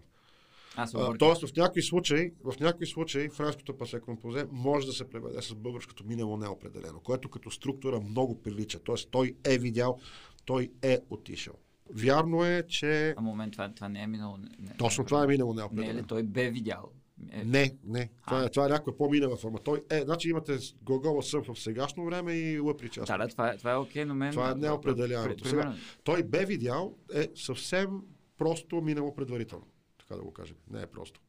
А, 0.76 1.18
тоест 1.18 1.46
в 1.46 1.56
някои 1.56 1.82
случаи, 1.82 2.32
в 2.44 2.60
някои 2.60 2.86
случаи 2.86 3.28
френското 3.28 3.76
пасе 3.78 4.00
композе 4.00 4.46
може 4.50 4.86
да 4.86 4.92
се 4.92 5.08
преведе 5.08 5.42
с 5.42 5.54
българското 5.54 6.04
минало 6.06 6.36
неопределено, 6.36 7.00
което 7.00 7.30
като 7.30 7.50
структура 7.50 8.00
много 8.00 8.42
прилича. 8.42 8.78
Тоест 8.78 9.08
той 9.10 9.36
е 9.44 9.58
видял, 9.58 9.98
той 10.44 10.70
е 10.82 10.98
отишъл. 11.10 11.54
Вярно 11.90 12.44
е, 12.44 12.62
че... 12.68 13.14
А 13.16 13.20
момент, 13.20 13.52
това, 13.52 13.74
това 13.74 13.88
не 13.88 14.02
е 14.02 14.06
минало. 14.06 14.36
Не, 14.36 14.76
Точно 14.78 15.04
това 15.04 15.24
е 15.24 15.26
минало 15.26 15.54
неопределено. 15.54 15.92
Не 15.92 15.98
е 15.98 16.02
ли 16.02 16.06
той 16.06 16.22
бе 16.22 16.50
видял? 16.50 16.90
Е... 17.32 17.44
Не, 17.44 17.76
не. 17.84 18.10
Това, 18.26 18.44
е, 18.44 18.48
това 18.48 18.66
е 18.66 18.68
някаква 18.68 18.96
по-минала 18.96 19.36
форма. 19.36 19.58
Той 19.58 19.82
е, 19.90 20.00
значи 20.00 20.28
имате 20.28 20.58
глагола 20.82 21.22
съм 21.22 21.42
в 21.44 21.60
сегашно 21.60 22.04
време 22.04 22.32
и 22.32 22.60
лъ 22.60 22.76
причастие. 22.76 23.16
Да, 23.16 23.24
да, 23.24 23.28
това 23.28 23.50
е, 23.50 23.56
това 23.56 23.72
е 23.72 23.76
окей, 23.76 24.04
но 24.04 24.14
мен... 24.14 24.30
Това 24.30 24.50
е 24.50 24.54
неопределяното. 24.54 25.48
Сега, 25.48 25.74
той 26.04 26.22
бе 26.22 26.44
видял 26.44 26.94
е 27.14 27.28
съвсем 27.34 28.02
просто 28.38 28.80
минало 28.80 29.14
предварително. 29.14 29.66
Така 29.98 30.16
да 30.16 30.22
го 30.22 30.32
кажем. 30.32 30.56
Не 30.70 30.82
е 30.82 30.86
просто. 30.86 31.20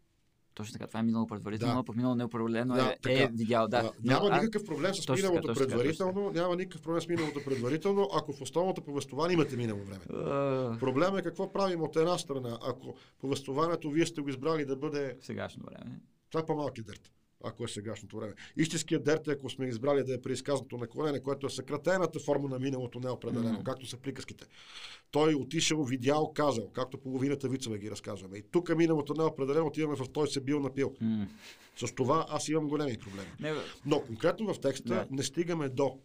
Точно 0.60 0.73
така, 0.73 0.88
това 0.88 0.99
е 0.99 1.03
минало 1.03 1.27
предварително, 1.27 1.76
да. 1.76 1.84
пък 1.84 1.95
минало 1.95 2.15
неопределено 2.15 2.76
да, 2.76 2.81
е, 2.81 2.98
така, 3.02 3.23
е 3.23 3.27
видял. 3.27 3.68
Да. 3.68 3.81
да. 3.81 3.91
Няма 4.03 4.30
а, 4.31 4.41
никакъв 4.41 4.65
проблем 4.65 4.94
с 4.94 5.10
миналото 5.10 5.48
така, 5.48 5.60
предварително, 5.60 6.27
така, 6.27 6.41
няма 6.41 6.56
никакъв 6.56 6.81
проблем 6.81 7.02
с 7.02 7.07
миналото 7.07 7.40
предварително, 7.45 8.10
ако 8.14 8.34
в 8.34 8.41
основното 8.41 8.81
повествование 8.81 9.34
имате 9.34 9.57
минало 9.57 9.80
време. 9.84 10.06
Uh... 10.10 10.80
Проблемът 10.80 11.19
е 11.19 11.23
какво 11.23 11.52
правим 11.52 11.81
от 11.81 11.95
една 11.95 12.18
страна. 12.18 12.60
Ако 12.64 12.95
повествованието 13.22 13.91
вие 13.91 14.06
сте 14.06 14.22
го 14.22 14.30
избрали 14.30 14.65
да 14.65 14.76
бъде... 14.76 15.18
Сегашно 15.22 15.64
време. 15.65 15.99
Това 16.30 16.41
е 16.41 16.45
по-малки 16.45 16.81
дърт 16.81 17.11
ако 17.44 17.64
е 17.64 17.68
сегашното 17.68 18.18
време. 18.18 18.34
Истинският 18.57 19.03
дерт 19.03 19.28
е, 19.28 19.32
ако 19.32 19.49
сме 19.49 19.68
избрали 19.68 20.03
да 20.03 20.14
е 20.14 20.22
преизказното 20.22 20.78
наклонение, 20.78 21.24
което 21.24 21.48
е 21.48 21.49
съкратената 21.49 22.20
форма 22.20 22.49
на 22.49 22.60
миналото 22.60 22.99
неопределено, 22.99 23.60
mm-hmm. 23.60 23.64
както 23.64 23.86
са 23.86 23.98
приказките. 23.98 24.45
Той 25.11 25.34
отишъл, 25.34 25.84
видял, 25.84 26.34
казал, 26.34 26.70
както 26.70 26.98
половината 26.98 27.49
вицове 27.49 27.78
ги 27.78 27.91
разказваме. 27.91 28.38
И 28.38 28.44
тук 28.52 28.76
миналото 28.76 29.14
неопределено 29.14 29.68
отиваме 29.68 29.95
в 29.95 30.10
той 30.14 30.28
се 30.28 30.41
бил 30.41 30.60
напил. 30.60 30.94
Mm-hmm. 31.02 31.28
С 31.76 31.95
това 31.95 32.26
аз 32.30 32.49
имам 32.49 32.68
големи 32.68 32.98
проблеми. 32.98 33.30
Не, 33.40 33.53
Но 33.86 34.02
конкретно 34.02 34.53
в 34.53 34.60
текста 34.60 34.95
не, 34.95 35.18
не 35.18 35.24
стигаме 35.24 35.70
до 35.70 35.99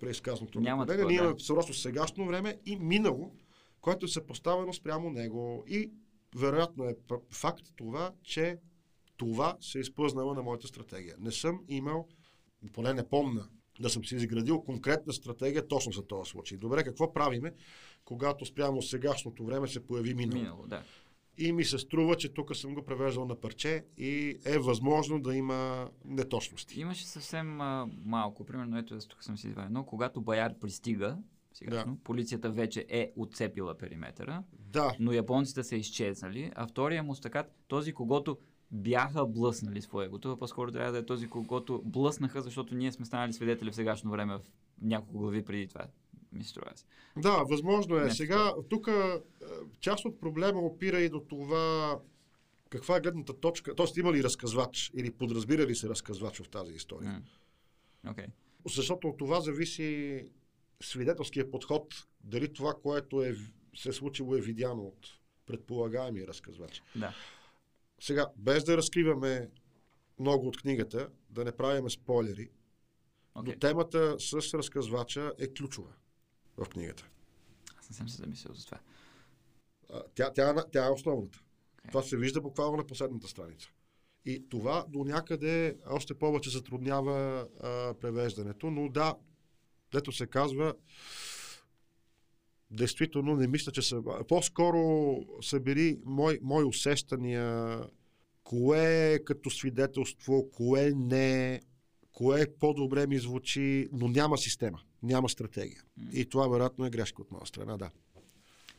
преизказното 0.00 0.60
наклонение. 0.60 1.04
Ние 1.04 1.16
имаме 1.16 1.34
просто 1.48 1.74
сегашно 1.74 2.26
време 2.26 2.58
и 2.66 2.76
минало, 2.76 3.32
което 3.80 4.06
е 4.06 4.08
съпоставено 4.08 4.72
спрямо 4.72 5.10
него. 5.10 5.64
И 5.68 5.90
вероятно 6.36 6.84
е 6.84 6.96
факт 7.30 7.62
това, 7.76 8.12
че 8.22 8.58
това 9.20 9.56
се 9.60 9.78
е 9.78 9.80
изпълзнало 9.80 10.34
на 10.34 10.42
моята 10.42 10.66
стратегия. 10.66 11.14
Не 11.18 11.32
съм 11.32 11.60
имал, 11.68 12.08
поне 12.72 12.94
не 12.94 13.08
помна, 13.08 13.48
да 13.80 13.90
съм 13.90 14.04
си 14.04 14.16
изградил 14.16 14.60
конкретна 14.60 15.12
стратегия 15.12 15.68
точно 15.68 15.92
за 15.92 16.06
този 16.06 16.30
случай. 16.30 16.58
Добре, 16.58 16.84
какво 16.84 17.12
правиме, 17.12 17.52
когато 18.04 18.44
спрямо 18.44 18.82
сегашното 18.82 19.44
време 19.44 19.68
се 19.68 19.86
появи 19.86 20.14
минало? 20.14 20.42
Минало, 20.42 20.66
да. 20.66 20.82
И 21.38 21.52
ми 21.52 21.64
се 21.64 21.78
струва, 21.78 22.16
че 22.16 22.28
тук 22.28 22.56
съм 22.56 22.74
го 22.74 22.82
превеждал 22.84 23.24
на 23.24 23.40
парче 23.40 23.84
и 23.98 24.38
е 24.44 24.58
възможно 24.58 25.20
да 25.20 25.34
има 25.34 25.90
неточности. 26.04 26.80
Имаше 26.80 27.06
съвсем 27.06 27.60
а, 27.60 27.88
малко. 28.04 28.44
Примерно, 28.44 28.78
ето 28.78 28.98
тук 29.08 29.24
съм 29.24 29.38
си 29.38 29.48
извадил. 29.48 29.70
Но 29.70 29.84
когато 29.84 30.20
Баяр 30.20 30.58
пристига, 30.58 31.18
Сега, 31.52 31.84
Да. 31.84 31.96
Полицията 32.04 32.50
вече 32.50 32.86
е 32.88 33.12
отцепила 33.16 33.78
периметъра, 33.78 34.42
Да, 34.52 34.96
но 35.00 35.12
японците 35.12 35.64
са 35.64 35.76
изчезнали, 35.76 36.52
а 36.54 36.66
втория 36.66 37.02
му 37.02 37.14
стакат, 37.14 37.46
този, 37.68 37.92
когато 37.92 38.38
бяха 38.72 39.26
блъснали 39.26 39.82
своегото, 39.82 40.36
по-скоро 40.36 40.72
трябва 40.72 40.92
да 40.92 40.98
е 40.98 41.06
този, 41.06 41.28
когато 41.28 41.82
блъснаха, 41.84 42.42
защото 42.42 42.74
ние 42.74 42.92
сме 42.92 43.06
станали 43.06 43.32
свидетели 43.32 43.70
в 43.70 43.74
сегашно 43.74 44.10
време 44.10 44.36
в 44.36 44.40
няколко 44.82 45.18
глави 45.18 45.44
преди 45.44 45.68
това, 45.68 45.86
ми 46.32 46.44
струва 46.44 46.72
се. 46.74 46.84
Да, 47.16 47.44
възможно 47.50 47.96
е. 47.96 48.00
Нещо 48.00 48.16
Сега, 48.16 48.52
тук 48.70 48.88
е, 48.88 49.20
част 49.80 50.04
от 50.04 50.20
проблема 50.20 50.60
опира 50.60 51.00
и 51.00 51.08
до 51.08 51.20
това 51.20 51.98
каква 52.70 52.96
е 52.96 53.00
гледната 53.00 53.40
точка, 53.40 53.74
т.е. 53.74 54.00
има 54.00 54.12
ли 54.12 54.24
разказвач 54.24 54.90
или 54.94 55.10
подразбира 55.10 55.66
ли 55.66 55.74
се 55.74 55.88
разказвач 55.88 56.40
в 56.42 56.48
тази 56.48 56.72
история. 56.72 57.10
М. 58.04 58.10
Окей. 58.10 58.26
Защото 58.66 59.08
от 59.08 59.18
това 59.18 59.40
зависи 59.40 60.24
свидетелския 60.82 61.50
подход, 61.50 62.06
дали 62.24 62.52
това, 62.52 62.74
което 62.82 63.22
е, 63.22 63.36
се 63.76 63.88
е 63.88 63.92
случило 63.92 64.36
е 64.36 64.40
видяно 64.40 64.82
от 64.82 65.06
предполагаемия 65.46 66.26
разказвач. 66.26 66.82
Да. 66.96 67.14
Сега, 68.00 68.26
без 68.36 68.64
да 68.64 68.76
разкриваме 68.76 69.50
много 70.18 70.48
от 70.48 70.56
книгата, 70.62 71.08
да 71.30 71.44
не 71.44 71.52
правиме 71.52 71.90
спойлери, 71.90 72.50
Окей. 73.34 73.52
но 73.52 73.58
темата 73.58 74.16
с 74.18 74.54
разказвача 74.54 75.32
е 75.38 75.54
ключова 75.54 75.92
в 76.56 76.68
книгата. 76.68 77.08
Аз 77.78 77.90
не 77.90 77.96
съм 77.96 78.08
се 78.08 78.16
замислил 78.16 78.54
за 78.54 78.64
това. 78.64 78.78
А, 79.92 80.02
Тя, 80.14 80.32
тя, 80.32 80.64
тя 80.72 80.86
е 80.86 80.90
основната. 80.90 81.40
Окей. 81.78 81.88
Това 81.88 82.02
се 82.02 82.16
вижда 82.16 82.40
буквално 82.40 82.76
на 82.76 82.86
последната 82.86 83.28
страница. 83.28 83.68
И 84.24 84.48
това 84.48 84.84
до 84.88 85.04
някъде 85.04 85.78
още 85.86 86.14
повече 86.14 86.50
затруднява 86.50 87.48
а, 87.60 87.94
превеждането, 87.94 88.70
но 88.70 88.88
да, 88.88 89.14
дето 89.92 90.12
се 90.12 90.26
казва, 90.26 90.74
действително 92.70 93.36
не 93.36 93.46
мисля, 93.46 93.72
че 93.72 93.82
са... 93.82 94.02
По-скоро 94.28 95.16
са 95.42 95.60
били 95.60 95.98
мои, 96.04 96.38
мои 96.42 96.64
усещания, 96.64 97.78
кое 98.44 99.12
е 99.12 99.24
като 99.24 99.50
свидетелство, 99.50 100.50
кое 100.50 100.92
не 100.96 101.60
кое 102.12 102.46
по-добре 102.60 103.06
ми 103.06 103.18
звучи, 103.18 103.88
но 103.92 104.08
няма 104.08 104.38
система, 104.38 104.80
няма 105.02 105.28
стратегия. 105.28 105.82
И 106.12 106.24
това 106.24 106.48
вероятно 106.48 106.86
е 106.86 106.90
грешка 106.90 107.22
от 107.22 107.30
моя 107.30 107.46
страна, 107.46 107.76
да. 107.76 107.90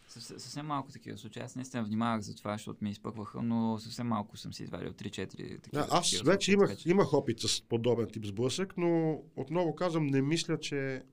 Съвсем, 0.08 0.40
съвсем 0.40 0.66
малко 0.66 0.92
такива 0.92 1.18
случаи. 1.18 1.44
Аз 1.44 1.56
наистина 1.56 1.84
внимавах 1.84 2.22
за 2.22 2.36
това, 2.36 2.54
защото 2.54 2.84
ми 2.84 2.90
изпъкваха, 2.90 3.42
но 3.42 3.80
съвсем 3.80 4.08
малко 4.08 4.38
съм 4.38 4.54
си 4.54 4.64
извадил 4.64 4.92
3-4 4.92 5.28
такива. 5.28 5.62
Да, 5.74 5.88
аз 5.92 6.12
такива 6.12 6.32
вече 6.32 6.52
имах, 6.52 6.70
така 6.70 6.82
че- 6.82 6.90
имах 6.90 7.14
опит 7.14 7.40
с 7.40 7.62
подобен 7.62 8.08
тип 8.14 8.26
сблъсък, 8.26 8.74
но 8.78 9.22
отново 9.36 9.76
казвам, 9.76 10.08
не 10.08 10.22
мисля, 10.22 10.60
че 10.60 11.04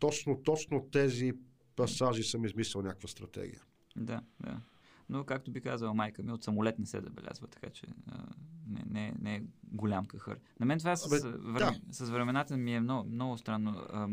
точно, 0.00 0.42
точно 0.42 0.88
тези 0.92 1.32
пасажи 1.76 2.22
съм 2.22 2.44
измислил 2.44 2.82
някаква 2.82 3.08
стратегия. 3.08 3.62
Да, 3.96 4.20
да. 4.40 4.60
Но, 5.08 5.24
както 5.24 5.50
би 5.50 5.60
казала 5.60 5.94
майка 5.94 6.22
ми, 6.22 6.32
от 6.32 6.44
самолет 6.44 6.78
не 6.78 6.86
се 6.86 7.00
забелязва, 7.00 7.46
така 7.46 7.70
че 7.70 7.86
а, 8.06 8.24
не, 8.68 8.82
не, 8.90 9.14
не 9.20 9.36
е 9.36 9.42
голям 9.64 10.06
кахър. 10.06 10.38
На 10.60 10.66
мен 10.66 10.78
това 10.78 10.96
с, 10.96 11.06
Абе, 11.06 11.38
време, 11.38 11.80
с 11.90 12.10
времената 12.10 12.56
ми 12.56 12.74
е 12.74 12.80
много, 12.80 13.08
много 13.10 13.38
странно. 13.38 13.86
А, 13.92 14.08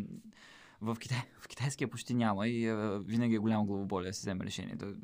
в, 0.81 0.98
Китай, 0.99 1.22
в 1.40 1.48
китайския 1.48 1.88
почти 1.88 2.14
няма 2.14 2.48
и 2.48 2.68
а, 2.68 2.99
винаги 3.06 3.36
е 3.36 3.40
голямо 3.40 3.65
главоболие 3.65 4.10
да 4.10 4.14
се 4.14 4.22
вземе 4.22 4.45
решение. 4.45 4.76
Да, 4.76 4.95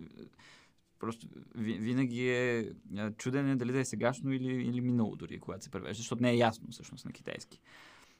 просто 0.99 1.27
ви, 1.55 1.73
винаги 1.73 2.29
е 2.29 2.71
чудене 3.17 3.55
дали 3.55 3.71
да 3.71 3.79
е 3.79 3.85
сегашно 3.85 4.31
или, 4.31 4.53
или 4.53 4.81
минало 4.81 5.15
дори, 5.15 5.39
когато 5.39 5.63
се 5.63 5.69
превежда, 5.69 5.97
защото 5.97 6.21
не 6.21 6.31
е 6.31 6.37
ясно 6.37 6.67
всъщност 6.71 7.05
на 7.05 7.11
китайски. 7.11 7.61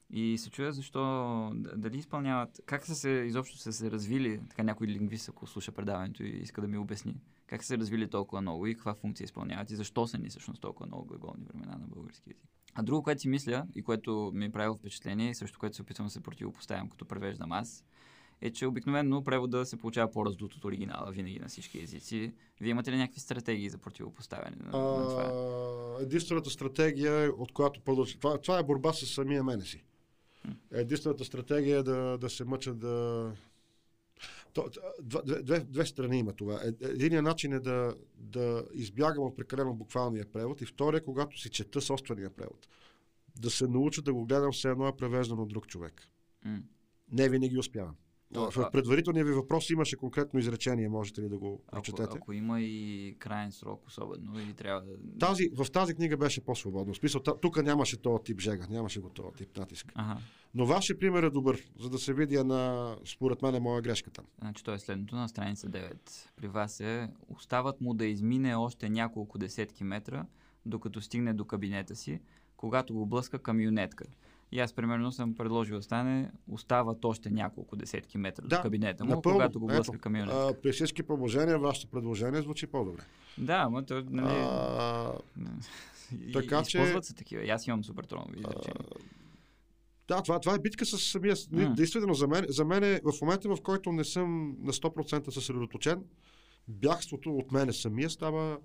И 0.10 0.38
се 0.38 0.50
чуя 0.50 0.72
защо, 0.74 1.52
дали 1.56 1.98
изпълняват, 1.98 2.62
как 2.66 2.86
са 2.86 2.96
се, 2.96 3.10
изобщо 3.10 3.58
са 3.58 3.74
се 3.74 3.92
развили, 3.92 4.42
така 4.50 4.64
някой 4.64 4.88
лингвист, 4.88 5.30
ако 5.30 5.48
слуша 5.48 5.72
предаването 5.72 6.24
и 6.24 6.30
иска 6.30 6.62
да 6.62 6.68
ми 6.68 6.78
обясни, 6.78 7.16
как 7.48 7.64
са 7.64 7.68
се 7.68 7.78
развили 7.78 8.10
толкова 8.10 8.42
много 8.42 8.68
и 8.68 8.76
каква 8.76 8.94
функция 8.94 9.26
изпълняват 9.26 9.72
и 9.72 9.76
защо 9.76 10.08
са 10.08 10.18
ни 10.18 10.30
всъщност 10.30 10.62
толкова 10.62 10.86
много 10.86 11.06
глаголни 11.06 11.46
времена 11.46 11.78
на 11.78 11.88
български 11.88 12.30
език. 12.30 12.50
А 12.76 12.84
друго, 12.84 13.04
което 13.04 13.22
си 13.22 13.28
мисля 13.28 13.66
и 13.76 13.82
което 13.82 14.32
ми 14.34 14.46
е 14.46 14.52
правило 14.52 14.76
впечатление 14.76 15.30
и 15.30 15.36
също 15.36 15.60
което 15.60 15.76
се 15.76 15.82
опитвам 15.82 16.08
да 16.08 16.12
се 16.12 16.24
противопоставям, 16.24 16.90
като 16.90 17.06
превеждам 17.06 17.52
аз, 17.52 17.84
е, 18.42 18.52
че 18.52 18.68
обикновено 18.68 19.24
превода 19.24 19.66
се 19.66 19.78
получава 19.78 20.12
по-раздут 20.12 20.56
от 20.56 20.66
оригинала 20.66 21.12
винаги 21.12 21.40
на 21.40 21.48
всички 21.48 21.82
езици. 21.82 22.34
Вие 22.62 22.72
имате 22.72 22.92
ли 22.92 22.98
някакви 22.98 23.20
стратегии 23.20 23.70
за 23.70 23.78
противопоставяне 23.78 24.56
на, 24.60 24.66
на 24.66 24.72
това? 24.72 25.24
А, 25.24 26.04
единствената 26.04 26.50
стратегия, 26.50 27.32
от 27.38 27.52
която 27.52 27.82
продължи. 27.82 28.18
Това, 28.18 28.38
това 28.38 28.60
е 28.60 28.64
борба 28.64 28.94
с 28.94 29.06
самия 29.06 29.44
мене 29.44 29.66
си. 29.66 29.84
Единствената 30.72 31.26
стратегия 31.26 31.78
е 31.78 31.84
да, 31.84 32.18
да 32.18 32.30
се 32.30 32.46
мъча 32.46 32.74
да. 32.74 33.32
То, 34.54 34.70
две, 35.02 35.42
две, 35.44 35.60
две 35.60 35.86
страни 35.86 36.20
има 36.20 36.34
това. 36.34 36.62
Е- 36.64 36.86
Единият 36.88 37.24
начин 37.24 37.54
е 37.54 37.60
да, 37.60 37.96
да 38.18 38.66
избягам 38.74 39.24
от 39.24 39.36
прекалено 39.36 39.74
буквалния 39.74 40.32
превод 40.32 40.62
и 40.62 40.66
втория, 40.66 41.04
когато 41.04 41.40
си 41.40 41.50
чета 41.50 41.82
собствения 41.82 42.30
превод. 42.30 42.68
Да 43.40 43.50
се 43.50 43.68
науча 43.68 44.02
да 44.02 44.14
го 44.14 44.26
гледам 44.26 44.52
все 44.52 44.70
едно 44.70 44.88
е 44.88 44.98
превеждано 44.98 45.42
от 45.42 45.50
друг 45.50 45.68
човек. 45.68 46.02
М. 46.46 46.60
Не 47.12 47.30
винаги 47.30 47.58
успявам. 47.58 47.96
А, 48.38 48.52
В 48.52 48.72
предварителния 48.72 49.26
ви 49.26 49.32
въпрос 49.32 49.70
имаше 49.70 49.96
конкретно 49.96 50.40
изречение, 50.40 50.90
можете 50.90 51.22
ли 51.22 51.30
да 51.30 51.38
го 51.38 51.62
Ако, 51.68 51.76
прочетете? 51.76 52.18
ако 52.18 52.34
има 52.34 52.62
и 52.62 53.16
крайен 53.20 53.52
срок 53.52 53.88
особено 53.88 54.40
и 54.40 54.54
трябва 54.54 54.82
да... 54.82 55.18
Тази, 55.20 55.50
в 55.54 55.72
тази 55.72 55.94
книга 55.94 56.18
беше 56.18 56.42
по-свободно. 56.42 56.94
В 56.94 56.98
смисъл, 56.98 57.22
тук 57.22 57.64
нямаше 57.64 58.02
този 58.02 58.24
тип 58.24 58.40
жега, 58.40 58.68
нямаше 58.70 59.00
го 59.00 59.10
този 59.10 59.36
тип 59.38 59.58
натиск. 59.58 59.92
Ага. 59.96 60.18
Но 60.54 60.66
вашия 60.66 61.00
пример 61.00 61.24
е 61.24 61.30
добър, 61.30 61.58
за 61.80 61.90
да 61.90 61.98
се 61.98 62.14
видя 62.14 62.44
на, 62.44 62.96
според 63.06 63.42
мен, 63.42 63.56
е 63.56 63.60
моя 63.60 63.82
грешка 63.82 64.12
там. 64.12 64.26
Значи 64.40 64.64
то 64.64 64.74
е 64.74 64.80
следното 64.80 65.16
на 65.16 65.30
страница 65.30 65.68
9. 65.68 65.96
При 66.36 66.48
вас 66.48 66.80
е, 66.80 67.10
остават 67.28 67.82
му 67.82 67.94
да 67.94 68.06
измине 68.06 68.56
още 68.56 68.90
няколко 68.90 69.38
десетки 69.38 69.84
метра, 69.84 70.26
докато 70.66 71.02
стигне 71.02 71.34
до 71.34 71.46
кабинета 71.46 71.96
си, 71.96 72.20
когато 72.58 72.94
го 72.94 73.06
блъска 73.06 73.40
камионетка. 73.40 74.06
И 74.52 74.60
аз 74.60 74.74
примерно 74.74 75.12
съм 75.12 75.36
предложил 75.36 75.76
да 75.76 75.84
стане, 75.84 76.32
остават 76.48 77.06
още 77.06 77.30
няколко 77.30 77.76
десетки 77.76 78.18
метра 78.18 78.48
до 78.48 78.62
кабинета 78.62 79.06
му, 79.06 79.22
когато 79.22 79.60
го 79.60 79.68
блъска 79.68 79.98
камионетка. 79.98 80.38
а, 80.38 80.62
при 80.62 80.72
всички 80.72 81.04
положения, 81.04 81.60
вашето 81.60 81.88
предложение 81.88 82.42
звучи 82.42 82.68
по-добре. 82.68 83.02
Да, 83.38 83.56
ама 83.66 83.86
то, 83.86 84.04
нали... 84.10 84.36
А, 84.36 85.14
и, 86.28 86.32
така 86.32 86.64
че- 86.64 86.78
използват 86.78 87.06
се 87.06 87.16
такива. 87.16 87.44
И 87.44 87.50
аз 87.50 87.68
имам 87.68 87.84
супер 87.84 88.06
изречения. 88.36 88.86
да, 90.08 90.22
това, 90.22 90.40
това 90.40 90.56
е 90.56 90.60
битка 90.60 90.86
с 90.86 90.98
самия... 90.98 91.36
М. 91.52 91.74
Действително, 91.76 92.14
за 92.14 92.28
мен, 92.28 92.46
за 92.50 92.66
мен 92.66 92.84
е 92.84 93.02
в 93.04 93.22
момента, 93.22 93.50
в 93.50 93.58
който 93.64 93.92
не 93.92 94.04
съм 94.04 94.56
на 94.60 94.74
100% 94.74 95.30
съсредоточен, 95.30 96.04
бягството 96.68 97.38
от 97.38 97.52
мене 97.52 97.74
самия 97.74 98.10
става 98.10 98.58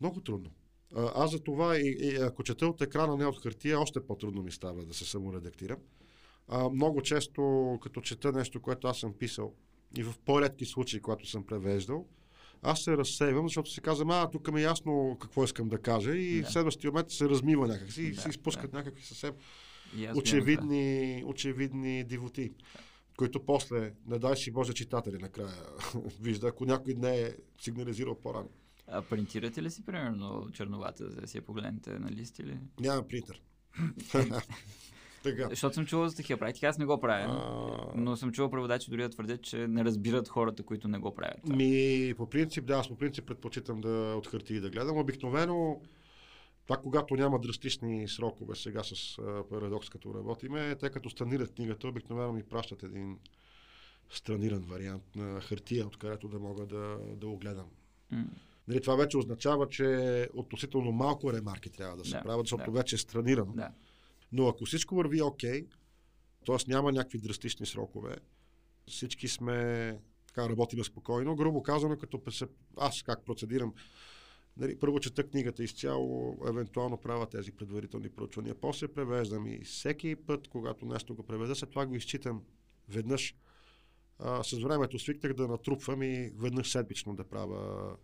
много 0.00 0.20
трудно. 0.20 0.50
Аз 0.96 1.30
за 1.30 1.40
това 1.40 1.76
и, 1.76 1.96
и 2.00 2.16
ако 2.16 2.42
чета 2.42 2.66
от 2.66 2.80
екрана, 2.80 3.16
не 3.16 3.26
от 3.26 3.42
хартия, 3.42 3.80
още 3.80 4.06
по-трудно 4.06 4.42
ми 4.42 4.52
става 4.52 4.84
да 4.84 4.94
се 4.94 5.04
саморедактирам. 5.04 5.78
А, 6.48 6.68
много 6.68 7.02
често, 7.02 7.78
като 7.82 8.00
чета 8.00 8.32
нещо, 8.32 8.60
което 8.60 8.88
аз 8.88 8.98
съм 8.98 9.12
писал, 9.12 9.54
и 9.96 10.02
в 10.02 10.14
по-редки 10.24 10.64
случаи, 10.64 11.00
когато 11.00 11.26
съм 11.26 11.46
превеждал, 11.46 12.06
аз 12.62 12.84
се 12.84 12.96
разсейвам, 12.96 13.48
защото 13.48 13.70
си 13.70 13.80
казвам, 13.80 14.10
а, 14.10 14.30
тук 14.30 14.52
ми 14.52 14.60
е 14.60 14.64
ясно 14.64 15.16
какво 15.20 15.44
искам 15.44 15.68
да 15.68 15.78
кажа 15.78 16.16
и 16.16 16.40
Да. 16.40 16.48
в 16.48 16.52
следващия 16.52 16.90
момент 16.90 17.10
се 17.10 17.28
размива 17.28 17.66
някакси 17.66 18.02
и 18.02 18.10
Да, 18.10 18.20
се 18.20 18.28
изпускат 18.28 18.72
някакви 18.72 19.02
съвсем 19.04 19.34
И 19.96 20.08
очевидни, 20.16 21.22
очевидни 21.26 22.04
дивоти, 22.04 22.52
които 23.16 23.40
после, 23.40 23.92
не 24.06 24.18
дай 24.18 24.36
си 24.36 24.50
Боже, 24.50 24.74
читатели 24.74 25.18
накрая 25.18 25.54
вижда, 26.20 26.48
ако 26.48 26.64
някой 26.64 26.94
не 26.94 27.20
е 27.20 27.34
сигнализирал 27.60 28.14
по-рано. 28.14 28.48
А 28.90 29.02
принтирате 29.02 29.62
ли 29.62 29.70
си, 29.70 29.84
примерно, 29.84 30.48
черновата, 30.52 31.10
за 31.10 31.20
да 31.20 31.28
си 31.28 31.36
я 31.38 31.42
погледнете 31.42 31.98
на 31.98 32.10
лист 32.10 32.38
или... 32.38 32.58
Няма 32.80 33.08
принтер. 33.08 33.40
така. 35.22 35.48
Защото 35.48 35.74
съм 35.74 35.86
чувал 35.86 36.08
за 36.08 36.16
такива 36.16 36.38
практики, 36.38 36.66
аз 36.66 36.78
не 36.78 36.84
го 36.84 37.00
правя. 37.00 37.24
А, 37.24 38.00
Но 38.00 38.16
съм 38.16 38.32
чувал 38.32 38.50
преводачи 38.50 38.90
дори 38.90 39.02
да 39.02 39.08
твърдят, 39.08 39.42
че 39.42 39.68
не 39.68 39.84
разбират 39.84 40.28
хората, 40.28 40.62
които 40.62 40.88
не 40.88 40.98
го 40.98 41.14
правят. 41.14 41.48
Ми, 41.48 42.14
по 42.16 42.30
принцип, 42.30 42.66
да, 42.66 42.74
аз 42.74 42.88
по 42.88 42.96
принцип 42.96 43.26
предпочитам 43.26 43.80
да 43.80 44.14
от 44.18 44.26
хартии 44.26 44.60
да 44.60 44.70
гледам. 44.70 44.98
Обикновено, 44.98 45.80
това 46.66 46.76
когато 46.76 47.16
няма 47.16 47.40
драстични 47.40 48.08
срокове 48.08 48.56
сега 48.56 48.82
с 48.82 49.18
а, 49.18 49.48
парадокс, 49.48 49.88
като 49.88 50.14
работиме, 50.14 50.74
те 50.74 50.90
като 50.90 51.10
странират 51.10 51.54
книгата, 51.54 51.88
обикновено 51.88 52.32
ми 52.32 52.42
пращат 52.42 52.82
един 52.82 53.18
страниран 54.10 54.62
вариант 54.62 55.16
на 55.16 55.40
хартия, 55.40 55.86
откъдето 55.86 56.28
да 56.28 56.38
мога 56.38 56.66
да, 56.66 56.98
да 57.16 57.26
го 57.26 57.36
гледам. 57.36 57.66
Нали, 58.68 58.80
това 58.80 58.96
вече 58.96 59.18
означава, 59.18 59.68
че 59.68 60.28
относително 60.34 60.92
малко 60.92 61.32
ремарки 61.32 61.70
трябва 61.70 61.96
да 61.96 62.04
се 62.04 62.10
Да, 62.10 62.22
правят, 62.22 62.46
защото 62.46 62.70
да. 62.70 62.78
вече 62.78 62.94
е 62.94 62.98
странирано. 62.98 63.52
Да. 63.52 63.70
Но 64.32 64.48
ако 64.48 64.64
всичко 64.64 64.94
върви 64.94 65.22
окей, 65.22 65.66
т.е. 66.46 66.56
няма 66.68 66.92
някакви 66.92 67.18
драстични 67.18 67.66
срокове, 67.66 68.16
всички 68.86 69.28
сме, 69.28 69.98
така 70.26 70.48
работиме 70.48 70.84
спокойно, 70.84 71.36
грубо 71.36 71.62
казано, 71.62 71.98
като 71.98 72.30
се, 72.30 72.46
аз 72.76 73.02
как 73.02 73.24
процедирам, 73.24 73.74
нали, 74.56 74.78
първо 74.78 75.00
чета 75.00 75.24
книгата 75.24 75.64
изцяло, 75.64 76.38
евентуално 76.48 76.96
правя 76.96 77.26
тези 77.26 77.52
предварителни 77.52 78.08
проучвания, 78.08 78.54
после 78.54 78.88
превеждам 78.88 79.46
и 79.46 79.64
всеки 79.64 80.16
път, 80.16 80.48
когато 80.48 80.86
нещо 80.86 81.14
го 81.14 81.22
преведа, 81.22 81.54
след 81.54 81.70
това 81.70 81.86
го 81.86 81.94
изчитам 81.94 82.42
веднъж 82.88 83.34
а, 84.18 84.42
с 84.42 84.52
времето 84.58 84.98
свикнах 84.98 85.32
да 85.32 85.48
натрупвам 85.48 86.02
и 86.02 86.32
веднъж 86.36 86.70
седмично 86.70 87.14
да 87.14 87.24
правя 87.24 87.96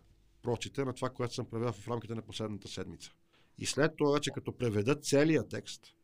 прочите 0.45 0.85
на 0.85 0.93
това, 0.93 1.09
което 1.09 1.33
съм 1.33 1.45
правил 1.45 1.71
в 1.71 1.87
рамките 1.87 2.15
на 2.15 2.21
последната 2.21 2.67
седмица. 2.67 3.11
И 3.57 3.65
след 3.65 3.97
това 3.97 4.11
вече 4.11 4.31
като 4.31 4.51
преведа 4.51 4.95
целия 4.95 5.47
текст, 5.47 5.95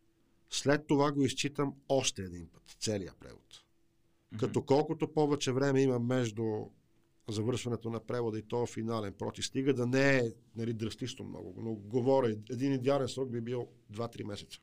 след 0.50 0.88
това 0.88 1.12
го 1.12 1.24
изчитам 1.24 1.74
още 1.90 2.22
един 2.22 2.48
път, 2.48 2.64
целия 2.80 3.14
превод. 3.20 3.42
Mm-hmm. 3.42 4.40
Като 4.40 4.62
колкото 4.62 5.14
повече 5.14 5.52
време 5.52 5.82
има 5.82 6.00
между 6.00 6.46
завършването 7.30 7.90
на 7.90 8.00
превода 8.00 8.40
и 8.40 8.42
то 8.42 8.66
финален 8.66 9.14
прочи, 9.14 9.42
стига 9.42 9.74
да 9.74 9.88
не 9.88 10.18
е 10.18 10.32
нали, 10.56 10.74
драстично 10.74 11.26
много, 11.26 11.62
но 11.62 11.74
говоря, 11.74 12.36
един 12.50 12.74
идеален 12.74 13.10
срок 13.10 13.30
би 13.30 13.42
бил 13.42 13.68
2-3 13.94 14.24
месеца, 14.24 14.60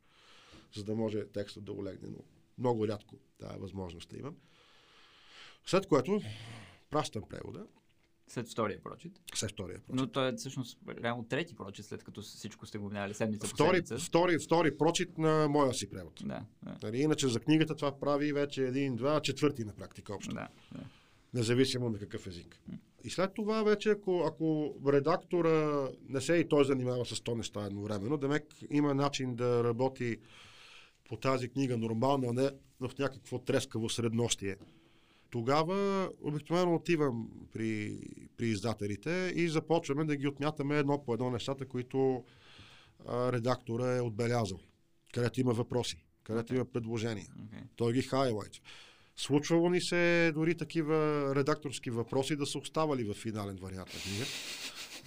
за 0.76 0.84
да 0.84 0.94
може 0.94 1.26
текстът 1.26 1.64
да 1.64 1.72
олегне, 1.72 2.08
но 2.08 2.18
много 2.58 2.88
рядко 2.88 3.16
тази 3.38 3.58
възможност 3.58 4.08
да 4.08 4.18
имам. 4.18 4.36
След 5.66 5.86
което 5.86 6.20
пращам 6.90 7.22
превода. 7.28 7.66
След 8.28 8.48
втория 8.48 8.82
прочит. 8.82 9.12
След 9.34 9.50
втория 9.50 9.80
прочит. 9.80 10.00
Но 10.00 10.06
той 10.06 10.28
е 10.28 10.32
всъщност 10.36 10.78
реално 11.02 11.24
трети 11.24 11.56
прочит, 11.56 11.86
след 11.86 12.04
като 12.04 12.22
всичко 12.22 12.66
сте 12.66 12.78
го 12.78 12.88
минали 12.88 13.14
седмица 13.14 13.46
втори, 13.46 13.82
по. 13.82 13.98
Втори, 13.98 14.38
втори 14.38 14.78
прочит 14.78 15.18
на 15.18 15.48
моя 15.48 15.74
си 15.74 15.90
превод. 15.90 16.22
Да, 16.24 16.44
да. 16.62 16.78
Нали, 16.82 16.98
иначе 16.98 17.28
за 17.28 17.40
книгата 17.40 17.74
това 17.74 18.00
прави 18.00 18.32
вече 18.32 18.62
един, 18.64 18.96
два, 18.96 19.20
четвърти 19.20 19.64
на 19.64 19.72
практика 19.72 20.14
общо. 20.14 20.34
Да, 20.34 20.48
да. 20.72 20.80
Независимо 21.34 21.90
на 21.90 21.98
какъв 21.98 22.26
език. 22.26 22.60
И 23.04 23.10
след 23.10 23.34
това 23.34 23.62
вече, 23.62 23.90
ако, 23.90 24.24
ако 24.26 24.74
редактора 24.92 25.88
не 26.08 26.20
се 26.20 26.34
и 26.34 26.48
той 26.48 26.64
занимава 26.64 27.06
с 27.06 27.20
то 27.20 27.34
неща 27.34 27.64
едновременно, 27.64 28.16
Демек 28.16 28.44
има 28.70 28.94
начин 28.94 29.36
да 29.36 29.64
работи 29.64 30.16
по 31.08 31.16
тази 31.16 31.48
книга 31.48 31.76
нормално, 31.76 32.28
а 32.28 32.32
не 32.32 32.50
в 32.80 32.98
някакво 32.98 33.38
трескаво 33.38 33.88
среднощие 33.88 34.56
тогава 35.30 36.10
обикновено 36.22 36.74
отивам 36.74 37.28
при, 37.52 37.98
при 38.36 38.46
издателите 38.46 39.32
и 39.36 39.48
започваме 39.48 40.04
да 40.04 40.16
ги 40.16 40.28
отмятаме 40.28 40.78
едно 40.78 41.04
по 41.04 41.14
едно 41.14 41.30
нещата, 41.30 41.66
които 41.66 42.24
а, 43.06 43.32
редактора 43.32 43.96
е 43.96 44.00
отбелязал, 44.00 44.58
където 45.14 45.40
има 45.40 45.52
въпроси, 45.52 46.04
където 46.24 46.54
има 46.54 46.64
предложения. 46.64 47.26
Okay. 47.26 47.62
Той 47.76 47.92
ги 47.92 48.02
хайлайт. 48.02 48.52
Случвало 49.16 49.70
ни 49.70 49.80
се 49.80 50.32
дори 50.34 50.54
такива 50.54 51.32
редакторски 51.34 51.90
въпроси 51.90 52.36
да 52.36 52.46
са 52.46 52.58
оставали 52.58 53.04
в 53.04 53.14
финален 53.14 53.56
вариант 53.56 53.94
на 53.94 54.00
книга. 54.00 54.24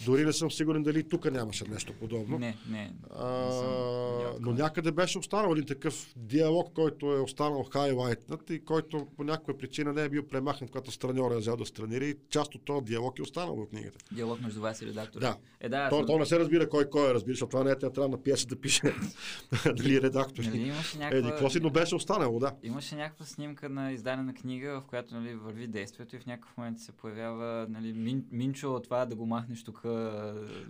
Дори 0.06 0.26
не 0.26 0.34
съм 0.34 0.52
сигурен 0.52 0.84
дали 0.84 1.04
тук 1.04 1.32
нямаше 1.32 1.66
нещо 1.70 1.94
подобно. 2.00 2.40
Не, 2.40 2.58
не. 2.70 2.94
А, 3.16 3.26
не 3.28 4.22
но 4.40 4.52
някъде 4.52 4.92
беше 4.92 5.20
останал 5.20 5.52
един 5.52 5.66
такъв 5.66 6.14
диалог, 6.16 6.74
който 6.74 7.14
е 7.14 7.20
останал 7.20 7.64
хайлайтнат 7.64 8.50
и 8.50 8.60
който 8.66 9.08
по 9.18 9.24
някаква 9.24 9.58
причина 9.58 9.94
не 9.94 10.04
е 10.04 10.10
бил 10.10 10.28
премахнат, 10.28 10.72
когато 10.72 10.92
страньора 10.92 11.36
е 11.36 11.38
взел 11.38 11.58
да 11.58 11.66
странира 11.66 12.06
и 12.06 12.16
част 12.30 12.56
от 12.56 12.66
този 12.66 12.86
диалог 12.86 13.20
е 13.20 13.22
останал 13.22 13.56
в 13.56 13.70
книгата. 13.70 13.98
Диалог 14.12 14.42
между 14.42 14.62
вас 14.62 14.82
и 14.82 14.86
редактора. 14.86 15.22
Да. 15.22 15.38
Е, 15.60 15.70
да 15.70 15.90
то, 15.90 15.98
съм... 15.98 16.06
то, 16.06 16.18
не 16.18 16.26
се 16.26 16.40
разбира 16.40 16.70
кой 16.70 16.90
кой 16.90 17.10
е, 17.10 17.14
разбира, 17.14 17.34
защото 17.34 17.50
това 17.50 17.64
не 17.64 17.72
е 17.72 17.76
театрална 17.76 18.24
пиеса 18.24 18.48
да 18.48 18.56
пише 18.56 18.82
дали 19.76 20.02
редактор. 20.02 20.44
Нали, 20.44 20.68
имаше 20.68 20.98
някаква... 20.98 21.50
Си, 21.50 21.60
но 21.60 21.70
беше 21.70 21.96
останало, 21.96 22.40
да. 22.40 22.52
Имаше 22.64 22.96
някаква 22.96 23.26
снимка 23.26 23.70
на 23.70 23.92
издадена 23.92 24.34
книга, 24.34 24.82
в 24.82 24.86
която 24.90 25.16
нали, 25.16 25.36
върви 25.36 25.68
действието 25.68 26.16
и 26.16 26.20
в 26.20 26.26
някакъв 26.26 26.58
момент 26.58 26.80
се 26.80 26.92
появява 26.92 27.68
нали, 27.70 27.94
мин, 27.94 28.26
Минчо 28.32 28.80
това 28.84 29.06
да 29.06 29.16
го 29.16 29.26
махнеш 29.26 29.64
тук 29.64 29.82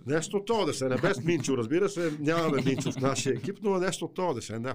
Нещо 0.06 0.36
от 0.36 0.46
това 0.46 0.64
да 0.64 0.74
се, 0.74 0.88
не 0.88 0.96
без 0.96 1.24
Минчо, 1.24 1.56
разбира 1.56 1.88
се, 1.88 2.16
нямаме 2.20 2.62
Минчо 2.62 2.92
в 2.92 2.96
нашия 2.96 3.34
екип, 3.34 3.58
но 3.62 3.78
нещо 3.78 4.04
от 4.04 4.14
това 4.14 4.34
да 4.34 4.42
се, 4.42 4.58
да. 4.58 4.74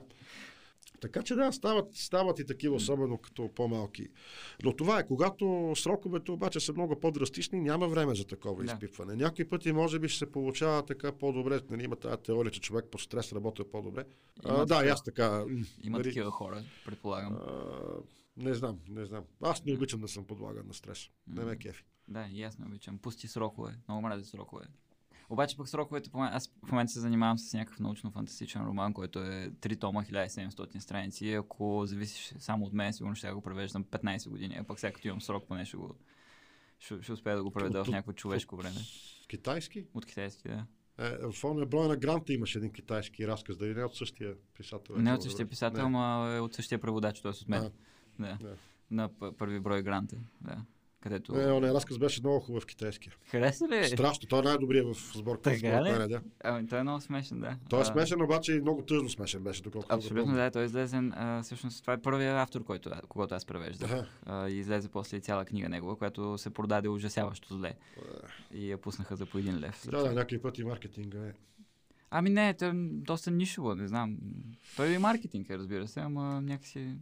Така 1.01 1.23
че 1.23 1.35
да, 1.35 1.51
стават, 1.51 1.95
стават 1.95 2.39
и 2.39 2.45
такива, 2.45 2.75
особено 2.75 3.17
като 3.17 3.49
по-малки. 3.55 4.07
Но 4.63 4.75
това 4.75 4.99
е, 4.99 5.07
когато 5.07 5.73
сроковете 5.75 6.31
обаче 6.31 6.59
са 6.59 6.73
много 6.73 6.99
по-драстични, 6.99 7.59
няма 7.59 7.87
време 7.87 8.15
за 8.15 8.25
такова 8.25 8.63
да. 8.63 8.71
изпипване. 8.71 9.15
Някои 9.15 9.45
пъти 9.45 9.71
може 9.71 9.99
би 9.99 10.09
ще 10.09 10.19
се 10.19 10.31
получава 10.31 10.85
така 10.85 11.11
по-добре. 11.11 11.59
Нали, 11.69 11.83
има 11.83 11.95
тази 11.95 12.17
теория, 12.17 12.51
че 12.51 12.61
човек 12.61 12.85
по 12.91 12.99
стрес 12.99 13.33
работи 13.33 13.63
по-добре. 13.71 14.05
а, 14.45 14.65
да, 14.65 14.75
аз 14.75 15.03
така. 15.03 15.45
Има 15.83 15.97
нали, 15.97 16.03
такива 16.03 16.31
хора, 16.31 16.63
предполагам. 16.85 17.33
А, 17.33 17.61
не 18.37 18.53
знам, 18.53 18.79
не 18.89 19.05
знам. 19.05 19.23
Аз 19.41 19.65
не 19.65 19.73
обичам 19.73 20.01
да 20.01 20.07
съм 20.07 20.25
подлаган 20.25 20.67
на 20.67 20.73
стрес. 20.73 21.09
Не 21.27 21.43
ме 21.43 21.55
кефи. 21.55 21.83
Да, 22.07 22.27
и 22.31 22.43
аз 22.43 22.57
не 22.57 22.65
обичам. 22.65 22.97
Пусти 22.97 23.27
срокове. 23.27 23.77
Много 23.87 24.01
мразя 24.01 24.25
срокове. 24.25 24.65
Обаче 25.29 25.57
пък 25.57 25.67
сроковете, 25.67 26.09
аз 26.13 26.51
в 26.65 26.71
момента 26.71 26.91
се 26.91 26.99
занимавам 26.99 27.39
с 27.39 27.53
някакъв 27.53 27.79
научно-фантастичен 27.79 28.65
роман, 28.65 28.93
който 28.93 29.19
е 29.19 29.51
3 29.51 29.79
тома, 29.79 30.01
1700 30.01 30.79
страници 30.79 31.33
ако 31.33 31.85
зависиш 31.85 32.33
само 32.39 32.65
от 32.65 32.73
мен, 32.73 32.93
сигурно 32.93 33.15
ще 33.15 33.31
го 33.31 33.41
превеждам 33.41 33.83
15 33.83 34.29
години, 34.29 34.57
а 34.59 34.63
пък 34.63 34.79
сега 34.79 34.93
като 34.93 35.07
имам 35.07 35.21
срок, 35.21 35.47
поне 35.47 35.65
ще 35.65 35.77
го 35.77 35.95
ще, 36.79 37.01
ще 37.01 37.13
успея 37.13 37.35
да 37.35 37.43
го 37.43 37.51
преведа 37.51 37.83
в 37.83 37.87
някакво 37.87 38.13
човешко 38.13 38.57
време. 38.57 38.79
Китайски? 39.27 39.85
От 39.93 40.05
китайски, 40.05 40.47
да. 40.47 40.65
Е, 40.99 41.31
в 41.31 41.65
брой 41.65 41.87
на 41.87 41.95
Гранта 41.95 42.33
имаше 42.33 42.57
един 42.57 42.71
китайски 42.71 43.27
разказ, 43.27 43.57
дали 43.57 43.73
не 43.73 43.83
от 43.83 43.95
същия 43.95 44.35
писател? 44.53 44.95
Не 44.97 45.13
от 45.13 45.23
същия 45.23 45.49
писател, 45.49 45.85
ама 45.85 46.33
е 46.35 46.39
от 46.39 46.53
същия 46.53 46.79
преводач, 46.79 47.21
т.е. 47.21 47.31
от 47.31 47.49
мен. 47.49 47.71
Да. 48.19 48.37
да. 48.41 48.57
На 48.91 49.09
първи 49.37 49.59
брой 49.59 49.83
Гранта, 49.83 50.17
да 50.41 50.65
където... 51.01 51.33
Не, 51.33 51.51
он 51.51 51.63
е 51.63 51.73
разказ 51.73 51.97
беше 51.97 52.21
много 52.21 52.39
хубав 52.39 52.65
китайски. 52.65 53.09
Хареса 53.25 53.67
ли? 53.67 53.87
Страшно, 53.87 54.27
той 54.27 54.39
е 54.39 54.41
най-добрият 54.41 54.95
в 54.95 55.17
сборка. 55.17 55.41
Така 55.41 55.83
ли? 55.83 55.91
Мене, 55.91 56.07
да. 56.07 56.21
Ами, 56.43 56.67
той 56.67 56.79
е 56.79 56.83
много 56.83 57.01
смешен, 57.01 57.39
да. 57.39 57.57
Той 57.69 57.81
е 57.81 57.85
смешен, 57.85 58.21
обаче 58.21 58.53
и 58.53 58.61
много 58.61 58.81
тъжно 58.81 59.09
смешен 59.09 59.43
беше, 59.43 59.63
доколкото. 59.63 59.95
Абсолютно, 59.95 60.33
да, 60.33 60.51
той 60.51 60.61
е 60.61 60.65
излезен. 60.65 61.13
А, 61.15 61.43
всъщност, 61.43 61.81
това 61.81 61.93
е 61.93 62.01
първият 62.01 62.37
автор, 62.37 62.63
който, 62.63 62.91
когато 63.09 63.35
аз 63.35 63.45
превеждах. 63.45 63.89
Да. 63.89 64.07
А, 64.25 64.49
и 64.49 64.57
излезе 64.57 64.89
после 64.89 65.17
и 65.17 65.21
цяла 65.21 65.45
книга 65.45 65.69
негова, 65.69 65.95
която 65.95 66.37
се 66.37 66.49
продаде 66.49 66.89
ужасяващо 66.89 67.57
зле. 67.57 67.73
И 68.53 68.71
я 68.71 68.77
пуснаха 68.77 69.15
за 69.15 69.25
по 69.25 69.37
един 69.37 69.59
лев. 69.59 69.87
Да, 69.91 70.03
да, 70.03 70.13
някакви 70.13 70.41
пъти 70.41 70.63
маркетинга 70.63 71.19
е. 71.19 71.33
Ами 72.09 72.29
не, 72.29 72.53
той 72.53 72.69
е 72.69 72.73
доста 72.91 73.31
нишово, 73.31 73.75
не 73.75 73.87
знам. 73.87 74.17
Той 74.75 74.93
е 74.93 74.99
маркетинг, 74.99 75.49
разбира 75.49 75.87
се, 75.87 75.99
ама 75.99 76.41
някакси 76.41 76.95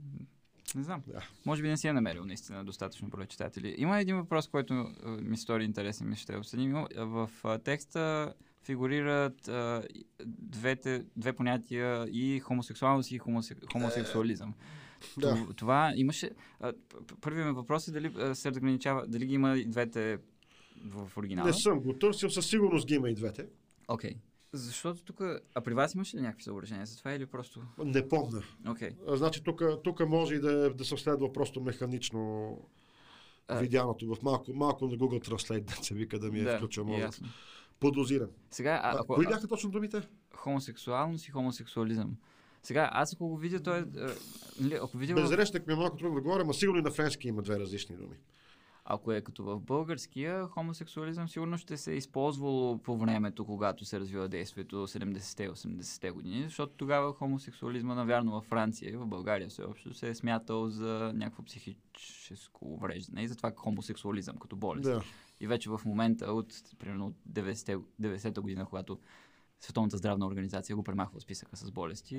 не 0.75 0.83
знам. 0.83 1.03
Да. 1.07 1.27
Може 1.45 1.61
би 1.61 1.67
не 1.67 1.77
си 1.77 1.87
е 1.87 1.93
намерил 1.93 2.25
наистина 2.25 2.63
достатъчно 2.63 3.07
брой 3.07 3.25
читатели. 3.25 3.75
Има 3.77 3.99
един 3.99 4.15
въпрос, 4.15 4.47
който 4.47 4.73
ми 5.21 5.37
стори 5.37 5.63
интересен, 5.63 6.09
ми 6.09 6.15
ще 6.15 6.37
обсъдим. 6.37 6.85
В 6.95 7.29
текста 7.63 8.33
фигурират 8.63 9.47
а, 9.47 9.83
двете, 10.25 11.05
две 11.15 11.33
понятия 11.33 12.07
и 12.11 12.39
хомосексуалност 12.39 13.11
и 13.11 13.17
хомосе, 13.17 13.55
хомосексуализъм. 13.71 14.53
Да. 15.17 15.47
Това 15.55 15.93
имаше... 15.95 16.29
А, 16.59 16.73
първият 17.21 17.47
ми 17.47 17.53
въпрос 17.53 17.87
е 17.87 17.91
дали 17.91 18.35
се 18.35 18.49
разграничава, 18.49 19.07
дали 19.07 19.25
ги 19.25 19.33
има 19.33 19.57
и 19.57 19.65
двете 19.65 20.17
в 20.85 21.17
оригинала. 21.17 21.47
Не 21.47 21.53
съм 21.53 21.79
го 21.79 21.93
търсил, 21.93 22.29
със 22.29 22.47
сигурност 22.47 22.87
ги 22.87 22.95
има 22.95 23.09
и 23.09 23.13
двете. 23.13 23.47
Окей. 23.87 24.11
Okay. 24.11 24.17
Защото 24.57 25.03
тук. 25.03 25.21
А 25.55 25.61
при 25.61 25.73
вас 25.73 25.93
имаш 25.93 26.13
ли 26.13 26.21
някакви 26.21 26.43
съображения 26.43 26.85
за 26.85 26.97
това 26.97 27.13
или 27.13 27.25
просто. 27.25 27.61
Не 27.77 28.07
помня. 28.07 28.43
Okay. 28.65 29.15
Значи 29.15 29.43
тук 29.83 30.07
може 30.07 30.35
и 30.35 30.39
да, 30.39 30.73
да 30.73 30.85
се 30.85 30.97
следва 30.97 31.33
просто 31.33 31.61
механично 31.61 32.51
а... 33.47 33.59
видяното 33.59 34.15
в 34.15 34.23
малко, 34.23 34.53
малко 34.53 34.87
на 34.87 34.97
Google 34.97 35.27
Translate, 35.29 35.63
да 35.63 35.83
се 35.83 35.93
вика 35.93 36.19
да 36.19 36.31
ми 36.31 36.39
е 36.39 36.43
да, 36.43 36.57
включва 36.57 36.83
мозък. 36.83 37.15
Подозирам. 37.79 38.29
Сега, 38.51 38.81
а, 38.83 38.95
ако, 38.99 39.15
кои 39.15 39.27
бяха 39.27 39.47
точно 39.47 39.71
думите? 39.71 40.01
Хомосексуалност 40.35 41.27
и 41.27 41.31
хомосексуализъм. 41.31 42.17
Сега, 42.63 42.89
аз 42.93 43.13
ако 43.13 43.27
го 43.27 43.37
видя, 43.37 43.59
той 43.59 43.79
е. 43.79 43.83
Нали, 44.59 44.73
ако 44.81 44.97
видя. 44.97 45.13
Безрещък 45.13 45.67
ми 45.67 45.73
е 45.73 45.75
малко 45.75 45.97
трудно 45.97 46.15
да 46.15 46.21
говоря, 46.21 46.45
но 46.45 46.53
сигурно 46.53 46.79
и 46.79 46.83
на 46.83 46.91
френски 46.91 47.27
има 47.27 47.41
две 47.41 47.59
различни 47.59 47.95
думи. 47.95 48.15
Ако 48.87 49.11
е 49.11 49.21
като 49.21 49.43
в 49.43 49.59
българския, 49.59 50.47
хомосексуализъм 50.47 51.29
сигурно 51.29 51.57
ще 51.57 51.77
се 51.77 51.93
е 51.93 51.95
използвало 51.95 52.77
по 52.77 52.97
времето, 52.97 53.45
когато 53.45 53.85
се 53.85 53.99
развива 53.99 54.27
действието 54.27 54.87
70-те 54.87 55.49
80-те 55.49 56.11
години, 56.11 56.43
защото 56.43 56.73
тогава 56.77 57.13
хомосексуализма, 57.13 57.95
навярно 57.95 58.31
във 58.31 58.45
Франция 58.45 58.93
и 58.93 58.97
в 58.97 59.05
България 59.05 59.49
все 59.49 59.63
общо 59.63 59.93
се 59.93 60.09
е 60.09 60.15
смятал 60.15 60.69
за 60.69 61.11
някакво 61.15 61.43
психическо 61.43 62.73
увреждане 62.73 63.21
и 63.21 63.27
затова 63.27 63.51
хомосексуализъм 63.55 64.37
като 64.37 64.55
болест. 64.55 64.83
Да. 64.83 65.01
И 65.39 65.47
вече 65.47 65.69
в 65.69 65.81
момента 65.85 66.25
от, 66.25 66.53
примерно, 66.79 67.05
от 67.05 67.15
90-та 67.33 67.73
90 68.01 68.39
година, 68.39 68.65
когато 68.65 68.99
Световната 69.59 69.97
здравна 69.97 70.27
организация 70.27 70.75
го 70.75 70.83
премахва 70.83 71.21
списъка 71.21 71.57
с 71.57 71.71
болести. 71.71 72.15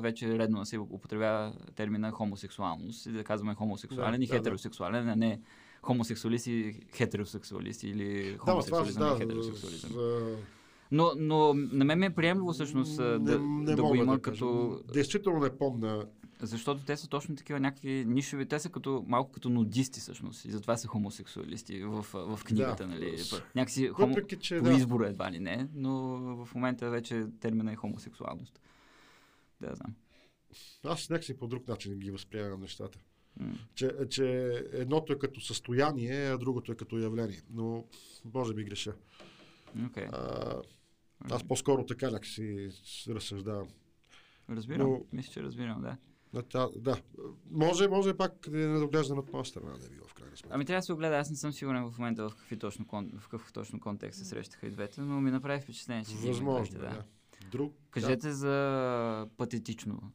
Вече 0.00 0.28
е 0.28 0.38
редно 0.38 0.58
да 0.58 0.66
се 0.66 0.78
употребява 0.78 1.54
термина 1.74 2.10
хомосексуалност 2.10 3.06
и 3.06 3.12
да 3.12 3.24
казваме 3.24 3.54
хомосексуален 3.54 4.20
да, 4.20 4.24
и 4.24 4.26
хетеросексуален, 4.26 5.04
да, 5.04 5.12
а 5.12 5.16
не 5.16 5.40
хомосексуалист 5.82 6.46
и 6.46 6.74
хетеросексуалист 6.94 7.82
или 7.82 8.36
хомосексуализъм 8.38 9.08
да, 9.08 9.14
и 9.14 9.18
хетеросексуализъм. 9.18 9.90
За... 9.92 10.36
Но, 10.92 11.12
но 11.16 11.54
на 11.54 11.84
мен 11.84 11.98
ми 11.98 12.06
е 12.06 12.10
приемливо 12.10 12.52
всъщност 12.52 12.98
не, 12.98 13.18
да, 13.18 13.38
не 13.38 13.74
да 13.74 13.82
го 13.82 13.94
има 13.94 14.12
да 14.12 14.22
като... 14.22 14.80
Действително 14.92 15.40
не 15.40 15.58
помня. 15.58 16.06
Защото 16.40 16.84
те 16.84 16.96
са 16.96 17.08
точно 17.08 17.36
такива 17.36 17.60
някакви 17.60 18.04
нишови, 18.06 18.46
те 18.46 18.58
са 18.58 18.70
като, 18.70 19.04
малко 19.06 19.32
като 19.32 19.48
нудисти 19.50 20.00
всъщност 20.00 20.44
и 20.44 20.50
затова 20.50 20.76
са 20.76 20.88
хомосексуалисти 20.88 21.84
в, 21.84 22.02
в 22.12 22.40
книгата, 22.44 22.86
да. 22.86 22.94
нали? 22.94 23.16
Някакси 23.54 23.88
хомо... 23.88 24.08
Въпреки, 24.08 24.38
че, 24.38 24.58
по 24.58 24.64
да. 24.64 24.72
избора 24.72 25.08
едва 25.08 25.32
ли 25.32 25.40
не, 25.40 25.68
но 25.74 25.92
в 26.44 26.54
момента 26.54 26.90
вече 26.90 27.26
термина 27.40 27.72
е 27.72 27.76
хомосексуалност. 27.76 28.60
Да, 29.60 29.74
знам. 29.74 29.94
Аз 30.84 31.10
някакси 31.10 31.36
по 31.36 31.46
друг 31.46 31.68
начин 31.68 31.98
ги 31.98 32.10
възприемам 32.10 32.60
нещата. 32.60 32.98
Че, 33.74 33.92
че 34.10 34.26
едното 34.72 35.12
е 35.12 35.18
като 35.18 35.40
състояние, 35.40 36.30
а 36.30 36.38
другото 36.38 36.72
е 36.72 36.76
като 36.76 36.98
явление. 36.98 37.42
Но 37.50 37.84
може 38.34 38.54
би 38.54 38.64
греша. 38.64 38.92
Окей. 39.86 40.06
А, 40.12 40.62
аз 41.30 41.44
по-скоро 41.48 41.86
така 41.86 42.10
някакси 42.10 42.70
разсъждавам. 43.08 43.68
Разбирам. 44.50 44.90
но- 44.90 45.04
Мисля, 45.12 45.32
че 45.32 45.42
разбирам, 45.42 45.82
да. 45.82 45.96
Да, 46.52 46.70
да. 46.76 46.96
Може, 47.50 47.88
може 47.88 48.16
пак 48.16 48.32
да 48.48 48.56
не 48.58 48.78
доглеждан 48.78 49.18
от 49.18 49.32
моя 49.32 49.44
страна 49.44 49.70
да 49.78 49.86
е 49.86 49.88
било 49.88 50.06
в 50.06 50.14
крайна 50.14 50.36
сметка. 50.36 50.54
Ами 50.54 50.64
трябва 50.64 50.78
да 50.78 50.82
се 50.82 50.92
огледа, 50.92 51.16
аз 51.16 51.30
не 51.30 51.36
съм 51.36 51.52
сигурен 51.52 51.90
в 51.90 51.98
момента 51.98 52.28
в, 52.28 52.34
какви 52.34 52.58
точно, 52.58 52.84
в 53.18 53.28
какъв 53.28 53.52
точно 53.52 53.80
контекст 53.80 54.18
се 54.18 54.24
срещаха 54.24 54.66
и 54.66 54.70
двете, 54.70 55.00
но 55.00 55.20
ми 55.20 55.30
направи 55.30 55.60
впечатление, 55.60 56.04
че 56.04 56.16
ги 56.16 56.28
Възможно, 56.28 56.78
двете, 56.78 56.94
да. 56.94 57.04
Друг. 57.42 57.74
Кажете 57.90 58.32
за 58.32 59.26
патетично. 59.36 60.12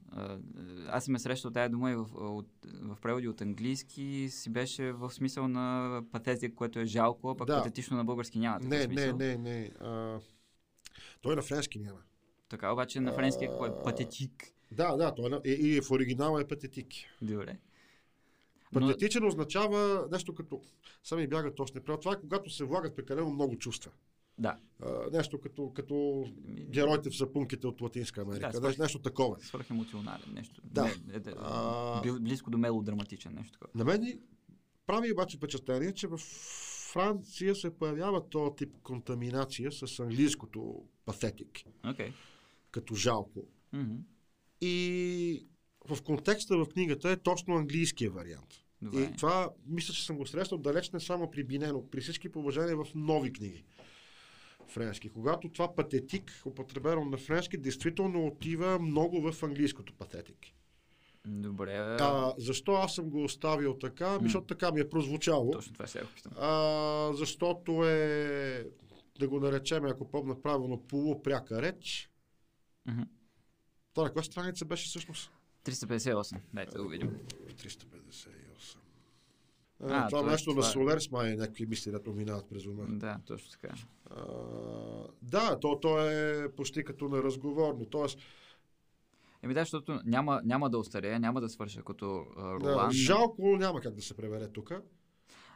Аз 0.87 1.05
съм 1.05 1.11
ме 1.11 1.19
срещал 1.19 1.51
тая 1.51 1.69
дума 1.69 1.91
и 1.91 1.95
в, 1.95 2.05
от, 2.13 2.47
в 2.81 2.97
преводи 3.01 3.27
от 3.27 3.41
английски 3.41 4.27
си 4.29 4.49
беше 4.49 4.91
в 4.91 5.11
смисъл 5.11 5.47
на 5.47 6.01
патетик, 6.11 6.53
което 6.53 6.79
е 6.79 6.85
жалко, 6.85 7.29
а 7.29 7.37
пък 7.37 7.47
Да. 7.47 7.57
патетично 7.57 7.97
на 7.97 8.05
български 8.05 8.39
няма 8.39 8.59
Не, 8.59 8.67
не, 8.67 8.83
смисъл. 8.83 9.17
не, 9.17 9.37
не. 9.37 9.71
А, 9.79 10.19
той 11.21 11.35
на 11.35 11.41
френски 11.41 11.79
няма. 11.79 11.99
Така, 12.49 12.71
обаче 12.71 12.99
на 12.99 13.13
френски 13.13 13.45
е 13.45 13.47
какво 13.47 13.65
е? 13.65 13.83
Патетик. 13.83 14.53
Да, 14.71 14.95
да, 14.95 15.15
той 15.15 15.25
е, 15.25 15.29
на- 15.29 15.41
и, 15.45 15.51
и 15.51 15.81
в 15.81 15.91
оригинала 15.91 16.41
е 16.41 16.47
патетик. 16.47 16.87
Добре. 17.21 17.57
Но, 18.73 18.79
Патетичен 18.81 19.25
означава 19.25 20.07
нещо 20.11 20.35
като... 20.35 20.61
Сами 21.03 21.27
бяга 21.27 21.55
точно. 21.55 21.81
Това 21.81 22.13
е 22.13 22.19
когато 22.19 22.49
се 22.49 22.63
влагат 22.63 22.95
прекалено 22.95 23.29
много 23.29 23.57
чувства. 23.57 23.91
Да, 24.39 24.57
А, 24.79 25.09
нещо 25.11 25.39
като, 25.41 25.73
като 25.73 26.25
героите 26.69 27.09
в 27.09 27.17
сапунките 27.17 27.67
от 27.67 27.81
Латинска 27.81 28.21
Америка. 28.21 28.49
Да, 28.53 28.59
Да, 28.59 28.75
нещо, 28.79 28.99
такова. 28.99 29.39
свърхемоционален, 29.39 30.33
нещо. 30.33 30.61
Да. 30.63 30.83
Не, 30.83 30.89
е, 31.13 31.15
е, 31.15 31.33
А- 31.37 32.01
близко 32.19 32.49
до 32.49 32.57
мелодраматичен, 32.57 33.33
нещо 33.33 33.51
такова. 33.51 33.71
На 33.75 33.85
мен 33.85 34.19
прави 34.85 35.11
обаче 35.11 35.37
впечатление, 35.37 35.93
че 35.93 36.07
в 36.07 36.17
Франция 36.93 37.55
се 37.55 37.77
появява 37.77 38.29
този 38.29 38.55
тип 38.55 38.73
контаминация 38.83 39.71
с 39.71 39.99
английското 39.99 40.83
патетик, 41.05 41.59
Окей. 41.89 42.13
като 42.71 42.95
жалко. 42.95 43.47
Мгм. 43.73 43.95
И 44.61 45.47
в 45.89 46.01
контекста 46.03 46.57
в 46.57 46.65
книгата 46.65 47.09
е 47.11 47.17
точно 47.17 47.55
английския 47.55 48.11
вариант. 48.11 48.53
Добре. 48.81 49.01
И 49.01 49.15
това, 49.15 49.49
мисля, 49.65 49.93
че 49.93 50.05
съм 50.05 50.17
го 50.17 50.25
срещал 50.25 50.57
далеч 50.57 50.89
не 50.89 50.99
само 50.99 51.31
при 51.31 51.43
Бинено, 51.43 51.89
при 51.91 52.01
всички 52.01 52.29
положения 52.29 52.77
в 52.77 52.87
нови 52.95 53.33
книги 53.33 53.63
френски. 54.67 55.09
Когато 55.09 55.49
това 55.49 55.75
патетик, 55.75 56.31
употребено 56.45 57.05
на 57.05 57.17
френски, 57.17 57.57
действително 57.57 58.27
отива 58.27 58.79
много 58.79 59.31
в 59.31 59.43
английското 59.43 59.93
патетик. 59.93 60.37
Добре. 61.27 61.75
А, 61.99 62.33
защо 62.37 62.73
аз 62.73 62.95
съм 62.95 63.09
го 63.09 63.23
оставил 63.23 63.77
така? 63.77 64.07
Ами, 64.07 64.23
защото 64.23 64.45
така 64.45 64.71
ми 64.71 64.79
е 64.79 64.89
прозвучало. 64.89 65.51
Точно 65.51 65.73
това 65.73 65.87
ще 65.87 65.99
го 65.99 66.07
питам. 66.15 66.31
А, 66.39 67.11
защото 67.13 67.85
е, 67.85 68.65
да 69.19 69.27
го 69.27 69.39
наречем, 69.39 69.85
ако 69.85 70.11
помня 70.11 70.41
правилно, 70.41 70.83
полупряка 70.87 71.61
реч. 71.61 72.11
Мгм. 72.85 73.01
Това 73.93 74.07
на 74.07 74.13
коя 74.13 74.23
страница 74.23 74.65
беше 74.65 74.87
всъщност? 74.87 75.31
358. 75.65 76.39
Дайте 76.53 76.77
да 76.77 76.83
го 76.83 76.89
видим. 76.89 77.17
358. 77.57 78.46
А, 79.83 80.07
това 80.07 80.21
т.е. 80.21 80.31
нещо 80.31 80.53
на 80.53 80.59
е- 80.59 80.63
Солерс 80.63 81.11
май 81.11 81.31
е 81.31 81.35
някакви 81.35 81.65
мисли, 81.65 81.91
да 81.91 81.99
минават 82.07 82.49
през 82.49 82.65
ума. 82.65 82.85
Да, 82.89 83.19
точно 83.25 83.51
така. 83.51 83.73
А, 84.09 84.23
да, 85.21 85.59
то, 85.59 85.79
то 85.79 86.01
е 86.01 86.49
почти 86.55 86.83
като 86.83 87.09
на 87.09 87.23
разговорно. 87.23 87.85
Тоест, 87.85 88.19
Еми 89.43 89.53
да, 89.53 89.59
защото 89.59 89.99
няма, 90.05 90.41
няма 90.43 90.69
да 90.69 90.77
остарее, 90.77 91.19
няма 91.19 91.41
да 91.41 91.49
свърша 91.49 91.83
като 91.83 92.25
а, 92.37 92.43
да, 92.43 92.71
Ролан. 92.73 92.91
жалко 92.91 93.41
няма 93.41 93.81
как 93.81 93.93
да 93.93 94.01
се 94.01 94.17
преведе 94.17 94.47
тук. 94.47 94.71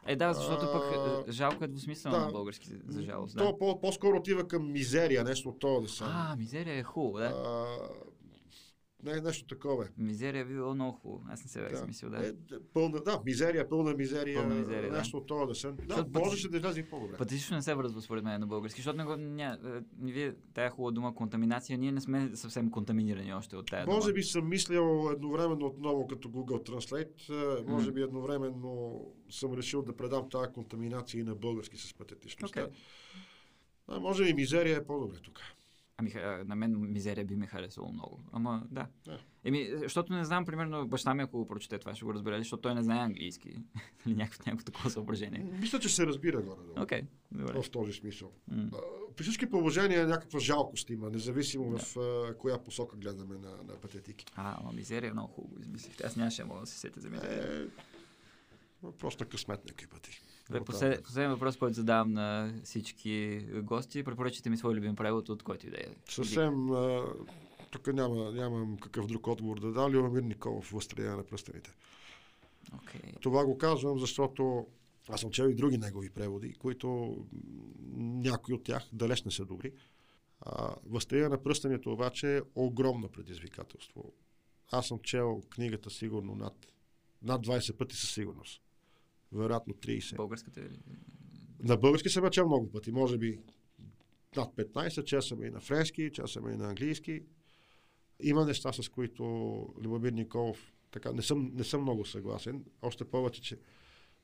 Е, 0.06 0.16
да, 0.16 0.32
защото 0.32 0.64
А, 0.64 0.72
пък 0.72 0.82
е, 1.28 1.32
жалко 1.32 1.64
е 1.64 1.68
двусмислено 1.68 2.16
да. 2.16 2.26
на 2.26 2.32
български, 2.32 2.68
за 2.88 3.02
жалост. 3.02 3.36
То 3.38 3.44
Да. 3.44 3.58
по, 3.58 3.80
по-скоро 3.80 4.16
отива 4.16 4.48
към 4.48 4.72
мизерия, 4.72 5.24
нещо 5.24 5.48
от 5.48 5.58
това 5.58 5.80
да 5.80 5.88
са. 5.88 6.04
А, 6.08 6.36
мизерия 6.36 6.78
е 6.78 6.82
хубаво, 6.82 7.18
да. 7.18 7.24
А, 7.24 7.66
не, 9.02 9.20
нещо 9.20 9.46
такова. 9.46 9.84
е. 9.84 9.88
Мизерия 9.98 10.44
би 10.44 10.54
било 10.54 10.74
много 10.74 10.92
хубаво. 10.92 11.22
Аз 11.28 11.44
не 11.44 11.50
се 11.50 11.60
бях 11.60 11.74
замислил, 11.74 12.10
да. 12.10 12.26
Е, 12.26 12.32
пълна, 12.74 13.00
да, 13.00 13.20
мизерия, 13.26 13.68
пълна 13.68 13.94
мизерия. 13.94 14.40
Пълна 14.40 14.54
мизерия, 14.54 14.90
да. 14.90 14.98
нещо 14.98 15.16
от 15.16 15.26
това 15.26 15.46
да 15.46 15.54
са. 15.54 15.72
Да, 15.72 15.82
Защото 15.88 16.18
можеше 16.18 16.48
да 16.48 16.56
излезе 16.56 16.90
по-добре. 16.90 17.16
Патетично 17.16 17.56
не 17.56 17.62
се 17.62 17.74
връзва 17.74 18.02
според 18.02 18.24
мен 18.24 18.40
на 18.40 18.46
български, 18.46 18.80
защото 18.80 18.96
не 18.98 19.04
го, 19.04 19.16
ня, 19.16 19.58
е, 19.64 19.80
вие 20.12 20.34
тая 20.54 20.70
хубава 20.70 20.90
дума 20.92 21.14
контаминация, 21.14 21.78
ние 21.78 21.92
не 21.92 22.00
сме 22.00 22.30
съвсем 22.36 22.70
контаминирани 22.70 23.34
още 23.34 23.56
от 23.56 23.66
тая 23.66 23.86
Може 23.86 24.00
дума. 24.00 24.12
би 24.12 24.22
съм 24.22 24.48
мислил 24.48 25.10
едновременно 25.12 25.66
отново 25.66 26.06
като 26.06 26.28
Google 26.28 26.68
Translate, 26.68 27.58
е, 27.60 27.70
може 27.70 27.92
би 27.92 28.02
едновременно 28.02 29.00
съм 29.30 29.54
решил 29.54 29.82
да 29.82 29.96
предам 29.96 30.30
тази 30.30 30.52
контаминация 30.52 31.20
и 31.20 31.24
на 31.24 31.34
български 31.34 31.76
с 31.76 31.94
патетичността. 31.94 32.62
Окей. 32.62 32.72
А, 33.88 34.00
може 34.00 34.24
би 34.24 34.34
мизерия 34.34 34.76
е 34.76 34.84
по-добре 34.84 35.16
тук. 35.22 35.40
Ами, 35.96 36.12
на 36.44 36.54
мен 36.56 36.92
мизерия 36.92 37.24
би 37.24 37.36
ми 37.36 37.46
харесало 37.46 37.92
много. 37.92 38.20
Ама, 38.32 38.62
да. 38.70 38.86
Да. 39.04 39.18
Еми, 39.44 39.68
защото 39.74 40.12
не 40.12 40.24
знам, 40.24 40.44
примерно, 40.44 40.86
баща 40.88 41.14
ми, 41.14 41.22
ако 41.22 41.38
го 41.38 41.46
прочете 41.46 41.78
това, 41.78 41.94
ще 41.94 42.04
го 42.04 42.14
разбере, 42.14 42.38
защото 42.38 42.60
той 42.60 42.74
не 42.74 42.82
знае 42.82 42.98
английски. 42.98 43.48
Или 44.06 44.14
някакво, 44.14 44.42
някакво 44.46 44.64
такова 44.64 44.90
съображение. 44.90 45.46
Мисля, 45.60 45.78
че 45.80 45.88
се 45.88 46.06
разбира 46.06 46.42
горе 46.42 46.60
Окей, 46.76 47.02
добре. 47.32 47.62
в 47.62 47.70
този 47.70 47.92
смисъл. 47.92 48.32
А, 48.52 48.68
При 49.16 49.22
всички 49.24 49.50
положения 49.50 50.06
някаква 50.06 50.38
жалкост 50.40 50.90
има, 50.90 51.10
независимо 51.10 51.78
в 51.78 51.96
а, 51.96 52.34
коя 52.38 52.58
посока 52.58 52.96
гледаме 52.96 53.38
на, 53.38 53.50
на 53.50 53.76
патетики. 53.76 54.26
А, 54.34 54.56
ама 54.60 54.72
мизерия 54.72 55.08
е 55.08 55.12
много 55.12 55.32
хубаво, 55.32 55.60
измислихте. 55.60 56.06
Аз 56.06 56.16
нямаше 56.16 56.42
да 56.42 56.48
мога 56.48 56.60
да 56.60 56.66
се 56.66 56.78
сетя 56.78 57.00
за 57.00 57.10
мизерия. 57.10 57.62
Е, 57.62 57.66
въпрос 58.82 59.20
на 59.20 59.26
късмет 59.26 59.64
някакви 59.64 59.86
пъти. 59.86 60.22
Добре, 60.52 60.64
послед, 60.64 61.02
последен 61.02 61.30
въпрос, 61.30 61.56
който 61.56 61.74
задавам 61.74 62.12
на 62.12 62.54
всички 62.64 63.46
гости. 63.62 64.04
Препоръчайте 64.04 64.50
ми 64.50 64.56
свой 64.56 64.74
любим 64.74 64.96
превод 64.96 65.28
от 65.28 65.42
който 65.42 65.66
и 65.66 65.70
да 65.70 65.76
е. 65.76 65.86
Съвсем, 66.08 66.68
тук 67.70 67.86
няма, 67.86 68.32
нямам 68.32 68.76
какъв 68.76 69.06
друг 69.06 69.26
отговор 69.26 69.60
да 69.60 69.72
дам. 69.72 69.92
Любомир 69.92 70.22
Николов, 70.22 70.70
Възстроение 70.70 71.16
на 71.16 71.24
пръстените. 71.24 71.70
Окей. 72.74 73.12
Това 73.20 73.44
го 73.44 73.58
казвам, 73.58 73.98
защото 73.98 74.66
аз 75.08 75.20
съм 75.20 75.30
чел 75.30 75.44
и 75.44 75.54
други 75.54 75.78
негови 75.78 76.10
преводи, 76.10 76.54
които 76.54 77.16
някои 77.96 78.54
от 78.54 78.64
тях 78.64 78.88
далеч 78.92 79.22
не 79.22 79.30
са 79.30 79.44
добри. 79.44 79.72
Възстроение 80.86 81.28
на 81.28 81.42
пръстенето 81.42 81.92
обаче 81.92 82.36
е 82.36 82.40
огромно 82.54 83.08
предизвикателство. 83.08 84.12
Аз 84.70 84.86
съм 84.86 84.98
чел 84.98 85.42
книгата 85.50 85.90
сигурно 85.90 86.34
над, 86.34 86.72
над 87.22 87.46
20 87.46 87.76
пъти 87.76 87.96
със 87.96 88.10
сигурност. 88.10 88.62
Вероятно 89.32 89.74
30. 89.74 90.16
Българската 90.16 90.60
е 90.60 90.64
ли? 90.64 90.78
На 91.60 91.76
български 91.76 92.08
съм 92.08 92.30
чел 92.30 92.46
много 92.46 92.72
пъти, 92.72 92.92
може 92.92 93.18
би 93.18 93.38
над 94.36 94.54
15, 94.56 95.04
чел 95.04 95.22
съм 95.22 95.44
и 95.44 95.50
на 95.50 95.60
френски, 95.60 96.10
чел 96.12 96.26
съм 96.26 96.48
и 96.48 96.56
на 96.56 96.68
английски. 96.68 97.22
Има 98.22 98.44
неща, 98.44 98.72
с 98.72 98.88
които 98.88 99.22
Любомир 99.82 100.12
Николов, 100.12 100.72
така, 100.90 101.12
не 101.12 101.22
съм, 101.22 101.50
не 101.54 101.64
съм 101.64 101.82
много 101.82 102.04
съгласен. 102.04 102.64
Още 102.82 103.04
повече, 103.04 103.42
че 103.42 103.58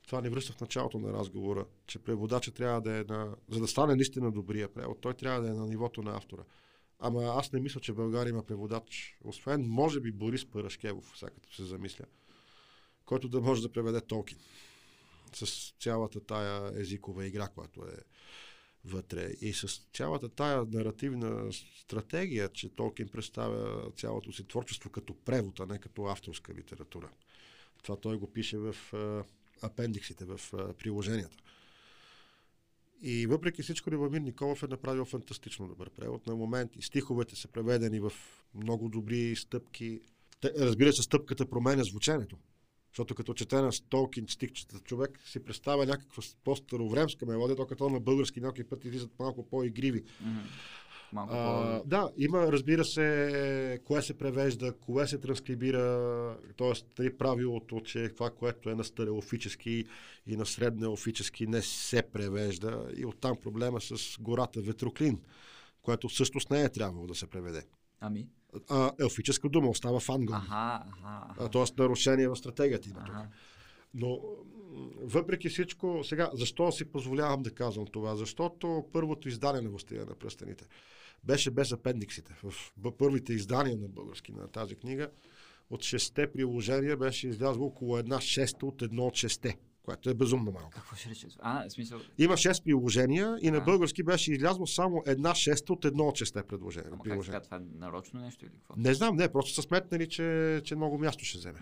това 0.07 0.21
ни 0.21 0.29
връща 0.29 0.53
в 0.53 0.61
началото 0.61 0.99
на 0.99 1.13
разговора, 1.13 1.67
че 1.87 1.99
преводача 1.99 2.51
трябва 2.51 2.81
да 2.81 2.99
е 2.99 3.05
на... 3.09 3.37
За 3.51 3.61
да 3.61 3.69
стане 3.69 3.95
наистина 3.95 4.33
добрия 4.33 4.69
превод, 4.69 5.01
той 5.01 5.15
трябва 5.15 5.41
да 5.41 5.49
е 5.49 5.55
на 5.55 5.67
нивото 5.67 6.03
на 6.03 6.17
автора. 6.17 6.43
Ама 6.99 7.23
аз 7.23 7.53
не 7.53 7.61
мисля, 7.61 7.81
че 7.81 7.93
България 7.93 8.31
има 8.31 8.43
преводач, 8.43 9.19
освен, 9.25 9.69
може 9.69 10.01
би, 10.01 10.13
Борис 10.13 10.45
Парашкевов, 10.45 11.13
сега 11.17 11.31
като 11.31 11.55
се 11.55 11.65
замисля, 11.65 12.05
който 13.05 13.29
да 13.29 13.41
може 13.41 13.63
да 13.63 13.73
преведе 13.73 14.01
Толкин 14.01 14.39
с 15.37 15.75
цялата 15.81 16.21
тая 16.21 16.81
езикова 16.81 17.27
игра, 17.27 17.49
която 17.49 17.85
е 17.85 17.97
вътре 18.85 19.31
и 19.41 19.53
с 19.53 19.81
цялата 19.93 20.29
тая 20.29 20.65
наративна 20.65 21.53
стратегия, 21.53 22.49
че 22.49 22.69
Толкин 22.69 23.09
представя 23.09 23.91
цялото 23.97 24.33
си 24.33 24.45
творчество 24.45 24.91
като 24.91 25.15
превод, 25.15 25.61
а 25.61 25.67
не 25.67 25.79
като 25.79 26.05
авторска 26.05 26.55
литература. 26.55 27.11
Това 27.83 27.97
той 27.97 28.19
го 28.19 28.33
пише 28.33 28.59
в 28.59 28.77
апендиксите, 29.63 30.25
в 30.25 30.41
приложенията. 30.79 31.37
И 33.03 33.27
въпреки 33.27 33.63
всичко, 33.63 33.91
Любомир 33.91 34.21
Николов 34.21 34.63
е 34.63 34.67
направил 34.67 35.05
фантастично 35.05 35.69
добър 35.69 35.91
превод. 35.91 36.27
На 36.27 36.35
момент 36.35 36.77
и 36.77 36.83
стиховете 36.83 37.37
са 37.37 37.49
преведени 37.49 38.01
в 38.01 38.13
много 38.55 38.89
добри 38.89 39.37
стъпки. 39.37 40.01
Разбира 40.45 40.93
се, 40.93 41.03
стъпката 41.03 41.47
променя 41.47 41.83
звученето. 41.83 42.37
Защото 42.93 43.15
като 43.15 43.35
чете 43.35 43.57
на 43.57 43.71
Толкин 43.89 44.29
стихчета, 44.29 44.81
човек 44.81 45.21
си 45.25 45.45
представя 45.45 45.87
някаква 45.87 46.23
по-старовремска 46.45 47.27
мелодия, 47.27 47.57
докато 47.57 47.89
на 47.89 48.01
български 48.01 48.41
някакви 48.41 48.65
пъти 48.65 48.89
излизат 48.89 49.11
малко 49.19 49.47
по-игриви. 49.49 50.05
Малко 51.13 51.35
А, 51.35 51.83
да, 51.87 52.11
има, 52.17 52.53
разбира 52.53 52.85
се, 52.85 53.81
кое 53.85 54.03
се 54.03 54.19
превежда, 54.19 54.73
кое 54.73 55.07
се 55.07 55.19
транскрибира, 55.19 56.37
т.е. 56.57 57.17
Правилото, 57.17 57.81
че 57.81 58.09
това, 58.09 58.31
което 58.31 58.71
е 58.71 58.75
на 58.75 58.85
стереофически 58.85 59.85
и 60.27 60.37
на 60.37 60.47
среднеофически 60.47 61.47
не 61.47 61.63
се 61.63 62.03
превежда 62.03 62.89
и 62.97 63.07
оттам 63.07 63.37
проблема 63.37 63.81
с 63.81 64.17
гората 64.21 64.61
Ветроклин, 64.61 65.21
което 65.83 66.09
всъщност 66.09 66.51
не 66.51 66.63
е 66.63 66.69
трябвало 66.69 67.07
да 67.07 67.15
се 67.15 67.27
преведе. 67.27 67.63
Ами? 68.01 68.29
А, 68.69 68.93
елфическа 69.01 69.49
дума 69.49 69.69
остава 69.69 70.01
фангъл. 70.01 70.37
Аха, 70.37 70.83
аха, 70.91 71.27
аха. 71.31 71.49
Тоест 71.49 71.79
нарушение 71.79 72.29
в 72.29 72.37
стратегията 72.37 72.89
има 72.89 73.05
тук. 73.05 73.15
Ага. 73.15 73.29
Но 73.95 74.21
въпреки 75.03 75.49
всичко, 75.49 76.05
сега, 76.05 76.31
защо 76.35 76.73
си 76.73 76.85
позволявам 76.85 77.43
да 77.43 77.51
казвам 77.51 77.87
това? 77.87 78.17
Защото 78.17 78.85
първото 78.93 79.29
издание 79.29 79.61
на 79.61 79.71
Властелина 79.71 80.07
на 80.07 80.15
пръстените 80.15 80.65
беше 81.25 81.51
без 81.51 81.73
апендиксите. 81.73 82.37
В 82.43 82.93
първите 82.99 83.33
издания 83.33 83.77
на 83.77 83.89
български 83.89 84.33
на 84.33 84.49
тази 84.49 84.75
книга 84.75 85.11
от 85.71 85.83
шесте 85.83 86.33
приложения 86.33 86.97
беше 86.97 87.29
излязло 87.29 87.67
около 87.67 87.99
една 87.99 88.21
шеста 88.21 88.67
от 88.67 88.83
едно 88.83 89.07
от 89.07 89.15
шесте, 89.15 89.59
което 89.89 90.11
е 90.11 90.15
безумно 90.15 90.53
малко. 90.53 90.71
Какво 90.71 90.97
ще 90.97 91.11
рече? 91.11 91.27
А, 91.39 91.69
в 91.69 91.73
смисъл, 91.73 92.01
Има 92.19 92.35
6 92.35 92.65
приложения 92.65 93.39
и 93.43 93.51
на 93.51 93.59
А. 93.59 93.61
български 93.61 94.03
беше 94.03 94.33
излязло 94.33 94.67
само 94.67 95.03
една 95.07 95.35
шеста 95.35 95.73
от 95.73 95.85
едно 95.85 96.05
от 96.05 96.17
шесте 96.17 96.43
предложения. 96.43 96.91
ама 96.93 97.05
как 97.05 97.25
така, 97.25 97.41
това 97.41 97.57
е 97.57 97.61
нарочно 97.79 98.21
нещо 98.21 98.45
или 98.45 98.53
какво? 98.53 98.75
Не 98.77 98.95
знам, 98.95 99.17
не, 99.17 99.29
просто 99.29 99.55
са 99.55 99.63
сметнали, 99.63 100.09
че, 100.09 100.61
че 100.65 100.77
много 100.77 100.99
място 100.99 101.25
ще 101.25 101.39
вземе. 101.39 101.59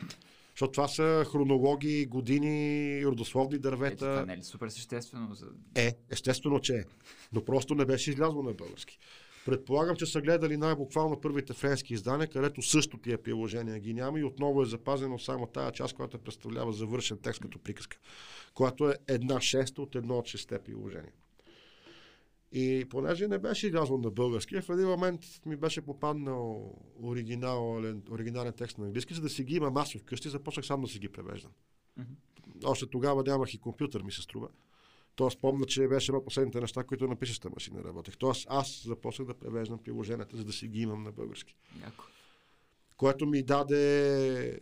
Защото 0.51 0.73
това 0.73 0.89
са 0.89 1.25
хронологии, 1.33 2.07
години, 2.07 3.03
родословни 3.07 3.57
Ето, 3.57 3.63
това 3.63 3.77
дървета. 3.77 4.27
не 4.27 4.33
е 4.33 4.37
ли 4.37 4.43
супер 4.43 4.69
съществено? 4.69 5.35
За... 5.35 5.47
Е, 5.75 5.95
естествено, 6.11 6.61
че 6.61 6.75
е. 6.75 6.85
Но 7.33 7.45
просто 7.45 7.75
не 7.75 7.85
беше 7.85 8.11
излязло 8.11 8.43
на 8.43 8.53
български. 8.53 8.99
Предполагам, 9.47 9.97
че 9.97 10.07
са 10.07 10.21
гледали 10.21 10.57
най-буквално 10.57 11.21
първите 11.21 11.53
френски 11.53 11.95
издания, 11.95 12.29
където 12.29 12.63
също 12.63 12.99
тия 12.99 13.23
приложения 13.23 13.79
ги 13.79 13.95
няма 13.95 14.21
и 14.21 14.25
отново 14.25 14.63
е 14.63 14.67
запазено 14.67 15.19
само 15.19 15.47
тая 15.47 15.73
част, 15.73 15.95
която 15.95 16.19
представлява 16.19 16.73
завършен 16.73 17.19
текст 17.19 17.41
като 17.41 17.59
приказка, 17.59 17.99
която 18.55 18.91
е 18.91 18.95
една 19.09 19.41
шеста 19.41 19.83
от 19.83 19.95
едно 19.95 20.19
от 20.19 20.27
шесте 20.27 20.59
приложения. 20.59 21.13
И 22.53 22.87
понеже 22.91 23.29
не 23.29 23.39
беше 23.39 23.67
излязло 23.67 23.99
на 23.99 24.11
български, 24.11 24.61
в 24.61 24.71
един 24.71 24.89
момент 24.89 25.21
ми 25.47 25.57
беше 25.57 25.81
попаднал 25.81 26.75
оригинален, 27.03 28.03
оригинален 28.11 28.53
текст 28.53 28.79
на 28.79 28.87
английски, 28.87 29.15
за 29.15 29.21
да 29.21 29.29
си 29.29 29.45
ги 29.45 29.57
имам 29.57 29.77
аз 29.77 29.93
вкъщи, 29.93 30.29
започнах 30.29 30.67
сам 30.67 30.83
да 30.83 30.89
си 30.89 30.99
ги 30.99 31.09
превеждам. 31.09 31.53
Мгм. 31.97 32.13
Още 32.65 32.87
тогава 32.87 33.23
нямах 33.27 33.55
и 33.55 33.59
компютър, 33.59 34.03
ми 34.03 34.13
се 34.13 34.23
струва. 34.23 34.49
Тоест, 35.17 35.41
помня, 35.41 35.67
че 35.67 35.89
беше 35.89 36.11
едно 36.11 36.19
от 36.19 36.25
последните 36.25 36.61
неща, 36.61 36.85
които 36.85 37.09
на 37.09 37.17
пишеща 37.17 37.51
машина 37.51 37.85
работех. 37.85 38.17
Тоест, 38.17 38.47
аз 38.51 38.83
започнах 38.87 39.29
да 39.29 39.35
превеждам 39.35 39.79
приложенията, 39.79 40.37
за 40.37 40.45
да 40.45 40.53
си 40.53 40.69
ги 40.69 40.81
имам 40.81 41.03
на 41.03 41.13
български. 41.13 41.57
Яко. 41.85 42.05
Което 42.97 43.27
ми 43.27 43.43
даде 43.43 44.61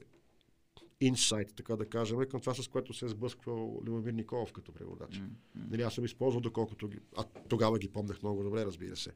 инсайт, 1.01 1.49
така 1.57 1.77
да 1.77 1.87
кажем, 1.87 2.19
към 2.31 2.41
това, 2.41 2.55
с 2.55 2.69
което 2.69 2.95
се 2.95 3.05
е 3.05 3.09
сблъсквал 3.09 3.81
Любомир 3.87 4.13
Николов 4.13 4.53
като 4.53 4.73
преводач. 4.73 5.19
М. 5.19 5.27
Нали, 5.55 5.83
аз 5.83 5.95
съм 5.95 6.05
използвал, 6.05 6.41
доколкото 6.41 6.89
ги... 6.89 6.99
А 7.17 7.25
тогава 7.49 7.79
ги 7.79 7.89
помнях 7.89 8.23
много 8.23 8.43
добре, 8.43 8.65
разбира 8.65 8.97
се. 8.97 9.13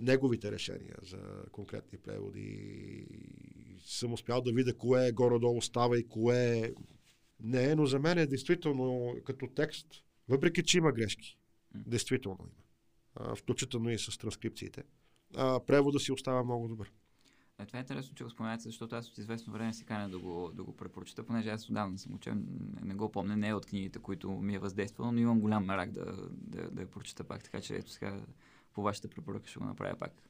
Неговите 0.00 0.52
решения 0.52 0.96
за 1.02 1.18
конкретни 1.52 1.98
преводи 1.98 3.06
съм 3.84 4.12
успял 4.12 4.40
да 4.40 4.52
видя 4.52 4.74
кое 4.74 5.08
е 5.08 5.12
горе-долу 5.12 5.62
става 5.62 5.98
и 5.98 6.08
кое 6.08 6.72
не 7.40 7.70
е, 7.70 7.76
но 7.76 7.86
за 7.86 7.98
мен 7.98 8.18
е 8.18 8.26
действително 8.26 9.16
като 9.24 9.46
текст, 9.46 9.86
въпреки 10.30 10.62
че 10.62 10.78
има 10.78 10.92
грешки, 10.92 11.38
действително 11.74 12.38
има. 12.40 12.64
А, 13.14 13.34
включително 13.34 13.90
и 13.90 13.98
с 13.98 14.18
транскрипциите. 14.18 14.82
А, 15.36 15.60
превода 15.60 16.00
си 16.00 16.12
остава 16.12 16.44
много 16.44 16.68
добър. 16.68 16.92
Е, 17.58 17.66
това 17.66 17.78
е 17.78 17.80
интересно, 17.80 18.14
че 18.14 18.24
го 18.24 18.30
споменате, 18.30 18.62
защото 18.62 18.96
аз 18.96 19.08
от 19.08 19.18
известно 19.18 19.52
време 19.52 19.74
си 19.74 19.84
каня 19.84 20.08
да 20.08 20.18
го, 20.18 20.50
да 20.54 20.64
го 20.64 20.76
препоръчета, 20.76 21.26
понеже 21.26 21.50
аз 21.50 21.68
отдавна 21.68 21.98
съм 21.98 22.14
учен, 22.14 22.46
не, 22.74 22.88
не 22.88 22.94
го 22.94 23.12
помня, 23.12 23.36
не 23.36 23.48
е 23.48 23.54
от 23.54 23.66
книгите, 23.66 23.98
които 23.98 24.30
ми 24.30 24.54
е 24.54 24.58
въздействало, 24.58 25.12
но 25.12 25.20
имам 25.20 25.40
голям 25.40 25.64
мерак 25.64 25.90
да, 25.90 26.28
да, 26.30 26.70
да 26.70 26.80
я 26.80 26.90
прочета 26.90 27.24
пак, 27.24 27.44
така 27.44 27.60
че 27.60 27.76
ето 27.76 27.90
сега 27.90 28.20
по 28.72 28.82
вашата 28.82 29.08
препоръка 29.08 29.48
ще 29.48 29.58
го 29.58 29.64
направя 29.64 29.96
пак. 29.98 30.29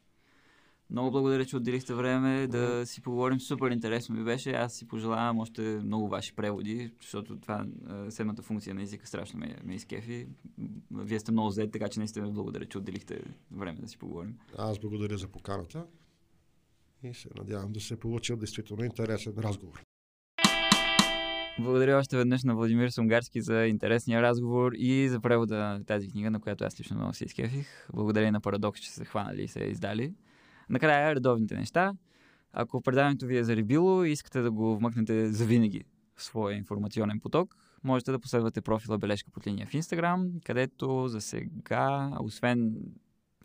Много 0.90 1.10
благодаря, 1.10 1.44
че 1.44 1.56
отделихте 1.56 1.94
време 1.94 2.46
да 2.46 2.86
си 2.86 3.02
поговорим. 3.02 3.40
Супер 3.40 3.70
интересно 3.70 4.14
ми 4.14 4.24
беше. 4.24 4.50
Аз 4.50 4.74
си 4.74 4.88
пожелавам 4.88 5.38
още 5.38 5.62
много 5.62 6.08
ваши 6.08 6.34
преводи, 6.34 6.92
защото 7.00 7.36
това 7.36 7.66
е, 8.06 8.10
седмата 8.10 8.42
функция 8.42 8.74
на 8.74 8.82
езика 8.82 9.06
страшно 9.06 9.40
ме, 9.40 9.56
ме 9.64 9.74
изкефи. 9.74 10.26
Вие 10.90 11.20
сте 11.20 11.32
много 11.32 11.50
зает, 11.50 11.72
така 11.72 11.88
че 11.88 12.00
наистина 12.00 12.26
ви 12.26 12.32
благодаря, 12.32 12.64
че 12.64 12.78
отделихте 12.78 13.20
време 13.52 13.78
да 13.80 13.88
си 13.88 13.98
поговорим. 13.98 14.38
Аз 14.58 14.78
благодаря 14.78 15.18
за 15.18 15.28
поканата 15.28 15.86
и 17.02 17.14
се 17.14 17.28
надявам 17.38 17.72
да 17.72 17.80
се 17.80 17.94
е 17.94 17.96
получил 17.96 18.36
действително 18.36 18.84
интересен 18.84 19.32
разговор. 19.38 19.82
Благодаря 21.60 21.98
още 21.98 22.16
веднъж 22.16 22.44
на 22.44 22.54
Владимир 22.54 22.88
Сунгарски 22.88 23.40
за 23.40 23.66
интересния 23.66 24.22
разговор 24.22 24.72
и 24.72 25.08
за 25.08 25.20
превода 25.20 25.56
на 25.56 25.84
тази 25.84 26.08
книга, 26.08 26.30
на 26.30 26.40
която 26.40 26.64
аз 26.64 26.80
лично 26.80 26.96
много 26.96 27.14
се 27.14 27.24
изкефих. 27.24 27.88
Благодаря 27.94 28.26
и 28.26 28.30
на 28.30 28.40
Парадокс, 28.40 28.80
че 28.80 28.90
се 28.90 29.04
хванали 29.04 29.42
и 29.42 29.48
се 29.48 29.60
издали. 29.60 30.14
Накрая 30.70 31.14
редовните 31.14 31.54
неща. 31.54 31.92
Ако 32.52 32.82
предаването 32.82 33.26
ви 33.26 33.36
е 33.36 33.44
заребило 33.44 34.04
и 34.04 34.10
искате 34.10 34.40
да 34.40 34.50
го 34.50 34.76
вмъкнете 34.76 35.32
завинаги 35.32 35.84
в 36.16 36.22
своя 36.22 36.56
информационен 36.56 37.20
поток, 37.20 37.56
можете 37.84 38.12
да 38.12 38.18
последвате 38.18 38.60
профила 38.60 38.98
Бележка 38.98 39.30
под 39.30 39.46
линия 39.46 39.66
в 39.66 39.72
Instagram, 39.72 40.44
където 40.44 41.08
за 41.08 41.20
сега, 41.20 42.10
освен 42.20 42.74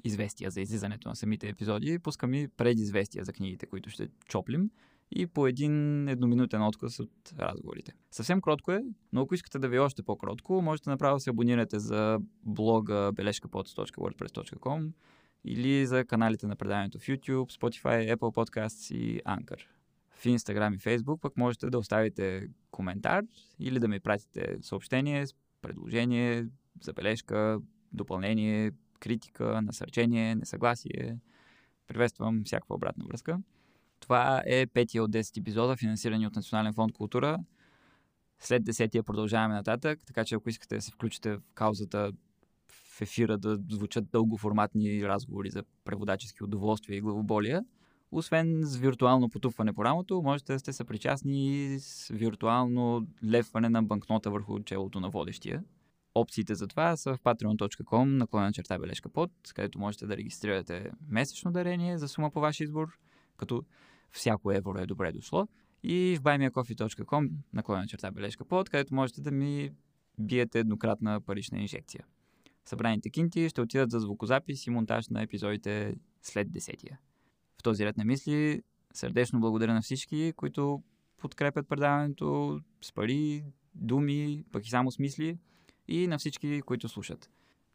известия 0.04 0.52
за 0.52 0.62
излизането 0.62 1.10
на 1.10 1.16
самите 1.16 1.50
епизоди, 1.50 2.00
пускам 2.00 2.34
и 2.34 2.48
предизвестия 2.48 3.24
за 3.24 3.34
книгите, 3.34 3.66
които 3.66 3.90
ще 3.90 4.08
чоплим 4.28 4.70
и 5.12 5.28
по 5.28 5.48
един 5.48 6.08
едноминутен 6.08 6.64
отказ 6.64 7.00
от 7.00 7.34
разговорите. 7.40 7.94
Съвсем 8.12 8.42
кротко 8.42 8.72
е, 8.72 8.82
но 9.14 9.22
ако 9.22 9.36
искате 9.36 9.60
да 9.60 9.68
ви 9.68 9.76
е 9.76 9.80
още 9.80 10.04
по-кротко, 10.04 10.62
можете 10.62 10.90
направо 10.90 11.16
да 11.16 11.20
се 11.20 11.30
абонирате 11.30 11.80
за 11.80 12.20
блога 12.44 13.12
бележкапод.wordpress.com 13.14 14.92
или 15.46 15.86
за 15.86 16.06
каналите 16.06 16.48
на 16.48 16.56
предаването 16.56 17.00
в 17.00 17.04
YouTube, 17.04 17.60
Spotify, 17.60 18.16
Apple 18.16 18.18
Podcasts 18.18 18.96
и 18.96 19.22
Anchor. 19.24 19.60
В 20.12 20.26
Instagram 20.26 20.76
и 20.76 20.80
Facebook 20.80 21.20
пък 21.20 21.38
можете 21.38 21.70
да 21.70 21.80
оставите 21.80 22.48
коментар 22.72 23.24
или 23.60 23.80
да 23.80 23.88
ми 23.88 24.00
пратите 24.00 24.58
съобщение 24.62 25.26
предложение, 25.66 26.48
забележка, 26.82 27.60
допълнение, 27.94 28.72
критика, 29.00 29.62
насърчение, 29.62 30.36
несъгласие. 30.36 31.18
Приветствам 31.88 32.42
всякаква 32.46 32.76
обратна 32.76 33.06
връзка. 33.06 33.40
Това 34.00 34.44
е 34.46 34.68
петия 34.68 35.04
от 35.04 35.12
10 35.12 35.40
епизода, 35.40 35.76
финансирани 35.76 36.28
от 36.28 36.36
Национален 36.36 36.74
фонд 36.74 36.94
култура. 36.94 37.40
След 38.40 38.64
десетия 38.64 39.04
продължаваме 39.04 39.54
нататък, 39.54 40.00
така 40.06 40.26
че 40.26 40.36
ако 40.36 40.50
искате 40.50 40.76
да 40.76 40.82
се 40.82 40.92
включите 40.92 41.36
в 41.36 41.42
каузата 41.54 42.12
в 42.96 43.02
ефира 43.02 43.38
да 43.38 43.60
звучат 43.70 44.10
дългоформатни 44.10 45.08
разговори 45.08 45.50
за 45.50 45.64
преводачески 45.86 46.44
удоволствия 46.44 46.98
и 46.98 47.02
главоболия, 47.02 47.66
освен 48.12 48.62
с 48.64 48.78
виртуално 48.78 49.30
потупване 49.30 49.74
по 49.74 49.86
рамото, 49.86 50.22
можете 50.22 50.54
да 50.54 50.60
сте 50.60 50.74
съпричастни 50.74 51.48
и 51.48 51.80
с 51.80 52.08
виртуално 52.14 53.08
лепване 53.32 53.70
на 53.70 53.84
банкнота 53.84 54.32
върху 54.32 54.60
челото 54.60 55.00
на 55.00 55.10
водещия. 55.10 55.64
Опциите 56.16 56.56
за 56.56 56.68
това 56.68 56.98
са 56.98 57.16
в 57.16 57.20
patreon.com 57.20 58.04
наклона 58.04 58.54
черта 58.54 58.80
бележка 58.80 59.10
под, 59.10 59.32
където 59.56 59.80
можете 59.80 60.06
да 60.06 60.18
регистрирате 60.18 60.92
месечно 61.08 61.52
дарение 61.52 61.98
за 61.98 62.08
сума 62.08 62.32
по 62.32 62.40
ваш 62.40 62.60
избор, 62.60 62.88
като 63.38 63.64
всяко 64.12 64.52
евро 64.52 64.78
е 64.78 64.86
добре 64.86 65.12
дошло. 65.12 65.48
И 65.84 66.18
в 66.20 66.24
buymeacoffee.com 66.24 67.30
наклона 67.54 67.88
черта 67.88 68.12
бележка 68.12 68.46
под, 68.46 68.70
където 68.70 68.96
можете 68.96 69.22
да 69.22 69.32
ми 69.32 69.72
биете 70.20 70.60
еднократна 70.60 71.22
парична 71.22 71.60
инжекция. 71.60 72.06
Събраните 72.66 73.10
кинти 73.10 73.50
ще 73.50 73.62
отидат 73.62 73.92
за 73.92 74.00
звукозапис 74.00 74.68
и 74.68 74.70
монтаж 74.70 75.10
на 75.10 75.22
епизодите 75.22 75.96
след 76.22 76.52
десетия. 76.52 77.00
В 77.60 77.64
този 77.64 77.86
ред 77.86 77.98
на 77.98 78.06
мисли 78.06 78.62
сърдечно 78.94 79.40
благодаря 79.40 79.74
на 79.74 79.82
всички, 79.82 80.34
които 80.36 80.84
подкрепят 81.18 81.68
предаването 81.68 82.60
с 82.82 82.94
пари, 82.94 83.46
думи, 83.76 84.44
пък 84.52 84.68
и 84.68 84.70
само 84.70 84.92
с 84.92 85.00
мисли 85.00 85.38
и 85.88 86.08
на 86.08 86.18
всички, 86.18 86.62
които 86.62 86.90
слушат. 86.90 87.30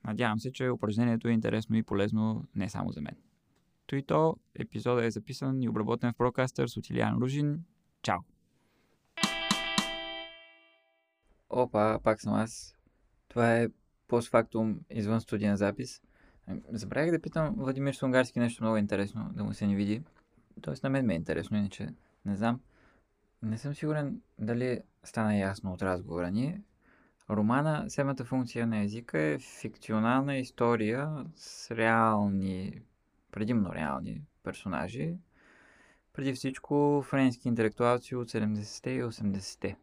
Надявам 0.05 0.41
се, 0.41 0.53
че 0.53 0.71
упражнението 0.71 1.29
е 1.29 1.33
интересно 1.33 1.77
и 1.77 1.83
полезно 1.83 2.45
не 2.55 2.69
само 2.69 2.93
за 2.93 3.01
мен. 3.01 3.17
То 3.87 3.97
и 3.97 4.03
то, 4.03 4.37
епизодът 4.55 5.05
е 5.05 5.11
записан 5.11 5.63
и 5.63 5.69
обработен 5.69 6.13
в 6.13 6.17
Procasters 6.17 6.67
с 6.67 6.77
Отилиан 6.77 7.19
Ружин. 7.19 7.65
Чао! 8.03 8.19
Опа, 11.51 11.99
пак 12.03 12.21
съм 12.21 12.35
аз. 12.35 12.77
Това 13.29 13.57
е 13.57 13.69
постфактум 14.11 14.81
извън 14.91 15.21
студиен 15.21 15.57
запис. 15.57 16.03
Забравих 16.69 17.11
да 17.11 17.21
питам 17.21 17.55
Владимир 17.59 17.95
Сунгарски 17.95 18.39
нещо 18.39 18.65
много 18.65 18.77
интересно, 18.77 19.31
да 19.35 19.45
му 19.45 19.55
се 19.55 19.67
не 19.67 19.75
види. 19.75 20.03
Тоест 20.61 20.83
на 20.83 20.91
мен 20.91 21.07
ме 21.07 21.13
е 21.13 21.17
интересно, 21.17 21.57
иначе 21.57 21.89
не 22.25 22.37
знам. 22.37 22.61
Не 23.43 23.59
съм 23.59 23.75
сигурен 23.75 24.21
дали 24.39 24.81
стана 25.05 25.37
ясно 25.37 25.73
от 25.73 25.83
разговора 25.83 26.31
ни. 26.31 26.61
Романа 27.31 27.85
Седмата 27.89 28.25
функция 28.25 28.67
на 28.67 28.83
езика 28.83 29.21
е 29.21 29.39
фикционална 29.39 30.37
история 30.37 31.25
с 31.35 31.71
реални, 31.71 32.83
предимно 33.33 33.75
реални 33.75 34.23
персонажи. 34.43 35.15
Преди 36.13 36.33
всичко 36.33 37.03
френски 37.07 37.49
интелектуалци 37.49 38.17
от 38.17 38.31
70-те 38.31 38.91
и 38.91 39.03
80-те. 39.03 39.77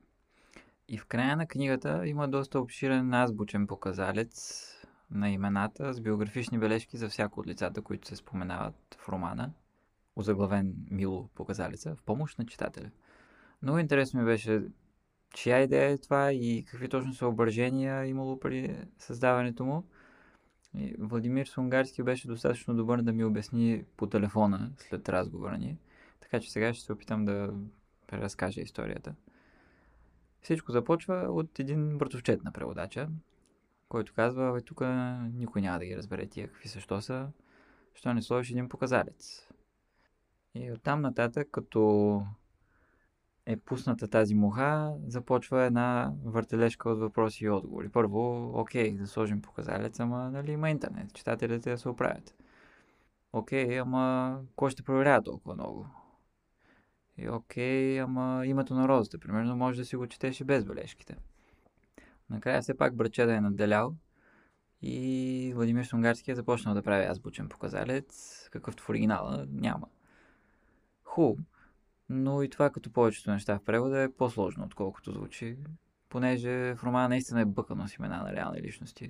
И 0.90 0.98
в 0.98 1.06
края 1.06 1.38
на 1.38 1.48
книгата 1.48 2.08
има 2.08 2.28
доста 2.28 2.60
обширен 2.60 3.14
азбучен 3.14 3.68
показалец 3.68 4.64
на 5.12 5.30
имената 5.30 5.94
с 5.94 6.02
биографични 6.02 6.58
бележки 6.58 6.98
за 6.98 7.10
всяко 7.10 7.40
от 7.40 7.48
лицата, 7.48 7.82
които 7.82 8.08
се 8.08 8.16
споменават 8.16 8.98
в 9.00 9.10
романа, 9.10 9.54
озаглавен 10.16 10.76
Мило 10.92 11.30
показалица 11.36 11.96
в 11.96 12.04
помощ 12.04 12.40
на 12.40 12.46
читателя. 12.46 12.92
Много 13.62 13.80
интересно 13.80 14.20
ми 14.20 14.26
беше 14.26 14.64
чия 15.34 15.60
идея 15.60 15.90
е 15.90 15.98
това 15.98 16.34
и 16.34 16.66
какви 16.68 16.90
точно 16.90 17.14
съображения 17.14 18.06
имало 18.06 18.40
при 18.40 18.86
създаването 18.98 19.66
му. 19.66 19.84
И 20.74 20.96
Владимир 21.00 21.46
Сунгарски 21.46 22.04
беше 22.04 22.28
достатъчно 22.28 22.76
добър 22.76 23.02
да 23.02 23.14
ми 23.14 23.26
обясни 23.26 23.84
по 23.98 24.08
телефона 24.08 24.72
след 24.78 25.10
разговора 25.10 25.58
ни, 25.58 25.78
така 26.20 26.40
че 26.40 26.52
сега 26.52 26.74
ще 26.74 26.86
се 26.86 26.94
опитам 26.94 27.26
да 27.26 27.54
преразкажа 28.08 28.62
историята. 28.62 29.16
Всичко 30.42 30.72
започва 30.72 31.16
от 31.16 31.60
един 31.60 31.98
братовчет 31.98 32.44
на 32.44 32.52
преводача, 32.52 33.10
който 33.90 34.14
казва, 34.14 34.54
бе, 34.54 34.62
тук 34.62 34.82
никой 35.34 35.62
няма 35.62 35.80
да 35.80 35.86
ги 35.86 35.98
разбере 35.98 36.28
тия 36.28 36.48
какви 36.48 36.70
също 36.70 37.02
са, 37.02 37.30
що 37.94 38.14
не 38.14 38.22
сложиш 38.22 38.52
един 38.52 38.70
показалец. 38.70 39.50
И 40.56 40.72
оттам 40.72 41.02
нататък, 41.02 41.48
като 41.52 42.24
е 43.46 43.58
пусната 43.58 44.08
тази 44.08 44.36
муха, 44.36 44.96
започва 45.08 45.64
една 45.64 46.14
въртележка 46.26 46.90
от 46.90 47.00
въпроси 47.00 47.46
и 47.46 47.50
отговори. 47.50 47.90
Първо, 47.90 48.52
окей, 48.60 48.92
да 48.92 49.08
сложим 49.08 49.42
показалец, 49.42 50.00
ама 50.00 50.32
нали 50.32 50.52
има 50.52 50.70
интернет, 50.70 51.14
читателите 51.14 51.70
да 51.70 51.78
се 51.78 51.90
оправят. 51.90 52.36
Окей, 53.34 53.80
ама 53.80 54.40
кой 54.56 54.70
ще 54.70 54.84
проверява 54.84 55.24
толкова 55.24 55.56
много? 55.56 55.88
И 57.18 57.30
окей, 57.30 58.02
ама 58.02 58.44
името 58.46 58.74
на 58.74 58.88
розата, 58.88 59.20
примерно, 59.20 59.56
може 59.56 59.80
да 59.80 59.86
си 59.86 59.96
го 59.96 60.08
четеш 60.08 60.42
и 60.42 60.44
без 60.44 60.66
бележките. 60.66 61.16
Накрая 62.30 62.62
все 62.62 62.78
пак 62.78 62.96
да 62.96 63.36
е 63.36 63.42
надделял 63.42 63.96
и 64.82 65.52
Владимир 65.56 65.84
Сунгарски 65.84 66.32
е 66.32 66.36
започнал 66.36 66.74
да 66.74 66.84
прави 66.84 67.06
азбучен 67.06 67.50
показалец, 67.50 68.50
какъвто 68.52 68.84
в 68.84 68.90
оригинала 68.90 69.46
няма. 69.50 69.88
Хубаво. 71.04 71.44
Но 72.10 72.44
и 72.44 72.50
това, 72.50 72.70
като 72.70 72.94
повечето 72.94 73.32
неща 73.32 73.60
в 73.60 73.64
превода, 73.64 74.02
е 74.02 74.12
по-сложно, 74.12 74.66
отколкото 74.66 75.12
звучи, 75.12 75.58
понеже 76.10 76.76
в 76.76 76.84
романа 76.84 77.10
наистина 77.10 77.42
е 77.42 77.46
бъкано 77.46 77.88
с 77.88 77.96
имена 77.96 78.24
на 78.24 78.34
реални 78.34 78.62
личности, 78.62 79.10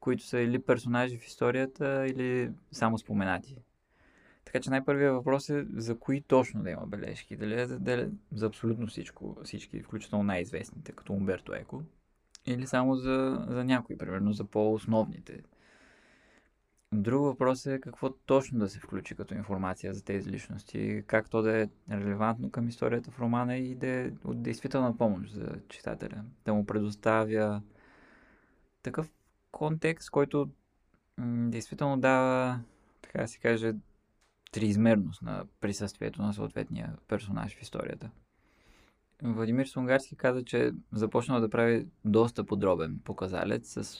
които 0.00 0.24
са 0.24 0.38
или 0.38 0.58
персонажи 0.62 1.18
в 1.18 1.26
историята, 1.26 2.06
или 2.06 2.50
само 2.72 2.98
споменати. 2.98 3.56
Така 4.50 4.62
че 4.62 4.70
най-първият 4.70 5.14
въпрос 5.14 5.48
е 5.48 5.66
за 5.76 5.98
кои 5.98 6.20
точно 6.20 6.62
да 6.62 6.70
има 6.70 6.86
бележки. 6.86 7.36
Дали 7.36 7.60
е 7.60 7.66
за, 7.66 7.78
дали, 7.78 8.08
за 8.32 8.46
абсолютно 8.46 8.86
всичко, 8.86 9.36
всички, 9.44 9.82
включително 9.82 10.24
най-известните, 10.24 10.92
като 10.92 11.12
Умберто 11.12 11.54
Еко, 11.54 11.82
или 12.46 12.66
само 12.66 12.94
за, 12.94 13.46
за 13.48 13.64
някои, 13.64 13.98
примерно 13.98 14.32
за 14.32 14.44
по-основните. 14.44 15.42
Друг 16.92 17.22
въпрос 17.22 17.66
е 17.66 17.80
какво 17.80 18.10
точно 18.10 18.58
да 18.58 18.68
се 18.68 18.78
включи 18.78 19.14
като 19.14 19.34
информация 19.34 19.94
за 19.94 20.04
тези 20.04 20.30
личности, 20.30 21.02
как 21.06 21.30
то 21.30 21.42
да 21.42 21.58
е 21.58 21.68
релевантно 21.90 22.50
към 22.50 22.68
историята 22.68 23.10
в 23.10 23.20
романа 23.20 23.56
и 23.56 23.74
да 23.74 23.86
е 23.86 24.10
от 24.24 24.42
действителна 24.42 24.96
помощ 24.96 25.32
за 25.32 25.48
читателя. 25.68 26.24
Да 26.44 26.54
му 26.54 26.66
предоставя 26.66 27.62
такъв 28.82 29.10
контекст, 29.52 30.10
който 30.10 30.50
м- 31.18 31.50
действително 31.50 32.00
дава, 32.00 32.60
така 33.02 33.20
да 33.20 33.28
се 33.28 33.38
каже, 33.38 33.74
триизмерност 34.50 35.22
на 35.22 35.44
присъствието 35.60 36.22
на 36.22 36.34
съответния 36.34 36.96
персонаж 37.08 37.56
в 37.56 37.62
историята. 37.62 38.10
Владимир 39.22 39.66
Сунгарски 39.66 40.16
каза, 40.16 40.44
че 40.44 40.72
започнал 40.92 41.40
да 41.40 41.50
прави 41.50 41.86
доста 42.04 42.44
подробен 42.44 43.00
показалец 43.04 43.72
с 43.72 43.98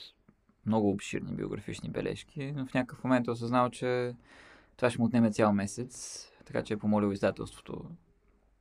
много 0.65 0.89
обширни 0.89 1.35
биографични 1.35 1.89
бележки, 1.89 2.51
но 2.55 2.65
в 2.65 2.73
някакъв 2.73 3.03
момент 3.03 3.27
е 3.27 3.31
осъзнал, 3.31 3.69
че 3.69 4.15
това 4.77 4.89
ще 4.89 4.99
му 4.99 5.05
отнеме 5.05 5.31
цял 5.31 5.53
месец, 5.53 6.25
така 6.45 6.63
че 6.63 6.73
е 6.73 6.77
помолил 6.77 7.11
издателството 7.11 7.85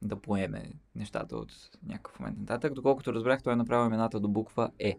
да 0.02 0.16
поеме 0.16 0.72
нещата 0.94 1.36
от 1.36 1.52
някакъв 1.86 2.20
момент 2.20 2.38
нататък. 2.38 2.74
Доколкото 2.74 3.12
разбрах, 3.12 3.42
той 3.42 3.52
е 3.52 3.56
направил 3.56 3.86
имената 3.86 4.20
до 4.20 4.28
буква 4.28 4.70
Е. 4.78 4.98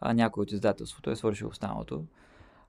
А 0.00 0.14
някой 0.14 0.42
от 0.42 0.52
издателството 0.52 1.10
е 1.10 1.16
свършил 1.16 1.48
останалото. 1.48 2.06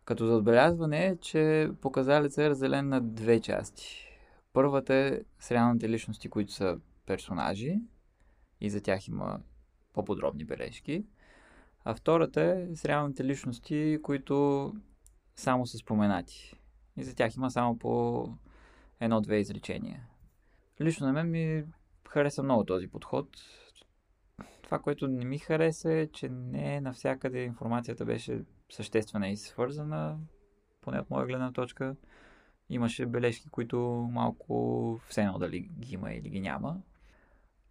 Като 0.06 0.28
за 0.28 0.36
отбелязване 0.36 1.06
е, 1.06 1.18
че 1.18 1.70
показалецът 1.82 2.38
е 2.38 2.50
разделен 2.50 2.90
на 2.90 3.02
две 3.02 3.40
части. 3.40 4.08
Първата 4.54 4.94
е 4.94 5.22
с 5.40 5.52
реалните 5.52 5.90
личности, 5.90 6.30
които 6.30 6.52
са 6.54 6.80
персонажи 7.06 7.80
и 8.62 8.70
за 8.70 8.82
тях 8.82 9.08
има 9.08 9.40
по-подробни 9.94 10.46
бележки. 10.46 11.06
А 11.84 11.96
втората 11.96 12.42
е 12.42 12.76
с 12.76 12.86
реалните 12.86 13.26
личности, 13.26 14.00
които 14.04 14.74
само 15.36 15.66
са 15.66 15.78
споменати. 15.78 16.56
И 16.98 17.04
за 17.04 17.16
тях 17.16 17.36
има 17.36 17.52
само 17.52 17.78
по 17.78 18.26
едно-две 19.00 19.38
изречения. 19.38 20.08
Лично 20.82 21.08
на 21.08 21.14
мен 21.14 21.30
ми 21.30 21.64
хареса 22.10 22.44
много 22.44 22.66
този 22.66 22.88
подход. 22.88 23.28
Това, 24.64 24.80
което 24.80 25.08
не 25.08 25.26
ми 25.26 25.40
хареса 25.40 25.94
е, 25.94 26.08
че 26.08 26.30
не 26.30 26.82
навсякъде 26.82 27.44
информацията 27.44 28.06
беше 28.06 28.42
съществена 28.72 29.30
и 29.30 29.38
свързана, 29.38 30.18
поне 30.82 31.00
от 31.00 31.10
моя 31.10 31.26
гледна 31.26 31.52
точка. 31.52 31.96
Имаше 32.70 33.06
бележки, 33.06 33.50
които 33.50 33.80
малко 34.12 35.00
все 35.08 35.22
едно 35.22 35.40
дали 35.40 35.60
ги 35.60 35.94
има 35.94 36.14
или 36.14 36.30
ги 36.30 36.40
няма. 36.40 36.82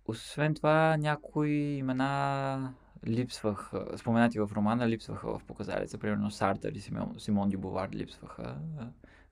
Освен 0.05 0.55
това, 0.55 0.97
някои 0.97 1.51
имена 1.51 2.75
липсвах, 3.07 3.73
споменати 3.97 4.41
в 4.41 4.51
романа, 4.53 4.89
липсваха 4.89 5.39
в 5.39 5.45
показалица. 5.45 5.99
Примерно 5.99 6.31
Сартър 6.31 6.73
и 6.73 6.81
Симон, 6.81 7.15
Симон 7.19 7.49
Дюбовар 7.49 7.91
липсваха. 7.91 8.61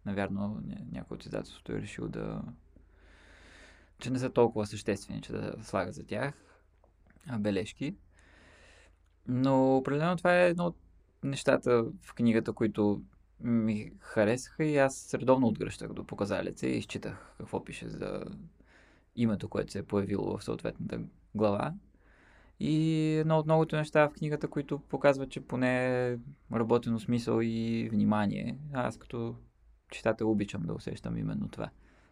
Навярно 0.07 0.63
някой 0.93 1.15
от 1.15 1.25
издателството 1.25 1.73
е 1.73 1.81
решил 1.81 2.09
да... 2.09 2.43
че 3.99 4.11
не 4.11 4.19
са 4.19 4.31
толкова 4.31 4.67
съществени, 4.67 5.23
че 5.23 5.33
да 5.33 5.55
слага 5.63 5.93
за 5.93 6.07
тях 6.07 6.35
бележки. 7.39 7.97
Но 9.27 9.77
определено 9.77 10.17
това 10.17 10.37
е 10.37 10.49
едно 10.49 10.67
от 10.67 10.77
нещата 11.25 11.85
в 12.03 12.15
книгата, 12.15 12.53
които 12.53 13.03
ми 13.41 13.93
харесаха 14.01 14.65
и 14.65 14.77
аз 14.77 15.15
редовно 15.15 15.47
отгръщах 15.47 15.93
до 15.93 16.05
показалица 16.05 16.67
и 16.67 16.79
изчитах 16.79 17.35
какво 17.39 17.65
пише 17.65 17.89
за 17.89 18.25
името, 19.17 19.49
което 19.49 19.73
се 19.73 19.79
е 19.79 19.83
появило 19.83 20.39
в 20.39 20.45
съответната 20.45 21.01
глава. 21.35 21.75
И 22.61 23.13
едно 23.21 23.39
от 23.39 23.47
многото 23.47 23.77
неща 23.77 24.09
в 24.09 24.13
книгата, 24.13 24.49
които 24.49 24.79
показват, 24.79 25.31
че 25.31 25.41
поне 25.41 26.09
е 26.09 26.19
работено 26.53 27.01
смисъл 27.01 27.41
и 27.43 27.89
внимание. 27.93 28.59
Аз 28.73 28.99
като 28.99 29.35
читател 29.91 30.31
обичам 30.31 30.63
да 30.63 30.73
усещам 30.73 31.17
именно 31.17 31.49
това. 31.49 31.71